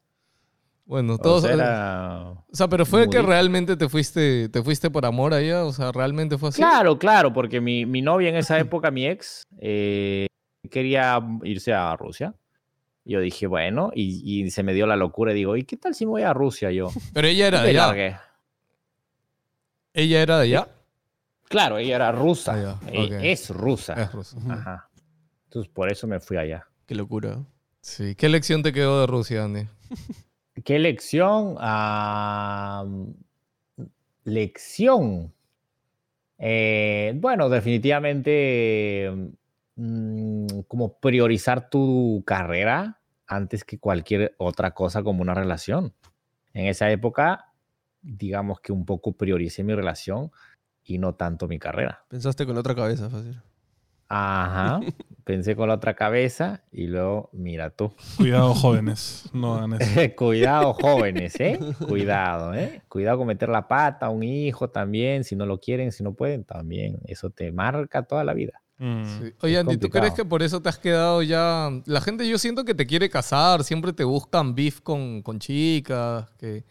Bueno, 0.86 1.16
O 1.16 1.18
todos... 1.18 1.44
sea, 1.44 1.54
era... 1.54 2.22
O 2.32 2.46
sea, 2.56 2.68
pero 2.68 2.86
fue 2.86 3.10
que 3.10 3.22
realmente 3.22 3.76
te 3.76 3.90
fuiste, 3.90 4.50
te 4.50 4.62
fuiste 4.64 4.90
por 4.92 5.06
amor 5.06 5.34
allá, 5.34 5.66
o 5.66 5.74
sea, 5.74 5.92
realmente 5.92 6.38
fue 6.38 6.50
así. 6.50 6.62
Claro, 6.62 6.98
claro, 7.00 7.34
porque 7.34 7.60
mi, 7.60 7.86
mi 7.86 8.02
novia 8.02 8.30
en 8.30 8.36
esa 8.36 8.60
época, 8.60 8.92
mi 8.92 9.08
ex, 9.08 9.44
eh, 9.60 10.28
quería 10.70 11.20
irse 11.44 11.74
a 11.74 11.96
Rusia. 11.96 12.36
Yo 13.04 13.20
dije, 13.20 13.46
bueno, 13.48 13.92
y, 13.94 14.44
y 14.46 14.50
se 14.52 14.64
me 14.64 14.74
dio 14.74 14.88
la 14.88 14.96
locura 14.96 15.32
y 15.32 15.36
digo, 15.36 15.56
¿y 15.58 15.64
qué 15.64 15.78
tal 15.78 15.94
si 15.96 16.06
me 16.06 16.12
voy 16.12 16.22
a 16.24 16.34
Rusia 16.34 16.72
yo? 16.72 16.90
Pero 17.14 17.28
ella 17.28 17.48
era 17.48 17.62
de 17.62 17.70
allá. 17.70 17.88
largué. 17.88 18.18
Ella 19.94 20.22
era 20.22 20.38
de 20.38 20.44
allá. 20.44 20.68
Claro, 21.48 21.78
ella 21.78 21.96
era 21.96 22.12
rusa. 22.12 22.54
Ah, 22.56 22.80
ok. 22.88 23.12
Es 23.22 23.50
rusa. 23.50 23.94
Es 23.94 24.12
rusa. 24.12 24.38
Ajá. 24.50 24.90
Entonces, 25.46 25.72
por 25.72 25.92
eso 25.92 26.08
me 26.08 26.20
fui 26.20 26.38
allá. 26.38 26.68
Qué 26.86 26.96
locura. 26.96 27.38
Sí. 27.82 28.16
¿Qué 28.16 28.28
lección 28.30 28.62
te 28.64 28.74
quedó 28.74 29.00
de 29.02 29.08
Rusia, 29.08 29.44
Andy? 29.46 29.68
¿Qué 30.64 30.80
lección? 30.80 31.56
Ah, 31.60 32.86
lección. 34.24 35.34
Eh, 36.38 37.14
bueno, 37.16 37.50
definitivamente 37.50 39.12
mm, 39.76 40.48
como 40.68 40.98
priorizar 41.00 41.70
tu 41.70 42.24
carrera 42.26 43.00
antes 43.28 43.64
que 43.64 43.80
cualquier 43.80 44.36
otra 44.38 44.72
cosa 44.72 45.04
como 45.04 45.22
una 45.22 45.34
relación. 45.34 45.94
En 46.54 46.68
esa 46.68 46.90
época, 46.90 47.54
digamos 48.02 48.62
que 48.62 48.72
un 48.72 48.86
poco 48.86 49.14
prioricé 49.14 49.64
mi 49.64 49.74
relación 49.74 50.32
y 50.84 51.00
no 51.00 51.16
tanto 51.16 51.48
mi 51.48 51.60
carrera. 51.60 52.06
Pensaste 52.08 52.46
con 52.46 52.56
la 52.56 52.62
otra 52.62 52.76
cabeza, 52.76 53.10
fácil. 53.10 53.42
Ajá. 54.08 54.80
Pensé 55.26 55.56
con 55.56 55.68
la 55.68 55.74
otra 55.74 55.96
cabeza 55.96 56.62
y 56.72 56.86
luego, 56.86 57.32
mira 57.34 57.72
tú. 57.72 57.92
Cuidado, 58.16 58.54
jóvenes. 58.54 59.28
No 59.34 59.56
hagan 59.56 59.82
eso. 59.82 60.00
Cuidado, 60.16 60.74
jóvenes, 60.76 61.34
¿eh? 61.40 61.60
Cuidado, 61.88 62.54
¿eh? 62.54 62.84
Cuidado 62.88 63.18
con 63.18 63.28
meter 63.28 63.50
la 63.50 63.68
pata 63.68 64.06
a 64.06 64.10
un 64.10 64.22
hijo 64.22 64.70
también, 64.70 65.24
si 65.24 65.36
no 65.36 65.48
lo 65.48 65.60
quieren, 65.60 65.92
si 65.92 66.04
no 66.04 66.14
pueden, 66.14 66.44
también. 66.44 67.00
Eso 67.08 67.32
te 67.32 67.52
marca 67.52 68.04
toda 68.04 68.24
la 68.24 68.36
vida. 68.36 68.62
Mm. 68.78 69.04
Sí. 69.04 69.34
Oye, 69.42 69.58
Andy, 69.58 69.78
¿tú 69.78 69.90
crees 69.90 70.14
que 70.14 70.26
por 70.26 70.44
eso 70.44 70.62
te 70.62 70.70
has 70.70 70.78
quedado 70.78 71.24
ya... 71.24 71.72
La 71.86 72.02
gente 72.02 72.30
yo 72.30 72.38
siento 72.38 72.64
que 72.64 72.76
te 72.76 72.86
quiere 72.86 73.10
casar, 73.10 73.64
siempre 73.64 73.94
te 73.94 74.04
buscan 74.04 74.54
beef 74.54 74.80
con, 74.82 75.24
con 75.24 75.40
chicas, 75.40 76.30
que... 76.38 76.64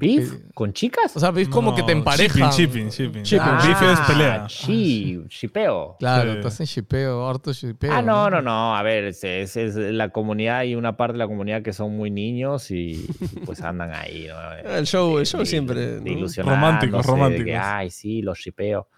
¿Beef? 0.00 0.32
Eh, 0.32 0.42
¿Con 0.54 0.72
chicas? 0.72 1.14
O 1.16 1.20
sea, 1.20 1.30
beef 1.30 1.48
como 1.48 1.74
que 1.74 1.82
te 1.82 1.92
emparejan. 1.92 2.50
Shipping, 2.50 2.88
shipping, 2.88 2.88
shipping. 2.90 3.22
Shipping. 3.22 3.52
Beef 3.64 3.82
es 3.82 4.00
pelea. 4.00 4.44
Ah, 4.44 4.46
chi, 4.48 5.20
chipeo. 5.28 5.96
Claro, 5.98 6.34
Sí. 6.34 6.40
te 6.40 6.48
hacen 6.48 6.66
shipeo, 6.66 7.28
harto 7.28 7.52
shipeo. 7.52 7.92
Ah, 7.92 8.02
no, 8.02 8.28
no, 8.30 8.40
no. 8.42 8.74
A 8.76 8.82
ver, 8.82 9.04
es, 9.04 9.22
es- 9.24 9.56
es 9.56 9.76
la 9.76 10.08
comunidad 10.08 10.64
y 10.64 10.74
una 10.74 10.96
parte 10.96 11.12
de 11.12 11.18
la 11.18 11.26
comunidad 11.28 11.62
que 11.62 11.72
son 11.72 11.96
muy 11.96 12.10
niños 12.10 12.70
y, 12.70 12.92
y 12.92 13.40
pues 13.46 13.60
andan 13.62 13.92
ahí, 13.94 14.26
¿no? 14.28 14.70
El 14.76 14.86
show, 14.86 15.18
el 15.18 15.26
show 15.26 15.40
De- 15.40 15.46
siempre. 15.46 16.00
de 16.00 16.16
¿no? 16.16 16.26
Románticos, 16.44 17.06
románticos. 17.06 17.52
Ay, 17.60 17.90
sí, 17.90 18.22
los 18.22 18.38
shipeo. 18.38 18.88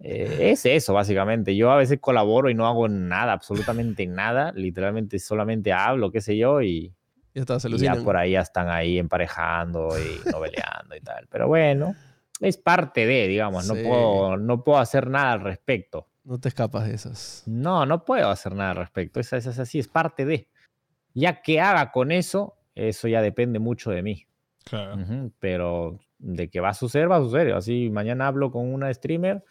Eh, 0.00 0.50
es 0.52 0.64
eso, 0.64 0.94
básicamente. 0.94 1.56
Yo 1.56 1.70
a 1.72 1.76
veces 1.76 1.98
colaboro 2.00 2.48
y 2.50 2.54
no 2.54 2.66
hago 2.66 2.88
nada, 2.88 3.32
absolutamente 3.32 4.06
nada. 4.06 4.52
Literalmente 4.54 5.18
solamente 5.18 5.72
hablo, 5.72 6.12
qué 6.12 6.20
sé 6.20 6.36
yo, 6.36 6.62
y, 6.62 6.94
Ya 7.38 7.42
está, 7.42 7.60
se 7.60 7.68
y 7.70 7.78
ya 7.78 7.94
por 7.94 8.16
ahí 8.16 8.32
ya 8.32 8.40
están 8.40 8.68
ahí 8.68 8.98
emparejando 8.98 9.90
y 9.96 10.18
noveleando 10.32 10.96
y 10.96 11.00
tal. 11.00 11.28
Pero 11.30 11.46
bueno, 11.46 11.94
es 12.40 12.56
parte 12.56 13.06
de, 13.06 13.28
digamos, 13.28 13.68
no, 13.68 13.76
Sí. 13.76 13.82
puedo, 13.84 14.36
no 14.36 14.64
puedo 14.64 14.78
hacer 14.78 15.08
nada 15.08 15.32
al 15.34 15.40
respecto. 15.42 16.08
No 16.24 16.40
te 16.40 16.48
escapas 16.48 16.88
de 16.88 16.94
esas. 16.94 17.44
No, 17.46 17.86
no 17.86 18.04
puedo 18.04 18.28
hacer 18.28 18.54
nada 18.56 18.70
al 18.72 18.76
respecto. 18.78 19.20
Es, 19.20 19.32
es, 19.32 19.46
es 19.46 19.58
así, 19.60 19.78
es 19.78 19.86
parte 19.86 20.24
de. 20.24 20.48
Ya 21.14 21.40
que 21.42 21.60
haga 21.60 21.92
con 21.92 22.10
eso, 22.10 22.56
eso 22.74 23.06
ya 23.06 23.22
depende 23.22 23.60
mucho 23.60 23.92
de 23.92 24.02
mí. 24.02 24.26
Claro. 24.64 24.96
Ujú, 25.00 25.32
Pero 25.38 26.00
de 26.18 26.50
que 26.50 26.58
va 26.58 26.70
a 26.70 26.74
suceder, 26.74 27.08
va 27.08 27.18
a 27.18 27.20
suceder. 27.20 27.52
Así, 27.54 27.88
mañana 27.88 28.26
hablo 28.26 28.50
con 28.50 28.66
una 28.74 28.92
streamer. 28.92 29.44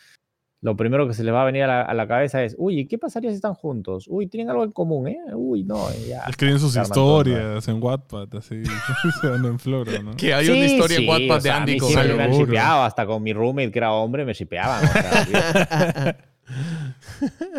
Lo 0.67 0.75
primero 0.75 1.07
que 1.07 1.13
se 1.13 1.23
le 1.23 1.31
va 1.31 1.43
a 1.43 1.45
venir 1.45 1.63
a 1.63 1.67
la, 1.67 1.81
a 1.83 1.93
la 1.93 2.09
cabeza 2.09 2.43
es, 2.43 2.53
uy, 2.57 2.85
¿qué 2.87 2.97
pasaría 2.97 3.29
si 3.29 3.37
están 3.37 3.53
juntos? 3.53 4.05
Uy, 4.09 4.27
tienen 4.27 4.49
algo 4.49 4.65
en 4.65 4.73
común, 4.73 5.07
¿eh? 5.07 5.17
Uy, 5.33 5.63
no, 5.63 5.87
ya. 6.05 6.23
Escriben 6.27 6.59
sus 6.59 6.75
historias 6.75 7.65
en 7.69 7.81
Wattpad, 7.81 8.35
así. 8.35 8.63
se 9.21 9.27
van 9.29 9.45
en 9.45 9.59
floro, 9.59 10.03
¿no? 10.03 10.11
Que 10.17 10.33
hay 10.33 10.49
una 10.49 10.65
historia 10.65 10.97
en 10.97 11.31
o 11.31 11.35
de 11.35 11.41
sea, 11.41 11.55
Andy 11.55 11.77
con 11.77 11.87
siempre 11.89 12.15
me 12.15 12.23
han 12.23 12.31
algo. 12.31 12.43
shipeado, 12.45 12.83
hasta 12.83 13.05
con 13.05 13.23
mi 13.23 13.31
roommate 13.31 13.71
que 13.71 13.79
era 13.79 13.93
hombre 13.93 14.25
me 14.25 14.33
shipeaban. 14.33 14.83
o 14.83 14.87
sea, 14.89 15.21
olvídate. 15.25 16.17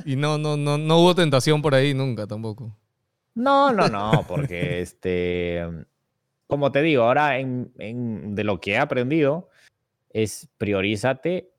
Y 0.04 0.16
no, 0.16 0.36
no, 0.36 0.59
no, 0.59 0.76
no 0.76 0.98
hubo 0.98 1.14
tentación 1.14 1.62
por 1.62 1.74
ahí 1.74 1.94
nunca 1.94 2.26
tampoco. 2.26 2.76
No, 3.34 3.72
no, 3.72 3.88
no, 3.88 4.26
porque 4.28 4.80
este, 4.82 5.62
como 6.46 6.72
te 6.72 6.82
digo, 6.82 7.04
ahora 7.04 7.38
en, 7.38 7.72
en- 7.78 8.34
de 8.34 8.44
lo 8.44 8.61
que 8.61 8.72
he 8.72 8.78
aprendido 8.78 9.48
es 10.11 10.48
priorízate 10.59 11.50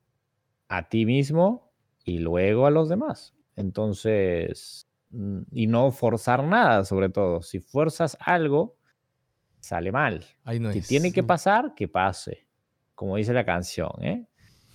a 0.70 0.88
ti 0.88 1.05
mismo 1.05 1.72
y 2.05 2.20
luego 2.20 2.65
a 2.65 2.72
los 2.72 2.88
demás. 2.89 3.36
Entonces, 3.57 4.88
mm, 5.11 5.39
y 5.51 5.67
no 5.67 5.91
forzar 5.91 6.43
nada, 6.43 6.86
sobre 6.86 7.09
todo. 7.09 7.41
Si 7.41 7.59
fuerzas 7.59 8.17
algo, 8.22 8.78
sale 9.59 9.91
mal. 9.91 10.24
Ahí 10.45 10.59
no 10.59 10.72
Si 10.72 10.80
es. 10.80 10.88
tiene 10.88 11.11
que 11.11 11.24
pasar, 11.24 11.74
que 11.76 11.88
pase. 11.88 12.47
Como 12.95 13.17
dice 13.17 13.34
la 13.34 13.45
canción, 13.45 13.91
¿eh? 14.01 14.28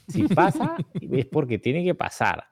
Si 0.09 0.25
pasa, 0.29 0.77
es 1.01 1.27
porque 1.27 1.59
tiene 1.59 1.83
que 1.85 1.95
pasar. 1.95 2.45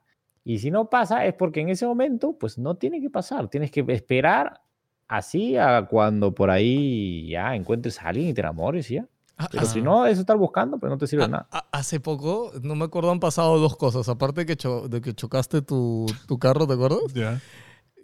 Y 0.45 0.59
si 0.59 0.70
no 0.70 0.88
pasa, 0.90 1.24
es 1.26 1.34
porque 1.34 1.61
en 1.61 1.68
ese 1.68 1.86
momento, 1.86 2.36
pues 2.38 2.59
no 2.59 2.76
tiene 2.76 3.01
que 3.01 3.11
pasar. 3.11 3.49
Tienes 3.49 3.70
que 3.70 3.84
esperar 3.88 4.61
así 5.09 5.57
a 5.57 5.86
cuando 5.88 6.34
por 6.34 6.51
ahí 6.51 7.28
ya 7.30 7.55
encuentres 7.55 8.01
a 8.01 8.09
alguien 8.09 8.28
y 8.28 8.34
te 8.34 8.40
enamores 8.40 8.88
ya. 8.88 9.07
Ah, 9.39 9.49
Pero 9.51 9.62
ah, 9.64 9.66
si 9.66 9.80
no, 9.83 10.07
eso 10.07 10.20
estar 10.20 10.37
buscando, 10.37 10.78
pues 10.78 10.91
no 10.91 10.99
te 10.99 11.07
sirve 11.07 11.22
de 11.22 11.26
ah, 11.26 11.28
nada. 11.28 11.47
ah, 11.51 11.64
hace 11.72 11.99
poco, 12.01 12.53
no 12.62 12.74
me 12.74 12.85
acuerdo, 12.85 13.11
han 13.11 13.18
pasado 13.20 13.59
dos 13.59 13.76
cosas. 13.76 14.09
Aparte 14.09 14.47
que 14.47 14.57
cho- 14.57 14.89
de 14.89 15.01
que 15.01 15.14
chocaste 15.14 15.62
tu, 15.62 16.07
tu 16.28 16.39
carro, 16.39 16.66
¿te 16.66 16.74
acuerdas? 16.74 17.01
Ya. 17.14 17.41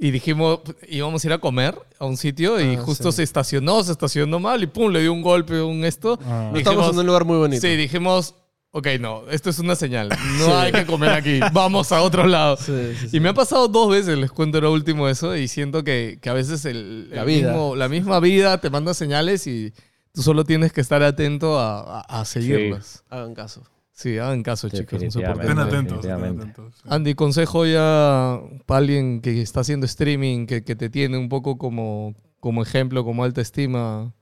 Y 0.00 0.10
dijimos, 0.12 0.60
íbamos 0.88 1.24
a 1.24 1.26
ir 1.26 1.32
a 1.32 1.38
comer 1.38 1.76
a 1.98 2.06
un 2.06 2.16
sitio 2.16 2.60
y 2.60 2.76
Ah, 2.76 2.80
justo 2.80 3.10
sí. 3.12 3.16
se 3.16 3.22
estacionó, 3.24 3.82
se 3.82 3.92
estacionó 3.92 4.38
mal 4.40 4.62
y 4.62 4.66
pum, 4.68 4.90
le 4.92 5.00
dio 5.00 5.12
un 5.12 5.22
golpe, 5.22 5.60
un 5.60 5.84
esto. 5.84 6.18
Ah. 6.24 6.50
Dijimos- 6.54 6.58
Estamos 6.74 6.92
en 6.92 6.98
un 7.00 7.06
lugar 7.06 7.24
muy 7.24 7.36
bonito. 7.36 7.60
Sí, 7.60 7.74
dijimos, 7.76 8.34
ok, 8.70 8.86
no, 9.00 9.22
esto 9.30 9.50
es 9.50 9.58
una 9.58 9.74
señal. 9.74 10.08
No 10.38 10.56
hay 10.56 10.70
que 10.72 10.86
comer 10.86 11.10
aquí. 11.10 11.40
Vamos 11.52 11.90
a 11.92 12.00
otro 12.02 12.26
lado. 12.28 12.56
Sí, 12.56 12.72
sí, 12.98 13.08
sí. 13.08 13.16
Y 13.16 13.20
me 13.20 13.28
ha 13.30 13.34
pasado 13.34 13.66
dos 13.68 13.90
veces, 13.90 14.16
les 14.18 14.30
cuento 14.30 14.60
lo 14.60 14.72
último 14.72 15.08
eso, 15.08 15.36
y 15.36 15.48
siento 15.48 15.82
que, 15.84 16.18
que 16.22 16.30
a 16.30 16.32
veces 16.32 16.64
el, 16.64 17.10
La 17.10 17.22
el 17.22 17.26
vida. 17.26 17.48
mismo- 17.52 17.74
la 17.76 17.88
misma 17.88 18.20
vida 18.20 18.60
te 18.60 18.70
manda 18.70 18.94
señales 18.94 19.46
y 19.48 19.72
tú 20.18 20.22
solo 20.24 20.42
tienes 20.44 20.72
que 20.72 20.80
estar 20.80 21.00
atento 21.00 21.60
a, 21.60 22.00
a- 22.00 22.20
a 22.20 22.24
seguirlas. 22.24 23.04
Hagan 23.08 23.34
caso. 23.36 23.62
Sí, 23.92 24.18
hagan 24.18 24.42
caso, 24.42 24.68
chicos. 24.68 25.00
No 25.00 25.10
se 25.12 25.20
porten 25.20 25.40
Estén 25.42 25.58
atentos. 25.60 25.96
estén 25.98 26.10
definitivamente. 26.10 26.42
atentos. 26.42 26.74
sí. 26.82 26.88
Andy, 26.90 27.14
consejo 27.14 27.66
ya 27.66 28.40
para 28.66 28.78
alguien 28.78 29.20
que 29.20 29.40
está 29.40 29.60
haciendo 29.60 29.86
streaming, 29.86 30.46
que, 30.46 30.64
que 30.64 30.74
te 30.74 30.90
tiene 30.90 31.16
un 31.18 31.28
poco 31.28 31.56
como, 31.56 32.16
como 32.40 32.64
ejemplo, 32.64 33.04
como 33.04 33.22
alta 33.22 33.40
estima, 33.42 34.12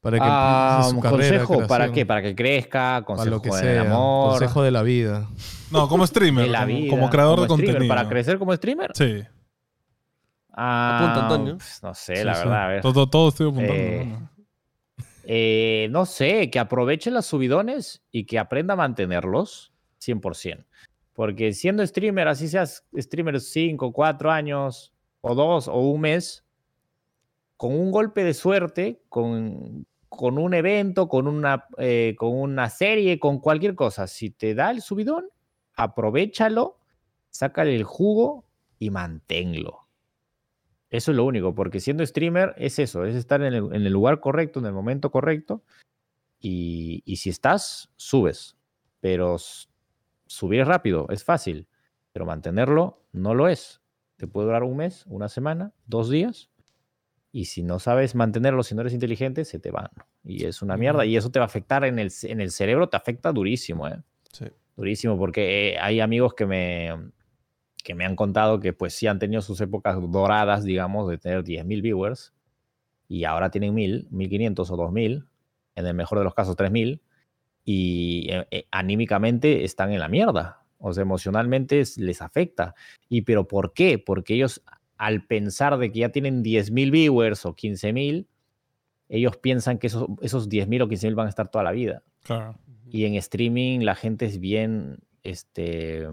para 0.00 0.18
que 0.18 0.24
Ah, 0.28 0.88
su 0.90 0.98
carrera, 1.00 1.44
consejo, 1.44 1.66
¿para 1.68 1.92
qué? 1.92 2.04
Para 2.04 2.22
que 2.22 2.34
crezca, 2.34 3.02
consejo 3.06 3.30
lo 3.30 3.42
que 3.42 3.50
en 3.50 3.54
sea, 3.54 3.82
el 3.82 3.86
amor, 3.92 4.30
consejo 4.30 4.62
de 4.64 4.70
la 4.72 4.82
vida. 4.82 5.28
No, 5.70 5.88
como 5.88 6.04
streamer, 6.04 6.48
la 6.48 6.62
como, 6.62 6.66
vida, 6.76 6.90
como 6.90 7.10
creador 7.10 7.38
de 7.40 7.44
streamer, 7.46 7.66
contenido. 7.74 7.94
¿Para 7.94 8.08
crecer 8.08 8.38
como 8.40 8.54
streamer? 8.56 8.90
Sí. 8.94 9.22
Ah, 10.56 10.98
Apunta, 11.00 11.22
Antonio. 11.22 11.56
pues, 11.56 11.80
no 11.82 11.94
sé, 11.94 12.16
sí, 12.16 12.22
la 12.24 12.34
sí. 12.34 12.40
verdad, 12.40 12.62
a 12.64 12.66
ver. 12.68 12.80
Todo, 12.82 13.08
todo 13.08 13.28
estoy 13.30 13.48
apuntando. 13.48 13.74
Eh, 13.74 14.06
¿no? 14.08 14.33
Eh, 15.26 15.88
no 15.90 16.06
sé, 16.06 16.50
que 16.50 16.58
aproveche 16.58 17.10
las 17.10 17.26
subidones 17.26 18.02
y 18.10 18.24
que 18.26 18.38
aprenda 18.38 18.74
a 18.74 18.76
mantenerlos 18.76 19.72
100%. 20.00 20.64
Porque 21.14 21.52
siendo 21.52 21.86
streamer, 21.86 22.28
así 22.28 22.48
seas 22.48 22.84
streamer 22.96 23.40
5, 23.40 23.92
4 23.92 24.30
años, 24.30 24.92
o 25.20 25.34
2, 25.34 25.68
o 25.68 25.78
un 25.78 26.00
mes, 26.02 26.44
con 27.56 27.72
un 27.74 27.90
golpe 27.90 28.24
de 28.24 28.34
suerte, 28.34 29.00
con, 29.08 29.86
con 30.08 30.38
un 30.38 30.54
evento, 30.54 31.08
con 31.08 31.26
una, 31.26 31.66
eh, 31.78 32.14
con 32.18 32.36
una 32.36 32.68
serie, 32.68 33.18
con 33.18 33.38
cualquier 33.38 33.74
cosa, 33.74 34.06
si 34.06 34.30
te 34.30 34.54
da 34.54 34.70
el 34.70 34.82
subidón, 34.82 35.26
aprovechalo, 35.76 36.78
sácale 37.30 37.74
el 37.74 37.84
jugo 37.84 38.44
y 38.78 38.90
manténlo. 38.90 39.83
Eso 40.94 41.10
es 41.10 41.16
lo 41.16 41.24
único, 41.24 41.56
porque 41.56 41.80
siendo 41.80 42.06
streamer 42.06 42.54
es 42.56 42.78
eso, 42.78 43.04
es 43.04 43.16
estar 43.16 43.42
en 43.42 43.52
el, 43.52 43.64
en 43.74 43.84
el 43.84 43.92
lugar 43.92 44.20
correcto, 44.20 44.60
en 44.60 44.66
el 44.66 44.72
momento 44.72 45.10
correcto. 45.10 45.64
Y, 46.38 47.02
y 47.04 47.16
si 47.16 47.30
estás, 47.30 47.90
subes. 47.96 48.56
Pero 49.00 49.36
subir 50.26 50.60
es 50.60 50.68
rápido, 50.68 51.08
es 51.10 51.24
fácil. 51.24 51.66
Pero 52.12 52.26
mantenerlo 52.26 53.02
no 53.10 53.34
lo 53.34 53.48
es. 53.48 53.80
Te 54.18 54.28
puede 54.28 54.46
durar 54.46 54.62
un 54.62 54.76
mes, 54.76 55.04
una 55.08 55.28
semana, 55.28 55.72
dos 55.84 56.10
días. 56.10 56.48
Y 57.32 57.46
si 57.46 57.64
no 57.64 57.80
sabes 57.80 58.14
mantenerlo, 58.14 58.62
si 58.62 58.76
no 58.76 58.82
eres 58.82 58.94
inteligente, 58.94 59.44
se 59.44 59.58
te 59.58 59.72
van. 59.72 59.90
Y 60.22 60.44
es 60.44 60.62
una 60.62 60.76
mierda. 60.76 61.04
Y 61.04 61.16
eso 61.16 61.32
te 61.32 61.40
va 61.40 61.46
a 61.46 61.46
afectar 61.46 61.84
en 61.84 61.98
el, 61.98 62.12
en 62.22 62.40
el 62.40 62.52
cerebro, 62.52 62.88
te 62.88 62.96
afecta 62.96 63.32
durísimo, 63.32 63.88
¿eh? 63.88 64.00
Sí. 64.30 64.44
Durísimo, 64.76 65.18
porque 65.18 65.70
eh, 65.70 65.78
hay 65.80 65.98
amigos 65.98 66.34
que 66.34 66.46
me, 66.46 66.92
que 67.84 67.94
me 67.94 68.04
han 68.04 68.16
contado 68.16 68.58
que 68.58 68.72
pues 68.72 68.94
sí 68.94 69.06
han 69.06 69.20
tenido 69.20 69.42
sus 69.42 69.60
épocas 69.60 69.96
doradas, 70.10 70.64
digamos, 70.64 71.08
de 71.08 71.18
tener 71.18 71.44
10.000 71.44 71.82
viewers 71.82 72.32
y 73.06 73.22
ahora 73.24 73.50
tienen 73.50 73.74
1.000, 73.76 74.08
1.500 74.10 74.70
o 74.70 74.76
2.000, 74.76 75.26
en 75.76 75.86
el 75.86 75.94
mejor 75.94 76.18
de 76.18 76.24
los 76.24 76.34
casos 76.34 76.56
3.000 76.56 77.00
y 77.64 78.26
eh, 78.30 78.46
eh, 78.50 78.66
anímicamente 78.70 79.64
están 79.64 79.92
en 79.92 80.00
la 80.00 80.08
mierda. 80.08 80.64
O 80.78 80.92
sea, 80.92 81.02
emocionalmente 81.02 81.80
es- 81.80 81.96
les 81.98 82.20
afecta. 82.22 82.74
¿Y 83.08 83.22
pero 83.22 83.46
por 83.46 83.72
qué? 83.72 83.98
Porque 83.98 84.34
ellos 84.34 84.62
al 84.96 85.26
pensar 85.26 85.76
de 85.78 85.90
que 85.92 86.00
ya 86.00 86.08
tienen 86.10 86.42
10.000 86.42 86.90
viewers 86.90 87.44
o 87.46 87.54
15.000, 87.54 88.26
ellos 89.08 89.36
piensan 89.36 89.78
que 89.78 89.88
esos, 89.88 90.06
esos 90.22 90.48
10.000 90.48 90.82
o 90.82 90.88
15.000 90.88 91.14
van 91.14 91.26
a 91.26 91.30
estar 91.30 91.48
toda 91.48 91.64
la 91.64 91.72
vida. 91.72 92.02
Claro. 92.22 92.58
Y 92.88 93.04
en 93.04 93.14
streaming 93.16 93.80
la 93.80 93.94
gente 93.94 94.24
es 94.26 94.38
bien, 94.40 94.98
este, 95.22 96.06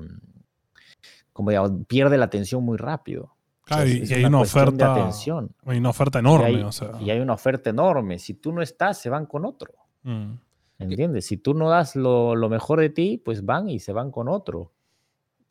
como 1.34 1.50
digamos, 1.52 1.72
pierde 1.88 2.18
la 2.18 2.26
atención 2.26 2.64
muy 2.64 2.78
rápido. 2.78 3.36
Claro, 3.66 3.84
O 3.84 3.88
sea, 3.88 3.96
y, 3.96 4.10
y 4.10 4.14
hay 4.14 4.26
una 4.26 4.38
cuestión 4.40 4.66
de 4.78 4.84
oferta. 4.84 4.94
atención. 4.96 5.52
Hay 5.66 5.78
una 5.78 5.90
oferta 5.90 6.18
Y 6.18 6.22
enorme, 6.22 6.46
hay, 6.48 6.62
o 6.62 6.72
sea. 6.72 6.92
y 7.00 7.10
hay 7.10 7.20
una 7.20 7.34
oferta 7.34 7.70
enorme. 7.70 8.20
Si 8.20 8.34
tú 8.34 8.52
no 8.52 8.62
estás, 8.62 9.00
se 9.00 9.10
van 9.10 9.26
con 9.26 9.46
otro. 9.46 9.74
mm. 10.04 10.32
¿Entiendes? 10.80 11.28
Si 11.28 11.38
tú 11.38 11.54
no 11.54 11.70
das 11.70 11.96
lo, 11.96 12.36
lo 12.36 12.50
mejor 12.50 12.80
de 12.80 12.90
ti, 12.90 13.22
pues 13.24 13.46
van 13.46 13.70
y 13.70 13.78
se 13.80 13.94
van 13.94 14.10
con 14.10 14.28
otro. 14.28 14.72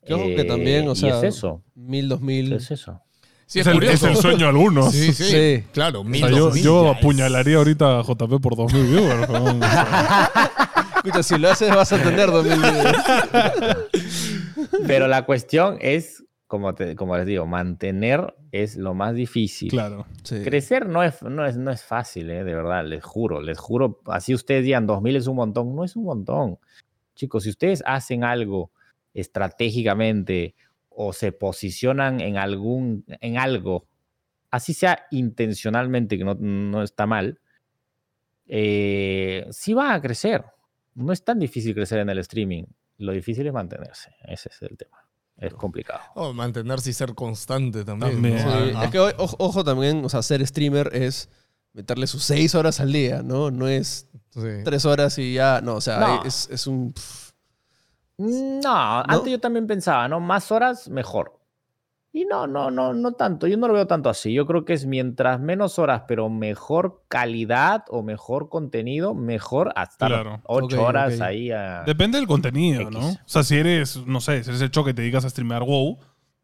Que 0.05 0.15
ojo 0.15 0.25
que 0.25 0.43
también, 0.45 0.89
o 0.89 0.93
y 0.93 0.97
sea, 0.97 1.19
es 1.19 1.23
eso. 1.23 1.63
Mil, 1.77 2.09
dos 2.09 2.21
mil. 2.21 2.53
Es 2.53 2.71
eso. 2.73 3.01
Sí, 3.47 3.61
es, 3.61 3.67
el, 3.69 3.81
es 3.85 4.03
el 4.03 4.17
sueño 4.17 4.39
de 4.39 4.47
algunos. 4.47 4.91
Sí, 4.93 5.13
sí, 5.13 5.25
Sí. 5.25 5.65
Claro, 5.73 6.01
O 6.01 6.05
mil, 6.05 6.21
sea, 6.21 6.31
yo, 6.31 6.47
dos 6.47 6.55
mil 6.55 6.63
yo 6.65 6.91
apuñalaría 6.91 7.59
ahorita 7.59 8.01
a 8.01 8.03
JP 8.03 8.41
por 8.43 8.57
2000 8.57 8.87
viewers. 8.87 9.29
Escucha, 10.97 11.23
si 11.23 11.39
lo 11.39 11.49
haces 11.51 11.75
vas 11.75 11.93
a 11.93 12.03
tener 12.03 12.29
dos 12.31 12.45
mil. 12.45 12.61
Pero 14.87 15.07
la 15.09 15.25
cuestión 15.27 15.79
es, 15.81 16.25
como, 16.47 16.75
te- 16.75 16.97
como 16.97 17.17
les 17.17 17.27
digo, 17.27 17.47
mantener 17.47 18.35
es 18.53 18.77
lo 18.77 18.95
más 18.95 19.15
difícil. 19.15 19.71
claro. 19.71 20.07
Sí. 20.25 20.43
Crecer 20.43 20.87
no 20.89 21.03
es, 21.05 21.23
no 21.23 21.47
es, 21.47 21.57
no 21.57 21.71
es 21.71 21.83
fácil, 21.85 22.31
¿eh? 22.31 22.43
de 22.45 22.55
verdad, 22.55 22.85
les 22.85 23.05
juro, 23.05 23.41
les 23.41 23.59
juro. 23.59 24.01
Así 24.07 24.35
ustedes 24.35 24.65
digan 24.65 24.87
2000 24.87 25.17
es 25.17 25.27
un 25.27 25.37
montón, 25.37 25.75
no 25.77 25.85
es 25.85 25.95
un 25.97 26.05
montón. 26.05 26.59
Chicos, 27.15 27.45
si 27.45 27.51
ustedes 27.51 27.83
hacen 27.87 28.25
algo 28.25 28.73
estratégicamente 29.15 30.55
o 30.89 31.13
se 31.13 31.33
posicionan 31.33 32.21
en 32.21 32.37
algún, 32.37 33.05
en 33.21 33.39
algo, 33.39 33.87
así 34.51 34.75
sea 34.75 35.07
intencionalmente, 35.11 36.19
que 36.19 36.25
no, 36.25 36.35
no 36.35 36.83
está 36.83 37.07
mal, 37.07 37.39
eh, 38.47 39.47
sí 39.51 39.75
van 39.75 39.93
a 39.93 40.01
crecer. 40.01 40.45
No 40.95 41.13
es 41.13 41.23
tan 41.25 41.39
difícil 41.39 41.75
crecer 41.75 42.01
en 42.01 42.11
el 42.11 42.19
streaming. 42.19 42.65
Lo 43.01 43.13
difícil 43.13 43.47
es 43.47 43.53
mantenerse. 43.53 44.15
Ese 44.25 44.49
es 44.51 44.63
el 44.63 44.77
tema. 44.77 44.99
Es 45.37 45.55
complicado. 45.55 46.01
Oh, 46.15 46.33
mantenerse 46.35 46.91
y 46.91 46.93
ser 46.93 47.15
constante 47.15 47.83
también. 47.85 48.13
También. 48.13 48.37
¿no? 48.45 48.53
Sí, 48.65 48.71
Ajá. 48.75 48.85
es 48.85 48.91
que 48.91 48.99
o- 48.99 49.15
ojo, 49.17 49.37
ojo 49.39 49.65
también, 49.65 50.05
o 50.05 50.09
sea, 50.09 50.23
ser 50.23 50.47
streamer 50.47 50.91
es 50.95 51.31
meterle 51.73 52.07
sus 52.07 52.23
seis 52.25 52.55
horas 52.55 52.79
al 52.81 52.93
día, 52.93 53.23
¿no? 53.23 53.51
No 53.51 53.67
es 53.69 54.07
Sí. 54.31 54.63
tres 54.65 54.85
horas 54.85 55.17
y 55.19 55.35
ya, 55.35 55.61
no, 55.63 55.77
o 55.77 55.81
sea, 55.81 55.99
No. 55.99 56.25
Es, 56.25 56.49
es 56.51 56.67
un... 56.67 56.93
pff, 56.93 57.31
No, 58.19 59.01
antes 59.01 59.33
yo 59.33 59.41
también 59.41 59.67
pensaba, 59.67 60.07
¿no? 60.09 60.21
Más 60.21 60.53
horas, 60.53 60.89
mejor. 60.91 61.40
Y 62.13 62.25
no, 62.25 62.49
no, 62.49 62.73
no, 62.73 62.93
no 62.93 63.13
tanto. 63.13 63.47
Yo 63.47 63.57
no 63.57 63.69
lo 63.69 63.75
veo 63.75 63.87
tanto 63.87 64.09
así. 64.11 64.33
Yo 64.33 64.45
creo 64.45 64.65
que 64.65 64.73
es 64.73 64.85
mientras 64.85 65.39
menos 65.39 65.79
horas, 65.79 66.03
pero 66.09 66.29
mejor 66.29 67.05
calidad 67.07 67.85
o 67.89 68.03
mejor 68.03 68.49
contenido, 68.49 69.15
mejor 69.15 69.73
hasta 69.77 70.07
Claro. 70.09 70.41
ocho 70.45 70.81
Ok, 70.81 70.89
horas 70.89 71.15
ok. 71.17 71.21
ahí 71.23 71.51
a... 71.53 71.85
Depende 71.85 72.19
del 72.19 72.27
contenido, 72.27 72.83
X. 72.83 72.91
¿no? 72.93 73.09
O 73.11 73.17
sea, 73.27 73.45
si 73.45 73.57
eres, 73.57 74.05
no 74.07 74.21
sé, 74.21 74.43
si 74.43 74.51
eres 74.51 74.61
el 74.63 74.71
choque 74.73 74.91
y 74.91 74.95
te 74.95 75.03
dedicas 75.03 75.25
a 75.25 75.31
streamear 75.31 75.63
WoW, 75.63 75.99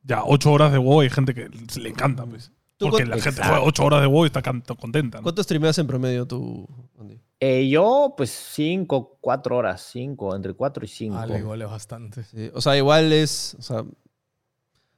ya 0.05 0.23
8 0.25 0.53
horas 0.53 0.71
de 0.71 0.79
WoW 0.79 1.01
hay 1.01 1.11
gente 1.11 1.35
que 1.35 1.49
le 1.81 1.89
encanta, 1.89 2.25
pues. 2.27 2.53
¿Tú 2.77 2.91
Porque 2.91 3.05
la 3.07 3.19
gente 3.19 3.43
juega 3.43 3.63
8 3.63 3.85
horas 3.85 4.01
de 4.03 4.07
WoW 4.07 4.25
y 4.25 4.27
está 4.27 4.43
contenta. 4.43 5.19
¿no? 5.19 5.23
¿Cuánto 5.25 5.43
streameas 5.43 5.79
en 5.79 5.87
promedio 5.89 6.27
tú, 6.27 6.69
Andy? 7.01 7.19
Eh, 7.41 7.69
yo, 7.69 8.15
pues 8.17 8.31
cinco, 8.31 9.19
cuatro 9.21 9.57
horas, 9.57 9.89
cinco, 9.93 10.37
entre 10.37 10.55
cuatro 10.55 10.85
y 10.85 10.89
cinco. 10.89 11.17
Ah, 11.19 11.27
igual 11.39 11.61
es 11.63 11.69
bastante. 11.69 12.23
Sí, 12.23 12.51
O 12.55 12.61
sea, 12.61 12.77
igual 12.77 13.13
es... 13.13 13.57
O 13.59 13.63
sea, 13.63 13.85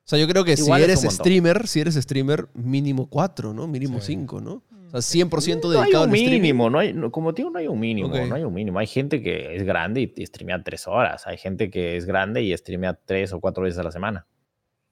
sea, 0.09 0.19
yo 0.19 0.27
creo 0.29 0.45
que 0.45 0.53
Igual 0.55 0.81
si 0.85 0.91
es 0.91 0.99
eres 1.05 1.15
streamer, 1.15 1.67
si 1.67 1.81
eres 1.81 1.95
streamer, 1.97 2.49
mínimo 2.55 3.09
cuatro, 3.09 3.53
¿no? 3.53 3.67
Mínimo 3.67 4.01
Sí. 4.01 4.13
cinco, 4.15 4.41
¿no? 4.41 4.63
O 4.91 5.03
sea, 5.03 5.03
100% 5.03 5.69
no 5.69 5.81
hay 5.81 5.85
dedicado 5.85 6.05
un 6.05 6.11
al 6.11 6.15
streaming. 6.17 6.41
mínimo, 6.41 6.71
no 6.71 6.79
hay, 6.79 6.95
no- 6.95 7.11
como 7.13 7.33
digo, 7.33 7.51
no 7.51 7.59
hay 7.59 7.67
un 7.67 7.79
mínimo, 7.79 8.09
Ok. 8.09 8.21
no 8.27 8.35
hay 8.37 8.43
un 8.43 8.55
mínimo. 8.55 8.79
Hay 8.79 8.87
gente 8.87 9.21
que 9.23 9.55
es 9.55 9.63
grande 9.65 10.01
y, 10.01 10.13
y 10.17 10.25
streamea 10.25 10.63
tres 10.63 10.87
horas. 10.89 11.27
Hay 11.27 11.37
gente 11.37 11.71
que 11.71 11.97
es 11.99 12.07
grande 12.07 12.43
y 12.43 12.57
streamea 12.57 12.95
tres 13.05 13.35
o 13.35 13.41
cuatro 13.41 13.65
veces 13.65 13.79
a 13.79 13.83
la 13.83 13.91
semana. 13.93 14.27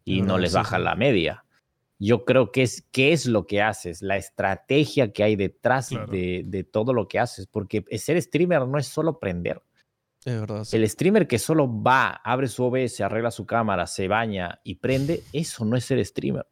Y 0.04 0.20
No, 0.20 0.26
no 0.26 0.32
no, 0.34 0.38
les 0.40 0.50
sí, 0.52 0.56
baja 0.56 0.76
sí. 0.76 0.82
la 0.82 0.94
media. 0.96 1.44
Yo 1.98 2.26
creo 2.26 2.52
que 2.52 2.62
es, 2.62 2.84
¿qué 2.92 3.12
es 3.14 3.24
lo 3.24 3.46
que 3.46 3.62
haces? 3.62 4.02
La 4.02 4.18
estrategia 4.18 5.12
que 5.14 5.22
hay 5.24 5.34
detrás 5.34 5.88
Claro. 5.88 6.12
de, 6.12 6.42
de 6.44 6.62
todo 6.62 6.92
lo 6.92 7.08
que 7.08 7.18
haces. 7.18 7.46
Porque 7.46 7.82
ser 7.96 8.20
streamer 8.20 8.68
no 8.68 8.76
es 8.76 8.86
solo 8.86 9.18
prender. 9.18 9.62
El 10.72 10.88
streamer 10.88 11.28
que 11.28 11.38
solo 11.38 11.82
va, 11.82 12.20
abre 12.24 12.48
su 12.48 12.64
OBS, 12.64 13.00
arregla 13.00 13.30
su 13.30 13.46
cámara, 13.46 13.86
se 13.86 14.08
baña 14.08 14.60
y 14.64 14.74
prende, 14.74 15.22
eso 15.32 15.64
no 15.64 15.76
es 15.76 15.84
ser 15.84 16.04
streamer. 16.04 16.48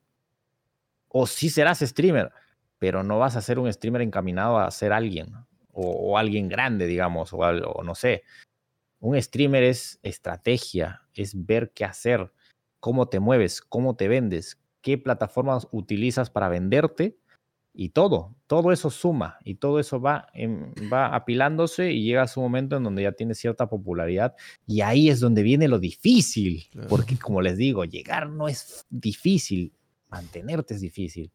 O 1.09 1.27
sí 1.27 1.51
serás 1.51 1.81
streamer, 1.81 2.31
pero 2.79 3.03
no 3.03 3.19
vas 3.19 3.35
a 3.35 3.43
ser 3.43 3.59
un 3.59 3.73
streamer 3.73 4.03
encaminado 4.03 4.59
a 4.59 4.71
ser 4.71 4.93
alguien 4.93 5.35
o, 5.73 6.17
alguien 6.17 6.49
grande, 6.49 6.87
digamos, 6.87 7.33
o, 7.33 7.39
o 7.39 7.83
no 7.83 7.97
sé. 7.97 8.23
Un 9.01 9.21
streamer 9.21 9.65
es 9.65 9.99
estrategia, 10.05 11.03
es 11.13 11.45
ver 11.45 11.73
qué 11.75 11.85
hacer, 11.85 12.33
cómo 12.79 13.09
te 13.09 13.19
mueves, 13.19 13.61
cómo 13.61 13.97
te 13.97 14.07
vendes, 14.07 14.63
qué 14.83 14.99
plataformas 14.99 15.67
utilizas 15.73 16.31
para 16.31 16.49
venderte 16.49 17.19
y 17.77 17.89
todo, 17.89 18.37
todo 18.47 18.71
eso 18.71 18.89
suma 18.89 19.39
y 19.45 19.57
todo 19.57 19.81
eso 19.81 20.01
va, 20.01 20.29
en- 20.33 20.73
va 20.93 21.15
apilándose 21.15 21.91
y 21.93 22.05
llega 22.05 22.23
a 22.23 22.29
su 22.29 22.41
momento 22.41 22.77
en 22.77 22.85
donde 22.85 23.03
ya 23.03 23.11
tiene 23.13 23.35
cierta 23.35 23.69
popularidad 23.69 24.35
y 24.67 24.81
ahí 24.83 25.09
es 25.11 25.19
donde 25.19 25.43
viene 25.43 25.67
lo 25.67 25.81
difícil, 25.81 26.67
Claro. 26.71 26.89
porque 26.89 27.17
como 27.19 27.43
les 27.43 27.57
digo, 27.57 27.85
llegar 27.85 28.31
no 28.31 28.47
es 28.47 28.87
difícil, 28.91 29.73
mantenerte 30.09 30.75
es 30.75 30.81
difícil. 30.81 31.33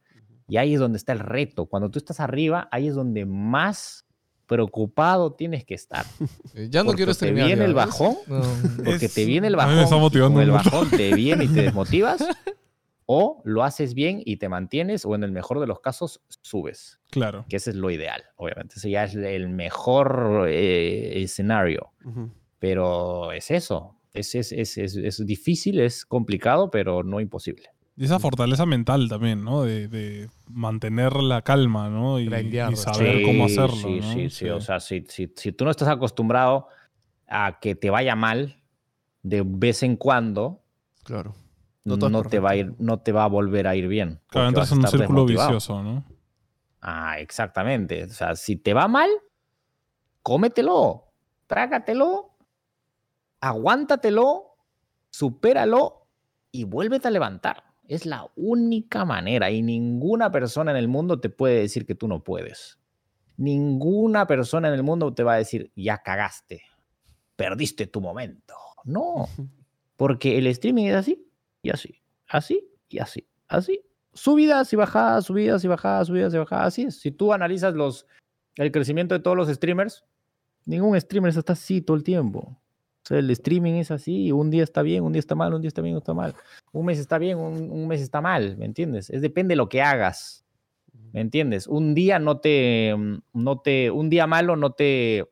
Y 0.48 0.58
ahí 0.58 0.74
es 0.74 0.80
donde 0.80 0.98
está 0.98 1.12
el 1.12 1.20
reto. 1.20 1.66
Cuando 1.68 1.92
tú 1.92 2.00
estás 2.00 2.20
arriba, 2.22 2.68
ahí 2.72 2.88
es 2.88 2.96
donde 2.96 3.26
más 3.26 4.06
preocupado 4.48 5.34
tienes 5.34 5.64
que 5.66 5.76
estar. 5.76 6.06
Eh, 6.56 6.68
Ya 6.72 6.82
no 6.82 6.88
Porque 6.88 7.04
quiero 7.04 7.14
te 7.16 7.32
viene 7.32 7.56
ya, 7.58 7.66
el 7.66 7.74
bajón, 7.76 8.16
No. 8.28 8.42
porque 8.84 9.06
Es- 9.06 9.14
te 9.14 9.26
viene 9.26 9.48
el 9.48 9.56
a 9.60 9.68
mí 9.68 9.74
me 9.74 9.82
bajón. 9.82 9.84
está 9.84 9.98
y 9.98 10.00
motivando 10.00 10.34
con 10.36 10.44
el 10.44 10.52
mucho. 10.52 10.64
bajón 10.72 10.90
te 10.90 11.14
viene 11.14 11.44
y 11.44 11.48
te 11.50 11.62
desmotivas. 11.64 12.24
O 13.12 13.42
lo 13.44 13.64
haces 13.64 13.96
bien 13.96 14.22
y 14.24 14.38
te 14.38 14.50
mantienes, 14.50 15.04
o 15.04 15.16
en 15.16 15.24
el 15.24 15.32
mejor 15.32 15.60
de 15.60 15.66
los 15.66 15.80
casos, 15.80 16.22
subes, 16.42 17.00
Claro. 17.10 17.44
que 17.50 17.56
ese 17.56 17.72
es 17.72 17.76
lo 17.76 17.90
ideal, 17.90 18.22
obviamente. 18.36 18.76
Ese 18.78 18.92
ya 18.92 19.04
es 19.06 19.16
el 19.16 19.50
mejor 19.50 20.46
eh, 20.48 21.24
escenario. 21.24 21.90
Pero 22.60 23.32
es 23.32 23.50
eso. 23.52 23.96
Es, 24.14 24.36
es, 24.36 24.52
es, 24.52 24.78
es, 24.78 24.96
es 24.96 25.26
difícil, 25.26 25.80
es 25.80 26.06
complicado, 26.06 26.70
pero 26.70 27.02
no 27.04 27.20
imposible. 27.20 27.70
Y 27.98 28.06
esa 28.06 28.20
fortaleza 28.20 28.66
mental 28.68 29.10
también, 29.10 29.44
¿no? 29.44 29.64
De, 29.64 29.88
de 29.88 30.30
mantener 30.48 31.14
la 31.16 31.42
calma, 31.42 31.90
¿no? 31.90 32.20
Y, 32.20 32.26
y 32.28 32.76
saber 32.76 33.24
cómo 33.24 33.46
hacerlo. 33.46 33.76
Sí, 33.76 34.00
¿no? 34.02 34.14
sí, 34.14 34.30
sí. 34.30 34.50
O 34.50 34.62
sea, 34.62 34.80
si, 34.80 35.04
si, 35.10 35.34
si 35.36 35.52
tú 35.52 35.66
no 35.66 35.72
estás 35.72 35.88
acostumbrado 35.88 36.68
a 37.28 37.60
que 37.60 37.74
te 37.76 37.90
vaya 37.90 38.16
mal 38.16 38.62
de 39.24 39.42
vez 39.46 39.82
en 39.84 39.96
cuando, 39.98 40.62
Claro. 41.04 41.34
No, 41.98 42.24
te 42.24 42.40
va 42.40 42.52
a 42.52 42.56
ir, 42.56 42.74
no 42.80 43.00
te 43.00 43.12
va 43.12 43.24
a 43.24 43.28
volver 43.28 43.68
a 43.68 43.76
ir 43.76 43.88
bien. 43.88 44.22
Claro, 44.28 44.50
entras 44.50 44.72
en 44.72 44.80
un 44.80 44.88
círculo 44.88 45.22
desmotivado. 45.22 45.50
vicioso, 45.50 45.84
¿no? 45.84 46.06
Ah, 46.82 47.20
exactamente. 47.20 48.04
O 48.06 48.10
sea, 48.10 48.36
si 48.36 48.56
te 48.56 48.74
va 48.74 48.88
mal, 48.88 49.10
cómetelo, 50.22 51.12
trágatelo, 51.48 52.38
aguántatelo, 53.42 54.56
supéralo 55.10 56.08
y 56.52 56.64
vuélvete 56.64 57.08
a 57.08 57.12
levantar. 57.12 57.64
Es 57.88 58.06
la 58.06 58.30
única 58.36 59.04
manera 59.04 59.50
y 59.50 59.62
ninguna 59.62 60.32
persona 60.32 60.72
en 60.72 60.78
el 60.78 60.88
mundo 60.88 61.20
te 61.20 61.30
puede 61.30 61.62
decir 61.62 61.86
que 61.86 61.96
tú 61.96 62.08
no 62.08 62.24
puedes. 62.24 62.80
Ninguna 63.38 64.28
persona 64.28 64.68
en 64.68 64.76
el 64.76 64.84
mundo 64.84 65.14
te 65.14 65.24
va 65.24 65.34
a 65.34 65.38
decir, 65.38 65.72
ya 65.76 65.98
cagaste, 66.00 66.62
perdiste 67.36 67.88
tu 67.88 68.00
momento. 68.00 68.54
No, 68.84 69.28
porque 69.98 70.38
el 70.38 70.48
streaming 70.48 70.86
es 70.86 70.96
así 70.96 71.29
y 71.62 71.70
así, 71.70 72.02
así 72.28 72.68
y 72.90 73.00
así, 73.00 73.28
así. 73.48 73.82
Subidas 74.14 74.74
y 74.74 74.76
bajadas, 74.76 75.26
subidas 75.26 75.64
y 75.64 75.68
bajadas, 75.68 76.08
subidas 76.08 76.34
y 76.34 76.38
bajadas, 76.38 76.68
así 76.68 76.84
es. 76.84 77.00
Si 77.00 77.12
tú 77.12 77.32
analizas 77.32 77.74
los, 77.74 78.08
el 78.56 78.72
crecimiento 78.72 79.16
de 79.16 79.22
todos 79.22 79.38
los 79.38 79.48
streamers, 79.50 80.04
ningún 80.66 81.00
streamer 81.00 81.38
está 81.38 81.54
así 81.54 81.82
todo 81.82 81.96
el 81.96 82.04
tiempo. 82.04 82.40
O 82.40 83.08
sea, 83.08 83.20
el 83.20 83.30
streaming 83.32 83.74
es 83.74 83.92
así, 83.92 84.32
un 84.32 84.50
día 84.52 84.64
está 84.64 84.82
bien, 84.82 85.04
un 85.04 85.14
día 85.14 85.20
está 85.20 85.36
mal, 85.36 85.54
un 85.54 85.62
día 85.62 85.70
está 85.70 85.82
bien, 85.82 85.96
un 85.96 86.00
día 86.00 86.04
está 86.04 86.14
mal. 86.14 86.36
Un 86.72 86.86
mes 86.86 87.00
está 87.00 87.18
bien, 87.18 87.38
un, 87.38 87.72
un 87.72 87.88
mes 87.88 88.02
está 88.02 88.22
mal, 88.22 88.58
¿me 88.58 88.66
entiendes? 88.66 89.10
Es 89.10 89.22
depende 89.22 89.54
de 89.54 89.56
lo 89.58 89.70
que 89.70 89.82
hagas, 89.82 90.44
¿me 91.14 91.22
entiendes? 91.22 91.68
Un 91.68 91.96
día 91.96 92.20
no 92.20 92.40
te, 92.40 92.96
no 93.34 93.60
te, 93.60 93.90
un 93.90 94.10
día 94.10 94.28
malo 94.28 94.56
no 94.56 94.72
te 94.72 95.28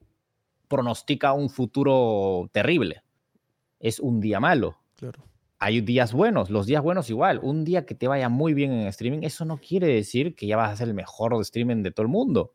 pronostica 0.68 1.34
un 1.34 1.50
futuro 1.50 2.50
terrible. 2.52 3.04
Es 3.80 4.00
un 4.00 4.20
día 4.20 4.40
malo. 4.40 4.78
Claro. 4.96 5.27
Hay 5.60 5.82
días 5.82 6.14
buenos, 6.14 6.52
los 6.52 6.68
días 6.68 6.84
buenos 6.84 7.10
igual. 7.10 7.40
Un 7.42 7.64
día 7.64 7.86
que 7.86 7.96
te 7.96 8.08
vaya 8.08 8.30
muy 8.30 8.54
bien 8.54 8.72
en 8.72 8.88
streaming, 8.88 9.24
eso 9.24 9.44
no 9.44 9.58
quiere 9.58 9.88
decir 9.88 10.36
que 10.36 10.46
ya 10.46 10.56
vas 10.56 10.72
a 10.72 10.76
ser 10.76 10.88
el 10.88 10.94
mejor 10.94 11.34
streaming 11.42 11.82
de 11.82 11.92
todo 11.92 12.04
el 12.04 12.12
mundo. 12.12 12.54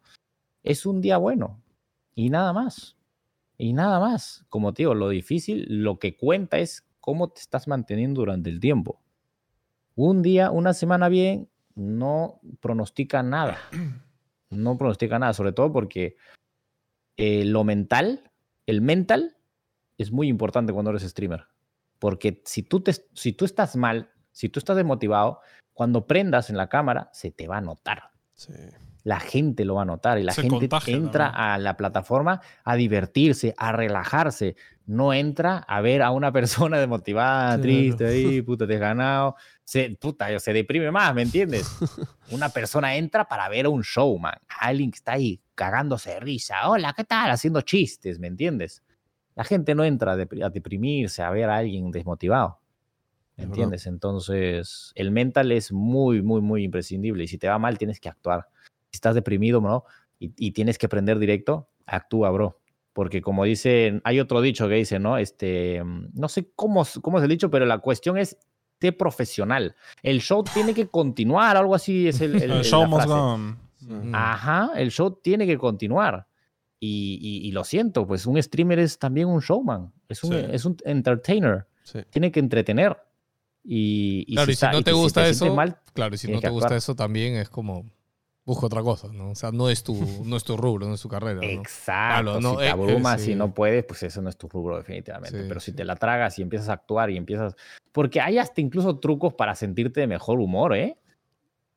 Es 0.62 0.86
un 0.86 1.00
día 1.00 1.16
bueno 1.16 1.60
y 2.14 2.30
nada 2.30 2.52
más. 2.52 2.96
Y 3.58 3.72
nada 3.72 3.98
más. 3.98 4.44
Como 4.48 4.72
te 4.72 4.82
digo, 4.82 4.94
lo 4.94 5.08
difícil, 5.08 5.66
lo 5.68 5.98
que 5.98 6.16
cuenta 6.16 6.58
es 6.58 6.86
cómo 7.00 7.28
te 7.30 7.40
estás 7.40 7.66
manteniendo 7.66 8.20
durante 8.20 8.50
el 8.50 8.60
tiempo. 8.60 9.00
Un 9.96 10.22
día, 10.22 10.52
una 10.52 10.72
semana 10.72 11.08
bien, 11.08 11.48
no 11.74 12.40
pronostica 12.60 13.22
nada. 13.22 13.58
No 14.50 14.76
pronostica 14.76 15.18
nada, 15.18 15.32
sobre 15.32 15.52
todo 15.52 15.72
porque 15.72 16.16
eh, 17.16 17.46
lo 17.46 17.64
mental, 17.64 18.30
el 18.66 18.82
mental, 18.82 19.38
es 19.96 20.12
muy 20.12 20.28
importante 20.28 20.74
cuando 20.74 20.90
eres 20.90 21.04
streamer. 21.04 21.46
Porque 22.02 22.42
si 22.44 22.64
tú, 22.64 22.80
te, 22.80 22.92
si 23.14 23.32
tú 23.32 23.44
estás 23.44 23.76
mal, 23.76 24.10
si 24.32 24.48
tú 24.48 24.58
estás 24.58 24.74
desmotivado, 24.74 25.38
cuando 25.72 26.04
prendas 26.04 26.50
en 26.50 26.56
la 26.56 26.68
cámara, 26.68 27.08
se 27.12 27.30
te 27.30 27.46
va 27.46 27.58
a 27.58 27.60
notar. 27.60 28.10
Sí. 28.34 28.52
La 29.04 29.20
gente 29.20 29.64
lo 29.64 29.76
va 29.76 29.82
a 29.82 29.84
notar 29.84 30.18
y 30.18 30.24
la 30.24 30.32
Se 30.32 30.42
gente 30.42 30.68
contagia 30.68 30.96
entra 30.96 31.28
a 31.28 31.56
la 31.58 31.76
plataforma 31.76 32.40
a 32.64 32.74
divertirse, 32.74 33.54
a 33.56 33.70
relajarse. 33.70 34.56
No 34.84 35.14
entra 35.14 35.58
a 35.58 35.80
ver 35.80 36.02
a 36.02 36.10
una 36.10 36.32
persona 36.32 36.76
desmotivada, 36.80 37.60
triste, 37.60 38.04
ahí, 38.04 38.42
puta, 38.42 38.66
desganado. 38.66 39.36
Se, 39.62 39.90
puta, 39.90 40.36
se 40.40 40.52
deprime 40.52 40.90
más, 40.90 41.14
¿me 41.14 41.22
entiendes? 41.22 41.70
Una 42.32 42.48
persona 42.48 42.96
entra 42.96 43.28
para 43.28 43.48
ver 43.48 43.66
a 43.66 43.68
un 43.68 43.82
showman, 43.82 44.34
a 44.48 44.66
alguien 44.66 44.90
que 44.90 44.96
está 44.96 45.12
ahí 45.12 45.40
cagándose 45.54 46.10
de 46.10 46.18
risa. 46.18 46.68
Hola, 46.68 46.94
¿qué 46.96 47.04
tal? 47.04 47.30
Haciendo 47.30 47.60
chistes, 47.60 48.18
¿me 48.18 48.26
entiendes? 48.26 48.82
La 49.34 49.44
gente 49.44 49.74
no 49.74 49.84
entra 49.84 50.12
a 50.12 50.16
depri- 50.16 50.44
a 50.44 50.50
deprimirse, 50.50 51.22
a 51.22 51.30
ver 51.30 51.48
a 51.48 51.56
alguien 51.58 51.90
desmotivado. 51.90 52.58
¿Me 53.36 53.44
Es 53.44 53.48
verdad. 53.48 53.52
entiendes? 53.54 53.86
Entonces, 53.86 54.92
el 54.94 55.10
mental 55.10 55.52
es 55.52 55.72
muy, 55.72 56.22
muy, 56.22 56.40
muy 56.40 56.64
imprescindible. 56.64 57.24
Y 57.24 57.28
si 57.28 57.38
te 57.38 57.48
va 57.48 57.58
mal, 57.58 57.78
tienes 57.78 57.98
que 58.00 58.08
actuar. 58.08 58.46
Si 58.90 58.96
estás 58.96 59.14
deprimido, 59.14 59.60
¿no? 59.60 59.84
Y, 60.18 60.32
y 60.36 60.52
tienes 60.52 60.76
que 60.78 60.88
prender 60.88 61.18
directo, 61.18 61.68
actúa, 61.86 62.30
bro. 62.30 62.58
Porque 62.92 63.22
como 63.22 63.44
dicen, 63.44 64.02
hay 64.04 64.20
otro 64.20 64.42
dicho 64.42 64.68
que 64.68 64.74
dice, 64.74 64.98
¿no? 64.98 65.16
Este, 65.16 65.82
no 66.12 66.28
sé 66.28 66.50
cómo, 66.54 66.82
es- 66.82 66.98
cómo 67.02 67.16
es 67.18 67.24
el 67.24 67.30
dicho, 67.30 67.50
pero 67.50 67.64
la 67.64 67.78
cuestión 67.78 68.18
es, 68.18 68.36
sé 68.82 68.92
profesional. 68.92 69.74
El 70.02 70.20
show 70.20 70.44
tiene 70.44 70.74
que 70.74 70.88
continuar, 70.88 71.56
algo 71.56 71.74
así 71.74 72.08
es 72.08 72.20
el, 72.20 72.40
el- 72.42 72.62
show 72.64 72.86
must 72.86 73.06
go 73.06 73.14
on. 73.14 73.58
Mm. 73.80 74.14
Ajá, 74.14 74.72
el 74.76 74.90
show 74.90 75.10
tiene 75.22 75.46
que 75.46 75.56
continuar. 75.56 76.26
Y, 76.84 77.18
y- 77.22 77.46
y 77.48 77.52
lo 77.52 77.62
siento, 77.62 78.08
pues 78.08 78.26
un 78.26 78.42
streamer 78.42 78.80
es 78.80 78.98
también 78.98 79.28
un 79.28 79.38
showman, 79.38 79.92
es 80.08 80.24
un, 80.24 80.32
Sí. 80.32 80.46
es 80.50 80.64
un 80.64 80.76
entertainer, 80.84 81.66
Sí. 81.84 82.00
tiene 82.10 82.32
que 82.32 82.40
entretener. 82.40 82.96
Y, 83.64 84.24
y 84.26 84.34
Claro, 84.34 84.50
y 84.50 84.54
si 84.54 84.64
está- 84.64 84.72
no 84.72 84.82
te 84.82 84.90
si 84.90 84.96
gusta 84.96 85.20
sientes 85.20 85.42
eso, 85.42 85.54
mal, 85.54 85.76
claro, 85.94 86.14
y 86.14 86.18
si 86.18 86.26
no 86.30 86.40
te 86.40 86.48
gusta 86.48 86.66
actuar. 86.66 86.78
eso 86.78 86.96
también 86.96 87.36
es 87.36 87.48
como 87.48 87.86
busca 88.44 88.66
otra 88.66 88.82
cosa, 88.82 89.06
¿no? 89.12 89.30
O 89.30 89.34
sea, 89.36 89.52
no 89.52 89.70
es 89.70 89.84
tu, 89.84 89.94
no 90.26 90.36
es 90.36 90.42
tu 90.42 90.56
rubro, 90.56 90.88
no 90.88 90.94
es 90.94 91.00
tu 91.00 91.08
carrera, 91.08 91.36
¿no? 91.36 91.42
Exacto. 91.44 92.22
Claro, 92.32 92.40
no, 92.40 92.50
si 92.50 92.56
te 92.56 92.62
eh, 92.64 92.66
eh, 92.66 92.70
abrumas 92.70 93.20
sí. 93.20 93.30
y 93.30 93.34
no 93.36 93.54
puedes, 93.54 93.84
pues 93.84 94.02
eso 94.02 94.20
no 94.20 94.28
es 94.28 94.36
tu 94.36 94.48
rubro, 94.48 94.76
definitivamente. 94.78 95.40
Sí, 95.40 95.44
Pero 95.46 95.60
si 95.60 95.70
sí. 95.70 95.76
te 95.76 95.84
la 95.84 95.94
tragas 95.94 96.36
y 96.40 96.42
empiezas 96.42 96.68
a 96.68 96.72
actuar 96.72 97.10
y 97.10 97.16
empiezas. 97.16 97.54
Porque 97.92 98.20
hay 98.20 98.38
hasta 98.38 98.60
incluso 98.60 98.98
trucos 98.98 99.34
para 99.34 99.54
sentirte 99.54 100.00
de 100.00 100.08
mejor 100.08 100.40
humor, 100.40 100.74
¿eh? 100.74 100.96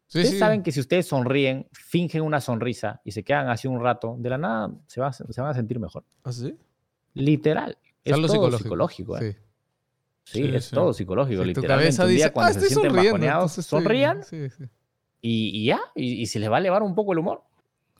Sí, 0.07 0.19
ustedes 0.19 0.31
sí. 0.31 0.37
saben 0.39 0.61
que 0.63 0.71
si 0.71 0.79
ustedes 0.79 1.07
sonríen, 1.07 1.67
fingen 1.71 2.21
una 2.21 2.39
sonrisa 2.39 3.01
y 3.03 3.11
se 3.11 3.23
quedan 3.23 3.49
así 3.49 3.67
un 3.67 3.81
rato, 3.81 4.15
de 4.19 4.29
la 4.29 4.37
nada 4.37 4.71
se, 4.87 5.01
va- 5.01 5.11
se 5.13 5.41
van 5.41 5.49
a 5.49 5.53
sentir 5.53 5.79
mejor. 5.79 6.03
¿Ah, 6.23 6.31
sí? 6.31 6.55
Literal. 7.13 7.77
Es 8.03 8.13
todo 8.15 8.27
psicológico. 8.27 8.57
psicológico. 8.63 9.17
¿eh? 9.17 9.33
Sí. 9.33 9.39
Sí, 10.27 10.43
Sí, 10.49 10.55
es 10.55 10.65
sí. 10.65 10.75
todo 10.75 10.93
psicológico. 10.93 11.43
Sí, 11.43 11.53
tu 11.53 11.61
Literalmente 11.61 11.83
cabeza 11.97 12.03
un 12.03 12.09
día 12.09 12.17
dice, 12.17 12.31
cuando 12.31 12.49
ah, 12.49 12.53
se 12.53 12.59
estoy 12.67 12.83
sienten 12.83 13.03
bajoneados, 13.05 13.51
sonrían 13.53 14.23
Sí, 14.23 14.49
sí. 14.49 14.63
y, 15.21 15.61
y 15.61 15.65
ya, 15.65 15.79
y, 15.95 16.21
y 16.21 16.25
se 16.27 16.39
les 16.39 16.51
va 16.51 16.57
a 16.57 16.59
elevar 16.59 16.81
un 16.83 16.95
poco 16.95 17.13
el 17.13 17.19
humor. 17.19 17.41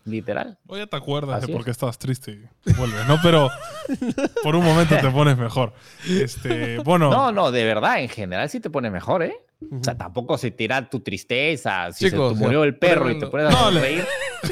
Literal. 0.06 0.60
O 0.68 0.77
ya 0.77 0.86
te 0.86 0.95
acuerdas 0.95 1.38
Así 1.38 1.48
de 1.48 1.53
por 1.53 1.65
qué 1.65 1.72
estabas 1.72 1.98
triste 1.98 2.32
y 2.65 2.73
vuelves, 2.73 3.07
¿no? 3.07 3.18
Pero 3.23 3.49
por 4.44 4.56
un 4.56 4.64
momento 4.64 4.95
te 5.02 5.10
pones 5.10 5.36
mejor. 5.38 5.73
Este, 6.07 6.77
bueno, 6.80 7.10
No, 7.10 7.32
no, 7.32 7.52
de 7.52 7.64
verdad, 7.64 7.99
en 7.99 8.10
general 8.10 8.48
sí 8.49 8.60
te 8.60 8.69
pone 8.69 8.91
mejor, 8.91 9.23
¿eh? 9.23 9.36
O 9.72 9.84
sea, 9.84 9.98
tampoco 9.98 10.38
se 10.38 10.52
tira 10.52 10.90
tu 10.90 11.00
tristeza. 11.02 11.92
Si 11.92 12.10
Chicos, 12.10 12.34
se 12.34 12.40
te 12.40 12.44
murió 12.46 12.64
el 12.64 12.78
perro 12.78 13.10
y 13.12 13.20
te 13.20 13.28
pones 13.28 13.48
a 13.48 13.50
No, 13.52 13.72
le- 13.72 13.80
sonreír, 13.80 14.04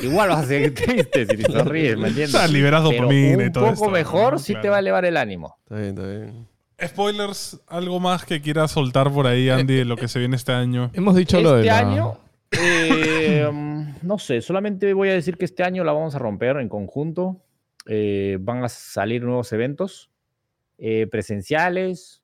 igual 0.02 0.30
vas 0.30 0.44
a 0.44 0.48
seguir 0.48 0.74
triste 0.76 1.26
si 1.26 1.38
te 1.38 1.52
sonríes, 1.52 1.98
¿me 1.98 2.06
o 2.06 2.08
entiendes? 2.08 2.32
sea, 2.32 2.48
liberas 2.48 2.84
dopamina 2.84 3.44
y 3.44 3.48
un 3.48 3.52
todo 3.52 3.64
poco 3.66 3.74
esto, 3.86 3.90
mejor 3.90 4.34
¿no? 4.34 4.40
sí 4.40 4.54
te 4.54 4.60
Claro. 4.62 4.72
va 4.72 4.76
a 4.78 4.80
elevar 4.80 5.06
el 5.06 5.18
ánimo. 5.18 5.58
Está 5.64 5.76
bien, 5.76 5.90
está 5.90 6.08
bien. 6.08 6.48
Spoilers, 6.86 7.62
algo 7.68 8.00
más 8.00 8.26
que 8.26 8.42
quieras 8.42 8.72
soltar 8.72 9.12
por 9.12 9.26
ahí, 9.28 9.50
Andy, 9.50 9.76
de 9.76 9.86
lo 9.86 9.96
que 9.96 10.08
se 10.08 10.20
viene 10.20 10.36
este 10.36 10.52
año. 10.52 10.92
Hemos 10.94 11.16
dicho 11.16 11.40
lo 11.42 11.54
de 11.56 11.62
Este 11.62 11.72
la- 11.72 11.80
año, 11.80 12.18
eh, 12.52 13.50
no 14.02 14.20
sé, 14.20 14.42
solamente 14.42 14.94
voy 14.94 15.10
a 15.10 15.14
decir 15.14 15.38
que 15.38 15.46
este 15.46 15.64
año 15.64 15.84
la 15.84 15.92
vamos 15.94 16.14
a 16.16 16.20
romper 16.20 16.58
en 16.58 16.70
conjunto. 16.70 17.42
Eh, 17.86 18.38
van 18.40 18.64
a 18.64 18.70
salir 18.70 19.24
nuevos 19.24 19.52
eventos 19.54 20.10
eh, 20.78 21.08
presenciales. 21.12 22.22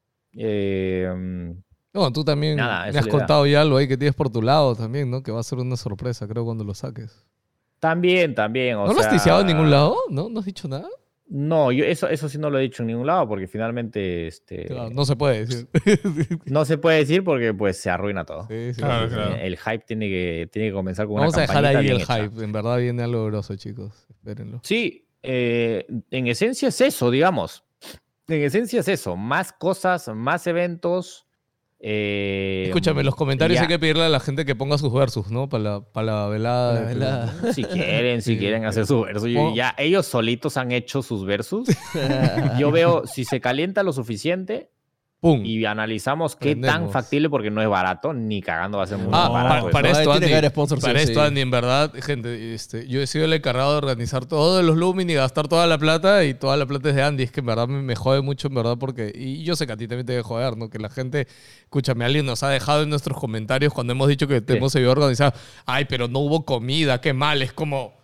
No, 1.93 2.11
tú 2.13 2.23
también 2.23 2.57
Nada, 2.57 2.91
me 2.91 2.99
has 2.99 3.07
contado 3.07 3.47
ya 3.47 3.61
algo 3.61 3.77
ahí 3.77 3.87
que 3.87 3.97
tienes 3.97 4.15
por 4.15 4.29
tu 4.29 4.41
lado 4.41 4.75
también, 4.75 5.09
¿no? 5.09 5.23
Que 5.23 5.31
va 5.31 5.39
a 5.39 5.43
ser 5.43 5.59
una 5.59 5.75
sorpresa, 5.75 6.27
creo, 6.27 6.45
cuando 6.45 6.63
lo 6.63 6.73
saques. 6.73 7.25
también, 7.79 8.35
también. 8.35 8.75
o 8.75 8.85
¿No 8.87 8.93
lo 8.93 8.99
has 8.99 9.09
ticiado 9.09 9.41
en 9.41 9.47
ningún 9.47 9.71
lado? 9.71 9.95
¿No? 10.09 10.29
¿No 10.29 10.39
has 10.39 10.45
dicho 10.45 10.67
nada? 10.67 10.87
No, 11.31 11.71
yo 11.71 11.85
eso, 11.85 12.07
eso 12.09 12.27
sí 12.27 12.39
no 12.39 12.49
lo 12.49 12.57
he 12.57 12.63
dicho 12.63 12.81
en 12.81 12.87
ningún 12.87 13.05
lado 13.05 13.27
porque 13.27 13.47
finalmente 13.47 14.25
este, 14.25 14.65
Claro, 14.65 14.89
no 14.89 15.05
se 15.05 15.15
puede 15.15 15.45
decir. 15.45 15.67
no 16.45 16.65
se 16.65 16.79
puede 16.79 16.97
decir 16.97 17.23
porque 17.23 17.53
pues 17.53 17.77
se 17.77 17.91
arruina 17.91 18.25
todo. 18.25 18.47
Sí, 18.47 18.73
sí, 18.73 18.81
Claro, 18.81 19.07
claro. 19.09 19.35
El 19.35 19.55
hype 19.57 19.83
tiene 19.85 20.07
que, 20.09 20.49
tiene 20.51 20.69
que 20.69 20.73
comenzar 20.73 21.05
con 21.05 21.17
Vamos 21.17 21.35
a 21.35 21.37
una 21.37 21.41
dejar 21.41 21.63
campañita 21.63 21.79
ahí 21.79 21.95
el 21.95 22.01
hecha. 22.01 22.23
hype. 22.29 22.43
En 22.43 22.51
verdad 22.51 22.77
viene 22.79 23.03
algo 23.03 23.25
grosso, 23.27 23.55
chicos. 23.57 24.07
Espérenlo. 24.09 24.59
Sí, 24.63 25.05
eh, 25.21 25.85
en 26.09 26.27
esencia 26.27 26.69
es 26.69 26.81
eso, 26.81 27.11
digamos. 27.11 27.63
En 28.27 28.41
esencia 28.41 28.79
es 28.79 28.87
eso. 28.87 29.15
Más 29.15 29.53
cosas, 29.53 30.07
más 30.15 30.47
eventos. 30.47 31.27
Eh, 31.81 32.63
Escúchame, 32.67 33.03
los 33.03 33.15
comentarios 33.15 33.55
ya. 33.55 33.61
hay 33.61 33.67
que 33.67 33.79
pedirle 33.79 34.03
a 34.03 34.09
la 34.09 34.19
gente 34.19 34.45
que 34.45 34.53
ponga 34.55 34.77
sus 34.77 34.91
versus, 34.93 35.31
¿no? 35.31 35.47
Para 35.49 35.63
la, 35.63 35.81
para 35.81 36.05
la 36.07 36.27
velada. 36.29 37.33
Si 37.53 37.63
quieren, 37.63 38.21
si 38.21 38.37
quieren 38.37 38.65
hacer 38.65 38.85
su 38.85 39.01
verso. 39.01 39.27
yo- 39.27 39.53
Ya 39.55 39.73
ellos 39.77 40.05
solitos 40.05 40.57
han 40.57 40.71
hecho 40.71 41.01
sus 41.01 41.25
versos. 41.25 41.67
Yo 42.59 42.71
veo, 42.71 43.05
si 43.07 43.23
se 43.25 43.39
calienta 43.39 43.83
lo 43.83 43.93
suficiente, 43.93 44.71
¡Pum! 45.21 45.43
y 45.43 45.65
analizamos 45.65 46.37
qué 46.37 46.55
tan 46.55 46.89
factible, 46.91 47.29
porque 47.29 47.51
no 47.51 47.61
es 47.61 47.67
barato, 47.67 48.13
ni 48.13 48.41
cagando 48.41 48.77
va 48.77 48.85
a 48.85 48.87
ser 48.87 48.99
muy 48.99 49.09
Ah, 49.11 49.27
barato. 49.27 49.65
pa- 49.65 49.71
para 49.71 49.91
esto, 49.91 50.13
Andy, 50.13 50.27
que 50.27 50.33
haber 50.35 50.49
sponsors, 50.49 50.81
para 50.81 50.97
sí, 50.99 51.03
esto, 51.09 51.19
sí. 51.19 51.27
Andy, 51.27 51.41
en 51.41 51.51
verdad, 51.51 51.91
gente, 52.01 52.53
este, 52.53 52.87
yo 52.87 53.01
he 53.01 53.07
sido 53.07 53.25
el 53.25 53.33
encargado 53.33 53.71
de 53.73 53.77
organizar 53.79 54.25
todos 54.25 54.63
los 54.63 54.77
Lumin 54.77 55.09
y 55.09 55.15
gastar 55.15 55.49
toda 55.49 55.67
la 55.67 55.77
plata 55.77 56.23
y 56.23 56.35
toda 56.35 56.55
la 56.55 56.65
plata 56.65 56.87
es 56.89 56.95
de 56.95 57.03
Andy. 57.03 57.23
Es 57.23 57.31
que 57.33 57.41
en 57.41 57.47
verdad 57.47 57.67
me, 57.67 57.81
me 57.81 57.95
jode 57.97 58.21
mucho, 58.21 58.47
en 58.47 58.55
verdad, 58.55 58.77
porque. 58.79 59.11
Y 59.13 59.43
yo 59.43 59.57
sé 59.57 59.67
que 59.67 59.73
a 59.73 59.77
ti 59.77 59.89
también 59.89 60.05
te 60.05 60.13
debe 60.13 60.23
joder, 60.23 60.55
¿no? 60.55 60.69
Que 60.69 60.79
la 60.79 60.89
gente, 60.89 61.27
escúchame, 61.63 62.05
alguien 62.05 62.25
nos 62.25 62.41
ha 62.43 62.49
dejado 62.49 62.83
en 62.83 62.89
nuestros 62.89 63.17
comentarios 63.19 63.73
cuando 63.73 63.91
hemos 63.91 64.07
dicho 64.07 64.25
que 64.25 64.39
te 64.39 64.53
Sí. 64.53 64.57
hemos 64.57 64.73
ayudado 64.77 64.91
a 64.93 64.97
organizar. 65.03 65.33
Ay, 65.65 65.83
pero 65.83 66.07
no 66.07 66.19
hubo 66.19 66.45
comida, 66.45 67.01
qué 67.01 67.11
mal. 67.11 67.41
Es 67.41 67.51
como. 67.51 67.98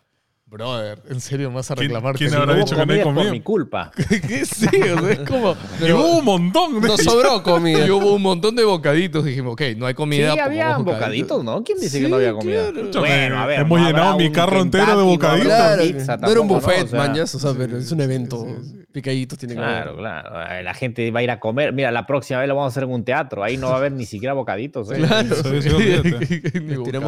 Brother, 0.56 1.00
en 1.10 1.20
serio 1.20 1.50
me 1.50 1.56
vas 1.58 1.70
a 1.70 1.76
¿Quién- 1.76 1.90
reclamar 1.90 2.16
quién 2.16 2.30
que 2.30 2.36
Si 2.36 2.42
habrá 2.42 2.54
no 2.54 2.60
dicho 2.60 2.76
que 2.78 2.86
no 2.86 2.94
hay 2.94 3.02
comida 3.02 3.22
es 3.24 3.28
por 3.28 3.34
mi 3.34 3.42
culpa. 3.42 3.92
¿Qué 4.10 4.46
sí? 4.46 4.68
O 4.68 5.00
sea, 5.02 5.12
es 5.12 5.20
como. 5.20 5.54
Y 5.86 5.92
hubo 5.92 6.20
un 6.20 6.24
montón 6.26 6.80
de 6.80 6.88
Nos 6.88 7.02
sobró 7.04 7.44
comida. 7.44 7.86
Y 7.88 7.90
hubo 7.92 8.14
un 8.16 8.22
montón 8.22 8.56
de 8.56 8.64
bocaditos. 8.64 9.26
Dijimos, 9.26 9.52
ok, 9.54 9.62
no 9.76 9.86
hay 9.86 9.92
Sí, 9.92 9.96
comida. 9.96 10.32
había 10.32 10.46
pongamos 10.78 10.86
bocaditos, 10.86 11.44
¿no? 11.44 11.62
¿Quién 11.64 11.78
dice 11.80 12.00
que 12.00 12.06
Sí, 12.06 12.10
no 12.10 12.16
había 12.16 12.32
comida? 12.34 12.72
claro. 12.72 13.00
Bueno, 13.02 13.38
a 13.40 13.46
ver. 13.48 13.60
Hemos 13.60 13.80
no 13.82 13.86
llenado 13.88 14.18
mi 14.18 14.32
carro 14.32 14.62
entero 14.62 14.86
de 14.86 14.96
no 14.96 15.06
bocaditos. 15.06 15.52
habrá 15.52 15.76
Claro, 15.76 15.84
pizza 15.84 16.18
no 16.18 16.32
era 16.32 16.40
un 16.42 16.48
buffet, 16.48 16.84
O 16.84 16.88
sea, 16.88 17.00
mañas, 17.00 17.36
o 17.36 17.40
sea, 17.40 17.54
pero 17.58 17.78
es 17.78 17.92
un 17.92 18.00
evento. 18.02 18.48
Picaditos 18.96 19.38
tiene 19.38 19.56
que 19.56 19.60
Claro, 19.60 19.90
haber. 19.92 19.96
claro. 20.00 20.52
Eh, 20.54 20.64
La 20.64 20.74
gente 20.74 21.12
va 21.12 21.20
a 21.20 21.24
ir 21.24 21.30
a 21.32 21.40
comer. 21.40 21.74
Mira, 21.74 21.92
la 21.92 22.06
próxima 22.08 22.40
vez 22.40 22.48
lo 22.48 22.56
vamos 22.56 22.72
a 22.72 22.74
hacer 22.74 22.84
en 22.84 22.92
un 22.92 23.04
teatro. 23.04 23.44
Ahí 23.44 23.58
no 23.58 23.68
va 23.68 23.74
a 23.74 23.78
haber 23.78 23.92
ni 23.92 24.06
siquiera 24.06 24.34
bocaditos. 24.34 24.90
¿eh? 24.92 24.96
Claro. 24.96 25.36
Sí, 25.36 25.62
sí, 25.62 25.70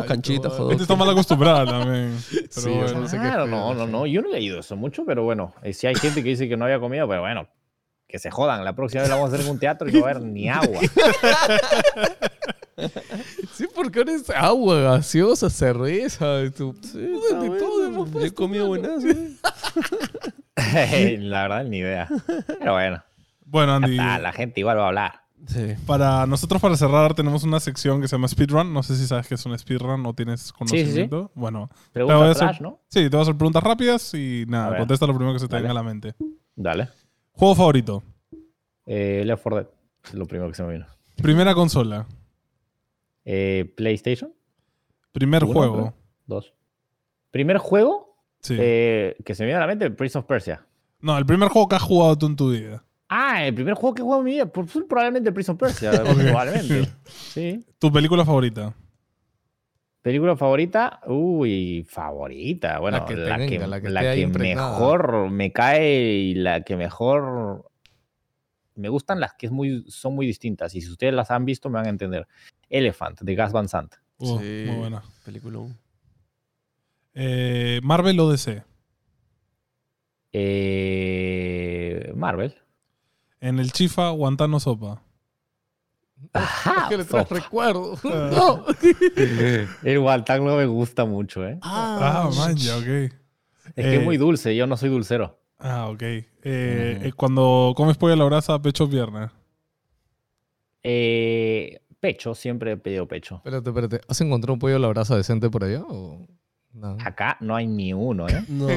canchitas, 0.05 0.51
¿no? 0.51 0.57
joder. 0.57 0.69
Gente 0.72 0.84
está 0.84 0.95
mal 0.97 1.09
acostumbrada 1.09 1.65
también. 1.65 2.18
Pero 2.30 2.45
Sí, 2.49 2.69
bueno. 2.69 2.84
o 2.85 2.88
sea, 2.89 2.99
no 2.99 3.07
sé 3.07 3.15
qué 3.18 3.22
Claro, 3.23 3.43
esperar, 3.45 3.47
no, 3.65 3.73
no, 3.73 3.85
sí. 3.85 3.91
no. 3.91 4.05
Yo 4.05 4.22
no 4.22 4.30
he 4.30 4.34
leído 4.34 4.59
eso 4.59 4.76
mucho, 4.76 5.03
pero 5.05 5.23
bueno. 5.23 5.53
eh, 5.64 5.72
Si 5.73 5.88
hay 5.88 5.95
gente 5.95 6.22
que 6.22 6.30
dice 6.30 6.49
que 6.49 6.57
no 6.57 6.65
había 6.65 6.80
comida, 6.80 7.05
pues 7.07 7.19
bueno, 7.19 7.47
que 8.07 8.19
se 8.19 8.31
jodan. 8.31 8.65
La 8.65 8.76
próxima 8.76 9.01
vez 9.03 9.09
lo 9.09 9.15
vamos 9.15 9.31
a 9.31 9.35
hacer 9.35 9.45
en 9.47 9.51
un 9.53 9.59
teatro 9.59 9.88
y 9.89 9.93
no 9.93 10.01
va 10.01 10.07
a 10.07 10.11
haber 10.11 10.23
ni 10.23 10.49
agua. 10.49 10.81
Sí, 13.55 13.65
porque 13.73 13.97
ahora 13.99 14.11
es 14.14 14.30
agua, 14.30 14.80
gaseosa, 14.81 15.49
cerveza, 15.49 16.35
de 16.35 16.51
tu... 16.51 16.76
Sí, 16.84 16.99
de 16.99 17.49
todo 17.57 18.05
Yo 18.05 18.22
he 18.23 18.31
comido 18.31 18.69
mano. 18.69 18.88
buenas. 18.99 19.03
¿eh? 19.03 19.31
la 21.19 21.41
verdad, 21.43 21.63
ni 21.65 21.77
idea. 21.77 22.07
Pero 22.59 22.73
bueno, 22.73 23.03
Bueno, 23.45 23.73
Andy, 23.75 23.97
ah, 23.99 24.19
la 24.19 24.31
gente 24.34 24.59
igual 24.59 24.77
va 24.77 24.84
a 24.85 24.88
hablar. 24.88 25.21
Sí. 25.45 25.75
para 25.85 26.25
nosotros 26.25 26.59
para 26.59 26.75
cerrar 26.75 27.13
tenemos 27.13 27.43
una 27.43 27.59
sección 27.59 28.01
que 28.01 28.07
se 28.07 28.15
llama 28.15 28.27
Speedrun. 28.27 28.73
No 28.73 28.81
sé 28.84 28.95
si 28.95 29.05
sabes 29.05 29.27
qué 29.27 29.35
es 29.35 29.45
un 29.45 29.57
speedrun 29.57 30.03
o 30.05 30.13
tienes 30.13 30.41
sí. 30.41 30.51
conocimiento. 30.53 31.31
Bueno, 31.35 31.69
Te 31.93 32.01
voy 32.01 32.11
a 32.11 32.15
Pregunta 32.15 32.31
hacer- 32.31 32.47
Flash, 32.47 32.61
¿no? 32.61 32.79
sí, 32.88 33.01
te 33.03 33.09
voy 33.09 33.19
a 33.19 33.21
hacer 33.21 33.35
preguntas 33.38 33.63
rápidas 33.63 34.13
y 34.15 34.43
A 34.47 34.51
nada, 34.51 34.77
contesta 34.79 35.05
lo 35.05 35.13
primero 35.13 35.34
que 35.34 35.39
se 35.39 35.47
te 35.47 35.53
Dale. 35.55 35.61
venga 35.67 35.71
a 35.79 35.84
la 35.84 35.84
mente. 35.84 36.15
Dale. 36.55 36.89
Juego 37.34 37.53
favorito. 37.55 38.03
Eh, 38.88 39.21
Left 39.25 39.43
4 39.43 39.57
Dead. 39.59 39.67
Es 40.05 40.13
lo 40.15 40.25
primero 40.25 40.49
que 40.49 40.55
se 40.55 40.63
me 40.63 40.73
vino. 40.73 40.88
Primera 41.21 41.53
consola. 41.53 42.07
Eh, 43.25 43.71
PlayStation. 43.77 44.34
Primer 45.11 45.43
Uno, 45.43 45.53
juego. 45.53 45.93
Dos. 46.25 46.53
Primer 47.31 47.57
juego 47.59 48.06
Sí. 48.41 48.55
eh, 48.59 49.15
que 49.26 49.35
se 49.35 49.43
me 49.43 49.47
viene 49.47 49.57
a 49.57 49.61
la 49.61 49.68
mente, 49.68 49.89
Prince 49.91 50.18
of 50.18 50.26
Persia. 50.26 50.65
No, 51.01 51.18
el 51.18 51.26
primer 51.26 51.49
juego 51.49 51.68
que 51.68 51.76
has 51.76 51.81
jugado 51.81 52.18
tú 52.18 52.26
en 52.27 52.35
tu 52.35 52.51
vida. 52.51 52.84
Ah, 53.09 53.45
el 53.45 53.53
primer 53.53 53.73
juego 53.76 53.93
que 53.95 54.01
he 54.01 54.03
jugado 54.03 54.22
en 54.22 54.26
mi 54.26 54.31
vida. 54.31 54.45
Probablemente 54.51 55.31
Prince 55.31 55.51
of 55.51 55.57
Persia. 55.57 55.91
probablemente. 56.03 56.89
Sí. 57.05 57.65
Tu 57.80 57.91
película 57.91 58.26
favorita. 58.26 58.73
¿Película 60.01 60.35
favorita? 60.38 61.01
Uy, 61.07 61.85
favorita. 61.89 62.80
Bueno, 62.80 62.99
La 62.99 63.05
que 63.05 63.15
la 63.15 63.38
que, 63.45 63.59
la 63.59 63.81
que 63.81 63.89
la 63.89 64.38
mejor 64.39 65.30
me 65.30 65.51
cae 65.51 66.14
y 66.14 66.34
la 66.35 66.61
que 66.61 66.77
mejor. 66.77 67.69
Me 68.76 68.89
gustan 68.89 69.19
las 69.19 69.34
que 69.34 69.47
es 69.47 69.51
muy, 69.51 69.84
son 69.89 70.15
muy 70.15 70.26
distintas. 70.27 70.76
Y 70.76 70.81
si 70.81 70.89
ustedes 70.91 71.14
las 71.14 71.31
han 71.31 71.45
visto, 71.45 71.69
me 71.69 71.76
van 71.80 71.88
a 71.88 71.89
entender. 71.89 72.27
Elephant, 72.69 73.19
de 73.22 73.35
Gas 73.35 73.51
Van 73.51 73.68
Sant. 73.68 73.95
Uh, 74.19 74.39
Sí. 74.39 74.65
Muy 74.68 74.77
buena. 74.77 75.03
Peliculón. 75.26 75.77
Eh, 77.19 77.80
Marvel 77.84 78.19
o 78.19 78.30
DC. 78.31 78.64
Eh, 80.34 82.11
Marvel. 82.15 82.56
En 83.39 83.57
el 83.57 83.72
Chifa, 83.72 84.10
Guantano 84.11 84.60
Sopa. 84.60 85.02
Ajá, 86.34 86.88
que 86.89 86.98
le 86.98 87.06
traes 87.06 87.27
sopa. 87.27 87.39
recuerdo. 87.41 87.98
Ah. 88.03 88.30
no. 88.35 88.65
El 89.84 89.99
guantán 89.99 90.44
no 90.45 90.56
me 90.57 90.65
gusta 90.65 91.06
mucho, 91.06 91.45
¿eh? 91.48 91.57
Ah, 91.61 92.30
man, 92.35 92.56
ya, 92.56 92.77
ok. 92.77 92.84
Es 92.85 93.11
que 93.76 93.81
Eh, 93.81 93.95
es 93.98 94.03
muy 94.03 94.18
dulce, 94.18 94.56
yo 94.56 94.68
no 94.68 94.77
soy 94.77 94.89
dulcero. 94.89 95.39
Ah, 95.60 95.89
ok. 95.89 96.02
Eh, 96.02 96.26
eh, 96.44 97.11
cuando 97.15 97.73
comes 97.76 97.98
pollo 97.98 98.14
a 98.14 98.18
la 98.18 98.26
brasa, 98.26 98.60
pecho 98.61 98.84
o 98.85 98.89
pierna. 98.89 99.34
Eh, 100.84 101.80
pecho, 101.99 102.34
siempre 102.35 102.73
he 102.73 102.77
pedido 102.77 103.07
pecho. 103.07 103.38
Espérate, 103.38 103.69
espérate. 103.69 104.02
¿Has 104.07 104.22
encontrado 104.22 104.53
un 104.53 104.60
pollo 104.60 104.76
a 104.76 104.80
la 104.80 104.88
brasa 104.88 105.15
decente 105.18 105.49
por 105.49 105.64
allá? 105.64 105.84
O... 105.88 106.27
No. 106.80 106.95
Acá 107.04 107.38
no 107.40 107.56
hay 107.56 107.66
ni 107.66 107.91
uno, 107.94 108.28
¿eh? 108.30 108.44
No. 108.48 108.68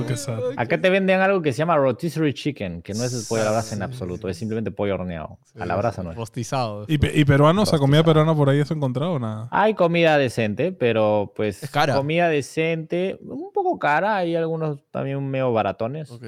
No, 0.00 0.04
qué 0.08 0.16
sad. 0.16 0.40
Acá 0.56 0.80
te 0.80 0.90
venden 0.90 1.20
algo 1.20 1.40
que 1.40 1.52
se 1.52 1.58
llama 1.58 1.76
rotisserie 1.76 2.34
chicken, 2.34 2.82
que 2.82 2.94
no 2.94 3.04
es 3.04 3.12
el 3.14 3.22
pollo 3.28 3.42
a 3.42 3.44
la 3.44 3.50
brasa 3.52 3.76
en 3.76 3.82
absoluto, 3.82 4.28
es 4.28 4.36
simplemente 4.36 4.70
pollo 4.72 4.94
horneado. 4.94 5.38
A 5.58 5.64
la 5.64 5.76
brasa 5.76 6.02
no 6.02 6.10
es. 6.10 6.16
Rostizado. 6.16 6.84
¿Y, 6.88 6.98
pe- 6.98 7.12
y 7.14 7.24
peruano? 7.24 7.62
O 7.62 7.66
sea, 7.66 7.78
comida 7.78 8.02
peruana 8.02 8.34
por 8.34 8.50
ahí 8.50 8.60
has 8.60 8.70
encontrado 8.72 9.12
o 9.12 9.18
nada? 9.18 9.48
Hay 9.52 9.74
comida 9.74 10.18
decente, 10.18 10.72
pero 10.72 11.32
pues 11.36 11.62
Es 11.62 11.70
cara. 11.70 11.94
comida 11.94 12.28
decente, 12.28 13.18
un 13.22 13.52
poco 13.52 13.78
cara, 13.78 14.16
hay 14.16 14.34
algunos 14.34 14.80
también 14.90 15.24
medio 15.30 15.52
baratones. 15.52 16.10
Ok. 16.10 16.24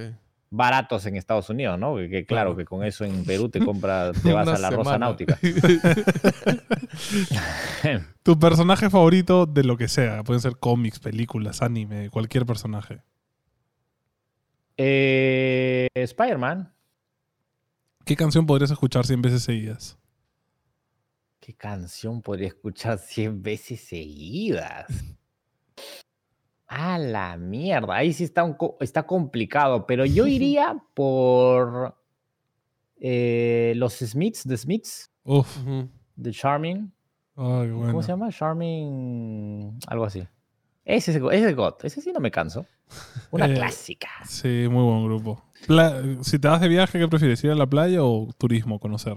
Baratos 0.51 1.06
en 1.06 1.16
Estados 1.16 1.48
Unidos, 1.48 1.78
¿no? 1.78 1.94
Que, 1.97 2.10
que 2.10 2.27
claro, 2.27 2.56
que 2.56 2.64
con 2.64 2.85
eso 2.85 3.05
en 3.05 3.24
Perú 3.24 3.48
te 3.48 3.64
compras, 3.64 4.20
te 4.22 4.32
vas 4.32 4.48
Una 4.48 4.56
a 4.56 4.60
la 4.60 4.70
Rosa. 4.70 4.98
Náutica. 4.98 5.39
Tu 8.22 8.39
personaje 8.39 8.90
favorito 8.90 9.47
de 9.47 9.64
lo 9.64 9.77
que 9.77 9.89
sea. 9.89 10.22
Pueden 10.24 10.40
ser 10.40 10.56
cómics, 10.56 10.98
películas, 10.98 11.62
anime, 11.62 12.10
cualquier 12.10 12.44
personaje. 12.44 13.02
Eh, 14.77 15.89
Spider-Man. 15.94 16.74
¿Qué 18.05 18.16
canción 18.16 18.47
podrías 18.47 18.70
escuchar 18.70 19.06
100 19.06 19.22
veces 19.22 19.43
seguidas? 19.43 19.98
¿Qué 21.39 21.55
canción 21.55 22.22
podría 22.22 22.48
escuchar 22.48 22.98
100 22.98 23.43
veces 23.43 23.81
seguidas? 23.82 24.86
A 26.72 26.98
la 26.98 27.36
mierda. 27.36 27.97
Ahí 27.97 28.12
sí 28.12 28.22
está, 28.22 28.44
un 28.44 28.55
co- 28.55 28.76
está 28.80 29.02
complicado, 29.05 29.86
pero 29.86 30.05
yo 30.06 30.24
iría 30.28 30.76
por 30.94 31.97
eh, 33.01 33.72
los 33.76 33.94
Smiths, 33.98 34.44
The 34.44 34.56
Smiths, 34.56 35.10
Uf. 35.24 35.59
The 36.20 36.30
Charming. 36.30 36.92
Ay, 37.36 37.70
bueno. 37.70 37.86
¿Cómo 37.90 38.02
se 38.02 38.09
llama? 38.12 38.30
Charming. 38.30 39.78
Algo 39.88 40.05
así. 40.05 40.26
Ese 40.84 41.10
es, 41.10 41.16
ese 41.16 41.48
es 41.51 41.56
God. 41.56 41.74
Ese 41.82 42.01
sí 42.01 42.12
no 42.12 42.20
me 42.20 42.30
canso. 42.30 42.66
Una 43.32 43.47
Eh, 43.47 43.55
clásica. 43.55 44.09
Sí, 44.24 44.66
muy 44.70 44.84
buen 44.84 45.05
grupo. 45.06 45.42
Pla- 45.66 46.02
si 46.22 46.38
te 46.38 46.47
vas 46.48 46.60
de 46.60 46.68
viaje, 46.68 46.98
¿qué 46.98 47.09
prefieres? 47.09 47.42
¿Ir 47.44 47.51
a 47.51 47.55
la 47.55 47.66
playa 47.66 48.02
o 48.05 48.28
turismo, 48.38 48.78
conocer? 48.78 49.16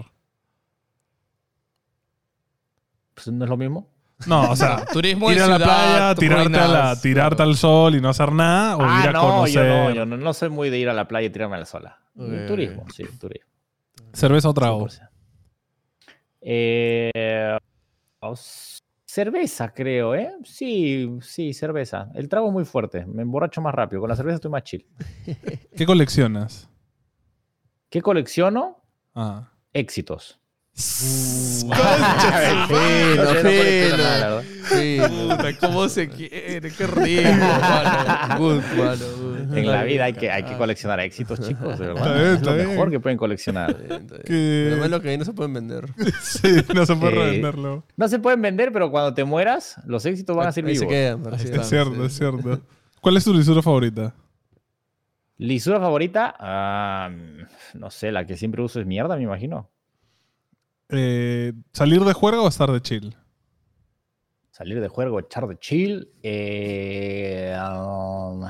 Pues, 3.13 3.27
¿No 3.27 3.43
es 3.45 3.49
lo 3.49 3.57
mismo? 3.57 3.87
No, 4.27 4.51
o 4.51 4.55
sea, 4.55 4.85
Turismo 4.93 5.31
ir 5.31 5.41
a 5.41 5.47
la 5.47 5.57
playa, 5.57 6.15
tirarte, 6.15 6.57
a 6.57 6.67
la, 6.67 7.01
tirarte 7.01 7.35
claro. 7.37 7.51
al 7.51 7.57
sol 7.57 7.95
y 7.95 8.01
no 8.01 8.09
hacer 8.09 8.31
nada, 8.31 8.77
o 8.77 8.81
ir 8.81 8.87
ah, 8.87 9.09
a 9.09 9.11
no, 9.11 9.21
conocer. 9.21 9.53
yo 9.53 9.63
no, 9.63 9.91
yo 9.91 10.05
no, 10.05 10.17
no 10.17 10.33
soy 10.33 10.49
muy 10.49 10.69
de 10.69 10.79
ir 10.79 10.89
a 10.89 10.93
la 10.93 11.07
playa 11.07 11.27
y 11.27 11.29
tirarme 11.29 11.55
a 11.55 11.59
la 11.59 11.65
sola. 11.65 11.99
Ok, 12.17 12.47
turismo, 12.47 12.85
sí, 12.89 13.03
turismo. 13.19 13.49
¿Cerveza 14.13 14.49
o 14.49 14.53
trago? 14.53 14.87
100%. 14.87 15.09
Eh, 16.41 17.57
cerveza, 19.05 19.73
creo, 19.73 20.15
¿eh? 20.15 20.31
Sí, 20.43 21.17
sí, 21.21 21.53
cerveza. 21.53 22.09
El 22.13 22.27
trago 22.29 22.47
es 22.47 22.53
muy 22.53 22.65
fuerte. 22.65 23.05
Me 23.05 23.21
emborracho 23.21 23.61
más 23.61 23.73
rápido. 23.73 24.01
Con 24.01 24.09
la 24.09 24.15
cerveza 24.15 24.35
estoy 24.35 24.51
más 24.51 24.63
chill. 24.63 24.85
¿Qué 25.75 25.85
coleccionas? 25.85 26.69
¿Qué 27.89 28.01
colecciono? 28.01 28.83
Ah. 29.15 29.51
Éxitos. 29.71 30.39
Fino, 31.63 31.75
colecciono 33.43 34.41
fino. 34.41 34.41
Fino. 34.63 35.07
Puta, 35.37 35.57
¿cómo 35.59 35.87
se 35.89 36.09
quiere? 36.09 36.71
Qué 36.71 36.87
rico, 36.87 37.29
mano. 37.31 38.37
Good, 38.39 38.61
mano, 38.77 39.05
good. 39.19 39.57
En 39.57 39.67
la 39.67 39.83
vida 39.83 40.05
hay 40.05 40.13
que, 40.13 40.31
hay 40.31 40.43
que 40.43 40.57
coleccionar 40.57 40.99
éxitos, 41.01 41.39
chicos. 41.41 41.77
de 41.77 41.87
verdad. 41.87 42.15
Bien, 42.15 42.27
es 42.35 42.41
lo 42.41 42.55
bien. 42.55 42.69
mejor 42.69 42.89
que 42.89 42.99
pueden 42.99 43.17
coleccionar. 43.19 43.75
Lo 43.79 44.77
malo 44.77 44.99
que 45.01 45.09
ahí 45.09 45.17
no 45.17 45.25
se 45.25 45.33
pueden 45.33 45.53
vender. 45.53 45.85
Sí, 46.21 46.49
no 46.73 46.85
se 46.85 46.95
puede 46.95 47.13
Eh, 47.13 47.19
revenderlo. 47.19 47.83
No 47.95 48.07
se 48.07 48.17
pueden 48.19 48.41
vender, 48.41 48.71
pero 48.71 48.89
cuando 48.89 49.13
te 49.13 49.23
mueras, 49.23 49.75
los 49.85 50.03
éxitos 50.07 50.35
van 50.35 50.47
a 50.47 50.51
ser 50.51 50.65
Ahí 50.65 50.75
se 50.75 50.85
vivos. 50.85 50.93
quedan. 50.93 51.33
Es 51.59 51.69
cierto, 51.69 52.05
es 52.05 52.13
cierto. 52.17 52.61
¿Cuál 52.99 53.17
es 53.17 53.23
tu 53.23 53.33
lisura 53.33 53.61
favorita? 53.61 54.15
¿Lisura 55.37 55.79
favorita? 55.79 56.33
Ah, 56.39 57.11
no 57.75 57.91
sé, 57.91 58.11
la 58.11 58.25
que 58.25 58.37
siempre 58.37 58.61
uso 58.63 58.79
es 58.79 58.85
mierda, 58.87 59.15
me 59.17 59.23
imagino. 59.23 59.69
Eh, 60.95 61.53
¿Salir 61.71 62.03
de 62.03 62.13
juerga 62.13 62.41
o 62.41 62.47
estar 62.47 62.71
de 62.71 62.81
chill? 62.81 63.15
Salir 64.51 64.79
de 64.79 64.87
juego, 64.87 65.19
echar 65.19 65.47
de 65.47 65.57
chill. 65.57 66.11
eh, 66.21 67.57
um, 67.59 68.45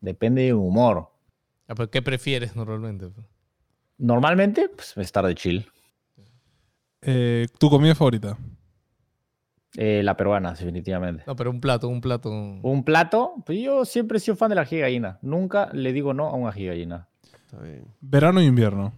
depende 0.00 0.42
de 0.42 0.52
mi 0.52 0.60
humor. 0.60 1.08
Ah, 1.66 1.74
pero 1.74 1.90
¿Qué 1.90 2.02
prefieres 2.02 2.54
normalmente? 2.54 3.08
Normalmente, 3.96 4.68
pues 4.68 4.96
estar 4.98 5.24
de 5.24 5.34
chill. 5.34 5.66
Eh, 7.00 7.46
¿Tu 7.58 7.70
comida 7.70 7.94
favorita? 7.94 8.36
Eh, 9.76 10.02
la 10.02 10.14
peruana, 10.16 10.50
definitivamente. 10.52 11.24
No, 11.26 11.34
pero 11.34 11.50
un 11.50 11.60
plato, 11.60 11.88
un 11.88 12.02
plato. 12.02 12.30
Un 12.30 12.84
plato, 12.84 13.34
pues 13.46 13.58
yo 13.58 13.86
siempre 13.86 14.18
he 14.18 14.20
sido 14.20 14.36
fan 14.36 14.50
de 14.50 14.56
la 14.56 14.62
ají 14.62 14.78
gallina. 14.78 15.18
Nunca 15.22 15.70
le 15.72 15.94
digo 15.94 16.12
no 16.12 16.28
a 16.28 16.34
un 16.34 16.46
ají 16.46 16.64
de 16.64 16.68
gallina. 16.68 17.08
Está 17.46 17.58
bien. 17.62 17.86
¿Verano 18.02 18.40
o 18.40 18.42
invierno? 18.42 18.92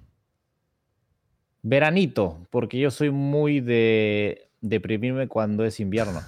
Veranito, 1.65 2.47
porque 2.51 2.79
yo 2.79 2.91
soy 2.91 3.11
muy 3.11 3.61
de 3.61 4.49
deprimirme 4.61 5.29
cuando 5.29 5.65
es 5.65 5.81
invierno. 5.81 6.21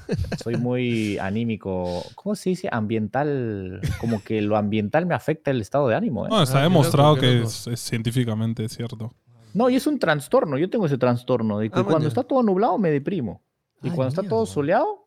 Soy 0.42 0.56
muy 0.56 1.18
anímico. 1.18 2.02
¿Cómo 2.14 2.34
se 2.34 2.50
dice? 2.50 2.70
Ambiental. 2.72 3.82
Como 4.00 4.24
que 4.24 4.40
lo 4.40 4.56
ambiental 4.56 5.04
me 5.04 5.14
afecta 5.14 5.50
el 5.50 5.60
estado 5.60 5.88
de 5.88 5.94
ánimo. 5.94 6.24
¿eh? 6.24 6.30
No, 6.30 6.42
está 6.42 6.56
qué 6.58 6.62
demostrado 6.62 7.16
que 7.16 7.42
es, 7.42 7.66
es 7.66 7.80
científicamente 7.80 8.66
cierto. 8.70 9.12
No, 9.52 9.68
y 9.68 9.76
es 9.76 9.86
un 9.86 9.98
trastorno. 9.98 10.56
Yo 10.56 10.70
tengo 10.70 10.86
ese 10.86 10.96
trastorno 10.96 11.58
de 11.58 11.68
que 11.68 11.80
Ah, 11.80 11.84
cuando 11.84 12.08
está 12.08 12.22
todo 12.22 12.42
nublado 12.42 12.78
me 12.78 12.90
deprimo. 12.90 13.42
Y 13.82 13.88
Ay, 13.88 13.94
cuando 13.94 14.08
está 14.08 14.22
todo 14.26 14.46
soleado, 14.46 15.06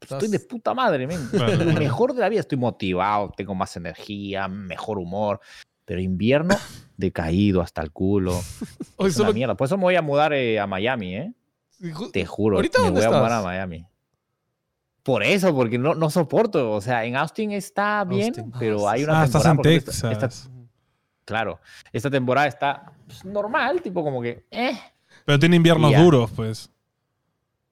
estoy 0.00 0.28
de 0.28 0.40
puta 0.40 0.72
madre, 0.72 1.06
men. 1.06 1.20
Claro, 1.30 1.52
Lo 1.52 1.64
claro. 1.64 1.78
mejor 1.78 2.14
de 2.14 2.20
la 2.20 2.30
vida. 2.30 2.40
Estoy 2.40 2.56
motivado, 2.56 3.30
tengo 3.36 3.54
más 3.54 3.76
energía, 3.76 4.48
mejor 4.48 4.98
humor. 4.98 5.40
Pero 5.86 6.00
invierno, 6.02 6.54
decaído 6.98 7.62
hasta 7.62 7.80
el 7.80 7.90
culo. 7.92 8.32
Hoy 8.96 9.08
Es 9.08 9.16
una 9.16 9.24
solo- 9.26 9.32
mierda. 9.32 9.54
Por 9.56 9.64
eso 9.64 9.78
me 9.78 9.84
voy 9.84 9.96
a 9.96 10.02
mudar 10.02 10.34
eh, 10.34 10.60
a 10.60 10.66
Miami, 10.66 11.16
¿eh? 11.16 11.32
Te 12.12 12.26
juro. 12.26 12.56
¿Ahorita 12.58 12.78
me 12.80 12.84
dónde 12.86 13.00
voy 13.00 13.06
a 13.06 13.10
mudar 13.18 13.32
a 13.32 13.36
estás? 13.38 13.44
Miami. 13.44 13.86
Por 15.02 15.22
eso, 15.22 15.54
porque 15.54 15.78
no, 15.78 15.94
no 15.94 16.10
soporto. 16.10 16.72
O 16.72 16.80
sea, 16.80 17.04
en 17.04 17.16
Austin 17.16 17.52
está 17.52 18.04
bien, 18.04 18.28
Austin. 18.28 18.52
pero 18.58 18.88
hay 18.88 19.04
una 19.04 19.20
Ah, 19.22 19.24
estás 19.24 19.42
temporada. 19.44 19.50
en 19.52 19.56
por 19.56 19.66
ejemplo, 19.68 19.92
Texas. 19.92 20.12
esta- 20.12 20.26
esta- 20.26 20.50
claro, 21.24 21.60
esta 21.92 22.10
temporada 22.10 22.46
está 22.48 22.92
pues, 23.06 23.24
normal, 23.24 23.80
tipo 23.82 24.02
como 24.02 24.20
que, 24.20 24.44
eh. 24.50 24.72
Pero 25.24 25.38
tiene 25.38 25.56
inviernos 25.56 25.94
duros, 25.96 26.30
pues. 26.34 26.70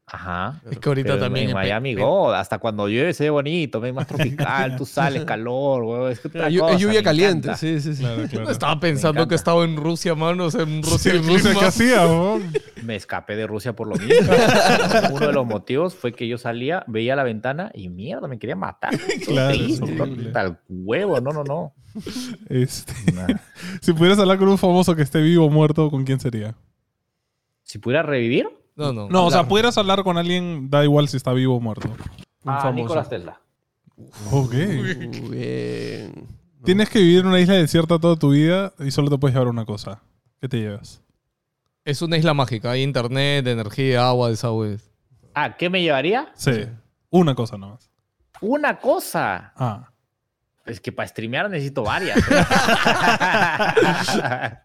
Ajá. 0.06 0.60
Es 0.70 0.78
que 0.78 0.88
ahorita 0.90 1.08
Pero 1.14 1.18
también. 1.20 1.44
en 1.44 1.50
en 1.50 1.54
Miami, 1.54 1.94
Pe- 1.94 2.02
God, 2.02 2.34
hasta 2.34 2.58
cuando 2.58 2.88
llueve 2.88 3.14
se 3.14 3.24
ve 3.24 3.30
bonito, 3.30 3.80
ve 3.80 3.90
más 3.90 4.06
tropical, 4.06 4.76
tú 4.76 4.84
sales, 4.84 5.24
calor, 5.26 5.82
weón, 5.82 6.12
es 6.12 6.20
que 6.20 6.28
Es 6.28 6.52
lluvia 6.80 7.02
caliente, 7.02 7.48
encanta. 7.48 7.56
sí, 7.56 7.80
sí, 7.80 7.94
sí. 7.94 8.02
Claro, 8.02 8.22
claro. 8.28 8.50
Estaba 8.50 8.78
pensando 8.78 9.26
que 9.26 9.34
estaba 9.34 9.64
en 9.64 9.76
Rusia, 9.76 10.14
mano. 10.14 10.44
O 10.44 10.50
sea, 10.50 10.60
en 10.62 10.82
Rusia. 10.82 11.12
el 11.12 11.18
Rusia, 11.26 11.50
clima- 11.52 11.58
¿qué 11.60 11.64
hacía, 11.66 12.06
weón? 12.06 12.52
Me 12.84 12.96
escapé 12.96 13.34
de 13.34 13.46
Rusia 13.46 13.74
por 13.74 13.88
lo 13.88 13.96
mismo. 13.96 14.30
Uno 15.10 15.26
de 15.26 15.32
los 15.32 15.46
motivos 15.46 15.94
fue 15.94 16.12
que 16.12 16.28
yo 16.28 16.36
salía, 16.36 16.84
veía 16.86 17.16
la 17.16 17.22
ventana 17.24 17.70
y 17.72 17.88
mierda, 17.88 18.28
me 18.28 18.38
quería 18.38 18.56
matar. 18.56 18.92
Claro, 19.24 19.54
Sí. 19.54 19.80
Tal 20.34 20.60
huevo, 20.68 21.18
no, 21.22 21.30
no, 21.32 21.44
no. 21.44 21.72
Este, 22.50 22.92
Nah. 23.14 23.28
si 23.80 23.92
pudieras 23.94 24.18
hablar 24.18 24.36
con 24.36 24.48
un 24.48 24.58
famoso 24.58 24.94
que 24.94 25.00
esté 25.02 25.22
vivo 25.22 25.46
o 25.46 25.50
muerto, 25.50 25.90
¿con 25.90 26.04
quién 26.04 26.20
sería? 26.20 26.54
Si 27.62 27.78
pudiera 27.78 28.02
revivir, 28.02 28.48
No, 28.76 28.92
no. 28.92 29.08
No, 29.08 29.26
o 29.26 29.30
sea, 29.30 29.46
pudieras 29.46 29.78
hablar 29.78 30.02
con 30.02 30.18
alguien, 30.18 30.68
da 30.68 30.84
igual 30.84 31.08
si 31.08 31.16
está 31.16 31.32
vivo 31.32 31.56
o 31.56 31.60
muerto. 31.60 31.88
Un 32.42 32.52
a 32.52 32.60
famoso. 32.60 32.74
Nicolás 32.74 33.08
Tesla. 33.08 33.40
Ok. 34.30 34.52
Bien. 35.30 36.26
Tienes 36.64 36.88
que 36.88 36.98
vivir 36.98 37.20
en 37.20 37.26
una 37.26 37.40
isla 37.40 37.54
desierta 37.54 37.98
toda 37.98 38.16
tu 38.16 38.30
vida 38.30 38.72
y 38.78 38.90
solo 38.90 39.10
te 39.10 39.18
puedes 39.18 39.34
llevar 39.34 39.48
una 39.48 39.64
cosa. 39.64 40.02
¿Qué 40.40 40.48
te 40.48 40.58
llevas? 40.58 41.02
Es 41.84 42.02
una 42.02 42.16
isla 42.16 42.34
mágica. 42.34 42.70
Hay 42.70 42.82
internet, 42.82 43.46
energía, 43.46 44.08
agua, 44.08 44.30
desagüe. 44.30 44.78
Ah, 45.34 45.56
¿qué 45.56 45.68
me 45.68 45.82
llevaría? 45.82 46.32
Sí. 46.34 46.66
Una 47.10 47.34
cosa 47.34 47.58
nomás. 47.58 47.90
Una 48.40 48.78
cosa. 48.78 49.52
Ah. 49.56 49.90
Es 50.64 50.80
que 50.80 50.90
para 50.90 51.06
streamear 51.06 51.50
necesito 51.50 51.82
varias. 51.82 52.18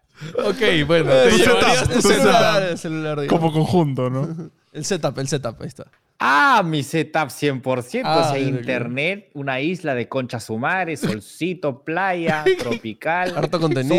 Ok, 0.44 0.86
bueno. 0.86 1.10
Eh, 1.12 1.24
te 1.24 1.30
tu 1.30 1.36
llevarías 1.38 2.02
celular, 2.02 2.62
el 2.62 2.78
celular, 2.78 3.20
digamos. 3.20 3.40
Como 3.40 3.52
conjunto, 3.52 4.10
¿no? 4.10 4.50
El 4.72 4.84
setup, 4.84 5.18
el 5.18 5.26
setup, 5.26 5.60
ahí 5.62 5.66
está. 5.66 5.86
ah, 6.20 6.62
mi 6.64 6.84
setup 6.84 7.28
100%. 7.28 8.02
Ah, 8.04 8.20
o 8.20 8.30
sea, 8.30 8.38
internet, 8.38 9.28
una 9.34 9.60
isla 9.60 9.96
de 9.96 10.08
conchas 10.08 10.44
sumares, 10.44 11.00
solcito, 11.10 11.82
playa, 11.82 12.44
tropical. 12.58 13.36
Harto 13.36 13.58
contenido. 13.58 13.96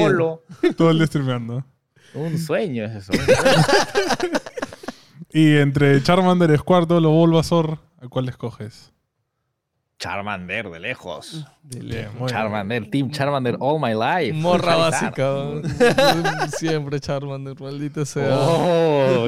Solo. 0.61 0.73
Todo 0.77 0.91
el 0.91 0.97
día 0.99 1.07
streameando. 1.07 1.65
Un 2.13 2.37
sueño 2.37 2.85
es 2.85 2.95
eso. 3.09 3.11
Y 5.33 5.57
entre 5.57 6.01
Charmander, 6.03 6.57
Squirtle 6.57 6.97
o 7.05 7.09
Bulbasaur, 7.11 7.77
¿a 8.01 8.07
cuál 8.07 8.29
escoges? 8.29 8.91
Charmander 10.01 10.67
de 10.71 10.79
lejos. 10.79 11.45
Bien, 11.61 12.07
muy 12.13 12.17
bien. 12.17 12.27
Charmander, 12.27 12.89
Team 12.89 13.11
Charmander 13.11 13.55
all 13.59 13.79
my 13.79 13.93
life. 13.93 14.33
Morra 14.33 14.75
básica. 14.75 15.35
Siempre 16.57 16.99
Charmander, 16.99 17.59
maldita 17.61 18.03
sea. 18.03 18.35
Oh, 18.35 19.27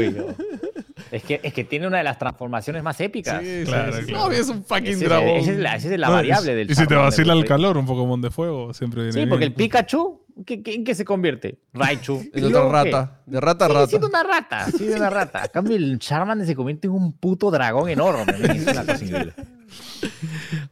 es, 1.11 1.23
que, 1.23 1.39
es 1.43 1.53
que 1.53 1.63
tiene 1.63 1.85
una 1.85 1.99
de 1.99 2.03
las 2.03 2.17
transformaciones 2.17 2.81
más 2.81 2.99
épicas. 3.01 3.39
Sí, 3.43 3.59
sí, 3.59 3.65
Claro, 3.65 3.93
sí. 3.93 4.05
claro. 4.07 4.25
No, 4.25 4.31
es 4.31 4.49
un 4.49 4.63
fucking 4.65 4.87
Ese- 4.87 5.05
dragón. 5.05 5.27
Esa 5.29 5.51
es 5.51 5.57
la, 5.59 5.75
esa 5.75 5.93
es 5.93 5.99
la 5.99 6.07
No, 6.07 6.13
variable 6.13 6.55
del 6.55 6.71
Y 6.71 6.73
si 6.73 6.87
te 6.87 6.95
vacila 6.95 7.33
el 7.33 7.39
pues. 7.41 7.49
calor, 7.49 7.77
un 7.77 7.85
Pokémon 7.85 8.19
de 8.19 8.31
fuego, 8.31 8.73
siempre 8.73 9.03
viene 9.03 9.21
Sí, 9.21 9.27
porque 9.27 9.45
el. 9.45 9.53
Pikachu, 9.53 10.21
¿qué, 10.43 10.63
qué- 10.63 10.73
en 10.73 10.83
qué 10.85 10.95
se 10.95 11.05
convierte? 11.05 11.59
Raichu. 11.71 12.19
Es 12.33 12.41
¿Y 12.41 12.45
otra 12.45 12.67
rata. 12.67 13.19
De 13.27 13.39
rata 13.39 13.65
a 13.65 13.67
Sigue 13.67 13.77
rata. 13.79 13.89
siendo 13.89 14.07
una 14.07 14.23
rata, 14.23 14.65
sigue 14.71 14.95
una 14.95 15.09
rata. 15.11 15.43
A 15.43 15.47
cambio, 15.49 15.75
el 15.77 15.99
Charmander 15.99 16.47
se 16.47 16.55
convierte 16.55 16.87
en 16.87 16.93
un 16.93 17.13
puto 17.13 17.51
dragón 17.51 17.89
enorme. 17.89 18.25
¿no? 18.25 18.51
Es 18.51 18.63
una 18.67 18.83
cosa 18.85 19.05
increíble. 19.05 19.33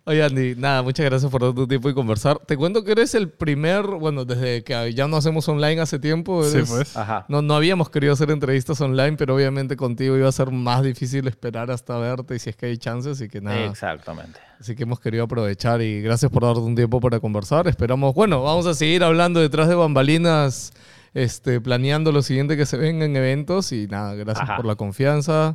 Oye, 0.04 0.24
Andy, 0.24 0.56
nada, 0.56 0.82
muchas 0.82 1.06
gracias 1.06 1.32
por 1.32 1.42
dar 1.42 1.54
tu 1.54 1.68
tiempo 1.68 1.88
y 1.88 1.94
conversar. 1.94 2.40
Te 2.40 2.58
cuento 2.58 2.84
que 2.84 2.94
eres 2.94 3.14
el 3.14 3.30
primer, 3.30 3.86
bueno, 3.86 4.26
desde 4.26 4.64
que 4.64 4.94
ya 4.96 5.08
no 5.08 5.18
hacemos 5.18 5.48
online 5.48 5.80
hace 5.80 6.00
tiempo. 6.00 6.44
Sí, 6.44 6.64
pues. 6.68 6.98
Ajá. 6.98 7.26
No, 7.28 7.44
no 7.44 7.54
habíamos 7.54 7.92
querido 7.92 8.14
hacer 8.14 8.32
entrevistas 8.32 8.82
online, 8.82 9.16
pero 9.16 9.36
obviamente 9.36 9.78
contigo 9.78 10.18
iba 10.18 10.28
a 10.28 10.32
ser 10.32 10.50
más 10.50 10.82
difícil 10.82 11.28
esperar 11.28 11.70
hasta 11.70 12.00
verte 12.00 12.36
y 12.36 12.40
si 12.40 12.50
es 12.50 12.56
que 12.56 12.66
hay 12.66 12.78
chances 12.78 13.22
y 13.22 13.30
que 13.30 13.42
nada. 13.42 13.64
Exactamente. 13.66 14.40
Así 14.60 14.76
que 14.76 14.84
hemos 14.84 15.00
querido 15.00 15.26
aprovechar 15.26 15.84
y 15.84 16.02
gracias 16.02 16.32
por 16.32 16.44
darte 16.44 16.62
un 16.62 16.76
tiempo 16.76 17.00
para 17.00 17.20
conversar. 17.20 17.68
Esperamos, 17.68 18.16
bueno, 18.16 18.42
vamos 18.42 18.66
a 18.66 18.74
seguir 18.74 19.04
hablando 19.04 19.40
detrás 19.40 19.68
de 19.68 19.76
bambalinas, 19.76 20.74
este, 21.14 21.62
planeando 21.62 22.12
lo 22.12 22.24
siguiente 22.24 22.58
que 22.58 22.66
se 22.66 22.78
venga 22.78 23.06
en 23.06 23.16
eventos 23.16 23.72
y 23.72 23.86
nada, 23.86 24.16
gracias 24.16 24.50
Ajá. 24.50 24.56
por 24.56 24.66
la 24.66 24.76
confianza. 24.76 25.54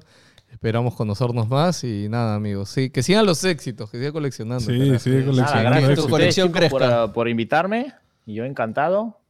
Esperamos 0.51 0.95
conocernos 0.95 1.49
más 1.49 1.85
y 1.85 2.09
nada, 2.09 2.35
amigos. 2.35 2.71
Sí, 2.71 2.89
que 2.91 3.03
sigan 3.03 3.27
los 3.27 3.45
éxitos, 3.45 3.91
que 3.91 3.99
siga 3.99 4.13
coleccionando. 4.13 4.65
Sí, 4.65 4.79
carajo. 4.79 4.99
sigue 4.99 5.17
Nada, 5.19 5.27
coleccionando. 5.31 5.63
gracias 5.71 5.89
a 5.89 5.93
éxito. 5.93 6.07
Tu 6.07 6.11
colección 6.11 6.49
ustedes, 6.49 6.69
chicos, 6.71 6.79
crezca. 6.81 7.05
por, 7.07 7.13
por 7.13 7.29
invitarme. 7.29 7.93
Y 8.25 8.35
yo 8.35 8.45
encantado. 8.45 9.21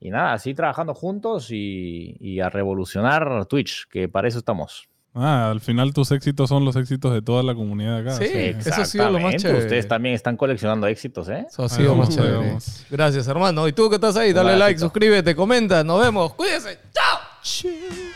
Y 0.00 0.10
nada, 0.10 0.32
así 0.34 0.52
trabajando 0.54 0.92
juntos 0.94 1.48
y, 1.50 2.16
y 2.20 2.40
a 2.40 2.50
revolucionar 2.50 3.46
Twitch, 3.46 3.86
que 3.88 4.08
para 4.08 4.28
eso 4.28 4.38
estamos. 4.38 4.88
Ah, 5.14 5.50
al 5.50 5.60
final 5.62 5.94
tus 5.94 6.10
éxitos 6.12 6.50
son 6.50 6.66
los 6.66 6.76
éxitos 6.76 7.10
de 7.14 7.22
toda 7.22 7.42
la 7.42 7.54
comunidad 7.54 7.94
de 7.94 8.00
acá. 8.02 8.10
Sí, 8.18 8.28
que- 8.30 8.50
eso 8.58 8.74
ha 8.82 8.84
sido 8.84 9.10
lo 9.10 9.18
más 9.20 9.36
chévere. 9.36 9.60
Ustedes 9.60 9.88
también 9.88 10.14
están 10.14 10.36
coleccionando 10.36 10.86
éxitos, 10.86 11.30
¿eh? 11.30 11.46
Eso 11.48 11.64
ha 11.64 11.68
sido 11.70 11.94
más 11.94 12.08
vamos, 12.08 12.18
ahí 12.18 12.24
chévere. 12.30 12.46
vamos. 12.48 12.86
Gracias, 12.90 13.26
hermano. 13.26 13.66
Y 13.66 13.72
tú 13.72 13.88
que 13.88 13.94
estás 13.94 14.14
ahí, 14.18 14.34
dale 14.34 14.52
Un 14.52 14.58
like, 14.58 14.78
suscríbete, 14.78 15.34
comenta. 15.34 15.82
Nos 15.82 16.02
vemos. 16.02 16.34
Cuídense. 16.34 16.78
Chao. 16.92 18.15